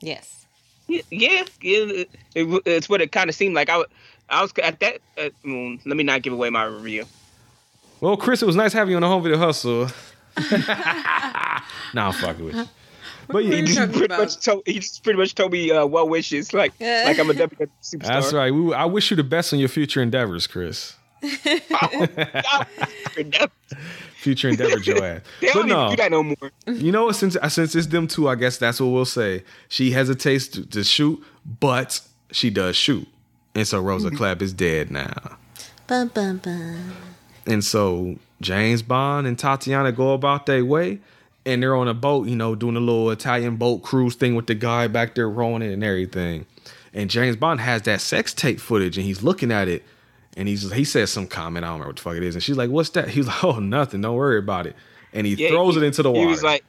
Yes. 0.00 0.46
Yeah, 0.88 1.00
yeah, 1.10 1.44
it, 1.62 2.10
it, 2.34 2.62
it's 2.66 2.88
what 2.88 3.00
it 3.00 3.10
kind 3.12 3.28
of 3.30 3.34
seemed 3.36 3.54
like. 3.54 3.68
I, 3.70 3.78
wa- 3.78 3.84
I 4.28 4.42
was 4.42 4.52
at 4.62 4.80
that. 4.80 4.98
Uh, 5.18 5.30
let 5.44 5.96
me 5.96 6.02
not 6.02 6.22
give 6.22 6.32
away 6.32 6.50
my 6.50 6.64
review. 6.64 7.04
Well, 8.00 8.16
Chris, 8.16 8.42
it 8.42 8.46
was 8.46 8.56
nice 8.56 8.72
having 8.74 8.90
you 8.90 8.96
on 8.96 9.02
the 9.02 9.08
home 9.08 9.22
video 9.22 9.38
hustle. 9.38 9.88
nah, 11.94 12.06
I'm 12.08 12.12
fucking 12.12 12.44
with 12.44 12.54
you. 12.56 12.68
But 13.28 13.44
yeah, 13.44 13.56
you 13.56 13.64
you- 13.64 13.74
talking 13.74 13.90
Pretty 13.92 14.04
about? 14.06 14.18
much 14.20 14.40
told, 14.44 14.62
he 14.66 14.74
just 14.78 15.02
pretty 15.02 15.18
much 15.18 15.34
told 15.34 15.52
me 15.52 15.70
uh, 15.70 15.86
well 15.86 16.06
wishes, 16.08 16.52
like 16.52 16.72
like 16.80 17.18
I'm 17.18 17.30
a 17.30 17.34
WWE 17.34 17.68
superstar. 17.82 18.00
that's 18.06 18.32
right. 18.34 18.50
We, 18.52 18.74
I 18.74 18.84
wish 18.84 19.10
you 19.10 19.16
the 19.16 19.24
best 19.24 19.52
on 19.54 19.58
your 19.58 19.68
future 19.70 20.02
endeavors, 20.02 20.46
Chris. 20.46 20.96
Future 24.24 24.48
endeavor, 24.48 24.78
Joanne. 24.80 25.20
They 25.40 25.48
But 25.48 25.52
don't 25.52 25.66
even 25.66 25.68
no, 25.68 25.90
do 25.90 25.96
that 25.96 26.10
no 26.10 26.22
more. 26.22 26.50
you 26.66 26.90
know 26.90 27.04
what? 27.04 27.16
Since 27.16 27.36
since 27.48 27.74
it's 27.74 27.86
them 27.88 28.06
two, 28.08 28.26
I 28.26 28.34
guess 28.36 28.56
that's 28.56 28.80
what 28.80 28.88
we'll 28.88 29.04
say. 29.04 29.44
She 29.68 29.90
hesitates 29.90 30.48
to, 30.48 30.66
to 30.66 30.82
shoot, 30.82 31.22
but 31.60 32.00
she 32.32 32.48
does 32.48 32.74
shoot, 32.74 33.06
and 33.54 33.68
so 33.68 33.80
Rosa 33.80 34.08
mm-hmm. 34.08 34.16
Klebb 34.16 34.40
is 34.40 34.54
dead 34.54 34.90
now. 34.90 35.36
Bum, 35.86 36.08
bum, 36.08 36.38
bum. 36.38 36.94
And 37.46 37.62
so 37.62 38.16
James 38.40 38.80
Bond 38.80 39.26
and 39.26 39.38
Tatiana 39.38 39.92
go 39.92 40.14
about 40.14 40.46
their 40.46 40.64
way, 40.64 41.00
and 41.44 41.62
they're 41.62 41.76
on 41.76 41.86
a 41.86 41.94
boat, 41.94 42.26
you 42.26 42.36
know, 42.36 42.54
doing 42.54 42.76
a 42.76 42.80
little 42.80 43.10
Italian 43.10 43.56
boat 43.56 43.82
cruise 43.82 44.14
thing 44.14 44.34
with 44.34 44.46
the 44.46 44.54
guy 44.54 44.86
back 44.86 45.14
there 45.14 45.28
rowing 45.28 45.60
it 45.60 45.72
and 45.72 45.84
everything. 45.84 46.46
And 46.94 47.10
James 47.10 47.36
Bond 47.36 47.60
has 47.60 47.82
that 47.82 48.00
sex 48.00 48.32
tape 48.32 48.58
footage, 48.58 48.96
and 48.96 49.04
he's 49.04 49.22
looking 49.22 49.52
at 49.52 49.68
it, 49.68 49.82
and 50.36 50.48
he's 50.48 50.70
he 50.72 50.84
says 50.84 51.10
some 51.10 51.26
comment, 51.26 51.64
I 51.64 51.68
don't 51.68 51.74
remember 51.74 51.88
what 51.90 51.96
the 51.96 52.02
fuck 52.02 52.16
it 52.16 52.22
is, 52.22 52.34
and 52.34 52.42
she's 52.42 52.56
like, 52.56 52.70
"What's 52.70 52.90
that?" 52.90 53.08
He's 53.16 53.26
like, 53.26 53.42
"Oh, 53.44 53.58
nothing. 53.58 54.00
Don't 54.00 54.16
worry 54.16 54.38
about 54.38 54.66
it." 54.66 54.76
And 55.12 55.26
he 55.26 55.34
Yeah, 55.34 55.48
throws 55.50 55.74
he- 55.74 55.80
it 55.80 55.84
into 55.84 56.02
the 56.02 56.10
water. 56.10 56.20
He 56.22 56.26
was 56.26 56.42
like, 56.42 56.64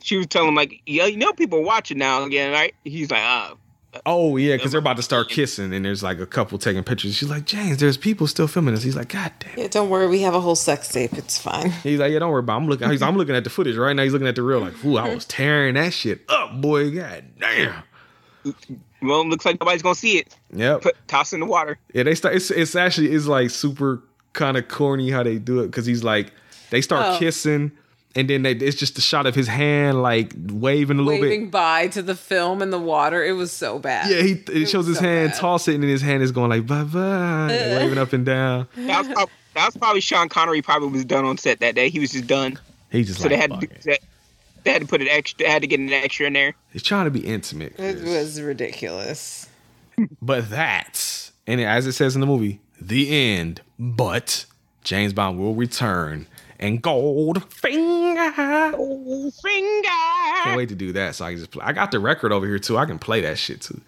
she 0.00 0.16
was 0.18 0.26
telling 0.26 0.48
him 0.48 0.54
like, 0.54 0.82
yeah, 0.86 1.06
you 1.06 1.16
know, 1.16 1.32
people 1.32 1.60
are 1.60 1.62
watching 1.62 1.96
now 1.98 2.18
and 2.18 2.26
again, 2.26 2.52
right? 2.52 2.74
He's 2.84 3.10
like, 3.10 3.22
oh, 3.22 3.56
Oh 4.04 4.36
yeah, 4.36 4.56
because 4.56 4.72
they're 4.72 4.80
about 4.80 4.96
to 4.96 5.02
start 5.02 5.28
kissing, 5.30 5.72
and 5.72 5.84
there's 5.84 6.02
like 6.02 6.18
a 6.18 6.26
couple 6.26 6.58
taking 6.58 6.82
pictures. 6.82 7.14
She's 7.14 7.30
like, 7.30 7.44
James, 7.46 7.78
there's 7.78 7.96
people 7.96 8.26
still 8.26 8.48
filming 8.48 8.74
this. 8.74 8.82
He's 8.82 8.96
like, 8.96 9.08
God 9.08 9.32
damn. 9.38 9.56
Yeah, 9.58 9.68
don't 9.68 9.88
worry, 9.88 10.08
we 10.08 10.20
have 10.22 10.34
a 10.34 10.40
whole 10.40 10.56
sex 10.56 10.88
tape. 10.88 11.12
It's 11.14 11.38
fine. 11.38 11.70
He's 11.82 12.00
like, 12.00 12.10
Yeah, 12.12 12.18
don't 12.18 12.30
worry 12.32 12.40
about. 12.40 12.54
It. 12.54 12.56
I'm 12.62 12.68
looking. 12.68 12.90
He's, 12.90 13.02
I'm 13.02 13.16
looking 13.16 13.36
at 13.36 13.44
the 13.44 13.50
footage 13.50 13.76
right 13.76 13.94
now. 13.94 14.02
He's 14.02 14.12
looking 14.12 14.26
at 14.28 14.34
the 14.34 14.42
real. 14.42 14.60
Like, 14.60 14.84
ooh, 14.84 14.96
I 14.98 15.14
was 15.14 15.24
tearing 15.24 15.74
that 15.74 15.92
shit 15.92 16.22
up, 16.28 16.60
boy. 16.60 16.90
God 16.90 17.24
damn. 17.38 17.82
well, 19.04 19.26
looks 19.28 19.44
like 19.44 19.60
nobody's 19.60 19.82
gonna 19.82 19.94
see 19.94 20.18
it. 20.18 20.36
Yep. 20.52 20.82
Put 20.82 20.96
toss 21.08 21.32
in 21.32 21.40
the 21.40 21.46
water. 21.46 21.78
Yeah, 21.92 22.02
they 22.04 22.14
start. 22.14 22.34
It's, 22.36 22.50
it's 22.50 22.74
actually 22.74 23.12
it's 23.12 23.26
like 23.26 23.50
super 23.50 24.02
kind 24.32 24.56
of 24.56 24.68
corny 24.68 25.10
how 25.10 25.22
they 25.22 25.38
do 25.38 25.60
it 25.60 25.66
because 25.66 25.86
he's 25.86 26.02
like 26.04 26.32
they 26.70 26.80
start 26.80 27.04
Oh. 27.06 27.18
kissing, 27.18 27.70
and 28.16 28.28
then 28.28 28.42
they, 28.42 28.52
it's 28.52 28.76
just 28.76 28.98
a 28.98 29.00
shot 29.00 29.26
of 29.26 29.34
his 29.34 29.46
hand 29.48 30.02
like 30.02 30.32
waving 30.48 30.98
a 30.98 31.02
little 31.02 31.20
bit. 31.20 31.28
Waving 31.30 31.50
by 31.50 31.88
to 31.88 32.02
the 32.02 32.14
film 32.16 32.62
in 32.62 32.70
the 32.70 32.78
water. 32.80 33.22
It 33.24 33.32
was 33.32 33.52
so 33.52 33.78
bad. 33.78 34.10
Yeah, 34.10 34.22
he 34.22 34.32
it, 34.62 34.66
shows 34.68 34.86
his 34.86 34.96
so 34.98 35.02
hand, 35.04 35.30
bad. 35.32 35.38
toss 35.38 35.68
it, 35.68 35.74
and 35.74 35.82
then 35.84 35.90
his 35.90 36.02
hand 36.02 36.22
is 36.22 36.32
going 36.32 36.50
like 36.50 36.66
bye 36.66 36.84
bye, 36.84 37.48
waving 37.48 37.98
up 37.98 38.12
and 38.12 38.24
down. 38.26 38.66
That 38.76 38.98
was, 39.06 39.08
prob- 39.14 39.28
that 39.54 39.66
was 39.66 39.76
probably 39.76 40.00
Sean 40.00 40.28
Connery. 40.28 40.62
Probably 40.62 40.88
was 40.88 41.04
done 41.04 41.24
on 41.24 41.38
set 41.38 41.60
that 41.60 41.74
day. 41.74 41.88
He 41.90 41.98
was 42.00 42.10
just 42.12 42.26
done. 42.26 42.58
He 42.90 43.04
just 43.04 43.18
So 43.20 43.24
like 43.24 43.30
they 43.30 43.36
had 43.36 43.60
to, 43.60 43.66
do, 43.66 43.90
it. 43.90 44.02
They, 44.64 44.70
they 44.70 44.72
had 44.72 44.82
to 44.82 44.88
put 44.88 45.00
an 45.00 45.08
extra. 45.08 45.38
They 45.38 45.50
had 45.50 45.62
to 45.62 45.68
get 45.68 45.80
an 45.80 45.92
extra 45.92 46.26
in 46.26 46.32
there. 46.32 46.54
He's 46.72 46.82
trying 46.82 47.04
to 47.04 47.10
be 47.10 47.20
intimate. 47.20 47.78
It 47.78 48.02
was 48.02 48.40
ridiculous. 48.40 49.48
But 50.20 50.50
that's 50.50 51.30
and 51.46 51.60
as 51.60 51.86
it 51.86 51.92
says 51.92 52.16
in 52.16 52.20
the 52.20 52.26
movie, 52.26 52.60
the 52.80 53.10
end. 53.10 53.60
But 53.78 54.44
James 54.82 55.12
Bond 55.12 55.38
will 55.38 55.54
return 55.54 56.26
and 56.58 56.82
Goldfinger. 56.82 58.72
Gold 58.72 59.34
finger. 59.34 59.88
Can't 60.42 60.56
wait 60.56 60.68
to 60.70 60.74
do 60.74 60.92
that. 60.92 61.14
So 61.14 61.24
I 61.24 61.30
can 61.30 61.38
just 61.38 61.50
play. 61.50 61.64
I 61.64 61.72
got 61.72 61.90
the 61.90 62.00
record 62.00 62.32
over 62.32 62.46
here 62.46 62.58
too. 62.58 62.76
I 62.76 62.86
can 62.86 62.98
play 62.98 63.20
that 63.20 63.38
shit 63.38 63.60
too. 63.60 63.80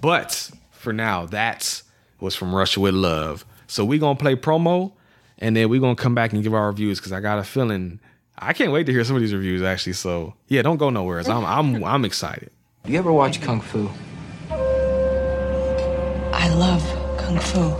But 0.00 0.50
for 0.72 0.92
now, 0.92 1.26
that's 1.26 1.82
was 2.20 2.34
from 2.34 2.54
Russia 2.54 2.80
with 2.80 2.94
Love. 2.94 3.44
So 3.66 3.84
we 3.84 3.98
gonna 3.98 4.18
play 4.18 4.36
promo, 4.36 4.92
and 5.38 5.56
then 5.56 5.68
we 5.68 5.78
gonna 5.78 5.96
come 5.96 6.14
back 6.14 6.32
and 6.32 6.42
give 6.42 6.54
our 6.54 6.68
reviews 6.68 6.98
because 6.98 7.12
I 7.12 7.20
got 7.20 7.38
a 7.38 7.44
feeling 7.44 8.00
I 8.38 8.52
can't 8.52 8.70
wait 8.70 8.84
to 8.86 8.92
hear 8.92 9.02
some 9.04 9.16
of 9.16 9.22
these 9.22 9.32
reviews 9.32 9.62
actually. 9.62 9.94
So 9.94 10.34
yeah, 10.48 10.62
don't 10.62 10.76
go 10.76 10.90
nowhere. 10.90 11.20
I'm 11.20 11.44
I'm 11.44 11.82
I'm 11.84 12.04
excited. 12.04 12.50
You 12.84 12.98
ever 12.98 13.12
watch 13.12 13.40
Kung 13.40 13.60
Fu? 13.60 13.88
I 16.32 16.48
love 16.54 16.82
Kung 17.18 17.38
Fu. 17.38 17.74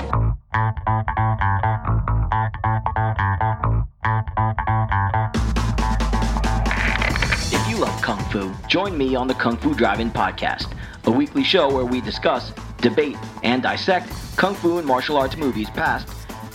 If 7.54 7.68
you 7.68 7.76
love 7.76 8.00
Kung 8.02 8.18
Fu, 8.30 8.52
join 8.66 8.96
me 8.96 9.14
on 9.14 9.28
the 9.28 9.34
Kung 9.34 9.56
Fu 9.56 9.74
Drive-In 9.74 10.10
podcast, 10.10 10.72
a 11.04 11.10
weekly 11.10 11.44
show 11.44 11.72
where 11.72 11.84
we 11.84 12.00
discuss, 12.00 12.52
debate, 12.78 13.16
and 13.42 13.62
dissect 13.62 14.10
Kung 14.36 14.54
Fu 14.54 14.78
and 14.78 14.86
martial 14.86 15.16
arts 15.16 15.36
movies 15.36 15.70
past, 15.70 16.08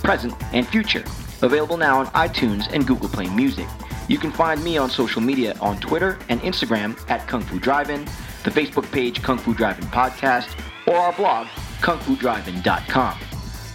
present, 0.03 0.33
and 0.53 0.67
future. 0.67 1.03
Available 1.41 1.77
now 1.77 1.99
on 1.99 2.07
iTunes 2.07 2.71
and 2.73 2.85
Google 2.85 3.09
Play 3.09 3.29
Music. 3.29 3.67
You 4.11 4.17
can 4.17 4.31
find 4.33 4.61
me 4.61 4.77
on 4.77 4.89
social 4.89 5.21
media 5.21 5.55
on 5.61 5.79
Twitter 5.79 6.19
and 6.27 6.41
Instagram 6.41 6.99
at 7.09 7.25
Kung 7.29 7.41
Fu 7.41 7.59
Drive-In, 7.59 8.03
the 8.43 8.51
Facebook 8.51 8.91
page 8.91 9.23
Kung 9.23 9.37
Fu 9.37 9.53
Drive-In 9.53 9.85
Podcast, 9.85 10.53
or 10.85 10.97
our 10.97 11.13
blog, 11.13 11.47
kungfudrivein.com. 11.79 13.17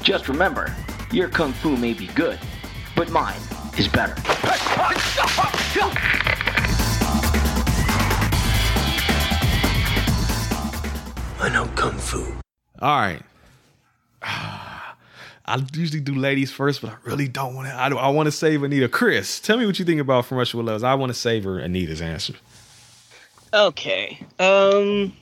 Just 0.02 0.28
remember, 0.28 0.76
your 1.10 1.30
Kung 1.30 1.54
Fu 1.54 1.74
may 1.78 1.94
be 1.94 2.08
good, 2.08 2.38
but 2.94 3.08
mine 3.08 3.40
is 3.78 3.88
better. 3.88 4.14
I 11.40 11.48
know 11.50 11.64
Kung 11.76 11.96
Fu. 11.96 12.34
All 12.82 13.00
right. 13.00 13.22
I 15.48 15.64
usually 15.74 16.01
do 16.01 16.14
ladies 16.14 16.51
first, 16.51 16.82
but 16.82 16.90
I 16.90 16.97
really 17.05 17.28
don't 17.28 17.55
want 17.55 17.68
to. 17.68 17.74
I, 17.74 17.89
I 17.89 18.09
want 18.09 18.27
to 18.27 18.32
save 18.32 18.62
Anita. 18.62 18.89
Chris, 18.89 19.39
tell 19.39 19.56
me 19.56 19.64
what 19.64 19.78
you 19.78 19.85
think 19.85 20.01
about 20.01 20.27
From 20.27 20.39
Russia 20.39 20.56
with 20.56 20.66
Loves. 20.66 20.82
I 20.82 20.94
want 20.94 21.10
to 21.10 21.14
save 21.18 21.44
her 21.44 21.60
Anita's 21.60 22.02
answer. 22.02 22.35
Okay. 23.55 24.18
Um. 24.39 25.12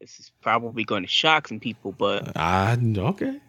This 0.00 0.18
is 0.18 0.32
probably 0.42 0.84
going 0.84 1.02
to 1.02 1.08
shock 1.08 1.48
some 1.48 1.60
people, 1.60 1.92
but 1.92 2.36
I 2.36 2.76
okay. 2.96 3.40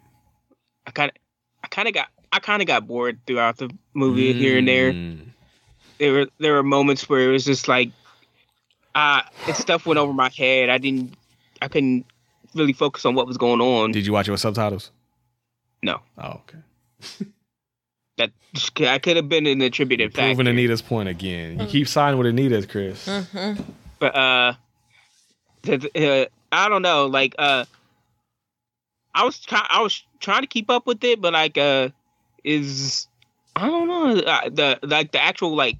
I 0.88 0.92
kind 0.92 1.12
of, 1.12 1.18
I 1.64 1.68
kind 1.68 1.88
of 1.88 1.94
got, 1.94 2.08
I 2.32 2.40
kind 2.40 2.62
of 2.62 2.68
got 2.68 2.88
bored 2.88 3.20
throughout 3.26 3.58
the 3.58 3.70
movie 3.94 4.34
here 4.34 4.58
and 4.58 4.68
there. 4.68 4.94
Mm. 4.94 5.20
There 5.98 6.14
were 6.14 6.28
there 6.40 6.54
were 6.54 6.64
moments 6.64 7.10
where 7.10 7.28
it 7.28 7.32
was 7.32 7.44
just 7.44 7.68
like, 7.68 7.92
uh, 8.96 9.22
it 9.48 9.56
stuff 9.56 9.86
went 9.86 9.98
over 9.98 10.14
my 10.14 10.30
head. 10.30 10.70
I 10.70 10.78
didn't, 10.78 11.16
I 11.62 11.68
couldn't 11.68 12.06
really 12.54 12.74
focus 12.74 13.06
on 13.06 13.16
what 13.16 13.28
was 13.28 13.38
going 13.38 13.62
on. 13.62 13.92
Did 13.92 14.06
you 14.06 14.14
watch 14.14 14.28
it 14.28 14.32
with 14.32 14.40
subtitles? 14.40 14.92
No, 15.86 16.02
Oh, 16.18 16.42
okay. 16.42 17.28
that 18.18 18.32
I 18.82 18.98
could 18.98 19.18
have 19.18 19.30
been 19.30 19.46
an 19.46 19.62
attributive 19.62 20.14
Proving 20.14 20.38
factor. 20.38 20.50
Anita's 20.50 20.82
point 20.82 21.10
again. 21.10 21.60
You 21.60 21.68
keep 21.68 21.88
siding 21.88 22.18
with 22.18 22.26
Anita, 22.28 22.66
Chris. 22.66 23.08
but 24.00 24.16
uh, 24.16 24.54
uh, 25.68 26.26
I 26.52 26.70
don't 26.70 26.82
know. 26.82 27.06
Like 27.06 27.36
uh, 27.38 27.66
I 29.14 29.26
was 29.26 29.40
try- 29.40 29.68
I 29.70 29.82
was 29.82 30.04
trying 30.20 30.42
to 30.42 30.48
keep 30.48 30.70
up 30.72 30.88
with 30.88 31.04
it, 31.04 31.22
but 31.22 31.34
like 31.34 31.58
uh, 31.58 31.90
is 32.44 33.08
I 33.56 33.68
don't 33.68 33.88
know 33.88 34.20
uh, 34.22 34.50
the 34.50 34.80
like 34.82 35.12
the 35.12 35.22
actual 35.22 35.56
like 35.56 35.78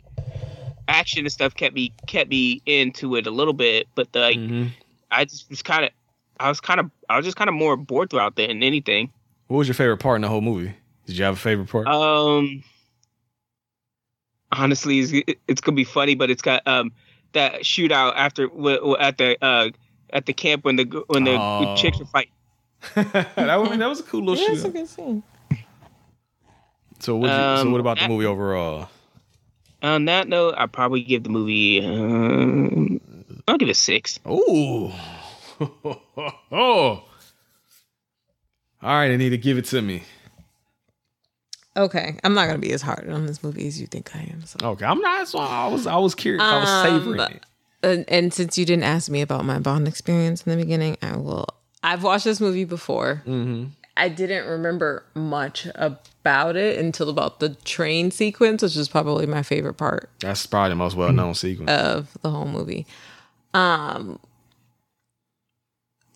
action 0.88 1.22
and 1.26 1.32
stuff 1.32 1.56
kept 1.56 1.74
me 1.74 1.94
kept 2.06 2.30
me 2.30 2.62
into 2.68 3.16
it 3.16 3.26
a 3.26 3.32
little 3.32 3.54
bit, 3.54 3.88
but 3.96 4.12
the, 4.14 4.20
like 4.20 4.38
Mhm. 4.38 4.70
I 5.10 5.26
just 5.26 5.50
was 5.50 5.62
kind 5.64 5.86
of 5.86 5.92
I 6.40 6.50
was 6.50 6.60
kind 6.62 6.80
of 6.80 6.92
I 7.10 7.18
was 7.18 7.26
just 7.26 7.38
kind 7.38 7.48
of 7.50 7.54
more 7.56 7.78
bored 7.78 8.10
throughout 8.10 8.34
it 8.38 8.48
than 8.48 8.62
anything. 8.62 9.12
What 9.48 9.58
was 9.58 9.68
your 9.68 9.76
favorite 9.76 9.98
part 9.98 10.16
in 10.18 10.22
the 10.22 10.28
whole 10.30 10.42
movie? 10.42 10.74
Did 11.06 11.18
you 11.18 11.24
have 11.24 11.36
a 11.36 11.40
favorite 11.40 11.70
part? 11.70 11.88
Um, 11.88 12.64
honestly, 14.52 15.00
it's, 15.00 15.40
it's 15.48 15.62
gonna 15.62 15.76
be 15.76 15.84
funny, 15.84 16.16
but 16.16 16.30
it's 16.30 16.42
got 16.42 16.66
um 16.68 16.92
that 17.34 17.62
shootout 17.62 18.14
after 18.16 18.48
w- 18.48 18.78
w- 18.78 18.98
at 18.98 19.18
the 19.18 19.38
uh 19.44 19.70
at 20.12 20.26
the 20.26 20.34
camp 20.34 20.64
when 20.66 20.78
the 20.78 21.04
when 21.08 21.24
the 21.26 21.38
Oh. 21.40 21.76
chicks 21.78 22.00
were 22.00 22.06
fighting. 22.06 22.32
that, 22.96 23.36
was, 23.60 23.78
that 23.78 23.88
was 23.90 24.00
a 24.00 24.04
cool 24.04 24.24
little 24.24 24.44
Yeah, 24.44 24.52
it's 24.54 24.64
a 24.64 24.70
good 24.70 24.88
scene. 24.88 25.24
So 27.00 27.16
what? 27.18 27.30
so 27.30 27.62
Um, 27.62 27.72
what 27.72 27.82
about 27.82 28.00
the 28.00 28.08
movie 28.08 28.26
overall? 28.26 28.90
On 29.84 30.06
that 30.06 30.28
note, 30.28 30.56
I'd 30.58 30.72
probably 30.72 31.04
give 31.04 31.24
the 31.24 31.30
movie. 31.30 31.84
Um, 31.86 33.00
I'll 33.48 33.58
give 33.58 33.68
it 33.68 33.72
a 33.72 33.76
six. 33.76 34.20
Ooh. 34.28 34.92
oh. 36.52 37.04
All 38.86 38.94
right, 38.94 39.10
Anita, 39.10 39.36
give 39.38 39.58
it 39.58 39.66
to 39.66 39.82
me. 39.82 40.04
Okay, 41.76 42.18
I'm 42.24 42.36
not 42.36 42.46
gonna 42.46 42.60
be 42.60 42.72
as 42.72 42.84
hard 42.84 43.10
on 43.10 43.26
this 43.26 43.44
movie 43.44 43.68
as 43.68 43.82
you 43.82 43.88
think 43.88 44.16
I 44.16 44.20
am. 44.32 44.46
So. 44.46 44.58
Okay, 44.64 44.86
I'm 44.86 45.00
not. 45.02 45.28
So 45.28 45.40
I 45.40 45.68
was. 45.68 45.88
I 45.88 45.98
was 45.98 46.14
curious. 46.14 46.44
I 46.44 46.60
was 46.60 46.70
Um, 46.70 47.02
savoring 47.02 47.20
it. 47.36 47.46
And, 47.84 48.06
and 48.08 48.34
since 48.34 48.58
you 48.58 48.66
didn't 48.66 48.84
ask 48.84 49.10
me 49.12 49.22
about 49.22 49.44
my 49.44 49.60
Bond 49.60 49.88
experience 49.88 50.44
in 50.46 50.52
the 50.52 50.64
beginning, 50.64 50.98
I 51.02 51.18
will. 51.18 51.48
I've 51.84 52.04
watched 52.04 52.24
this 52.26 52.40
movie 52.40 52.64
before. 52.64 53.24
Mm-hmm. 53.28 53.66
I 53.98 54.10
didn't 54.10 54.46
remember 54.48 55.04
much 55.16 55.68
about 55.76 56.56
it 56.56 56.78
until 56.80 57.10
about 57.10 57.40
the 57.40 57.50
train 57.50 58.12
sequence, 58.12 58.62
which 58.62 58.76
is 58.76 58.88
probably 58.88 59.26
my 59.26 59.42
favorite 59.42 59.76
part 59.76 60.10
That's 60.20 60.46
probably 60.46 60.70
the 60.70 60.76
most 60.76 60.96
well-known 60.96 61.34
sequence. 61.36 61.72
of 61.72 62.18
the 62.22 62.30
whole 62.30 62.46
movie. 62.48 62.86
Um, 63.54 64.20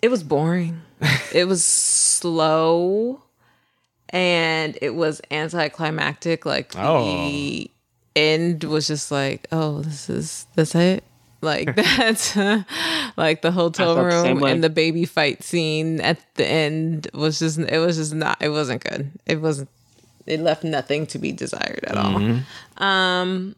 it 0.02 0.10
was 0.10 0.24
boring. 0.24 0.82
It 1.34 1.48
was 1.48 1.64
slow, 1.64 3.22
and 4.10 4.78
it 4.82 4.96
was 4.96 5.22
anticlimactic. 5.32 6.46
Like 6.46 6.76
the 7.04 7.72
end 8.16 8.64
was 8.64 8.88
just 8.88 9.12
like, 9.12 9.48
oh, 9.52 9.82
this 9.82 10.10
is 10.10 10.48
that's 10.56 10.76
it. 10.76 11.04
Like 11.42 11.74
that's 11.98 12.36
like 13.16 13.42
the 13.42 13.52
hotel 13.52 13.96
felt 13.96 14.10
the 14.10 14.22
same 14.24 14.36
room 14.36 14.44
way. 14.44 14.52
and 14.52 14.64
the 14.64 14.70
baby 14.70 15.06
fight 15.06 15.42
scene 15.44 16.02
at 16.02 16.20
the 16.36 16.46
end 16.46 17.08
was 17.14 17.40
just 17.40 17.60
it 17.60 17.80
was 17.80 17.96
just 17.98 18.14
not 18.14 18.42
it 18.42 18.50
wasn't 18.50 18.84
good. 18.84 19.12
It 19.26 19.40
wasn't 19.42 19.70
it 20.26 20.42
left 20.42 20.64
nothing 20.64 21.08
to 21.08 21.18
be 21.18 21.32
desired 21.32 21.86
at 21.88 21.96
all. 21.98 22.40
Um 22.78 23.56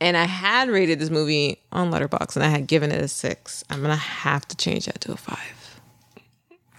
and 0.00 0.16
I 0.16 0.24
had 0.24 0.68
rated 0.68 0.98
this 0.98 1.10
movie 1.10 1.60
on 1.72 1.90
Letterboxd 1.90 2.36
and 2.36 2.44
I 2.44 2.48
had 2.48 2.66
given 2.66 2.92
it 2.92 3.02
a 3.02 3.08
six. 3.08 3.64
I'm 3.70 3.82
gonna 3.82 3.96
have 3.96 4.46
to 4.48 4.56
change 4.56 4.86
that 4.86 5.00
to 5.02 5.12
a 5.12 5.16
five. 5.16 5.66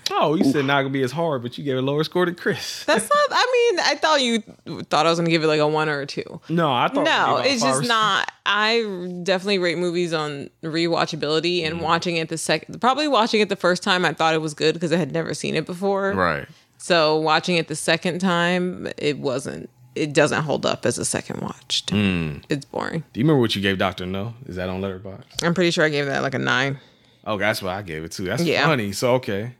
Oh, 0.09 0.35
you 0.35 0.45
said 0.45 0.65
not 0.65 0.81
gonna 0.81 0.89
be 0.89 1.03
as 1.03 1.11
hard, 1.11 1.43
but 1.43 1.57
you 1.57 1.63
gave 1.63 1.77
a 1.77 1.81
lower 1.81 2.03
score 2.03 2.25
to 2.25 2.33
Chris. 2.33 2.85
That's 2.85 3.09
not. 3.13 3.27
I 3.31 3.71
mean, 3.71 3.79
I 3.85 3.95
thought 3.95 4.21
you 4.21 4.83
thought 4.83 5.05
I 5.05 5.09
was 5.09 5.19
gonna 5.19 5.29
give 5.29 5.43
it 5.43 5.47
like 5.47 5.59
a 5.59 5.67
one 5.67 5.89
or 5.89 6.01
a 6.01 6.05
two. 6.05 6.41
No, 6.49 6.71
I 6.71 6.87
thought. 6.87 7.05
No, 7.05 7.37
it 7.37 7.47
it's 7.47 7.63
just 7.63 7.87
not. 7.87 8.31
I 8.45 8.81
definitely 9.23 9.59
rate 9.59 9.77
movies 9.77 10.13
on 10.13 10.49
rewatchability 10.63 11.63
and 11.63 11.75
mm-hmm. 11.75 11.83
watching 11.83 12.17
it 12.17 12.29
the 12.29 12.37
second. 12.37 12.79
Probably 12.79 13.07
watching 13.07 13.41
it 13.41 13.49
the 13.49 13.55
first 13.55 13.83
time, 13.83 14.05
I 14.05 14.13
thought 14.13 14.33
it 14.33 14.41
was 14.41 14.53
good 14.53 14.73
because 14.73 14.93
I 14.93 14.97
had 14.97 15.11
never 15.11 15.33
seen 15.33 15.55
it 15.55 15.65
before. 15.65 16.13
Right. 16.13 16.47
So 16.77 17.17
watching 17.17 17.57
it 17.57 17.67
the 17.67 17.75
second 17.75 18.19
time, 18.19 18.87
it 18.97 19.17
wasn't. 19.17 19.69
It 19.97 20.13
doesn't 20.13 20.43
hold 20.43 20.65
up 20.65 20.85
as 20.85 20.97
a 20.97 21.05
second 21.05 21.41
watch. 21.41 21.85
to 21.87 21.95
Hmm. 21.95 22.37
It's 22.49 22.65
boring. 22.65 23.03
Do 23.13 23.19
you 23.19 23.23
remember 23.25 23.41
what 23.41 23.55
you 23.55 23.61
gave 23.61 23.77
Doctor 23.77 24.05
No? 24.05 24.33
Is 24.45 24.55
that 24.57 24.69
on 24.69 24.81
Letterboxd? 24.81 25.43
I'm 25.43 25.53
pretty 25.53 25.71
sure 25.71 25.83
I 25.85 25.89
gave 25.89 26.05
that 26.05 26.21
like 26.21 26.33
a 26.33 26.39
nine. 26.39 26.79
Oh, 27.25 27.37
that's 27.37 27.61
what 27.61 27.73
I 27.73 27.81
gave 27.81 28.03
it 28.03 28.11
to. 28.13 28.23
That's 28.23 28.43
Yeah. 28.43 28.65
funny. 28.65 28.91
So 28.93 29.15
okay. 29.15 29.53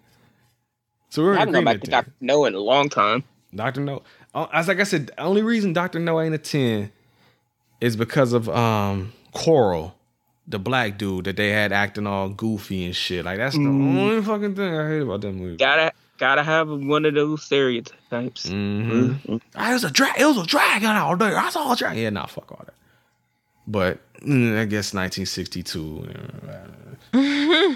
So 1.09 1.23
we're 1.23 1.31
I 1.31 1.33
in 1.33 1.39
haven't 1.39 1.53
gone 1.53 1.63
back 1.65 1.81
to. 1.81 1.91
Doctor 1.91 2.11
No 2.21 2.45
in 2.45 2.53
a 2.55 2.59
long 2.59 2.89
time. 2.89 3.23
Doctor 3.55 3.81
No. 3.81 4.03
Uh, 4.35 4.47
As 4.53 4.67
like 4.67 4.79
I 4.79 4.83
said, 4.83 5.07
the 5.07 5.19
only 5.21 5.41
reason 5.41 5.73
Doctor 5.73 5.99
No 5.99 6.19
ain't 6.21 6.35
a 6.35 6.37
ten 6.37 6.91
is 7.81 7.95
because 7.95 8.33
of 8.33 8.47
um 8.49 9.13
Quarrel, 9.33 9.95
the 10.47 10.59
black 10.59 10.97
dude 10.97 11.25
that 11.25 11.35
they 11.37 11.49
had 11.49 11.71
acting 11.71 12.07
all 12.07 12.29
goofy 12.29 12.85
and 12.85 12.95
shit. 12.95 13.25
Like 13.25 13.37
that's 13.37 13.55
the 13.55 13.61
Mm. 13.61 13.97
only 13.99 14.21
fucking 14.23 14.55
thing 14.55 14.73
I 14.75 14.87
hate 14.89 15.01
about 15.01 15.21
that 15.21 15.31
movie. 15.33 15.57
Gotta 15.57 15.91
gotta 16.17 16.43
have 16.43 16.69
one 16.69 17.05
of 17.05 17.13
those 17.13 17.43
stereotypes. 17.43 18.47
Mm-hmm. 18.47 19.37
Ah, 19.55 19.69
It 19.71 19.73
was 19.73 19.83
a 19.83 19.91
drag. 19.91 20.19
It 20.19 20.25
was 20.25 20.37
a 20.37 20.45
dragon 20.45 20.89
out 20.89 21.19
there. 21.19 21.37
I 21.37 21.49
saw 21.49 21.71
a 21.71 21.75
dragon. 21.75 22.01
Yeah, 22.01 22.09
nah, 22.09 22.25
fuck 22.25 22.51
all 22.51 22.61
that. 22.65 22.73
But 23.67 23.99
mm, 24.21 24.57
I 24.57 24.65
guess 24.65 24.93
1962. 24.93 26.09
uh, 27.13 27.75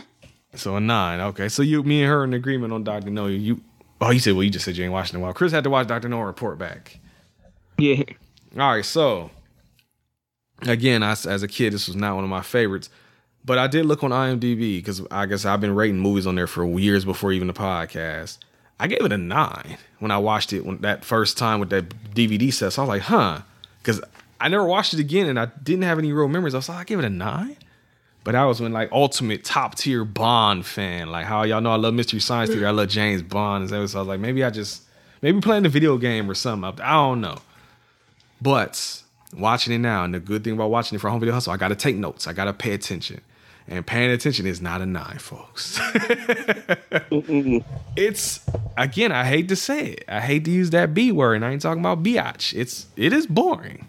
so 0.56 0.76
a 0.76 0.80
nine. 0.80 1.20
Okay, 1.20 1.50
so 1.50 1.62
you, 1.62 1.84
me, 1.84 2.02
and 2.04 2.10
her 2.12 2.24
in 2.24 2.34
agreement 2.34 2.74
on 2.74 2.84
Doctor 2.84 3.10
No. 3.10 3.28
You, 3.28 3.62
oh, 4.00 4.10
you 4.12 4.20
said 4.20 4.34
well, 4.34 4.44
you 4.44 4.50
just 4.50 4.66
said 4.66 4.78
you 4.78 4.84
ain't 4.84 4.94
watching 4.94 5.20
it. 5.20 5.24
Well, 5.24 5.34
Chris 5.34 5.52
had 5.52 5.64
to 5.66 5.70
watch 5.70 5.88
Doctor 5.88 6.10
No 6.10 6.22
report 6.22 6.58
back. 6.58 7.00
Yeah. 7.78 8.04
All 8.58 8.72
right, 8.76 8.86
so 8.86 9.32
again, 10.64 11.04
I, 11.04 11.12
as 11.12 11.44
a 11.44 11.48
kid, 11.48 11.74
this 11.74 11.88
was 11.88 11.96
not 11.96 12.16
one 12.16 12.24
of 12.24 12.30
my 12.30 12.42
favorites, 12.42 12.90
but 13.46 13.58
I 13.58 13.68
did 13.68 13.86
look 13.86 14.04
on 14.04 14.12
IMDb 14.12 14.78
because 14.78 15.02
I 15.10 15.26
guess 15.26 15.46
I've 15.46 15.62
been 15.62 15.76
rating 15.76 16.00
movies 16.00 16.28
on 16.28 16.36
there 16.36 16.48
for 16.48 16.66
years 16.80 17.06
before 17.06 17.32
even 17.32 17.48
the 17.48 17.54
podcast. 17.54 18.38
I 18.80 18.88
gave 18.88 19.04
it 19.04 19.12
a 19.12 19.18
nine 19.18 19.78
when 20.00 20.12
I 20.12 20.18
watched 20.18 20.54
it 20.54 20.66
when 20.66 20.80
that 20.80 21.06
first 21.06 21.38
time 21.38 21.60
with 21.60 21.70
that 21.70 21.90
DVD 22.14 22.52
set. 22.52 22.74
So 22.74 22.82
I 22.82 22.86
was 22.86 22.90
like, 22.90 23.02
huh, 23.04 23.42
because 23.82 24.02
I 24.40 24.48
never 24.48 24.66
watched 24.66 24.94
it 24.94 25.00
again 25.00 25.28
and 25.28 25.40
I 25.40 25.48
didn't 25.62 25.84
have 25.84 26.00
any 26.00 26.12
real 26.12 26.28
memories. 26.28 26.56
I 26.56 26.58
was 26.58 26.70
like, 26.70 26.80
I 26.80 26.84
gave 26.84 27.00
it 27.00 27.06
a 27.06 27.10
nine. 27.10 27.58
But 28.24 28.36
I 28.36 28.46
was 28.46 28.62
when 28.62 28.72
like 28.72 28.92
ultimate 28.92 29.44
top 29.44 29.76
tier 29.76 30.06
Bond 30.06 30.66
fan, 30.66 31.10
like 31.10 31.26
how 31.26 31.44
y'all 31.44 31.62
know 31.62 31.72
I 31.72 31.76
love 31.76 31.94
Mystery 31.94 32.20
Science 32.20 32.52
Theater, 32.52 32.68
I 32.68 32.72
love 32.72 32.88
James 32.88 33.24
Bond, 33.24 33.62
and 33.62 33.70
so 33.70 33.78
I 33.78 34.02
was 34.02 34.08
like, 34.08 34.20
maybe 34.20 34.44
I 34.44 34.52
just 34.52 34.84
maybe 35.24 35.42
playing 35.42 35.64
the 35.64 35.70
video 35.70 35.98
game 35.98 36.30
or 36.30 36.36
something. 36.36 36.80
I 36.84 36.94
don't 36.94 37.22
know. 37.22 37.40
But 38.40 39.02
watching 39.36 39.74
it 39.74 39.80
now, 39.80 40.04
and 40.04 40.14
the 40.14 40.20
good 40.20 40.44
thing 40.44 40.54
about 40.54 40.70
watching 40.70 40.96
it 40.96 41.00
for 41.00 41.10
home 41.10 41.20
video 41.20 41.34
hustle, 41.34 41.54
I 41.54 41.58
got 41.58 41.70
to 41.70 41.76
take 41.76 41.96
notes. 41.96 42.28
I 42.28 42.34
got 42.34 42.46
to 42.46 42.54
pay 42.54 42.74
attention, 42.74 43.22
and 43.72 43.88
paying 43.88 44.12
attention 44.12 44.46
is 44.46 44.62
not 44.62 44.82
a 44.82 44.86
nine, 44.86 45.18
folks. 45.18 45.80
it's 47.96 48.46
again, 48.78 49.14
I 49.14 49.24
hate 49.24 49.48
to 49.48 49.56
say 49.56 49.92
it. 49.94 50.04
I 50.10 50.20
hate 50.20 50.44
to 50.46 50.52
use 50.52 50.72
that 50.72 50.94
B 50.94 51.14
word, 51.14 51.36
and 51.36 51.46
I 51.46 51.52
ain't 51.52 51.62
talking 51.62 51.80
about 51.80 52.04
biatch. 52.04 52.54
It's 52.54 52.88
it 52.98 53.14
is 53.14 53.26
boring. 53.26 53.88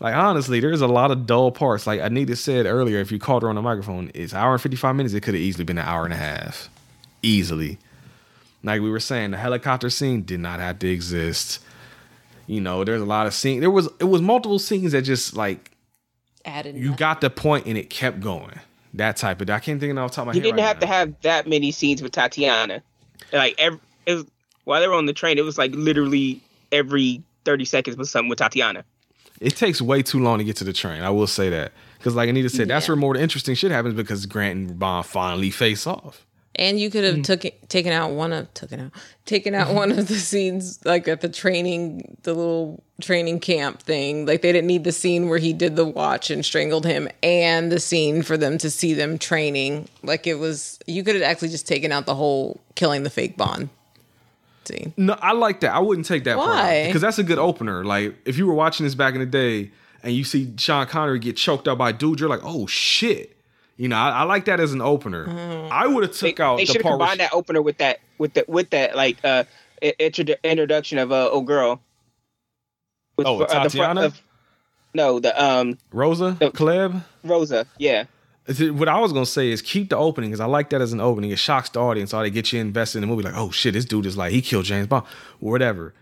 Like 0.00 0.14
honestly, 0.14 0.60
there's 0.60 0.80
a 0.80 0.86
lot 0.86 1.10
of 1.10 1.26
dull 1.26 1.52
parts. 1.52 1.86
Like 1.86 2.00
Anita 2.00 2.34
said 2.36 2.64
earlier, 2.64 3.00
if 3.00 3.12
you 3.12 3.18
called 3.18 3.42
her 3.42 3.50
on 3.50 3.54
the 3.56 3.62
microphone, 3.62 4.10
it's 4.14 4.32
hour 4.32 4.54
and 4.54 4.62
fifty 4.62 4.78
five 4.78 4.96
minutes. 4.96 5.14
It 5.14 5.20
could 5.20 5.34
have 5.34 5.42
easily 5.42 5.64
been 5.64 5.76
an 5.78 5.86
hour 5.86 6.04
and 6.04 6.14
a 6.14 6.16
half, 6.16 6.70
easily. 7.22 7.78
Like 8.64 8.80
we 8.80 8.90
were 8.90 9.00
saying, 9.00 9.32
the 9.32 9.36
helicopter 9.36 9.90
scene 9.90 10.22
did 10.22 10.40
not 10.40 10.58
have 10.58 10.78
to 10.78 10.88
exist. 10.90 11.62
You 12.46 12.62
know, 12.62 12.82
there's 12.82 13.02
a 13.02 13.06
lot 13.06 13.26
of 13.26 13.34
scenes. 13.34 13.60
There 13.60 13.70
was 13.70 13.90
it 14.00 14.04
was 14.04 14.22
multiple 14.22 14.58
scenes 14.58 14.92
that 14.92 15.02
just 15.02 15.36
like 15.36 15.70
Added. 16.46 16.76
you 16.76 16.96
got 16.96 17.20
the 17.20 17.28
point 17.28 17.66
and 17.66 17.76
it 17.76 17.90
kept 17.90 18.20
going. 18.20 18.58
That 18.94 19.16
type 19.16 19.40
of. 19.40 19.48
I 19.50 19.58
can't 19.58 19.80
think 19.80 19.92
of 19.92 19.98
off 19.98 20.10
the 20.10 20.16
top 20.16 20.22
of 20.22 20.26
my 20.28 20.32
You 20.34 20.40
head. 20.40 20.42
didn't 20.44 20.58
right 20.58 20.66
have 20.66 20.78
to 20.80 20.86
have 20.86 21.14
that 21.22 21.46
many 21.46 21.70
scenes 21.70 22.02
with 22.02 22.12
Tatiana. 22.12 22.82
Like 23.32 23.54
every 23.58 23.80
it 24.06 24.14
was, 24.14 24.24
while 24.64 24.80
they 24.80 24.88
were 24.88 24.94
on 24.94 25.06
the 25.06 25.12
train, 25.12 25.38
it 25.38 25.44
was 25.44 25.56
like 25.58 25.72
literally 25.74 26.40
every 26.70 27.22
thirty 27.44 27.64
seconds 27.64 27.96
was 27.96 28.10
something 28.10 28.28
with 28.28 28.38
Tatiana. 28.38 28.84
It 29.40 29.56
takes 29.56 29.80
way 29.82 30.02
too 30.02 30.20
long 30.22 30.38
to 30.38 30.44
get 30.44 30.56
to 30.56 30.64
the 30.64 30.72
train. 30.72 31.02
I 31.02 31.10
will 31.10 31.26
say 31.26 31.48
that 31.50 31.72
because, 31.98 32.14
like 32.14 32.28
Anita 32.28 32.48
said, 32.48 32.68
that's 32.68 32.86
where 32.86 32.96
more 32.96 33.16
interesting 33.16 33.54
shit 33.54 33.70
happens 33.72 33.94
because 33.94 34.26
Grant 34.26 34.56
and 34.58 34.78
Bond 34.78 35.06
finally 35.06 35.50
face 35.50 35.86
off. 35.86 36.26
And 36.56 36.78
you 36.78 36.90
could 36.90 37.04
have 37.04 37.16
Mm. 37.16 37.24
took 37.24 37.44
it, 37.46 37.68
taken 37.70 37.92
out 37.92 38.10
one 38.10 38.32
of 38.32 38.52
taken 38.52 38.80
out 38.80 38.90
taken 39.24 39.54
out 39.54 39.72
one 39.74 39.90
of 39.90 40.08
the 40.08 40.14
scenes 40.30 40.78
like 40.84 41.08
at 41.08 41.20
the 41.22 41.28
training 41.28 42.16
the 42.24 42.34
little 42.34 42.82
training 43.00 43.40
camp 43.40 43.80
thing. 43.82 44.26
Like 44.26 44.42
they 44.42 44.52
didn't 44.52 44.66
need 44.66 44.84
the 44.84 44.92
scene 44.92 45.28
where 45.28 45.38
he 45.38 45.52
did 45.54 45.76
the 45.76 45.84
watch 45.86 46.30
and 46.30 46.44
strangled 46.44 46.84
him 46.84 47.08
and 47.22 47.72
the 47.72 47.80
scene 47.80 48.22
for 48.22 48.36
them 48.36 48.58
to 48.58 48.70
see 48.70 48.92
them 48.92 49.18
training. 49.18 49.88
Like 50.02 50.26
it 50.26 50.34
was 50.34 50.78
you 50.86 51.02
could 51.02 51.14
have 51.14 51.24
actually 51.24 51.48
just 51.48 51.66
taken 51.66 51.90
out 51.90 52.04
the 52.06 52.14
whole 52.14 52.60
killing 52.74 53.02
the 53.02 53.10
fake 53.10 53.36
Bond 53.36 53.70
scene. 54.64 54.92
No, 54.96 55.14
I 55.20 55.32
like 55.32 55.60
that. 55.60 55.74
I 55.74 55.78
wouldn't 55.80 56.06
take 56.06 56.24
that 56.24 56.36
part 56.36 56.50
Why? 56.50 56.86
because 56.86 57.00
that's 57.02 57.18
a 57.18 57.24
good 57.24 57.38
opener. 57.38 57.84
Like 57.84 58.14
if 58.24 58.36
you 58.38 58.46
were 58.46 58.54
watching 58.54 58.84
this 58.84 58.94
back 58.94 59.14
in 59.14 59.20
the 59.20 59.26
day 59.26 59.70
and 60.02 60.12
you 60.12 60.24
see 60.24 60.52
Sean 60.58 60.86
Connery 60.86 61.18
get 61.18 61.36
choked 61.36 61.66
out 61.66 61.78
by 61.78 61.92
dude, 61.92 62.20
you're 62.20 62.28
like, 62.28 62.40
oh 62.44 62.66
shit. 62.66 63.36
You 63.76 63.88
know, 63.88 63.96
I, 63.96 64.10
I 64.10 64.22
like 64.24 64.44
that 64.44 64.60
as 64.60 64.72
an 64.72 64.80
opener. 64.82 65.26
Mm-hmm. 65.26 65.72
I 65.72 65.86
would 65.86 66.02
have 66.04 66.12
took 66.16 66.38
out 66.40 66.56
They 66.58 66.64
the 66.64 66.72
should 66.72 66.82
have 66.82 66.90
combined 66.92 67.20
that 67.20 67.32
opener 67.32 67.62
with 67.62 67.78
that 67.78 68.00
with 68.18 68.34
the 68.34 68.44
with 68.46 68.70
that 68.70 68.94
like 68.96 69.16
uh 69.24 69.44
introdu- 69.82 70.42
introduction 70.44 70.98
of 70.98 71.10
uh, 71.10 71.28
old 71.30 71.46
girl. 71.46 71.80
With 73.16 73.26
Oh, 73.26 73.42
uh, 73.42 73.62
the 73.64 73.68
Tatiana? 73.70 74.00
of- 74.02 74.22
no, 74.94 75.18
the 75.20 75.42
um 75.42 75.78
Rosa 75.90 76.36
Klebb. 76.40 77.02
Rosa. 77.24 77.66
Yeah. 77.78 78.04
Is 78.46 78.60
it- 78.60 78.74
What 78.74 78.88
I 78.88 78.98
was 79.00 79.12
gonna 79.12 79.24
say 79.26 79.50
is 79.50 79.62
keep 79.62 79.88
the 79.90 79.96
opening 79.96 80.30
because 80.30 80.40
I 80.40 80.46
like 80.46 80.70
that 80.70 80.80
as 80.80 80.92
an 80.92 81.00
opening. 81.00 81.30
It 81.30 81.38
shocks 81.38 81.68
the 81.70 81.80
audience. 81.80 82.12
Or 82.12 82.22
they 82.22 82.30
get 82.30 82.52
you 82.52 82.60
invested 82.60 82.98
in 82.98 83.02
the 83.02 83.06
movie. 83.06 83.22
Like, 83.22 83.36
oh 83.36 83.50
shit, 83.50 83.72
this 83.74 83.84
dude 83.86 84.06
is 84.06 84.16
like 84.16 84.32
he 84.32 84.42
killed 84.42 84.66
James 84.66 84.86
Bond, 84.86 85.06
whatever. 85.40 85.94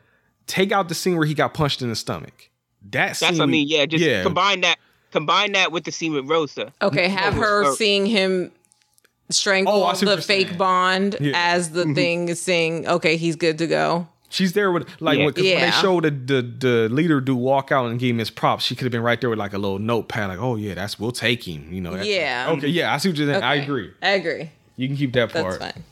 Take 0.46 0.72
out 0.72 0.88
the 0.88 0.94
scene 0.94 1.16
where 1.16 1.26
he 1.26 1.34
got 1.34 1.54
punched 1.54 1.80
in 1.82 1.88
the 1.88 1.96
stomach. 1.96 2.50
That 2.90 3.16
scene, 3.16 3.28
That's 3.28 3.38
what 3.38 3.44
I 3.44 3.50
mean. 3.50 3.68
Yeah, 3.68 3.86
just 3.86 4.02
yeah. 4.02 4.22
combine 4.24 4.62
that 4.62 4.78
combine 5.10 5.52
that 5.52 5.72
with 5.72 5.84
the 5.84 5.92
scene 5.92 6.12
with 6.12 6.28
Rosa. 6.28 6.72
Okay, 6.82 7.08
have 7.08 7.34
her 7.34 7.64
Or- 7.64 7.74
seeing 7.76 8.06
him 8.06 8.50
strangle 9.30 9.74
Oh, 9.74 9.84
I 9.84 9.94
see 9.94 10.06
what 10.06 10.16
the 10.16 10.22
fake. 10.22 10.58
Bond 10.58 11.16
Yeah. 11.20 11.32
as 11.34 11.70
the 11.70 11.84
mm-hmm. 11.84 11.94
thing 11.94 12.28
is 12.28 12.40
saying, 12.42 12.88
okay, 12.88 13.16
he's 13.16 13.36
good 13.36 13.58
to 13.58 13.66
go. 13.66 14.08
She's 14.28 14.52
there 14.52 14.70
with 14.70 14.88
like 15.00 15.18
Yeah. 15.18 15.24
when, 15.24 15.34
'cause 15.34 15.42
when 15.44 15.54
they 15.54 15.60
Yeah. 15.60 15.80
showed 15.82 16.04
the, 16.04 16.10
the 16.10 16.42
the 16.42 16.88
leader 16.88 17.20
do 17.20 17.34
walk 17.34 17.72
out 17.72 17.86
and 17.90 17.98
give 17.98 18.10
him 18.10 18.18
his 18.18 18.30
props. 18.30 18.64
She 18.64 18.74
could 18.76 18.84
have 18.84 18.92
been 18.92 19.02
right 19.02 19.20
there 19.20 19.28
with 19.30 19.38
like 19.40 19.52
a 19.52 19.58
little 19.58 19.78
notepad, 19.80 20.28
like, 20.28 20.38
"Oh 20.38 20.54
yeah, 20.56 20.74
that's 20.74 20.98
we'll 21.00 21.10
take 21.10 21.46
him." 21.48 21.72
You 21.72 21.80
know? 21.80 21.96
that- 21.96 22.06
Yeah. 22.06 22.46
Okay. 22.50 22.68
Yeah, 22.68 22.94
I 22.94 22.98
see 22.98 23.08
what 23.08 23.18
you're 23.18 23.26
saying. 23.32 23.42
I 23.42 23.56
agree. 23.56 23.90
I 24.02 24.10
agree. 24.10 24.50
You 24.76 24.86
can 24.88 24.96
keep 24.96 25.12
that 25.14 25.32
That's 25.32 25.42
part. 25.42 25.58
fine. 25.60 25.84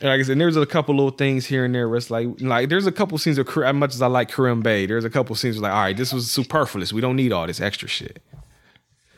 And 0.00 0.10
like 0.10 0.20
I 0.20 0.22
said, 0.22 0.38
there's 0.38 0.56
a 0.56 0.66
couple 0.66 0.94
little 0.94 1.10
things 1.10 1.46
here 1.46 1.64
and 1.64 1.74
there 1.74 1.88
where 1.88 1.96
it's 1.96 2.10
like, 2.10 2.28
like 2.40 2.68
there's 2.68 2.86
a 2.86 2.92
couple 2.92 3.16
scenes 3.18 3.38
of 3.38 3.48
as 3.48 3.74
much 3.74 3.94
as 3.94 4.02
I 4.02 4.06
like 4.08 4.30
Kerim 4.30 4.60
Bey, 4.62 4.86
there's 4.86 5.04
a 5.04 5.10
couple 5.10 5.34
scenes 5.36 5.58
like, 5.58 5.72
all 5.72 5.80
right, 5.82 5.96
this 5.96 6.12
was 6.12 6.30
superfluous. 6.30 6.92
We 6.92 7.00
don't 7.00 7.16
need 7.16 7.32
all 7.32 7.46
this 7.46 7.60
extra 7.60 7.88
shit. 7.88 8.20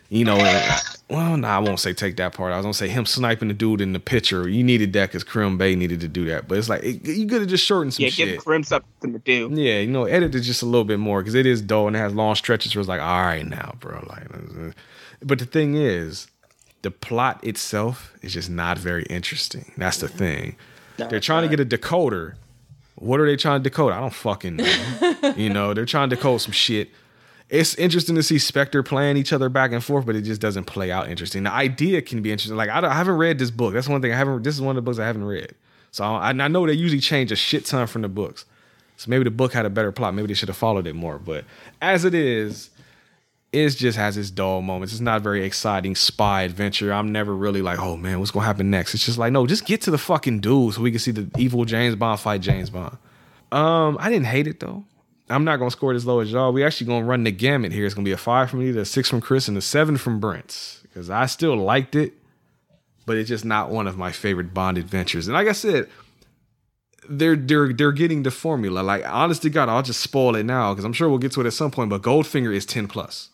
You 0.09 0.25
know, 0.25 0.37
and- 0.37 0.83
well, 1.11 1.37
no, 1.37 1.49
I 1.49 1.59
won't 1.59 1.81
say 1.81 1.93
take 1.93 2.17
that 2.19 2.33
part. 2.35 2.53
I 2.53 2.57
was 2.57 2.65
gonna 2.65 2.75
say 2.75 2.89
him 2.89 3.07
sniping 3.07 3.49
the 3.49 3.55
dude 3.55 3.81
in 3.81 3.93
the 3.93 3.99
picture. 4.01 4.49
You 4.49 4.63
needed 4.63 4.93
that 4.93 5.07
because 5.09 5.25
Kerim 5.25 5.57
Bey 5.59 5.75
needed 5.75 6.01
to 6.01 6.09
do 6.09 6.25
that, 6.27 6.47
but 6.47 6.59
it's 6.59 6.69
like 6.69 6.83
it, 6.85 7.05
you 7.05 7.27
could 7.27 7.41
have 7.41 7.51
just 7.51 7.65
shortened 7.65 7.95
some 7.95 8.05
Yeah, 8.05 8.11
shit. 8.11 8.29
give 8.35 8.45
Grim 8.45 8.63
something 8.63 9.13
to 9.13 9.19
do. 9.21 9.51
Yeah, 9.53 9.81
you 9.81 9.89
know, 9.89 10.05
edit 10.05 10.35
it 10.35 10.41
just 10.41 10.63
a 10.63 10.67
little 10.67 10.85
bit 10.85 10.99
more 11.01 11.21
because 11.23 11.35
it 11.35 11.47
is 11.47 11.61
dull 11.63 11.87
and 11.89 11.97
it 11.97 12.01
has 12.01 12.15
long 12.15 12.35
stretches 12.37 12.75
where 12.75 12.81
it's 12.81 12.89
like, 12.89 13.01
all 13.01 13.23
right, 13.23 13.47
now, 13.47 13.75
bro. 13.81 14.05
Like, 14.09 14.27
uh, 14.33 14.71
but 15.25 15.39
the 15.41 15.45
thing 15.47 15.75
is, 15.75 16.29
the 16.87 16.91
plot 16.93 17.43
itself 17.43 18.15
is 18.23 18.33
just 18.33 18.49
not 18.49 18.79
very 18.79 19.03
interesting. 19.11 19.73
That's 19.77 19.99
the 19.99 20.07
thing. 20.07 20.55
they're 21.09 21.19
trying 21.19 21.43
to 21.43 21.49
get 21.57 21.59
a 21.59 21.77
decoder. 21.77 22.35
What 22.95 23.19
are 23.19 23.27
they 23.27 23.35
trying 23.35 23.61
to 23.61 23.69
decode? 23.69 23.93
I 23.93 23.99
don't 23.99 24.15
fucking 24.15 24.55
know. 24.55 25.35
you 25.37 25.51
know, 25.51 25.75
they're 25.75 25.85
trying 25.85 26.11
to 26.11 26.15
decode 26.15 26.43
some 26.43 26.53
shit. 26.53 26.91
It's 27.51 27.75
interesting 27.75 28.15
to 28.15 28.23
see 28.23 28.39
Spectre 28.39 28.85
playing 28.85 29.17
each 29.17 29.33
other 29.33 29.49
back 29.49 29.73
and 29.73 29.83
forth, 29.83 30.07
but 30.07 30.15
it 30.15 30.23
just 30.23 30.41
doesn't 30.41 30.65
play 30.67 30.93
out 30.93 31.09
interesting. 31.11 31.43
The 31.43 31.53
idea 31.53 32.03
can 32.03 32.23
be 32.23 32.31
interesting. 32.31 32.57
Like 32.57 32.71
I, 32.71 32.81
don't- 32.81 32.91
I 32.93 32.95
haven't 32.95 33.17
read 33.17 33.41
this 33.41 33.51
book. 33.51 33.75
That's 33.75 33.89
one 33.89 34.01
thing 34.01 34.13
I 34.13 34.17
haven't. 34.17 34.45
This 34.45 34.55
is 34.55 34.61
one 34.61 34.77
of 34.77 34.85
the 34.85 34.89
books 34.89 35.01
I 35.01 35.07
haven't 35.07 35.25
read. 35.25 35.55
So 35.91 36.05
I, 36.05 36.29
I 36.29 36.33
know 36.49 36.65
they 36.69 36.73
usually 36.73 37.01
change 37.01 37.33
a 37.33 37.37
shit 37.37 37.65
ton 37.67 37.89
from 37.89 38.03
the 38.03 38.09
books. 38.09 38.45
So 38.97 39.11
maybe 39.11 39.25
the 39.25 39.31
book 39.33 39.53
had 39.53 39.67
a 39.67 39.71
better 39.71 39.91
plot. 39.91 40.15
Maybe 40.15 40.29
they 40.29 40.35
should 40.35 40.49
have 40.49 40.57
followed 40.57 40.87
it 40.87 40.95
more. 40.95 41.19
But 41.19 41.45
as 41.83 42.05
it 42.05 42.15
is, 42.15 42.71
it 43.53 43.71
just 43.71 43.97
has 43.97 44.17
its 44.17 44.31
dull 44.31 44.61
moments. 44.61 44.93
It's 44.93 45.01
not 45.01 45.23
very 45.23 45.45
exciting 45.45 45.95
spy 45.95 46.43
adventure. 46.43 46.93
I'm 46.93 47.13
never 47.13 47.35
really 47.35 47.63
like, 47.63 47.79
oh 47.79 47.97
man, 47.97 48.19
what's 48.19 48.31
gonna 48.31 48.47
happen 48.47 48.71
next? 48.71 48.95
It's 48.95 49.07
just 49.07 49.19
like, 49.19 49.33
no, 49.33 49.47
just 49.47 49.65
get 49.65 49.81
to 49.83 49.91
the 49.91 49.99
fucking 49.99 50.41
dude 50.41 50.75
so 50.75 50.83
we 50.83 50.91
can 50.91 51.01
see 51.01 51.13
the 51.13 51.31
evil 51.39 51.65
James 51.65 51.97
Bond 51.97 52.21
fight 52.21 52.41
James 52.41 52.71
Bond. 52.71 52.97
Um, 53.53 53.97
I 54.01 54.11
didn't 54.11 54.27
hate 54.27 54.47
it 54.47 54.61
though. 54.61 54.85
I'm 55.29 55.45
not 55.45 55.57
gonna 55.57 55.71
score 55.71 55.93
it 55.93 55.97
as 55.97 56.07
low 56.07 56.21
as 56.21 56.31
y'all. 56.31 56.53
We 56.53 56.65
actually 56.65 56.89
gonna 56.89 57.07
run 57.07 57.25
the 57.25 57.31
gamut 57.31 57.73
here. 57.73 57.87
It's 57.87 57.95
gonna 57.95 58.05
be 58.05 58.13
a 58.13 58.17
five 58.17 58.51
from 58.51 58.61
me, 58.61 58.77
a 58.79 58.85
six 58.85 59.09
from 59.09 59.21
Chris, 59.21 59.49
and 59.49 59.57
a 59.57 59.61
seven 59.61 59.97
from 59.97 60.21
Brent. 60.21 60.81
Because 60.83 61.11
I 61.11 61.27
still 61.27 61.57
liked 61.57 61.95
it, 61.95 62.15
but 63.07 63.17
it's 63.17 63.29
just 63.29 63.45
not 63.45 63.71
one 63.71 63.87
of 63.87 63.97
my 63.97 64.13
favorite 64.13 64.55
Bond 64.55 64.79
adventures. 64.79 65.29
And 65.29 65.35
like 65.35 65.49
I 65.49 65.53
said, 65.53 65.89
they're 67.09 67.37
they're 67.37 67.73
they're 67.73 67.93
getting 67.93 68.23
the 68.23 68.31
formula. 68.31 68.81
Like 68.81 69.05
honest 69.07 69.43
to 69.43 69.51
God, 69.51 69.69
I'll 69.69 69.83
just 69.83 70.01
spoil 70.01 70.37
it 70.37 70.45
now 70.45 70.73
because 70.73 70.85
I'm 70.85 70.93
sure 70.93 71.09
we'll 71.09 71.19
get 71.19 71.33
to 71.33 71.41
it 71.41 71.47
at 71.47 71.53
some 71.53 71.71
point. 71.71 71.91
But 71.91 72.03
Goldfinger 72.03 72.55
is 72.55 72.67
ten 72.67 72.87
plus. 72.87 73.31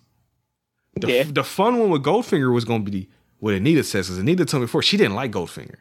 The, 0.94 1.10
Yeah. 1.12 1.22
the 1.26 1.44
fun 1.44 1.78
one 1.78 1.90
with 1.90 2.02
Goldfinger 2.02 2.52
was 2.52 2.64
going 2.64 2.84
to 2.84 2.90
be 2.90 3.08
what 3.38 3.54
Anita 3.54 3.82
says. 3.82 4.06
Because 4.06 4.18
Anita 4.18 4.44
told 4.44 4.60
me 4.62 4.64
before 4.66 4.82
she 4.82 4.96
didn't 4.96 5.14
like 5.14 5.30
Goldfinger, 5.32 5.76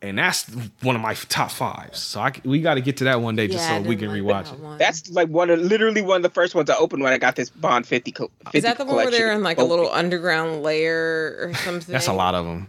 and 0.00 0.18
that's 0.18 0.48
one 0.82 0.94
of 0.96 1.02
my 1.02 1.14
top 1.14 1.50
fives. 1.50 1.98
So 2.00 2.20
I, 2.20 2.32
c- 2.32 2.40
we 2.44 2.60
got 2.60 2.74
to 2.74 2.80
get 2.80 2.96
to 2.98 3.04
that 3.04 3.20
one 3.20 3.36
day 3.36 3.46
just 3.48 3.68
Yeah, 3.68 3.82
so 3.82 3.88
we 3.88 3.96
can 3.96 4.08
like 4.08 4.20
rewatch 4.22 4.44
that 4.50 4.54
it. 4.54 4.60
one. 4.60 4.78
That's 4.78 5.10
like 5.10 5.28
one 5.28 5.50
of 5.50 5.60
literally 5.60 6.02
one 6.02 6.16
of 6.16 6.22
the 6.22 6.30
first 6.30 6.54
ones 6.54 6.70
I 6.70 6.76
opened 6.76 7.02
when 7.02 7.12
I 7.12 7.18
got 7.18 7.36
this 7.36 7.50
Bond 7.50 7.86
50. 7.86 8.12
Co- 8.12 8.30
50 8.44 8.58
Is 8.58 8.64
that 8.64 8.78
the 8.78 8.84
one 8.84 8.94
where 8.96 9.04
collection. 9.06 9.26
they're 9.26 9.32
in 9.34 9.42
like 9.42 9.58
a 9.58 9.64
little 9.64 9.90
underground 9.90 10.62
layer 10.62 11.36
or 11.40 11.54
something? 11.54 11.92
That's 11.92 12.06
a 12.08 12.12
lot 12.12 12.34
of 12.34 12.46
them. 12.46 12.68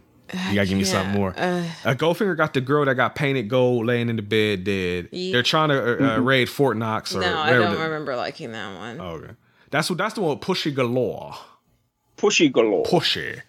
You 0.50 0.56
gotta 0.56 0.68
give 0.68 0.78
me 0.80 0.84
something 0.84 1.14
more. 1.14 1.36
Uh. 1.38 1.64
uh, 1.86 1.94
Goldfinger 1.94 2.36
got 2.36 2.56
the 2.56 2.62
girl 2.62 2.86
that 2.86 2.96
got 2.96 3.14
painted 3.14 3.50
gold 3.50 3.86
laying 3.86 4.10
in 4.10 4.16
the 4.16 4.24
bed 4.24 4.64
dead. 4.64 5.10
Yeah. 5.12 5.34
They're 5.34 5.44
trying 5.44 5.70
to 5.70 6.14
uh, 6.14 6.16
uh, 6.16 6.20
raid 6.22 6.50
Fort 6.50 6.76
Knox 6.76 7.14
or 7.16 7.22
No, 7.22 7.38
I 7.38 7.52
don't 7.52 7.76
the- 7.76 7.78
remember 7.84 8.16
liking 8.16 8.52
that 8.54 8.76
one. 8.76 9.00
Oh, 9.00 9.06
okay. 9.18 9.34
That's 9.74 9.90
what. 9.90 9.98
That's 9.98 10.14
the 10.14 10.22
one 10.22 10.38
with 10.38 10.48
Pushy 10.48 10.74
Galore. 10.74 11.34
Pushy 12.18 12.52
galore. 12.52 12.86
Pushy. 12.86 13.42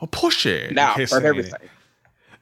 Oh, 0.00 0.06
Pushy. 0.06 0.72
Now 0.72 0.94
Kissing 0.94 1.20
for 1.20 1.24
it. 1.24 1.28
everything. 1.28 1.68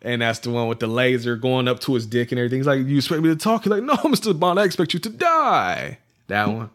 And 0.02 0.22
that's 0.22 0.38
the 0.38 0.50
one 0.50 0.68
with 0.68 0.78
the 0.78 0.86
laser 0.86 1.34
going 1.36 1.66
up 1.66 1.80
to 1.80 1.94
his 1.94 2.06
dick 2.06 2.30
and 2.30 2.38
everything. 2.38 2.60
He's 2.60 2.66
like, 2.66 2.86
"You 2.86 2.96
expect 2.98 3.22
me 3.22 3.28
to 3.30 3.36
talk?" 3.36 3.64
He's 3.64 3.70
like, 3.72 3.82
"No, 3.82 3.94
Mr. 4.04 4.38
Bond, 4.38 4.60
I 4.60 4.64
expect 4.64 4.94
you 4.94 5.00
to 5.00 5.08
die." 5.10 5.98
That 6.28 6.46
one. 6.48 6.70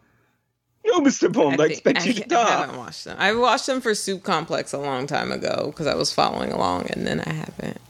Yo, 0.84 0.98
Mr. 1.00 1.32
Bond, 1.32 1.54
I, 1.54 1.68
think- 1.68 1.70
expect 1.72 2.04
you 2.06 2.12
to 2.12 2.24
I 2.24 2.26
die. 2.28 2.42
I 2.42 2.50
haven't 2.60 2.76
watched 2.76 3.04
them. 3.04 3.16
I 3.18 3.32
watched 3.32 3.66
them 3.66 3.80
for 3.80 3.94
Soup 3.94 4.22
Complex 4.22 4.72
a 4.74 4.78
long 4.78 5.06
time 5.06 5.32
ago 5.32 5.66
because 5.70 5.86
I 5.86 5.94
was 5.94 6.12
following 6.12 6.52
along, 6.52 6.88
and 6.90 7.06
then 7.06 7.20
I 7.20 7.32
haven't. 7.32 7.80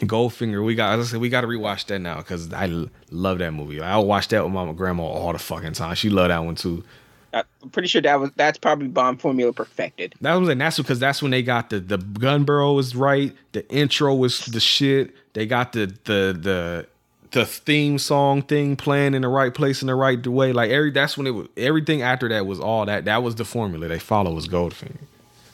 Goldfinger. 0.00 0.62
We 0.64 0.74
got. 0.74 0.98
As 0.98 1.06
I 1.08 1.10
said, 1.12 1.20
we 1.20 1.28
got 1.30 1.40
to 1.42 1.46
rewatch 1.46 1.86
that 1.86 2.00
now 2.00 2.18
because 2.18 2.52
I 2.52 2.66
l- 2.68 2.88
love 3.10 3.38
that 3.38 3.52
movie. 3.52 3.80
I 3.80 3.96
watch 3.98 4.28
that 4.28 4.44
with 4.44 4.52
my 4.52 4.70
grandma 4.72 5.04
all 5.04 5.32
the 5.32 5.38
fucking 5.38 5.72
time. 5.72 5.94
She 5.94 6.10
loved 6.10 6.30
that 6.30 6.38
one 6.44 6.56
too. 6.56 6.84
I'm 7.32 7.70
pretty 7.70 7.88
sure 7.88 8.02
that 8.02 8.20
was 8.20 8.30
that's 8.36 8.58
probably 8.58 8.88
bomb 8.88 9.16
formula 9.16 9.52
perfected. 9.52 10.14
That 10.20 10.34
was 10.34 10.48
and 10.48 10.60
that's 10.60 10.76
because 10.76 11.00
that's 11.00 11.22
when 11.22 11.30
they 11.30 11.42
got 11.42 11.70
the 11.70 11.80
the 11.80 11.98
gun 11.98 12.44
barrel 12.44 12.74
was 12.74 12.94
right. 12.94 13.34
The 13.52 13.68
intro 13.70 14.14
was 14.14 14.40
the 14.46 14.60
shit. 14.60 15.14
They 15.32 15.46
got 15.46 15.72
the 15.72 15.86
the 16.04 16.36
the 16.38 16.86
the 17.32 17.46
theme 17.46 17.98
song 17.98 18.42
thing 18.42 18.76
playing 18.76 19.14
in 19.14 19.22
the 19.22 19.28
right 19.28 19.52
place 19.52 19.82
in 19.82 19.86
the 19.86 19.94
right 19.94 20.24
way. 20.26 20.52
Like 20.52 20.70
every 20.70 20.90
that's 20.90 21.16
when 21.16 21.26
it 21.26 21.30
was 21.30 21.48
everything 21.56 22.02
after 22.02 22.28
that 22.28 22.46
was 22.46 22.60
all 22.60 22.86
that. 22.86 23.06
That 23.06 23.22
was 23.22 23.34
the 23.34 23.44
formula 23.44 23.88
they 23.88 23.98
follow 23.98 24.32
was 24.34 24.46
Goldfinger. 24.48 24.98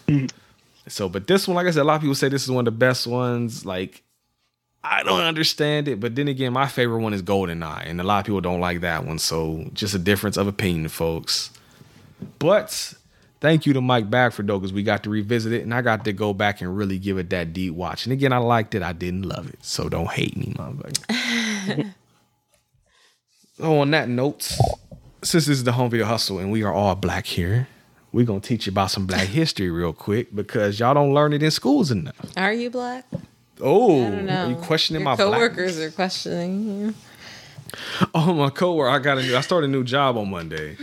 Mm-hmm. 0.08 0.26
so, 0.88 1.08
but 1.08 1.26
this 1.26 1.46
one, 1.46 1.54
like 1.54 1.66
I 1.66 1.70
said, 1.70 1.82
a 1.82 1.84
lot 1.84 1.96
of 1.96 2.00
people 2.00 2.14
say 2.14 2.28
this 2.28 2.44
is 2.44 2.50
one 2.50 2.66
of 2.66 2.72
the 2.72 2.78
best 2.78 3.06
ones. 3.06 3.64
Like, 3.64 4.02
I 4.82 5.02
don't 5.02 5.20
understand 5.20 5.86
it, 5.86 6.00
but 6.00 6.16
then 6.16 6.28
again, 6.28 6.52
my 6.52 6.66
favorite 6.66 7.00
one 7.00 7.12
is 7.12 7.20
Golden 7.22 7.62
Eye, 7.62 7.84
and 7.86 8.00
a 8.00 8.04
lot 8.04 8.20
of 8.20 8.26
people 8.26 8.40
don't 8.40 8.60
like 8.60 8.80
that 8.80 9.04
one. 9.04 9.18
So, 9.18 9.68
just 9.74 9.94
a 9.94 9.98
difference 9.98 10.36
of 10.36 10.46
opinion, 10.46 10.88
folks. 10.88 11.50
But 12.38 12.94
thank 13.40 13.66
you 13.66 13.72
to 13.74 13.80
Mike 13.80 14.10
Bagford 14.10 14.46
though, 14.46 14.58
because 14.58 14.72
we 14.72 14.82
got 14.82 15.02
to 15.04 15.10
revisit 15.10 15.52
it 15.52 15.62
and 15.62 15.74
I 15.74 15.82
got 15.82 16.04
to 16.04 16.12
go 16.12 16.32
back 16.32 16.60
and 16.60 16.76
really 16.76 16.98
give 16.98 17.18
it 17.18 17.30
that 17.30 17.52
deep 17.52 17.74
watch. 17.74 18.06
And 18.06 18.12
again, 18.12 18.32
I 18.32 18.38
liked 18.38 18.74
it. 18.74 18.82
I 18.82 18.92
didn't 18.92 19.22
love 19.22 19.48
it. 19.48 19.58
So 19.62 19.88
don't 19.88 20.10
hate 20.10 20.36
me, 20.36 20.54
motherfucker. 20.56 21.94
oh, 23.60 23.78
on 23.80 23.90
that 23.92 24.08
note, 24.08 24.42
since 25.22 25.46
this 25.46 25.48
is 25.58 25.64
the 25.64 25.72
home 25.72 25.90
video 25.90 26.06
hustle 26.06 26.38
and 26.38 26.50
we 26.52 26.62
are 26.62 26.72
all 26.72 26.94
black 26.94 27.26
here, 27.26 27.68
we're 28.12 28.24
gonna 28.24 28.40
teach 28.40 28.66
you 28.66 28.72
about 28.72 28.90
some 28.90 29.06
black 29.06 29.28
history 29.28 29.70
real 29.70 29.92
quick 29.92 30.34
because 30.34 30.80
y'all 30.80 30.94
don't 30.94 31.12
learn 31.12 31.32
it 31.32 31.42
in 31.42 31.50
schools 31.50 31.90
enough. 31.90 32.16
Are 32.36 32.52
you 32.52 32.70
black? 32.70 33.04
Oh, 33.60 34.04
are 34.04 34.48
you 34.48 34.56
questioning 34.56 35.00
Your 35.02 35.10
my 35.10 35.16
coworkers 35.16 35.76
blackness? 35.76 35.78
are 35.78 35.90
questioning 35.90 36.80
you. 36.80 36.94
Oh, 38.14 38.32
my 38.32 38.48
coworker, 38.48 38.88
I 38.88 38.98
got 38.98 39.18
a 39.18 39.22
new. 39.22 39.36
I 39.36 39.42
started 39.42 39.68
a 39.68 39.70
new 39.70 39.84
job 39.84 40.16
on 40.16 40.30
Monday, 40.30 40.76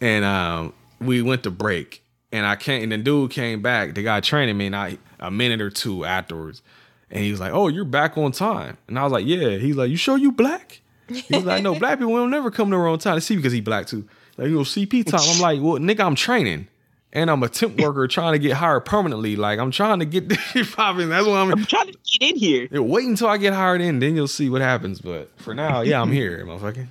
and 0.00 0.24
um, 0.24 0.72
we 1.00 1.22
went 1.22 1.42
to 1.44 1.50
break, 1.50 2.02
and 2.32 2.46
I 2.46 2.56
came, 2.56 2.82
and 2.82 2.92
the 2.92 2.98
dude 2.98 3.30
came 3.30 3.62
back. 3.62 3.94
The 3.94 4.02
guy 4.02 4.20
training 4.20 4.56
me, 4.56 4.66
and 4.66 4.76
I 4.76 4.98
a 5.18 5.30
minute 5.30 5.60
or 5.60 5.70
two 5.70 6.04
afterwards, 6.04 6.62
and 7.10 7.22
he 7.24 7.30
was 7.30 7.40
like, 7.40 7.52
"Oh, 7.52 7.68
you're 7.68 7.84
back 7.84 8.16
on 8.18 8.32
time," 8.32 8.76
and 8.88 8.98
I 8.98 9.04
was 9.04 9.12
like, 9.12 9.26
"Yeah." 9.26 9.56
He's 9.56 9.76
like, 9.76 9.90
"You 9.90 9.96
sure 9.96 10.18
you 10.18 10.32
black?" 10.32 10.80
He 11.08 11.24
was 11.36 11.44
like, 11.44 11.62
"No, 11.62 11.78
black 11.78 11.98
people 11.98 12.14
don't 12.14 12.30
never 12.30 12.50
come 12.50 12.70
to 12.70 12.76
on 12.76 12.98
time." 12.98 13.16
to 13.16 13.20
See, 13.20 13.36
because 13.36 13.52
he 13.52 13.60
black 13.60 13.86
too. 13.86 14.08
Like, 14.36 14.48
you 14.48 14.54
know, 14.54 14.60
CP 14.60 15.04
time. 15.06 15.20
I'm 15.22 15.40
like, 15.40 15.60
"Well, 15.60 15.80
nigga, 15.80 16.04
I'm 16.04 16.14
training." 16.14 16.68
And 17.12 17.28
I'm 17.28 17.42
a 17.42 17.48
temp 17.48 17.80
worker 17.80 18.06
trying 18.06 18.34
to 18.34 18.38
get 18.38 18.52
hired 18.52 18.84
permanently. 18.84 19.34
Like 19.34 19.58
I'm 19.58 19.72
trying 19.72 19.98
to 19.98 20.04
get 20.04 20.28
this 20.54 20.74
popping. 20.74 21.08
That's 21.08 21.26
what 21.26 21.38
I'm, 21.38 21.50
I'm 21.50 21.64
trying 21.64 21.88
to 21.88 21.92
get 21.92 22.30
in 22.30 22.36
here. 22.36 22.68
yeah, 22.70 22.78
wait 22.78 23.04
until 23.04 23.26
I 23.26 23.36
get 23.36 23.52
hired 23.52 23.80
in, 23.80 23.98
then 23.98 24.14
you'll 24.14 24.28
see 24.28 24.48
what 24.48 24.60
happens. 24.60 25.00
But 25.00 25.28
for 25.40 25.52
now, 25.52 25.80
yeah, 25.80 26.00
I'm 26.00 26.12
here, 26.12 26.46
motherfucker. 26.46 26.86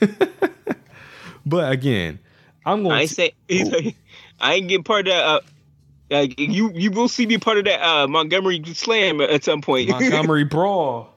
but 1.46 1.70
again, 1.70 2.18
I'm 2.68 2.82
going. 2.82 2.94
I 2.94 3.00
ain't 3.00 3.08
to, 3.08 3.14
say 3.14 3.32
he's 3.48 3.70
like, 3.70 3.96
I 4.40 4.54
ain't 4.54 4.68
getting 4.68 4.84
part 4.84 5.08
of 5.08 5.12
that. 5.12 5.24
Uh, 5.24 5.40
like 6.10 6.38
you, 6.38 6.70
you 6.74 6.90
will 6.90 7.08
see 7.08 7.26
me 7.26 7.38
part 7.38 7.58
of 7.58 7.64
that 7.64 7.82
uh, 7.82 8.06
Montgomery 8.06 8.62
Slam 8.66 9.20
at 9.20 9.44
some 9.44 9.60
point. 9.60 9.88
Montgomery 9.88 10.44
Brawl. 10.50 11.14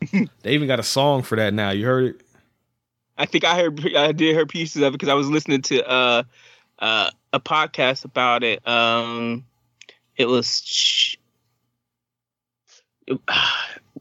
they 0.42 0.52
even 0.52 0.68
got 0.68 0.80
a 0.80 0.84
song 0.84 1.22
for 1.22 1.36
that 1.36 1.52
now. 1.54 1.70
You 1.70 1.86
heard 1.86 2.04
it? 2.04 2.20
I 3.16 3.26
think 3.26 3.44
I 3.44 3.56
heard 3.56 3.96
I 3.96 4.12
did 4.12 4.34
hear 4.34 4.46
pieces 4.46 4.82
of 4.82 4.88
it 4.88 4.92
because 4.92 5.08
I 5.08 5.14
was 5.14 5.28
listening 5.28 5.62
to 5.62 5.88
uh, 5.88 6.22
uh, 6.78 7.10
a 7.32 7.40
podcast 7.40 8.04
about 8.04 8.44
it. 8.44 8.66
Um, 8.66 9.44
it 10.16 10.26
was. 10.26 11.16
it- 13.06 13.20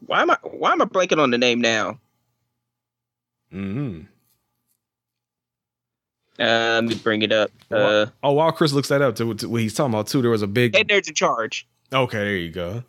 why 0.05 0.21
am 0.21 0.31
I 0.31 0.37
why 0.43 0.71
am 0.71 0.81
I 0.81 0.85
blanking 0.85 1.19
on 1.19 1.31
the 1.31 1.37
name 1.37 1.59
now? 1.59 1.99
Mm-hmm. 3.53 4.01
Uh, 6.39 6.79
let 6.81 6.83
me 6.83 6.95
bring 6.95 7.21
it 7.23 7.31
up. 7.31 7.51
Uh, 7.71 8.07
oh, 8.23 8.33
while 8.33 8.51
Chris 8.51 8.73
looks 8.73 8.89
that 8.89 9.01
up, 9.01 9.15
to, 9.15 9.33
to 9.35 9.49
what 9.49 9.61
he's 9.61 9.73
talking 9.73 9.93
about 9.93 10.07
too, 10.07 10.21
there 10.21 10.31
was 10.31 10.41
a 10.43 10.47
big. 10.47 10.75
and 10.75 10.87
there's 10.87 11.07
a 11.09 11.13
charge. 11.13 11.67
Okay, 11.91 12.17
there 12.17 12.35
you 12.35 12.51
go. 12.51 12.83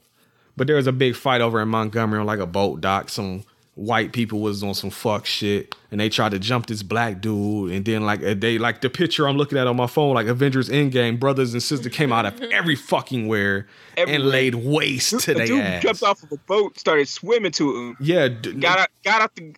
But 0.56 0.66
there 0.66 0.76
was 0.76 0.86
a 0.86 0.92
big 0.92 1.14
fight 1.14 1.40
over 1.40 1.60
in 1.62 1.68
Montgomery 1.68 2.18
on 2.18 2.26
like 2.26 2.40
a 2.40 2.46
boat 2.46 2.80
dock. 2.80 3.08
Some 3.08 3.44
white 3.74 4.12
people 4.12 4.40
was 4.40 4.60
on 4.64 4.74
some 4.74 4.90
fuck 4.90 5.24
shit, 5.24 5.72
and 5.92 6.00
they 6.00 6.08
tried 6.08 6.30
to 6.32 6.38
jump 6.40 6.66
this 6.66 6.82
black 6.82 7.20
dude. 7.20 7.70
And 7.72 7.84
then 7.84 8.04
like 8.04 8.20
they 8.20 8.58
like 8.58 8.80
the 8.80 8.90
picture 8.90 9.28
I'm 9.28 9.36
looking 9.36 9.56
at 9.56 9.68
on 9.68 9.76
my 9.76 9.86
phone, 9.86 10.14
like 10.14 10.26
Avengers 10.26 10.68
Endgame, 10.68 11.18
brothers 11.20 11.52
and 11.52 11.62
sisters 11.62 11.92
came 11.94 12.12
out 12.12 12.26
of 12.26 12.42
every 12.52 12.74
fucking 12.74 13.28
where 13.28 13.68
and 13.96 14.24
laid 14.24 14.56
waste 14.56 15.20
to 15.20 15.30
a 15.30 15.34
their 15.34 15.46
dude 15.46 15.60
ass. 15.62 15.82
jumped 15.82 16.02
off 16.02 16.22
of 16.24 16.32
a 16.32 16.36
boat, 16.38 16.76
started 16.78 17.06
swimming 17.08 17.52
to 17.52 17.76
him. 17.76 17.96
Yeah, 18.00 18.26
d- 18.28 18.54
got 18.54 18.80
out, 18.80 18.88
got 19.04 19.22
out 19.22 19.36
the, 19.36 19.54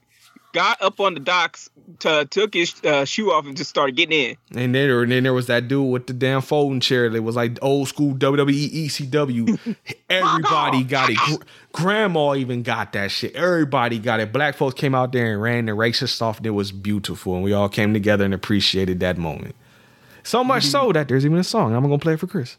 got 0.52 0.80
up 0.82 1.00
on 1.00 1.14
the 1.14 1.20
docks, 1.20 1.70
to, 2.00 2.26
took 2.30 2.54
his 2.54 2.74
uh, 2.84 3.04
shoe 3.04 3.30
off, 3.32 3.46
and 3.46 3.56
just 3.56 3.70
started 3.70 3.96
getting 3.96 4.30
in. 4.30 4.36
And 4.56 4.74
then, 4.74 4.90
and 4.90 5.10
then 5.12 5.22
there 5.22 5.32
was 5.32 5.46
that 5.46 5.68
dude 5.68 5.90
with 5.90 6.06
the 6.06 6.12
damn 6.12 6.40
folding 6.42 6.80
chair 6.80 7.08
that 7.10 7.22
was 7.22 7.36
like 7.36 7.58
old 7.62 7.88
school 7.88 8.14
WWE 8.14 8.86
ECW. 8.86 9.76
Everybody 10.10 10.84
got 10.84 11.10
it. 11.10 11.16
Gr- 11.16 11.42
Grandma 11.72 12.34
even 12.34 12.62
got 12.62 12.92
that 12.92 13.10
shit. 13.10 13.34
Everybody 13.34 13.98
got 13.98 14.20
it. 14.20 14.32
Black 14.32 14.56
folks 14.56 14.74
came 14.74 14.94
out 14.94 15.12
there 15.12 15.32
and 15.32 15.40
ran 15.40 15.66
the 15.66 15.72
racist 15.72 16.20
off. 16.22 16.38
and 16.38 16.46
It 16.46 16.50
was 16.50 16.72
beautiful, 16.72 17.34
and 17.34 17.44
we 17.44 17.52
all 17.52 17.68
came 17.68 17.92
together 17.92 18.24
and 18.24 18.34
appreciated 18.34 19.00
that 19.00 19.18
moment. 19.18 19.54
So 20.22 20.44
much 20.44 20.64
so 20.64 20.92
that 20.92 21.08
there's 21.08 21.24
even 21.24 21.38
a 21.38 21.44
song. 21.44 21.74
I'm 21.74 21.82
gonna 21.82 21.98
play 21.98 22.14
it 22.14 22.20
for 22.20 22.26
Chris. 22.26 22.56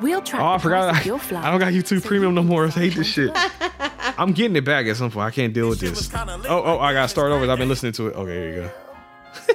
We'll 0.00 0.22
track 0.22 0.40
Oh, 0.42 0.46
I 0.46 0.58
forgot. 0.58 0.90
price 0.90 1.00
of 1.00 1.06
your 1.06 1.18
I. 1.18 1.44
I 1.44 1.50
don't 1.50 1.60
got 1.60 1.72
YouTube 1.72 2.04
Premium 2.04 2.34
no 2.34 2.42
more. 2.42 2.66
I 2.66 2.70
hate 2.70 2.94
this 2.94 3.06
shit. 3.06 3.30
I'm 4.18 4.32
getting 4.32 4.56
it 4.56 4.64
back 4.64 4.86
at 4.86 4.96
some 4.96 5.10
point. 5.10 5.26
I 5.26 5.30
can't 5.30 5.52
deal 5.52 5.68
with 5.68 5.80
this. 5.80 6.10
Oh, 6.14 6.38
oh, 6.48 6.78
I 6.78 6.92
gotta 6.92 7.08
start 7.08 7.32
over. 7.32 7.50
I've 7.50 7.58
been 7.58 7.68
listening 7.68 7.92
to 7.92 8.08
it. 8.08 8.14
Okay, 8.16 8.32
here 8.34 8.48
you 8.54 8.70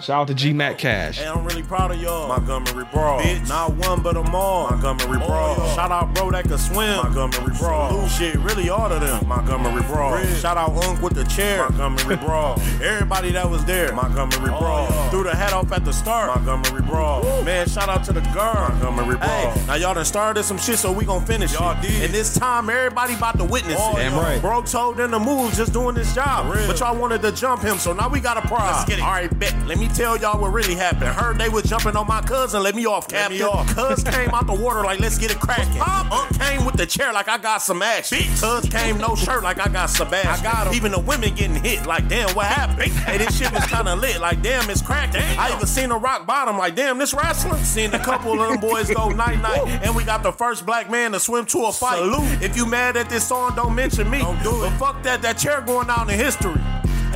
Shout 0.00 0.22
out 0.22 0.28
to 0.28 0.34
G 0.34 0.52
Mac 0.52 0.78
Cash. 0.78 1.18
Hey, 1.18 1.26
I'm 1.26 1.44
really 1.44 1.62
proud 1.62 1.90
of 1.90 2.00
y'all. 2.00 2.28
Montgomery 2.28 2.86
Brawl. 2.92 3.20
Bitch. 3.20 3.48
Not 3.48 3.74
one, 3.74 4.02
but 4.02 4.14
them 4.14 4.34
all. 4.34 4.70
Montgomery 4.70 5.18
Brawl. 5.18 5.56
Shout 5.74 5.90
out 5.90 6.14
bro 6.14 6.30
that 6.30 6.44
can 6.44 6.58
swim. 6.58 6.96
Montgomery 6.96 7.54
Brawl. 7.58 8.06
Shit, 8.08 8.36
really 8.36 8.68
all 8.68 8.92
of 8.92 9.00
them. 9.00 9.26
Montgomery 9.26 9.82
Brawl. 9.82 10.18
Shout 10.36 10.56
out 10.56 10.76
Unk 10.84 11.02
with 11.02 11.14
the 11.14 11.24
chair. 11.24 11.68
Montgomery 11.70 12.16
Brawl. 12.24 12.60
Everybody 12.82 13.32
that 13.32 13.48
was 13.48 13.64
there. 13.64 13.92
Montgomery 13.94 14.50
oh, 14.52 14.58
Brawl. 14.58 15.10
Threw 15.10 15.24
the 15.24 15.34
hat 15.34 15.52
off 15.52 15.72
at 15.72 15.84
the 15.84 15.92
start. 15.92 16.34
Montgomery 16.34 16.82
Brawl. 16.82 17.22
Man, 17.42 17.68
shout 17.68 17.88
out 17.88 18.04
to 18.04 18.12
the 18.12 18.20
girl. 18.32 18.68
Montgomery 18.68 19.16
Brawl. 19.16 19.50
Hey, 19.50 19.66
now 19.66 19.74
y'all 19.74 19.94
done 19.94 20.04
started 20.04 20.42
some 20.42 20.58
shit, 20.58 20.78
so 20.78 20.92
we 20.92 21.04
gon' 21.04 21.24
finish 21.24 21.54
y'all 21.54 21.76
it. 21.78 21.82
Did. 21.82 22.04
And 22.04 22.14
this 22.14 22.36
time, 22.36 22.68
everybody 22.68 23.14
about 23.14 23.38
to 23.38 23.44
witness 23.44 23.76
oh, 23.78 23.96
it. 23.96 24.00
Damn 24.00 24.18
right. 24.18 24.40
Bro 24.40 24.62
told 24.62 24.96
them 24.96 25.10
to 25.12 25.18
move, 25.18 25.54
just 25.54 25.72
doing 25.72 25.94
this 25.94 26.14
job. 26.14 26.52
But 26.66 26.78
y'all 26.80 26.96
wanted 26.96 27.22
to 27.22 27.32
jump 27.32 27.62
him, 27.62 27.78
so 27.78 27.92
now 27.92 28.08
we 28.08 28.20
got 28.20 28.36
a 28.36 28.46
prize. 28.46 28.88
All 29.00 29.10
right, 29.10 29.38
bet. 29.38 29.54
Let 29.66 29.78
me 29.78 29.85
me 29.86 29.94
tell 29.94 30.16
y'all 30.16 30.40
what 30.40 30.52
really 30.52 30.74
happened. 30.74 31.06
Heard 31.06 31.38
they 31.38 31.48
was 31.48 31.64
jumping 31.64 31.96
on 31.96 32.06
my 32.06 32.20
cousin, 32.22 32.62
let 32.62 32.74
me 32.74 32.86
off, 32.86 33.08
Captain. 33.08 33.38
Cuz 33.74 34.02
came 34.04 34.30
out 34.30 34.46
the 34.46 34.54
water 34.54 34.82
like, 34.82 35.00
let's 35.00 35.18
get 35.18 35.30
it 35.30 35.40
cracking. 35.40 35.80
Unc 35.80 36.38
came 36.38 36.64
with 36.64 36.76
the 36.76 36.86
chair 36.86 37.12
like 37.12 37.28
I 37.28 37.38
got 37.38 37.58
some 37.62 37.82
action. 37.82 38.18
Cuz 38.40 38.68
came 38.68 38.98
no 38.98 39.14
shirt 39.14 39.42
like 39.42 39.60
I 39.60 39.68
got 39.68 39.90
Sebastian. 39.90 40.46
I 40.46 40.52
got 40.52 40.66
him. 40.68 40.74
Even 40.74 40.92
the 40.92 41.00
women 41.00 41.34
getting 41.34 41.56
hit 41.56 41.86
like, 41.86 42.08
damn, 42.08 42.34
what 42.34 42.46
happened? 42.46 42.92
hey, 42.92 43.18
this 43.18 43.36
shit 43.36 43.52
was 43.52 43.64
kinda 43.66 43.94
lit 43.96 44.20
like, 44.20 44.42
damn, 44.42 44.68
it's 44.70 44.82
cracking. 44.82 45.22
I 45.38 45.54
even 45.54 45.66
seen 45.66 45.90
a 45.90 45.98
rock 45.98 46.26
bottom 46.26 46.58
like, 46.58 46.74
damn, 46.74 46.98
this 46.98 47.14
wrestling. 47.14 47.62
Seen 47.64 47.92
a 47.94 47.98
couple 47.98 48.40
of 48.40 48.48
them 48.48 48.60
boys 48.60 48.90
go 48.90 49.10
night 49.10 49.40
night, 49.40 49.66
and 49.82 49.94
we 49.94 50.04
got 50.04 50.22
the 50.22 50.32
first 50.32 50.66
black 50.66 50.90
man 50.90 51.12
to 51.12 51.20
swim 51.20 51.46
to 51.46 51.64
a 51.64 51.72
fight. 51.72 51.98
Salute. 51.98 52.42
If 52.42 52.56
you 52.56 52.66
mad 52.66 52.96
at 52.96 53.08
this 53.08 53.26
song, 53.26 53.54
don't 53.54 53.74
mention 53.74 54.08
me. 54.10 54.18
Don't 54.18 54.42
do 54.42 54.64
it. 54.64 54.70
But 54.70 54.78
fuck 54.78 55.02
that, 55.02 55.22
that 55.22 55.38
chair 55.38 55.60
going 55.60 55.86
down 55.86 56.08
in 56.10 56.18
history. 56.18 56.60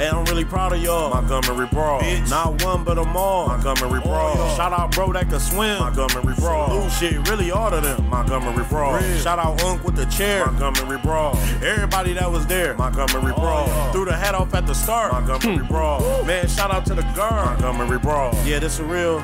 Hey, 0.00 0.08
I'm 0.08 0.24
really 0.24 0.46
proud 0.46 0.72
of 0.72 0.82
y'all. 0.82 1.10
Montgomery 1.10 1.66
Brawl. 1.66 2.00
Bitch. 2.00 2.30
Not 2.30 2.64
one, 2.64 2.84
but 2.84 2.94
them 2.94 3.14
all. 3.14 3.48
Montgomery 3.48 4.00
Brawl. 4.00 4.34
Shout 4.56 4.72
out 4.72 4.92
bro 4.92 5.12
that 5.12 5.28
can 5.28 5.38
swim. 5.38 5.78
Montgomery 5.78 6.34
Brawl. 6.36 6.88
Salute 6.88 6.92
shit, 6.92 7.28
really 7.28 7.50
all 7.50 7.70
of 7.70 7.82
them. 7.82 8.08
Montgomery 8.08 8.64
Brawl. 8.64 8.98
Shout 9.18 9.38
out 9.38 9.62
Unc 9.62 9.84
with 9.84 9.96
the 9.96 10.06
chair. 10.06 10.46
Montgomery 10.46 10.96
Brawl. 11.02 11.36
Everybody 11.62 12.14
that 12.14 12.32
was 12.32 12.46
there. 12.46 12.74
Montgomery 12.78 13.34
oh, 13.36 13.40
Brawl. 13.40 13.92
Threw 13.92 14.06
the 14.06 14.16
hat 14.16 14.34
off 14.34 14.54
at 14.54 14.66
the 14.66 14.72
start. 14.72 15.12
Montgomery 15.12 15.58
hmm. 15.58 15.70
Brawl. 15.70 16.24
Man, 16.24 16.48
shout 16.48 16.70
out 16.70 16.86
to 16.86 16.94
the 16.94 17.02
guard. 17.14 17.60
Montgomery 17.60 17.98
Brawl. 17.98 18.32
Yeah, 18.46 18.58
this 18.58 18.78
a 18.78 18.84
real 18.84 19.22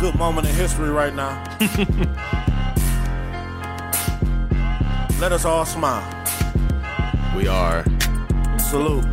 good 0.00 0.16
moment 0.16 0.48
in 0.48 0.56
history 0.56 0.90
right 0.90 1.14
now. 1.14 1.40
Let 5.20 5.30
us 5.30 5.44
all 5.44 5.64
smile. 5.64 6.02
We 7.36 7.46
are. 7.46 7.84
Salute. 8.58 9.06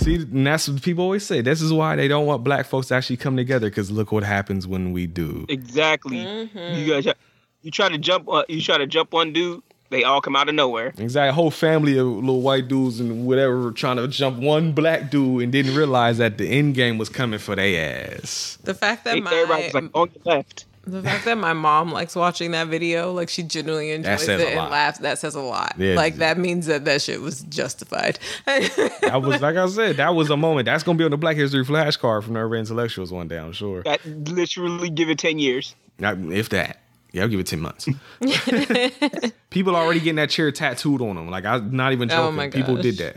See, 0.00 0.16
and 0.16 0.46
that's 0.46 0.68
what 0.68 0.82
people 0.82 1.04
always 1.04 1.26
say. 1.26 1.40
This 1.40 1.60
is 1.60 1.72
why 1.72 1.96
they 1.96 2.08
don't 2.08 2.26
want 2.26 2.42
black 2.42 2.66
folks 2.66 2.88
to 2.88 2.94
actually 2.94 3.18
come 3.18 3.36
together. 3.36 3.68
Because 3.68 3.90
look 3.90 4.12
what 4.12 4.24
happens 4.24 4.66
when 4.66 4.92
we 4.92 5.06
do. 5.06 5.46
Exactly. 5.48 6.18
Mm-hmm. 6.18 6.78
You 6.78 6.92
guys, 6.92 7.14
you 7.62 7.70
try 7.70 7.88
to 7.88 7.98
jump. 7.98 8.28
Uh, 8.28 8.44
you 8.48 8.62
try 8.62 8.78
to 8.78 8.86
jump 8.86 9.12
one 9.12 9.32
dude. 9.32 9.62
They 9.90 10.04
all 10.04 10.20
come 10.20 10.36
out 10.36 10.48
of 10.48 10.54
nowhere. 10.54 10.94
Exactly. 10.96 11.28
A 11.28 11.32
whole 11.32 11.50
family 11.50 11.98
of 11.98 12.06
little 12.06 12.42
white 12.42 12.68
dudes 12.68 13.00
and 13.00 13.26
whatever 13.26 13.72
trying 13.72 13.96
to 13.96 14.06
jump 14.06 14.38
one 14.38 14.72
black 14.72 15.10
dude 15.10 15.42
and 15.42 15.50
didn't 15.50 15.74
realize 15.74 16.18
that 16.18 16.38
the 16.38 16.46
end 16.46 16.76
game 16.76 16.96
was 16.96 17.08
coming 17.08 17.40
for 17.40 17.56
their 17.56 18.14
ass. 18.14 18.56
The 18.62 18.74
fact 18.74 19.04
that 19.04 19.18
my 19.18 19.32
Everybody 19.32 19.64
was 19.64 19.74
like 19.74 19.90
on 19.94 20.10
the 20.14 20.30
left. 20.30 20.66
The 20.84 21.02
fact 21.02 21.24
that 21.26 21.36
my 21.38 21.52
mom 21.52 21.92
likes 21.92 22.16
watching 22.16 22.52
that 22.52 22.68
video, 22.68 23.12
like 23.12 23.28
she 23.28 23.42
genuinely 23.42 23.90
enjoys 23.90 24.26
it 24.28 24.40
and 24.40 24.56
lot. 24.56 24.70
laughs. 24.70 24.98
That 24.98 25.18
says 25.18 25.34
a 25.34 25.40
lot. 25.40 25.74
Yeah. 25.78 25.94
like 25.94 26.16
that 26.16 26.38
means 26.38 26.66
that 26.66 26.84
that 26.86 27.02
shit 27.02 27.20
was 27.20 27.42
justified. 27.42 28.18
That 28.46 29.22
was 29.22 29.40
like 29.42 29.56
I 29.56 29.66
said, 29.68 29.96
that 29.98 30.14
was 30.14 30.30
a 30.30 30.36
moment. 30.36 30.66
That's 30.66 30.82
gonna 30.84 30.96
be 30.98 31.04
on 31.04 31.10
the 31.10 31.16
Black 31.16 31.36
History 31.36 31.64
flashcard 31.64 32.22
from 32.24 32.34
the 32.34 32.40
Urban 32.40 32.60
Intellectuals 32.60 33.12
one 33.12 33.28
day, 33.28 33.38
I'm 33.38 33.52
sure. 33.52 33.82
That 33.82 34.04
literally 34.06 34.88
give 34.90 35.10
it 35.10 35.18
ten 35.18 35.38
years. 35.38 35.74
Not- 35.98 36.18
If 36.18 36.48
that. 36.50 36.80
Yeah, 37.12 37.22
I'll 37.22 37.28
give 37.28 37.40
it 37.40 37.46
10 37.48 37.60
months. 37.60 37.88
People 39.50 39.74
already 39.74 39.98
getting 39.98 40.14
that 40.16 40.30
chair 40.30 40.52
tattooed 40.52 41.00
on 41.02 41.16
them. 41.16 41.28
Like 41.28 41.44
I'm 41.44 41.74
not 41.74 41.92
even 41.92 42.10
Oh 42.10 42.14
joking. 42.16 42.36
my 42.36 42.48
People 42.50 42.76
did 42.76 42.98
that. 42.98 43.16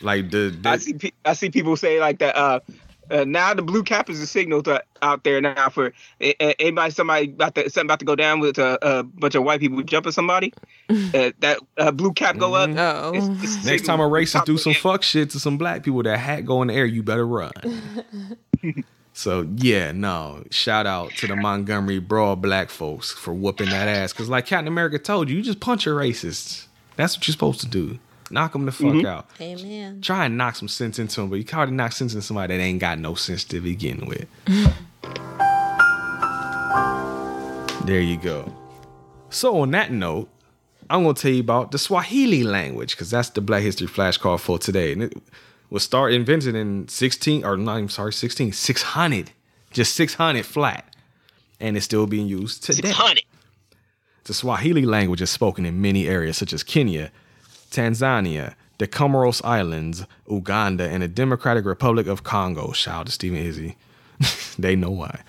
Like 0.00 0.30
the, 0.30 0.56
the 0.60 0.68
I 0.68 0.76
see. 0.78 0.94
pe- 0.94 1.10
I 1.24 1.32
see 1.34 1.50
people 1.50 1.76
say 1.76 1.98
like 2.00 2.18
that. 2.20 2.36
Uh, 2.36 2.60
uh, 3.12 3.24
now 3.24 3.52
the 3.54 3.62
blue 3.62 3.82
cap 3.82 4.08
is 4.10 4.20
a 4.20 4.26
signal 4.26 4.62
to, 4.64 4.82
out 5.02 5.22
there 5.24 5.40
now 5.40 5.68
for 5.68 5.92
a- 6.20 6.34
a- 6.42 6.60
anybody, 6.60 6.90
somebody 6.90 7.30
about 7.30 7.54
to 7.54 7.62
something 7.70 7.86
about 7.86 7.98
to 8.00 8.04
go 8.04 8.16
down 8.16 8.40
with 8.40 8.58
a, 8.58 8.78
a 8.82 9.02
bunch 9.02 9.34
of 9.34 9.44
white 9.44 9.60
people 9.60 9.82
jumping 9.82 10.12
somebody. 10.12 10.52
Uh, 11.14 11.30
that 11.40 11.58
uh, 11.78 11.90
blue 11.90 12.12
cap 12.12 12.36
go 12.36 12.54
up. 12.54 12.68
It's- 13.14 13.28
it's. 13.42 13.64
Next 13.64 13.86
time 13.86 13.98
a 14.00 14.02
racist 14.04 14.32
Top 14.32 14.46
do 14.46 14.58
some 14.58 14.74
fuck 14.74 15.02
shit 15.02 15.30
to 15.30 15.40
some 15.40 15.56
black 15.56 15.82
people, 15.84 16.02
that 16.02 16.18
hat 16.18 16.44
go 16.44 16.60
in 16.62 16.68
the 16.68 16.74
air, 16.74 16.84
you 16.84 17.02
better 17.02 17.26
run. 17.26 17.52
so 19.14 19.48
yeah, 19.56 19.92
no. 19.92 20.44
Shout 20.50 20.86
out 20.86 21.10
to 21.12 21.26
the 21.26 21.36
Montgomery 21.36 21.98
Brawl 21.98 22.36
black 22.36 22.68
folks 22.70 23.10
for 23.12 23.32
whooping 23.32 23.70
that 23.70 23.88
ass. 23.88 24.12
Cause 24.12 24.28
like 24.28 24.46
Captain 24.46 24.68
America 24.68 24.98
told 24.98 25.28
you, 25.30 25.36
you 25.36 25.42
just 25.42 25.60
punch 25.60 25.86
a 25.86 25.90
racist. 25.90 26.66
That's 26.96 27.16
what 27.16 27.26
you're 27.26 27.32
supposed 27.32 27.60
to 27.60 27.66
do. 27.68 27.98
Knock 28.32 28.52
them 28.52 28.64
the 28.64 28.72
fuck 28.72 28.86
Mm-hmm. 28.94 29.06
out. 29.06 29.28
Amen. 29.40 30.00
Try 30.00 30.24
and 30.26 30.36
knock 30.38 30.56
some 30.56 30.68
sense 30.68 30.98
into 30.98 31.20
them, 31.20 31.30
but 31.30 31.36
you 31.36 31.44
can't 31.44 31.72
knock 31.72 31.92
sense 31.92 32.14
into 32.14 32.26
somebody 32.26 32.56
that 32.56 32.62
ain't 32.62 32.80
got 32.80 32.98
no 32.98 33.14
sense 33.14 33.44
to 33.44 33.60
begin 33.60 34.06
with. 34.06 34.26
there 37.84 38.00
you 38.00 38.16
go. 38.16 38.52
So 39.30 39.60
on 39.60 39.70
that 39.72 39.90
note, 39.92 40.28
I'm 40.88 41.02
gonna 41.02 41.14
tell 41.14 41.30
you 41.32 41.40
about 41.40 41.72
the 41.72 41.78
Swahili 41.78 42.42
language 42.42 42.92
because 42.92 43.10
that's 43.10 43.30
the 43.30 43.40
Black 43.40 43.62
History 43.62 43.86
flashcard 43.86 44.40
for 44.40 44.58
today, 44.58 44.92
and 44.92 45.02
it 45.02 45.16
was 45.70 45.82
start 45.82 46.12
invented 46.12 46.54
in 46.54 46.86
16 46.88 47.44
or 47.44 47.56
not. 47.56 47.76
I'm 47.78 47.88
sorry, 47.88 48.12
16 48.12 48.52
600, 48.52 49.30
just 49.72 49.94
600 49.94 50.44
flat, 50.46 50.94
and 51.60 51.76
it's 51.76 51.84
still 51.86 52.06
being 52.06 52.26
used 52.26 52.62
today. 52.64 52.88
Six 52.88 52.90
hundred. 52.98 53.24
The 54.24 54.34
Swahili 54.34 54.86
language 54.86 55.20
is 55.22 55.30
spoken 55.30 55.66
in 55.66 55.80
many 55.80 56.06
areas 56.06 56.36
such 56.36 56.52
as 56.52 56.62
Kenya, 56.62 57.10
Tanzania, 57.72 58.54
the 58.78 58.86
Comoros 58.86 59.44
Islands, 59.44 60.06
Uganda, 60.28 60.88
and 60.88 61.02
the 61.02 61.08
Democratic 61.08 61.64
Republic 61.64 62.06
of 62.06 62.22
Congo. 62.22 62.72
Shout 62.72 63.00
out 63.00 63.06
to 63.06 63.12
Stephen 63.12 63.38
Izzy. 63.38 63.76
they 64.58 64.76
know 64.76 64.90
why. 64.90 65.22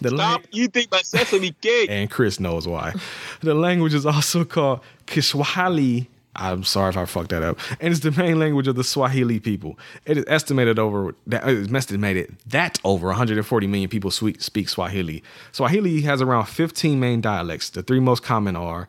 The 0.00 0.10
Stop. 0.10 0.42
You 0.52 0.68
think 0.68 0.90
my 0.90 1.02
sesame 1.02 1.52
cake? 1.60 1.88
and 1.90 2.10
Chris 2.10 2.38
knows 2.40 2.66
why. 2.68 2.92
The 3.40 3.54
language 3.54 3.94
is 3.94 4.04
also 4.06 4.44
called 4.44 4.80
Kiswahili. 5.06 6.10
I'm 6.36 6.64
sorry 6.64 6.88
if 6.88 6.96
I 6.96 7.04
fucked 7.04 7.30
that 7.30 7.44
up. 7.44 7.58
And 7.80 7.92
it's 7.92 8.02
the 8.02 8.10
main 8.10 8.40
language 8.40 8.66
of 8.66 8.74
the 8.74 8.82
Swahili 8.82 9.38
people. 9.38 9.78
It 10.04 10.18
is 10.18 10.24
estimated 10.26 10.80
over 10.80 11.14
that 11.28 11.46
it 11.48 11.56
is 11.56 11.72
estimated 11.72 12.36
that 12.46 12.80
over 12.84 13.06
140 13.06 13.66
million 13.68 13.88
people 13.88 14.10
speak 14.10 14.68
Swahili. 14.68 15.22
Swahili 15.52 16.00
has 16.02 16.20
around 16.20 16.46
15 16.46 16.98
main 16.98 17.20
dialects. 17.20 17.70
The 17.70 17.82
three 17.84 18.00
most 18.00 18.24
common 18.24 18.56
are, 18.56 18.88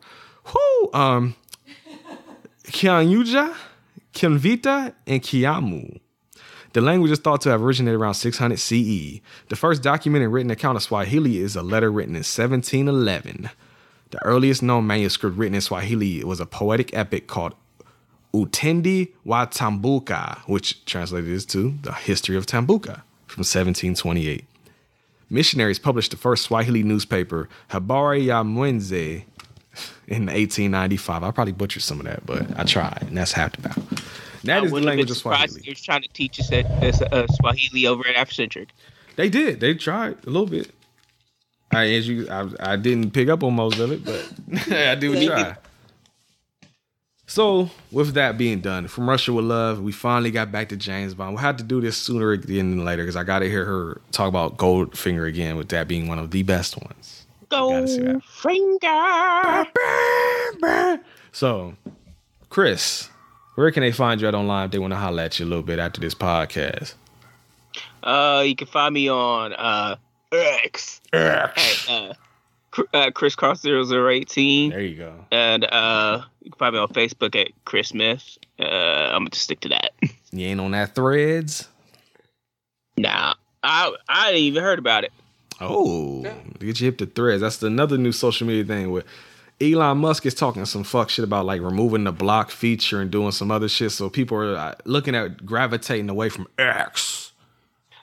whoo, 0.52 0.90
um, 0.92 1.36
Kianyuja, 2.66 3.54
Kimvita, 4.12 4.94
and 5.06 5.22
Kiamu. 5.22 6.00
The 6.72 6.80
language 6.80 7.12
is 7.12 7.18
thought 7.18 7.40
to 7.42 7.50
have 7.50 7.62
originated 7.62 7.98
around 7.98 8.14
600 8.14 8.58
CE. 8.58 9.20
The 9.48 9.56
first 9.56 9.82
documented 9.82 10.30
written 10.30 10.50
account 10.50 10.76
of 10.76 10.82
Swahili 10.82 11.38
is 11.38 11.56
a 11.56 11.62
letter 11.62 11.90
written 11.90 12.14
in 12.14 12.20
1711. 12.20 13.48
The 14.10 14.24
earliest 14.24 14.62
known 14.62 14.86
manuscript 14.86 15.36
written 15.36 15.54
in 15.54 15.60
Swahili 15.60 16.22
was 16.22 16.38
a 16.38 16.46
poetic 16.46 16.94
epic 16.94 17.28
called 17.28 17.54
Utendi 18.34 19.12
wa 19.24 19.46
Tambuka, 19.46 20.40
which 20.46 20.84
translated 20.84 21.30
is 21.30 21.46
to 21.46 21.74
the 21.82 21.92
history 21.92 22.36
of 22.36 22.46
Tambuka 22.46 23.02
from 23.26 23.42
1728. 23.42 24.44
Missionaries 25.30 25.78
published 25.78 26.10
the 26.10 26.16
first 26.16 26.44
Swahili 26.44 26.82
newspaper, 26.82 27.48
Habari 27.70 28.26
ya 28.26 28.42
Mwenze, 28.44 29.24
in 30.06 30.26
1895. 30.26 31.22
I 31.22 31.30
probably 31.30 31.52
butchered 31.52 31.82
some 31.82 32.00
of 32.00 32.06
that, 32.06 32.24
but 32.26 32.58
I 32.58 32.64
tried, 32.64 33.02
and 33.02 33.16
that's 33.16 33.32
half 33.32 33.52
the 33.52 33.62
battle. 33.62 33.84
That 34.44 34.64
is 34.64 34.70
the 34.70 34.80
language 34.80 35.10
of 35.10 35.16
Swahili. 35.16 35.62
You're 35.64 35.74
trying 35.74 36.02
to 36.02 36.08
teach 36.08 36.38
us 36.40 36.50
that 36.50 36.66
uh, 37.12 37.26
Swahili 37.28 37.86
over 37.86 38.06
at 38.06 38.14
Afrocentric. 38.14 38.68
They 39.16 39.28
did. 39.28 39.60
They 39.60 39.74
tried 39.74 40.24
a 40.24 40.30
little 40.30 40.46
bit. 40.46 40.70
I 41.72 41.88
as 41.94 42.08
you, 42.08 42.28
I, 42.30 42.48
I 42.60 42.76
didn't 42.76 43.10
pick 43.10 43.28
up 43.28 43.42
on 43.42 43.54
most 43.54 43.78
of 43.78 43.90
it, 43.90 44.04
but 44.04 44.32
I 44.72 44.94
did 44.94 45.26
try. 45.26 45.56
So, 47.28 47.70
with 47.90 48.14
that 48.14 48.38
being 48.38 48.60
done, 48.60 48.86
from 48.86 49.08
Russia 49.08 49.32
with 49.32 49.46
Love, 49.46 49.80
we 49.80 49.90
finally 49.90 50.30
got 50.30 50.52
back 50.52 50.68
to 50.68 50.76
James 50.76 51.12
Bond. 51.12 51.34
We'll 51.34 51.42
have 51.42 51.56
to 51.56 51.64
do 51.64 51.80
this 51.80 51.96
sooner 51.96 52.36
than 52.36 52.84
later 52.84 53.02
because 53.02 53.16
I 53.16 53.24
got 53.24 53.40
to 53.40 53.50
hear 53.50 53.64
her 53.64 54.00
talk 54.12 54.28
about 54.28 54.58
Goldfinger 54.58 55.26
again, 55.26 55.56
with 55.56 55.70
that 55.70 55.88
being 55.88 56.06
one 56.06 56.20
of 56.20 56.30
the 56.30 56.44
best 56.44 56.80
ones. 56.80 57.25
Go 57.48 57.86
see 57.86 58.02
that. 58.02 58.22
finger. 58.22 59.66
So, 61.32 61.74
Chris, 62.48 63.08
where 63.56 63.70
can 63.70 63.82
they 63.82 63.92
find 63.92 64.20
you 64.20 64.28
at 64.28 64.34
online 64.34 64.66
if 64.66 64.70
they 64.72 64.78
want 64.78 64.92
to 64.92 64.96
holler 64.96 65.22
at 65.22 65.38
you 65.38 65.46
a 65.46 65.48
little 65.48 65.62
bit 65.62 65.78
after 65.78 66.00
this 66.00 66.14
podcast? 66.14 66.94
Uh, 68.02 68.42
you 68.46 68.54
can 68.56 68.66
find 68.66 68.94
me 68.94 69.08
on 69.08 69.52
uh 69.54 69.96
X. 70.32 71.00
X. 71.12 71.88
At, 71.88 71.90
uh, 71.90 72.14
uh, 72.92 73.10
Chris 73.10 73.34
Cross 73.34 73.62
0018. 73.62 74.70
There 74.70 74.80
you 74.80 74.96
go. 74.96 75.14
And 75.30 75.64
uh, 75.64 76.22
you 76.42 76.50
can 76.50 76.58
find 76.58 76.74
me 76.74 76.80
on 76.80 76.88
Facebook 76.88 77.34
at 77.34 77.48
Chris 77.64 77.88
Smith. 77.88 78.38
Uh, 78.58 78.64
I'm 78.64 79.24
gonna 79.24 79.34
stick 79.34 79.60
to 79.60 79.68
that. 79.70 79.92
You 80.32 80.46
ain't 80.48 80.60
on 80.60 80.72
that 80.72 80.94
threads? 80.94 81.68
nah, 82.98 83.34
I 83.62 83.94
I 84.08 84.28
ain't 84.30 84.38
even 84.38 84.62
heard 84.62 84.78
about 84.78 85.04
it. 85.04 85.12
Oh, 85.60 86.22
get 86.58 86.80
you 86.80 86.86
hip 86.86 86.98
to 86.98 87.06
threads. 87.06 87.40
That's 87.40 87.62
another 87.62 87.96
new 87.98 88.12
social 88.12 88.46
media 88.46 88.64
thing 88.64 88.90
where 88.90 89.04
Elon 89.60 89.98
Musk 89.98 90.26
is 90.26 90.34
talking 90.34 90.64
some 90.66 90.84
fuck 90.84 91.08
shit 91.08 91.24
about 91.24 91.46
like 91.46 91.62
removing 91.62 92.04
the 92.04 92.12
block 92.12 92.50
feature 92.50 93.00
and 93.00 93.10
doing 93.10 93.30
some 93.32 93.50
other 93.50 93.68
shit. 93.68 93.92
So 93.92 94.10
people 94.10 94.36
are 94.38 94.54
uh, 94.56 94.74
looking 94.84 95.14
at 95.14 95.46
gravitating 95.46 96.10
away 96.10 96.28
from 96.28 96.46
X. 96.58 97.32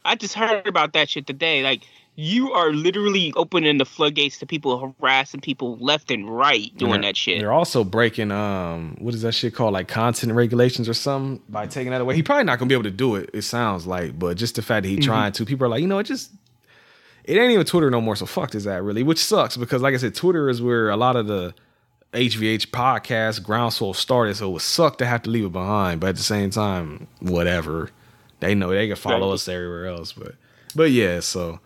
I 0.05 0.15
just 0.15 0.34
heard 0.34 0.67
about 0.67 0.93
that 0.93 1.09
shit 1.09 1.27
today. 1.27 1.61
Like 1.63 1.84
you 2.15 2.51
are 2.51 2.71
literally 2.71 3.34
opening 3.35 3.77
the 3.77 3.85
floodgates 3.85 4.38
to 4.39 4.45
people 4.45 4.93
harassing 4.99 5.41
people 5.41 5.77
left 5.77 6.11
and 6.11 6.30
right 6.30 6.75
doing 6.77 6.95
And 6.95 7.03
that 7.05 7.17
shit. 7.17 7.39
They're 7.39 7.51
also 7.53 7.84
breaking 7.84 8.31
um 8.31 8.97
what 8.99 9.13
is 9.13 9.21
that 9.21 9.31
shit 9.34 9.53
called 9.55 9.73
like 9.73 9.88
content 9.88 10.34
regulations 10.34 10.89
or 10.89 10.93
something 10.93 11.41
by 11.49 11.67
taking 11.67 11.91
that 11.91 12.01
away. 12.01 12.15
He 12.15 12.23
probably 12.23 12.43
not 12.43 12.57
gonna 12.59 12.69
be 12.69 12.75
able 12.75 12.84
to 12.84 12.91
do 12.91 13.15
it. 13.15 13.30
It 13.34 13.43
sounds 13.43 13.85
like, 13.88 14.17
but 14.19 14.38
just 14.38 14.55
the 14.55 14.61
fact 14.61 14.84
that 14.84 14.89
he 14.89 14.97
Mhm. 14.97 15.03
trying 15.03 15.31
to, 15.34 15.45
people 15.45 15.65
are 15.65 15.69
like, 15.69 15.81
you 15.81 15.88
know, 15.88 15.99
it 15.99 16.03
just 16.05 16.31
it 17.24 17.38
ain't 17.38 17.52
even 17.52 17.66
Twitter 17.66 17.90
no 17.90 18.02
more. 18.02 18.16
So 18.16 18.26
fuck 18.26 18.54
is 18.56 18.64
that 18.66 18.84
really? 18.84 19.04
Which 19.04 19.20
sucks 19.24 19.58
because 19.58 19.82
like 19.82 19.94
I 19.94 19.98
said, 19.98 20.16
Twitter 20.16 20.50
is 20.50 20.62
where 20.62 20.90
a 20.90 20.98
lot 20.98 21.16
of 21.16 21.28
the 21.28 21.54
HVH 22.14 22.68
podcast 22.70 23.44
groundswell 23.44 23.94
started. 23.94 24.36
So 24.36 24.50
it 24.50 24.52
would 24.54 24.62
suck 24.62 24.98
to 25.00 25.06
have 25.06 25.24
to 25.24 25.30
leave 25.30 25.45
it 25.45 25.52
behind, 25.52 26.00
but 26.02 26.10
at 26.10 26.16
the 26.18 26.24
same 26.24 26.50
time, 26.52 27.08
whatever. 27.20 27.90
They 28.40 28.56
know 28.56 28.70
they 28.70 28.88
can 28.88 28.95
follow 28.98 29.30
Right. 29.30 29.34
us 29.36 29.48
everywhere 29.48 29.88
else, 29.88 30.12
but 30.14 30.36
but 30.76 30.91
yeah. 30.91 31.22
So 31.22 31.60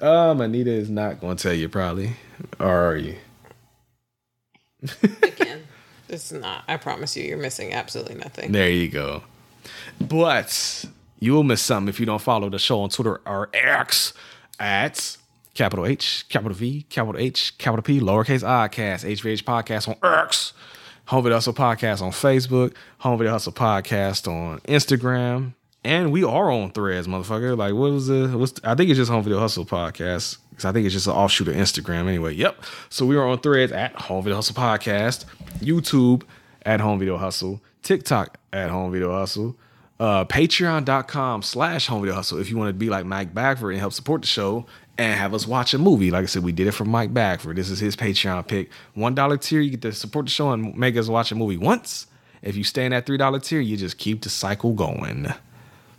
um, 0.00 0.40
Anita 0.40 0.70
is 0.70 0.90
not 0.90 1.20
gonna 1.20 1.36
tell 1.36 1.54
you 1.54 1.68
probably, 1.68 2.12
or 2.60 2.66
are 2.90 2.96
you? 2.96 3.16
Again, 5.22 5.62
it's 6.08 6.32
not. 6.32 6.64
I 6.68 6.76
promise 6.76 7.16
you, 7.16 7.24
you're 7.24 7.38
missing 7.38 7.72
absolutely 7.72 8.16
nothing. 8.16 8.52
There 8.52 8.68
you 8.70 8.88
go. 8.88 9.22
But 10.00 10.84
you 11.20 11.32
will 11.32 11.44
miss 11.44 11.62
something 11.62 11.88
if 11.88 12.00
you 12.00 12.06
don't 12.06 12.20
follow 12.20 12.50
the 12.50 12.58
show 12.58 12.80
on 12.82 12.90
Twitter 12.90 13.20
or 13.26 13.48
X 13.54 14.12
at 14.58 15.16
capital 15.54 15.86
H, 15.86 16.24
capital 16.28 16.54
V, 16.54 16.86
capital 16.88 17.20
H, 17.20 17.56
capital 17.58 17.82
P, 17.82 18.00
lowercase 18.00 18.42
i 18.46 18.68
cast, 18.68 19.04
HVH 19.04 19.44
podcast 19.44 19.88
on 19.88 19.96
X, 20.24 20.52
Home 21.06 21.22
Video 21.22 21.36
Hustle 21.36 21.54
podcast 21.54 22.02
on 22.02 22.10
Facebook, 22.10 22.74
Home 22.98 23.18
Video 23.18 23.32
Hustle 23.32 23.52
podcast 23.52 24.28
on 24.28 24.60
Instagram, 24.60 25.54
and 25.84 26.12
we 26.12 26.24
are 26.24 26.50
on 26.50 26.70
Threads, 26.70 27.06
motherfucker. 27.06 27.56
Like, 27.56 27.74
what 27.74 27.92
was 27.92 28.06
the? 28.06 28.28
What's 28.28 28.54
I 28.64 28.74
think 28.74 28.90
it's 28.90 28.98
just 28.98 29.10
Home 29.10 29.22
Video 29.22 29.38
Hustle 29.38 29.66
podcast 29.66 30.38
because 30.50 30.64
I 30.64 30.72
think 30.72 30.86
it's 30.86 30.94
just 30.94 31.06
an 31.06 31.14
offshoot 31.14 31.48
of 31.48 31.54
Instagram 31.54 32.06
anyway. 32.08 32.34
Yep. 32.34 32.62
So 32.88 33.06
we 33.06 33.16
are 33.16 33.26
on 33.26 33.38
Threads 33.38 33.72
at 33.72 33.94
Home 34.02 34.22
Video 34.22 34.36
Hustle 34.36 34.54
podcast, 34.54 35.24
YouTube 35.58 36.22
at 36.64 36.80
Home 36.80 36.98
Video 36.98 37.16
Hustle, 37.16 37.60
TikTok 37.82 38.38
at 38.52 38.70
Home 38.70 38.92
Video 38.92 39.12
Hustle, 39.12 39.56
uh, 40.02 40.24
Patreon.com 40.24 41.42
slash 41.42 41.86
Home 41.86 42.02
Video 42.02 42.16
Hustle 42.16 42.38
if 42.40 42.50
you 42.50 42.58
want 42.58 42.70
to 42.70 42.72
be 42.72 42.90
like 42.90 43.06
Mike 43.06 43.32
Bagford 43.32 43.70
and 43.70 43.78
help 43.78 43.92
support 43.92 44.22
the 44.22 44.26
show 44.26 44.66
and 44.98 45.16
have 45.16 45.32
us 45.32 45.46
watch 45.46 45.74
a 45.74 45.78
movie. 45.78 46.10
Like 46.10 46.24
I 46.24 46.26
said, 46.26 46.42
we 46.42 46.50
did 46.50 46.66
it 46.66 46.72
for 46.72 46.84
Mike 46.84 47.14
Bagford. 47.14 47.54
This 47.56 47.70
is 47.70 47.78
his 47.78 47.94
Patreon 47.94 48.48
pick. 48.48 48.68
One 48.94 49.14
dollar 49.14 49.36
tier, 49.36 49.60
you 49.60 49.70
get 49.70 49.82
to 49.82 49.92
support 49.92 50.26
the 50.26 50.30
show 50.32 50.50
and 50.50 50.76
make 50.76 50.96
us 50.96 51.06
watch 51.06 51.30
a 51.30 51.36
movie 51.36 51.56
once. 51.56 52.08
If 52.42 52.56
you 52.56 52.64
stay 52.64 52.84
in 52.84 52.90
that 52.90 53.06
three 53.06 53.16
dollar 53.16 53.38
tier, 53.38 53.60
you 53.60 53.76
just 53.76 53.96
keep 53.96 54.22
the 54.22 54.28
cycle 54.28 54.72
going. 54.72 55.32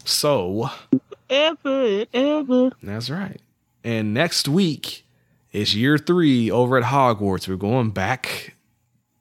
So 0.03 0.69
Ever, 1.29 2.05
ever. 2.13 2.71
that's 2.83 3.09
right. 3.09 3.39
And 3.85 4.13
next 4.13 4.49
week 4.49 5.05
is 5.53 5.75
year 5.77 5.97
three 5.97 6.51
over 6.51 6.77
at 6.77 6.83
Hogwarts. 6.83 7.47
We're 7.47 7.55
going 7.55 7.91
back 7.91 8.53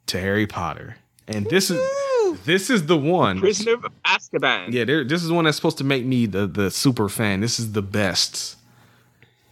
to 0.06 0.18
Harry 0.18 0.48
Potter, 0.48 0.96
and 1.28 1.46
this 1.46 1.70
is 1.70 1.80
this 2.44 2.70
is 2.70 2.86
the 2.86 2.96
one. 2.96 3.40
Prisoner 3.40 3.74
of 3.74 3.86
Azkaban. 4.04 4.72
Yeah, 4.72 4.84
this 4.84 5.22
is 5.22 5.30
one 5.30 5.44
that's 5.44 5.56
supposed 5.56 5.78
to 5.78 5.84
make 5.84 6.04
me 6.04 6.26
the 6.26 6.46
the 6.46 6.70
super 6.70 7.08
fan. 7.08 7.40
This 7.40 7.58
is 7.58 7.72
the 7.72 7.82
best. 7.82 8.56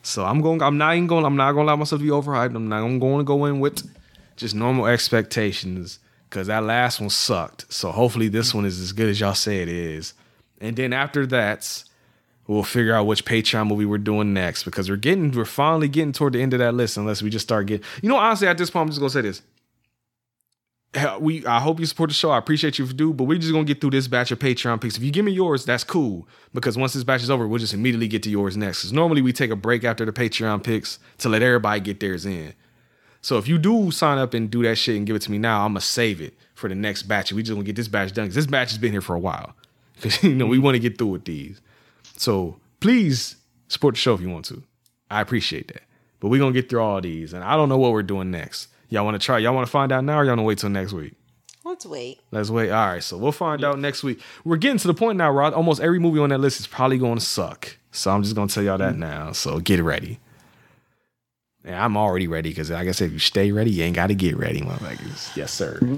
So 0.03 0.25
I'm 0.25 0.41
going. 0.41 0.63
I'm 0.63 0.79
not 0.79 0.95
even 0.95 1.07
going. 1.07 1.25
I'm 1.25 1.37
not 1.37 1.53
going 1.53 1.67
to 1.67 1.73
allow 1.73 1.77
myself 1.77 2.01
to 2.01 2.05
be 2.05 2.11
overhyped. 2.11 2.55
I'm 2.55 2.69
not. 2.69 2.83
I'm 2.83 2.99
going 2.99 3.19
to 3.19 3.25
go 3.25 3.45
in 3.45 3.61
with 3.61 3.89
just 4.37 4.55
normal 4.55 4.87
expectations 4.87 5.99
because 6.29 6.47
that 6.47 6.65
last 6.65 7.01
one 7.01 7.11
sucked. 7.11 7.73
So 7.73 7.91
hopefully 7.91 8.29
this 8.29 8.55
one 8.55 8.65
is 8.65 8.81
as 8.81 8.93
good 8.93 9.09
as 9.09 9.21
y'all 9.21 9.35
say 9.35 9.63
it 9.63 9.69
is. 9.69 10.15
And 10.61 10.77
then 10.77 10.93
after 10.93 11.27
that, 11.27 11.85
we'll 12.47 12.63
figure 12.63 12.95
out 12.95 13.07
which 13.07 13.25
Patreon 13.25 13.69
movie 13.69 13.85
we're 13.85 13.99
doing 13.99 14.33
next 14.33 14.65
because 14.65 14.89
we're 14.89 14.97
getting. 14.97 15.33
We're 15.33 15.45
finally 15.45 15.89
getting 15.89 16.13
toward 16.13 16.33
the 16.33 16.43
end 16.43 16.55
of 16.55 16.61
that 16.61 16.75
list. 16.75 16.97
Unless 16.97 17.23
we 17.23 17.31
just 17.31 17.47
start 17.47 17.67
getting. 17.67 17.85
You 18.03 18.09
know, 18.09 18.17
honestly, 18.17 18.49
at 18.49 18.57
this 18.57 18.71
point, 18.71 18.83
I'm 18.85 18.89
just 18.89 19.01
gonna 19.01 19.11
say 19.11 19.21
this 19.23 19.43
we 21.21 21.47
I 21.47 21.61
hope 21.61 21.79
you 21.79 21.87
support 21.87 22.11
the 22.11 22.15
show. 22.15 22.31
I 22.31 22.39
appreciate 22.39 22.79
you 22.79 22.85
if 22.85 22.91
you 22.91 22.97
do, 22.97 23.13
but 23.13 23.25
we're 23.25 23.39
just 23.39 23.53
gonna 23.53 23.65
get 23.65 23.81
through 23.81 23.91
this 23.91 24.09
batch 24.09 24.31
of 24.33 24.39
Patreon 24.39 24.81
picks. 24.81 24.97
If 24.97 25.03
you 25.03 25.13
give 25.13 25.25
me 25.25 25.33
yours, 25.33 25.65
that's 25.65 25.85
cool. 25.85 26.27
Because 26.53 26.77
once 26.77 26.95
this 26.95 27.05
batch 27.05 27.23
is 27.23 27.31
over, 27.31 27.47
we'll 27.47 27.61
just 27.61 27.75
immediately 27.75 28.09
get 28.09 28.23
to 28.25 28.31
yours 28.31 28.57
next. 28.57 28.81
Because 28.81 28.93
normally 28.93 29.23
we 29.23 29.33
take 29.33 29.51
a 29.51 29.57
break 29.57 29.85
after 29.85 30.05
the 30.05 30.13
Patreon 30.13 30.65
picks 30.65 30.99
to 31.19 31.29
let 31.29 31.43
everybody 31.43 31.81
get 31.81 32.01
theirs 32.01 32.27
in. 32.27 32.55
So 33.23 33.39
if 33.39 33.47
you 33.47 33.59
do 33.59 33.91
sign 33.91 34.19
up 34.19 34.35
and 34.35 34.51
do 34.51 34.63
that 34.65 34.77
shit 34.77 34.97
and 34.97 35.07
give 35.07 35.15
it 35.15 35.23
to 35.23 35.31
me 35.31 35.39
now, 35.39 35.65
I'm 35.65 35.73
gonna 35.73 35.81
save 35.81 36.21
it 36.21 36.35
for 36.55 36.69
the 36.69 36.75
next 36.75 37.05
batch. 37.05 37.33
We 37.33 37.43
just 37.43 37.55
gonna 37.55 37.65
get 37.65 37.77
this 37.77 37.89
batch 37.89 38.13
done 38.13 38.25
because 38.25 38.35
this 38.35 38.47
batch 38.47 38.71
has 38.71 38.79
been 38.79 38.93
here 38.93 39.01
for 39.01 39.15
a 39.15 39.21
while. 39.21 39.55
Because 40.01 40.23
you 40.23 40.35
know 40.35 40.47
we 40.47 40.59
want 40.59 40.77
to 40.77 40.79
get 40.79 40.97
through 40.97 41.09
with 41.09 41.27
these. 41.27 41.61
So 42.17 42.57
please 42.81 43.37
support 43.69 43.97
the 43.97 44.01
show 44.01 44.15
if 44.15 44.23
you 44.23 44.31
want 44.31 44.47
to. 44.47 44.63
I 45.11 45.21
appreciate 45.21 45.69
that. 45.69 45.83
But 46.21 46.29
we're 46.29 46.41
gonna 46.41 46.55
get 46.55 46.71
through 46.71 46.81
all 46.81 47.03
these, 47.03 47.35
and 47.35 47.45
I 47.45 47.55
don't 47.55 47.69
know 47.69 47.77
what 47.77 47.93
we're 47.93 48.03
doing 48.03 48.31
next. 48.31 48.69
Y'all 48.91 49.05
want 49.05 49.21
to 49.21 49.25
try? 49.25 49.39
Y'all 49.39 49.55
want 49.55 49.67
to 49.67 49.71
find 49.71 49.91
out 49.93 50.05
now, 50.05 50.19
or 50.19 50.25
y'all 50.25 50.33
want 50.33 50.41
to 50.41 50.45
wait 50.45 50.59
till 50.59 50.71
next 50.71 50.93
week? 50.93 51.15
Let's 51.65 51.87
wait. 51.87 52.21
Let's 52.31 52.51
wait. 52.51 52.71
All 52.71 52.87
right, 52.89 53.03
so 53.03 53.17
we'll 53.17 53.33
find 53.33 53.65
out 53.65 53.79
next 53.79 54.03
week. 54.03 54.21
We're 54.45 54.57
getting 54.57 54.79
to 54.79 54.89
the 54.89 54.95
point 54.95 55.17
now, 55.17 55.31
Rod. 55.31 55.55
Almost 55.55 55.81
every 55.81 55.99
movie 55.99 56.19
on 56.19 56.31
that 56.31 56.39
list 56.39 56.59
is 56.59 56.67
probably 56.67 56.99
going 56.99 57.19
to 57.19 57.25
suck. 57.25 57.77
So 57.93 58.11
I'm 58.11 58.23
just 58.23 58.35
gonna 58.35 58.49
tell 58.49 58.63
y'all 58.63 58.79
that 58.79 58.95
mm. 58.95 58.99
now. 58.99 59.33
So 59.33 59.61
get 59.61 59.83
ready. 59.83 60.19
And 61.65 61.75
I'm 61.75 61.97
already 61.97 62.27
ready 62.27 62.51
because, 62.51 62.71
like 62.71 62.89
I 62.89 62.93
said, 62.93 63.09
if 63.09 63.13
you 63.13 63.19
stay 63.19 63.53
ready, 63.53 63.71
you 63.71 63.85
ain't 63.85 63.95
got 63.95 64.07
to 64.09 64.15
get 64.15 64.37
ready, 64.37 64.61
motherfuckers. 64.63 65.37
Yes, 65.37 65.53
sir. 65.53 65.79
Mm-hmm. 65.81 65.97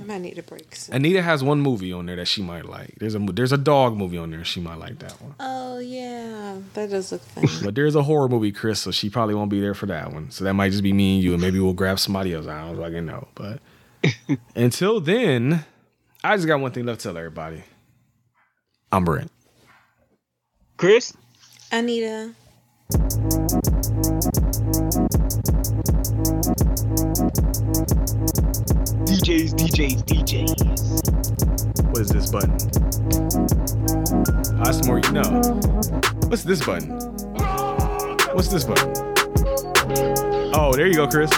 I 0.00 0.04
might 0.04 0.18
need 0.22 0.38
a 0.38 0.42
break. 0.42 0.74
soon. 0.74 0.94
Anita 0.96 1.22
has 1.22 1.44
one 1.44 1.60
movie 1.60 1.92
on 1.92 2.06
there 2.06 2.16
that 2.16 2.26
she 2.26 2.42
might 2.42 2.64
like. 2.64 2.94
There's 2.98 3.14
a 3.14 3.18
there's 3.18 3.52
a 3.52 3.58
dog 3.58 3.96
movie 3.96 4.18
on 4.18 4.30
there. 4.30 4.44
She 4.44 4.60
might 4.60 4.78
like 4.78 4.98
that 5.00 5.12
one. 5.22 5.34
Oh 5.38 5.78
yeah, 5.78 6.58
that 6.74 6.90
does 6.90 7.12
look 7.12 7.20
fun. 7.22 7.44
But 7.64 7.74
there's 7.74 7.94
a 7.94 8.02
horror 8.02 8.28
movie, 8.28 8.52
Chris, 8.52 8.80
so 8.80 8.90
she 8.90 9.10
probably 9.10 9.34
won't 9.34 9.50
be 9.50 9.60
there 9.60 9.74
for 9.74 9.86
that 9.86 10.12
one. 10.12 10.30
So 10.30 10.44
that 10.44 10.54
might 10.54 10.70
just 10.70 10.82
be 10.82 10.92
me 10.92 11.16
and 11.16 11.24
you, 11.24 11.32
and 11.32 11.40
maybe 11.42 11.60
we'll 11.60 11.72
grab 11.74 11.98
somebody 11.98 12.34
else. 12.34 12.46
I 12.46 12.66
don't 12.66 12.76
fucking 12.78 13.06
know. 13.06 13.28
But 13.34 13.60
until 14.56 15.00
then, 15.00 15.64
I 16.24 16.36
just 16.36 16.48
got 16.48 16.60
one 16.60 16.72
thing 16.72 16.86
left 16.86 17.00
to 17.00 17.08
tell 17.08 17.18
everybody. 17.18 17.62
I'm 18.90 19.04
Brent. 19.04 19.30
Chris? 20.76 21.14
Anita. 21.70 22.34
DJs, 29.32 29.54
DJs, 30.04 30.04
DJs. 30.04 31.88
What 31.88 32.00
is 32.02 32.10
this 32.10 32.30
button? 32.30 32.52
Ah, 34.58 34.64
That's 34.64 34.86
more 34.86 34.98
you 34.98 35.10
know. 35.10 35.40
What's 36.28 36.42
this 36.42 36.62
button? 36.62 36.90
What's 38.34 38.48
this 38.48 38.64
button? 38.64 38.92
Oh, 40.54 40.74
there 40.76 40.86
you 40.86 40.96
go, 40.96 41.08
Chris. 41.08 41.30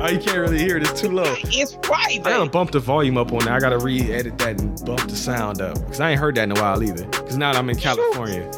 Oh, 0.00 0.08
you 0.10 0.18
can't 0.18 0.38
really 0.38 0.58
hear 0.58 0.78
it. 0.78 0.82
It's 0.84 0.98
too 0.98 1.10
low. 1.10 1.34
It's 1.44 1.76
right. 1.90 2.18
I 2.24 2.30
gotta 2.30 2.48
bump 2.48 2.70
the 2.70 2.80
volume 2.80 3.18
up 3.18 3.34
on 3.34 3.40
there. 3.40 3.52
I 3.52 3.60
gotta 3.60 3.78
re-edit 3.78 4.38
that 4.38 4.62
and 4.62 4.82
bump 4.86 5.02
the 5.10 5.14
sound 5.16 5.60
up 5.60 5.74
because 5.74 6.00
I 6.00 6.12
ain't 6.12 6.20
heard 6.20 6.36
that 6.36 6.44
in 6.44 6.52
a 6.56 6.60
while 6.60 6.82
either. 6.82 7.04
Because 7.04 7.36
now 7.36 7.52
that 7.52 7.58
I'm 7.58 7.68
in 7.68 7.76
California. 7.76 8.50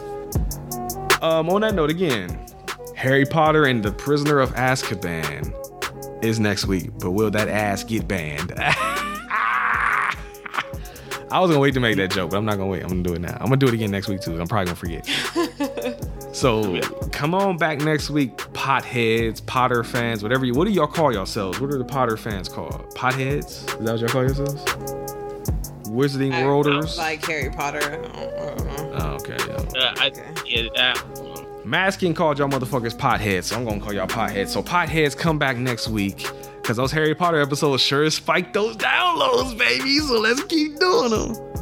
Um, 1.21 1.51
on 1.51 1.63
that 1.63 1.75
note, 1.75 1.91
again, 1.91 2.47
Harry 2.95 3.25
Potter 3.25 3.65
and 3.65 3.83
the 3.83 3.91
Prisoner 3.91 4.39
of 4.39 4.55
Azkaban 4.55 5.53
is 6.25 6.41
next 6.41 6.67
week, 6.67 6.91
but 6.99 7.13
will 7.13 7.31
that 7.31 7.49
ass 7.49 7.85
get 7.85 8.09
banned? 8.09 8.53
I 11.31 11.41
was 11.41 11.51
gonna 11.51 11.59
wait 11.61 11.75
to 11.75 11.81
make 11.81 11.97
that 11.97 12.13
joke, 12.13 12.31
but 12.31 12.37
I'm 12.37 12.45
not 12.45 12.59
gonna 12.59 12.69
wait. 12.69 12.83
I'm 12.83 12.89
gonna 12.89 13.03
do 13.03 13.15
it 13.15 13.21
now. 13.21 13.37
I'm 13.41 13.47
gonna 13.47 13.57
do 13.57 13.67
it 13.67 13.75
again 13.75 13.91
next 13.91 14.09
week 14.09 14.21
too. 14.21 14.41
I'm 14.41 14.47
probably 14.47 14.67
gonna 14.67 14.77
forget. 14.77 16.05
So 16.35 16.81
come 17.13 17.33
on 17.33 17.57
back 17.59 17.79
next 17.79 18.11
week, 18.11 18.37
potheads, 18.37 19.45
Potter 19.47 19.85
fans, 19.85 20.21
whatever 20.21 20.45
you. 20.45 20.53
What 20.53 20.65
do 20.67 20.73
y'all 20.73 20.89
call 20.89 21.13
yourselves? 21.13 21.61
What 21.61 21.73
are 21.73 21.79
the 21.79 21.85
Potter 21.85 22.17
fans 22.17 22.49
called? 22.49 22.93
Potheads? 22.97 23.45
Is 23.45 23.67
that 23.67 23.93
what 23.93 24.01
y'all 24.01 24.09
call 24.09 24.23
yourselves? 24.23 24.65
Wizarding 25.89 26.33
I 26.33 26.41
don't 26.41 26.49
Worlders. 26.49 26.99
like 26.99 27.25
Harry 27.27 27.51
Potter. 27.51 27.79
I 27.79 27.91
don't, 27.91 28.17
I 28.17 28.57
don't 28.57 28.65
know. 28.65 28.93
Oh, 28.95 29.11
okay, 29.21 29.37
yeah. 29.47 29.81
Uh, 29.81 29.95
I, 29.97 30.11
yeah, 30.45 30.69
uh, 30.77 31.24
Masking 31.65 32.13
called 32.13 32.39
y'all 32.39 32.49
motherfuckers 32.49 32.97
potheads, 32.97 33.45
so 33.45 33.57
I'm 33.57 33.65
gonna 33.65 33.81
call 33.81 33.93
y'all 33.93 34.07
potheads. 34.07 34.49
So 34.49 34.63
potheads 34.63 35.17
come 35.17 35.39
back 35.39 35.57
next 35.57 35.89
week. 35.89 36.29
Cause 36.63 36.77
those 36.77 36.93
Harry 36.93 37.15
Potter 37.15 37.41
episodes 37.41 37.83
sure 37.83 38.09
spiked 38.09 38.55
those 38.55 38.77
downloads, 38.77 39.57
baby. 39.59 39.99
So 39.99 40.19
let's 40.19 40.43
keep 40.45 40.79
doing 40.79 41.11
them. 41.11 41.55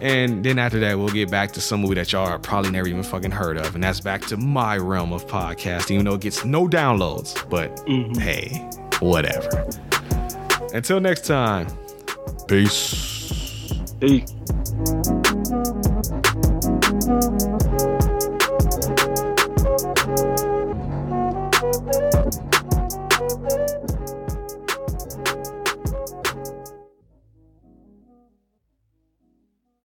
And 0.00 0.42
then 0.44 0.58
after 0.58 0.80
that, 0.80 0.98
we'll 0.98 1.08
get 1.08 1.30
back 1.30 1.52
to 1.52 1.60
some 1.60 1.82
movie 1.82 1.94
that 1.96 2.12
y'all 2.12 2.26
are 2.26 2.38
probably 2.38 2.70
never 2.70 2.88
even 2.88 3.02
fucking 3.02 3.30
heard 3.30 3.58
of. 3.58 3.74
And 3.74 3.84
that's 3.84 4.00
back 4.00 4.22
to 4.26 4.36
my 4.36 4.78
realm 4.78 5.12
of 5.12 5.26
podcasting, 5.26 5.92
even 5.92 6.06
though 6.06 6.14
it 6.14 6.22
gets 6.22 6.44
no 6.44 6.66
downloads. 6.66 7.48
But 7.50 7.76
mm-hmm. 7.86 8.18
hey, 8.18 8.48
whatever. 9.00 9.68
Until 10.72 11.00
next 11.00 11.26
time, 11.26 11.66
peace. 12.48 13.72
Peace. 14.00 14.34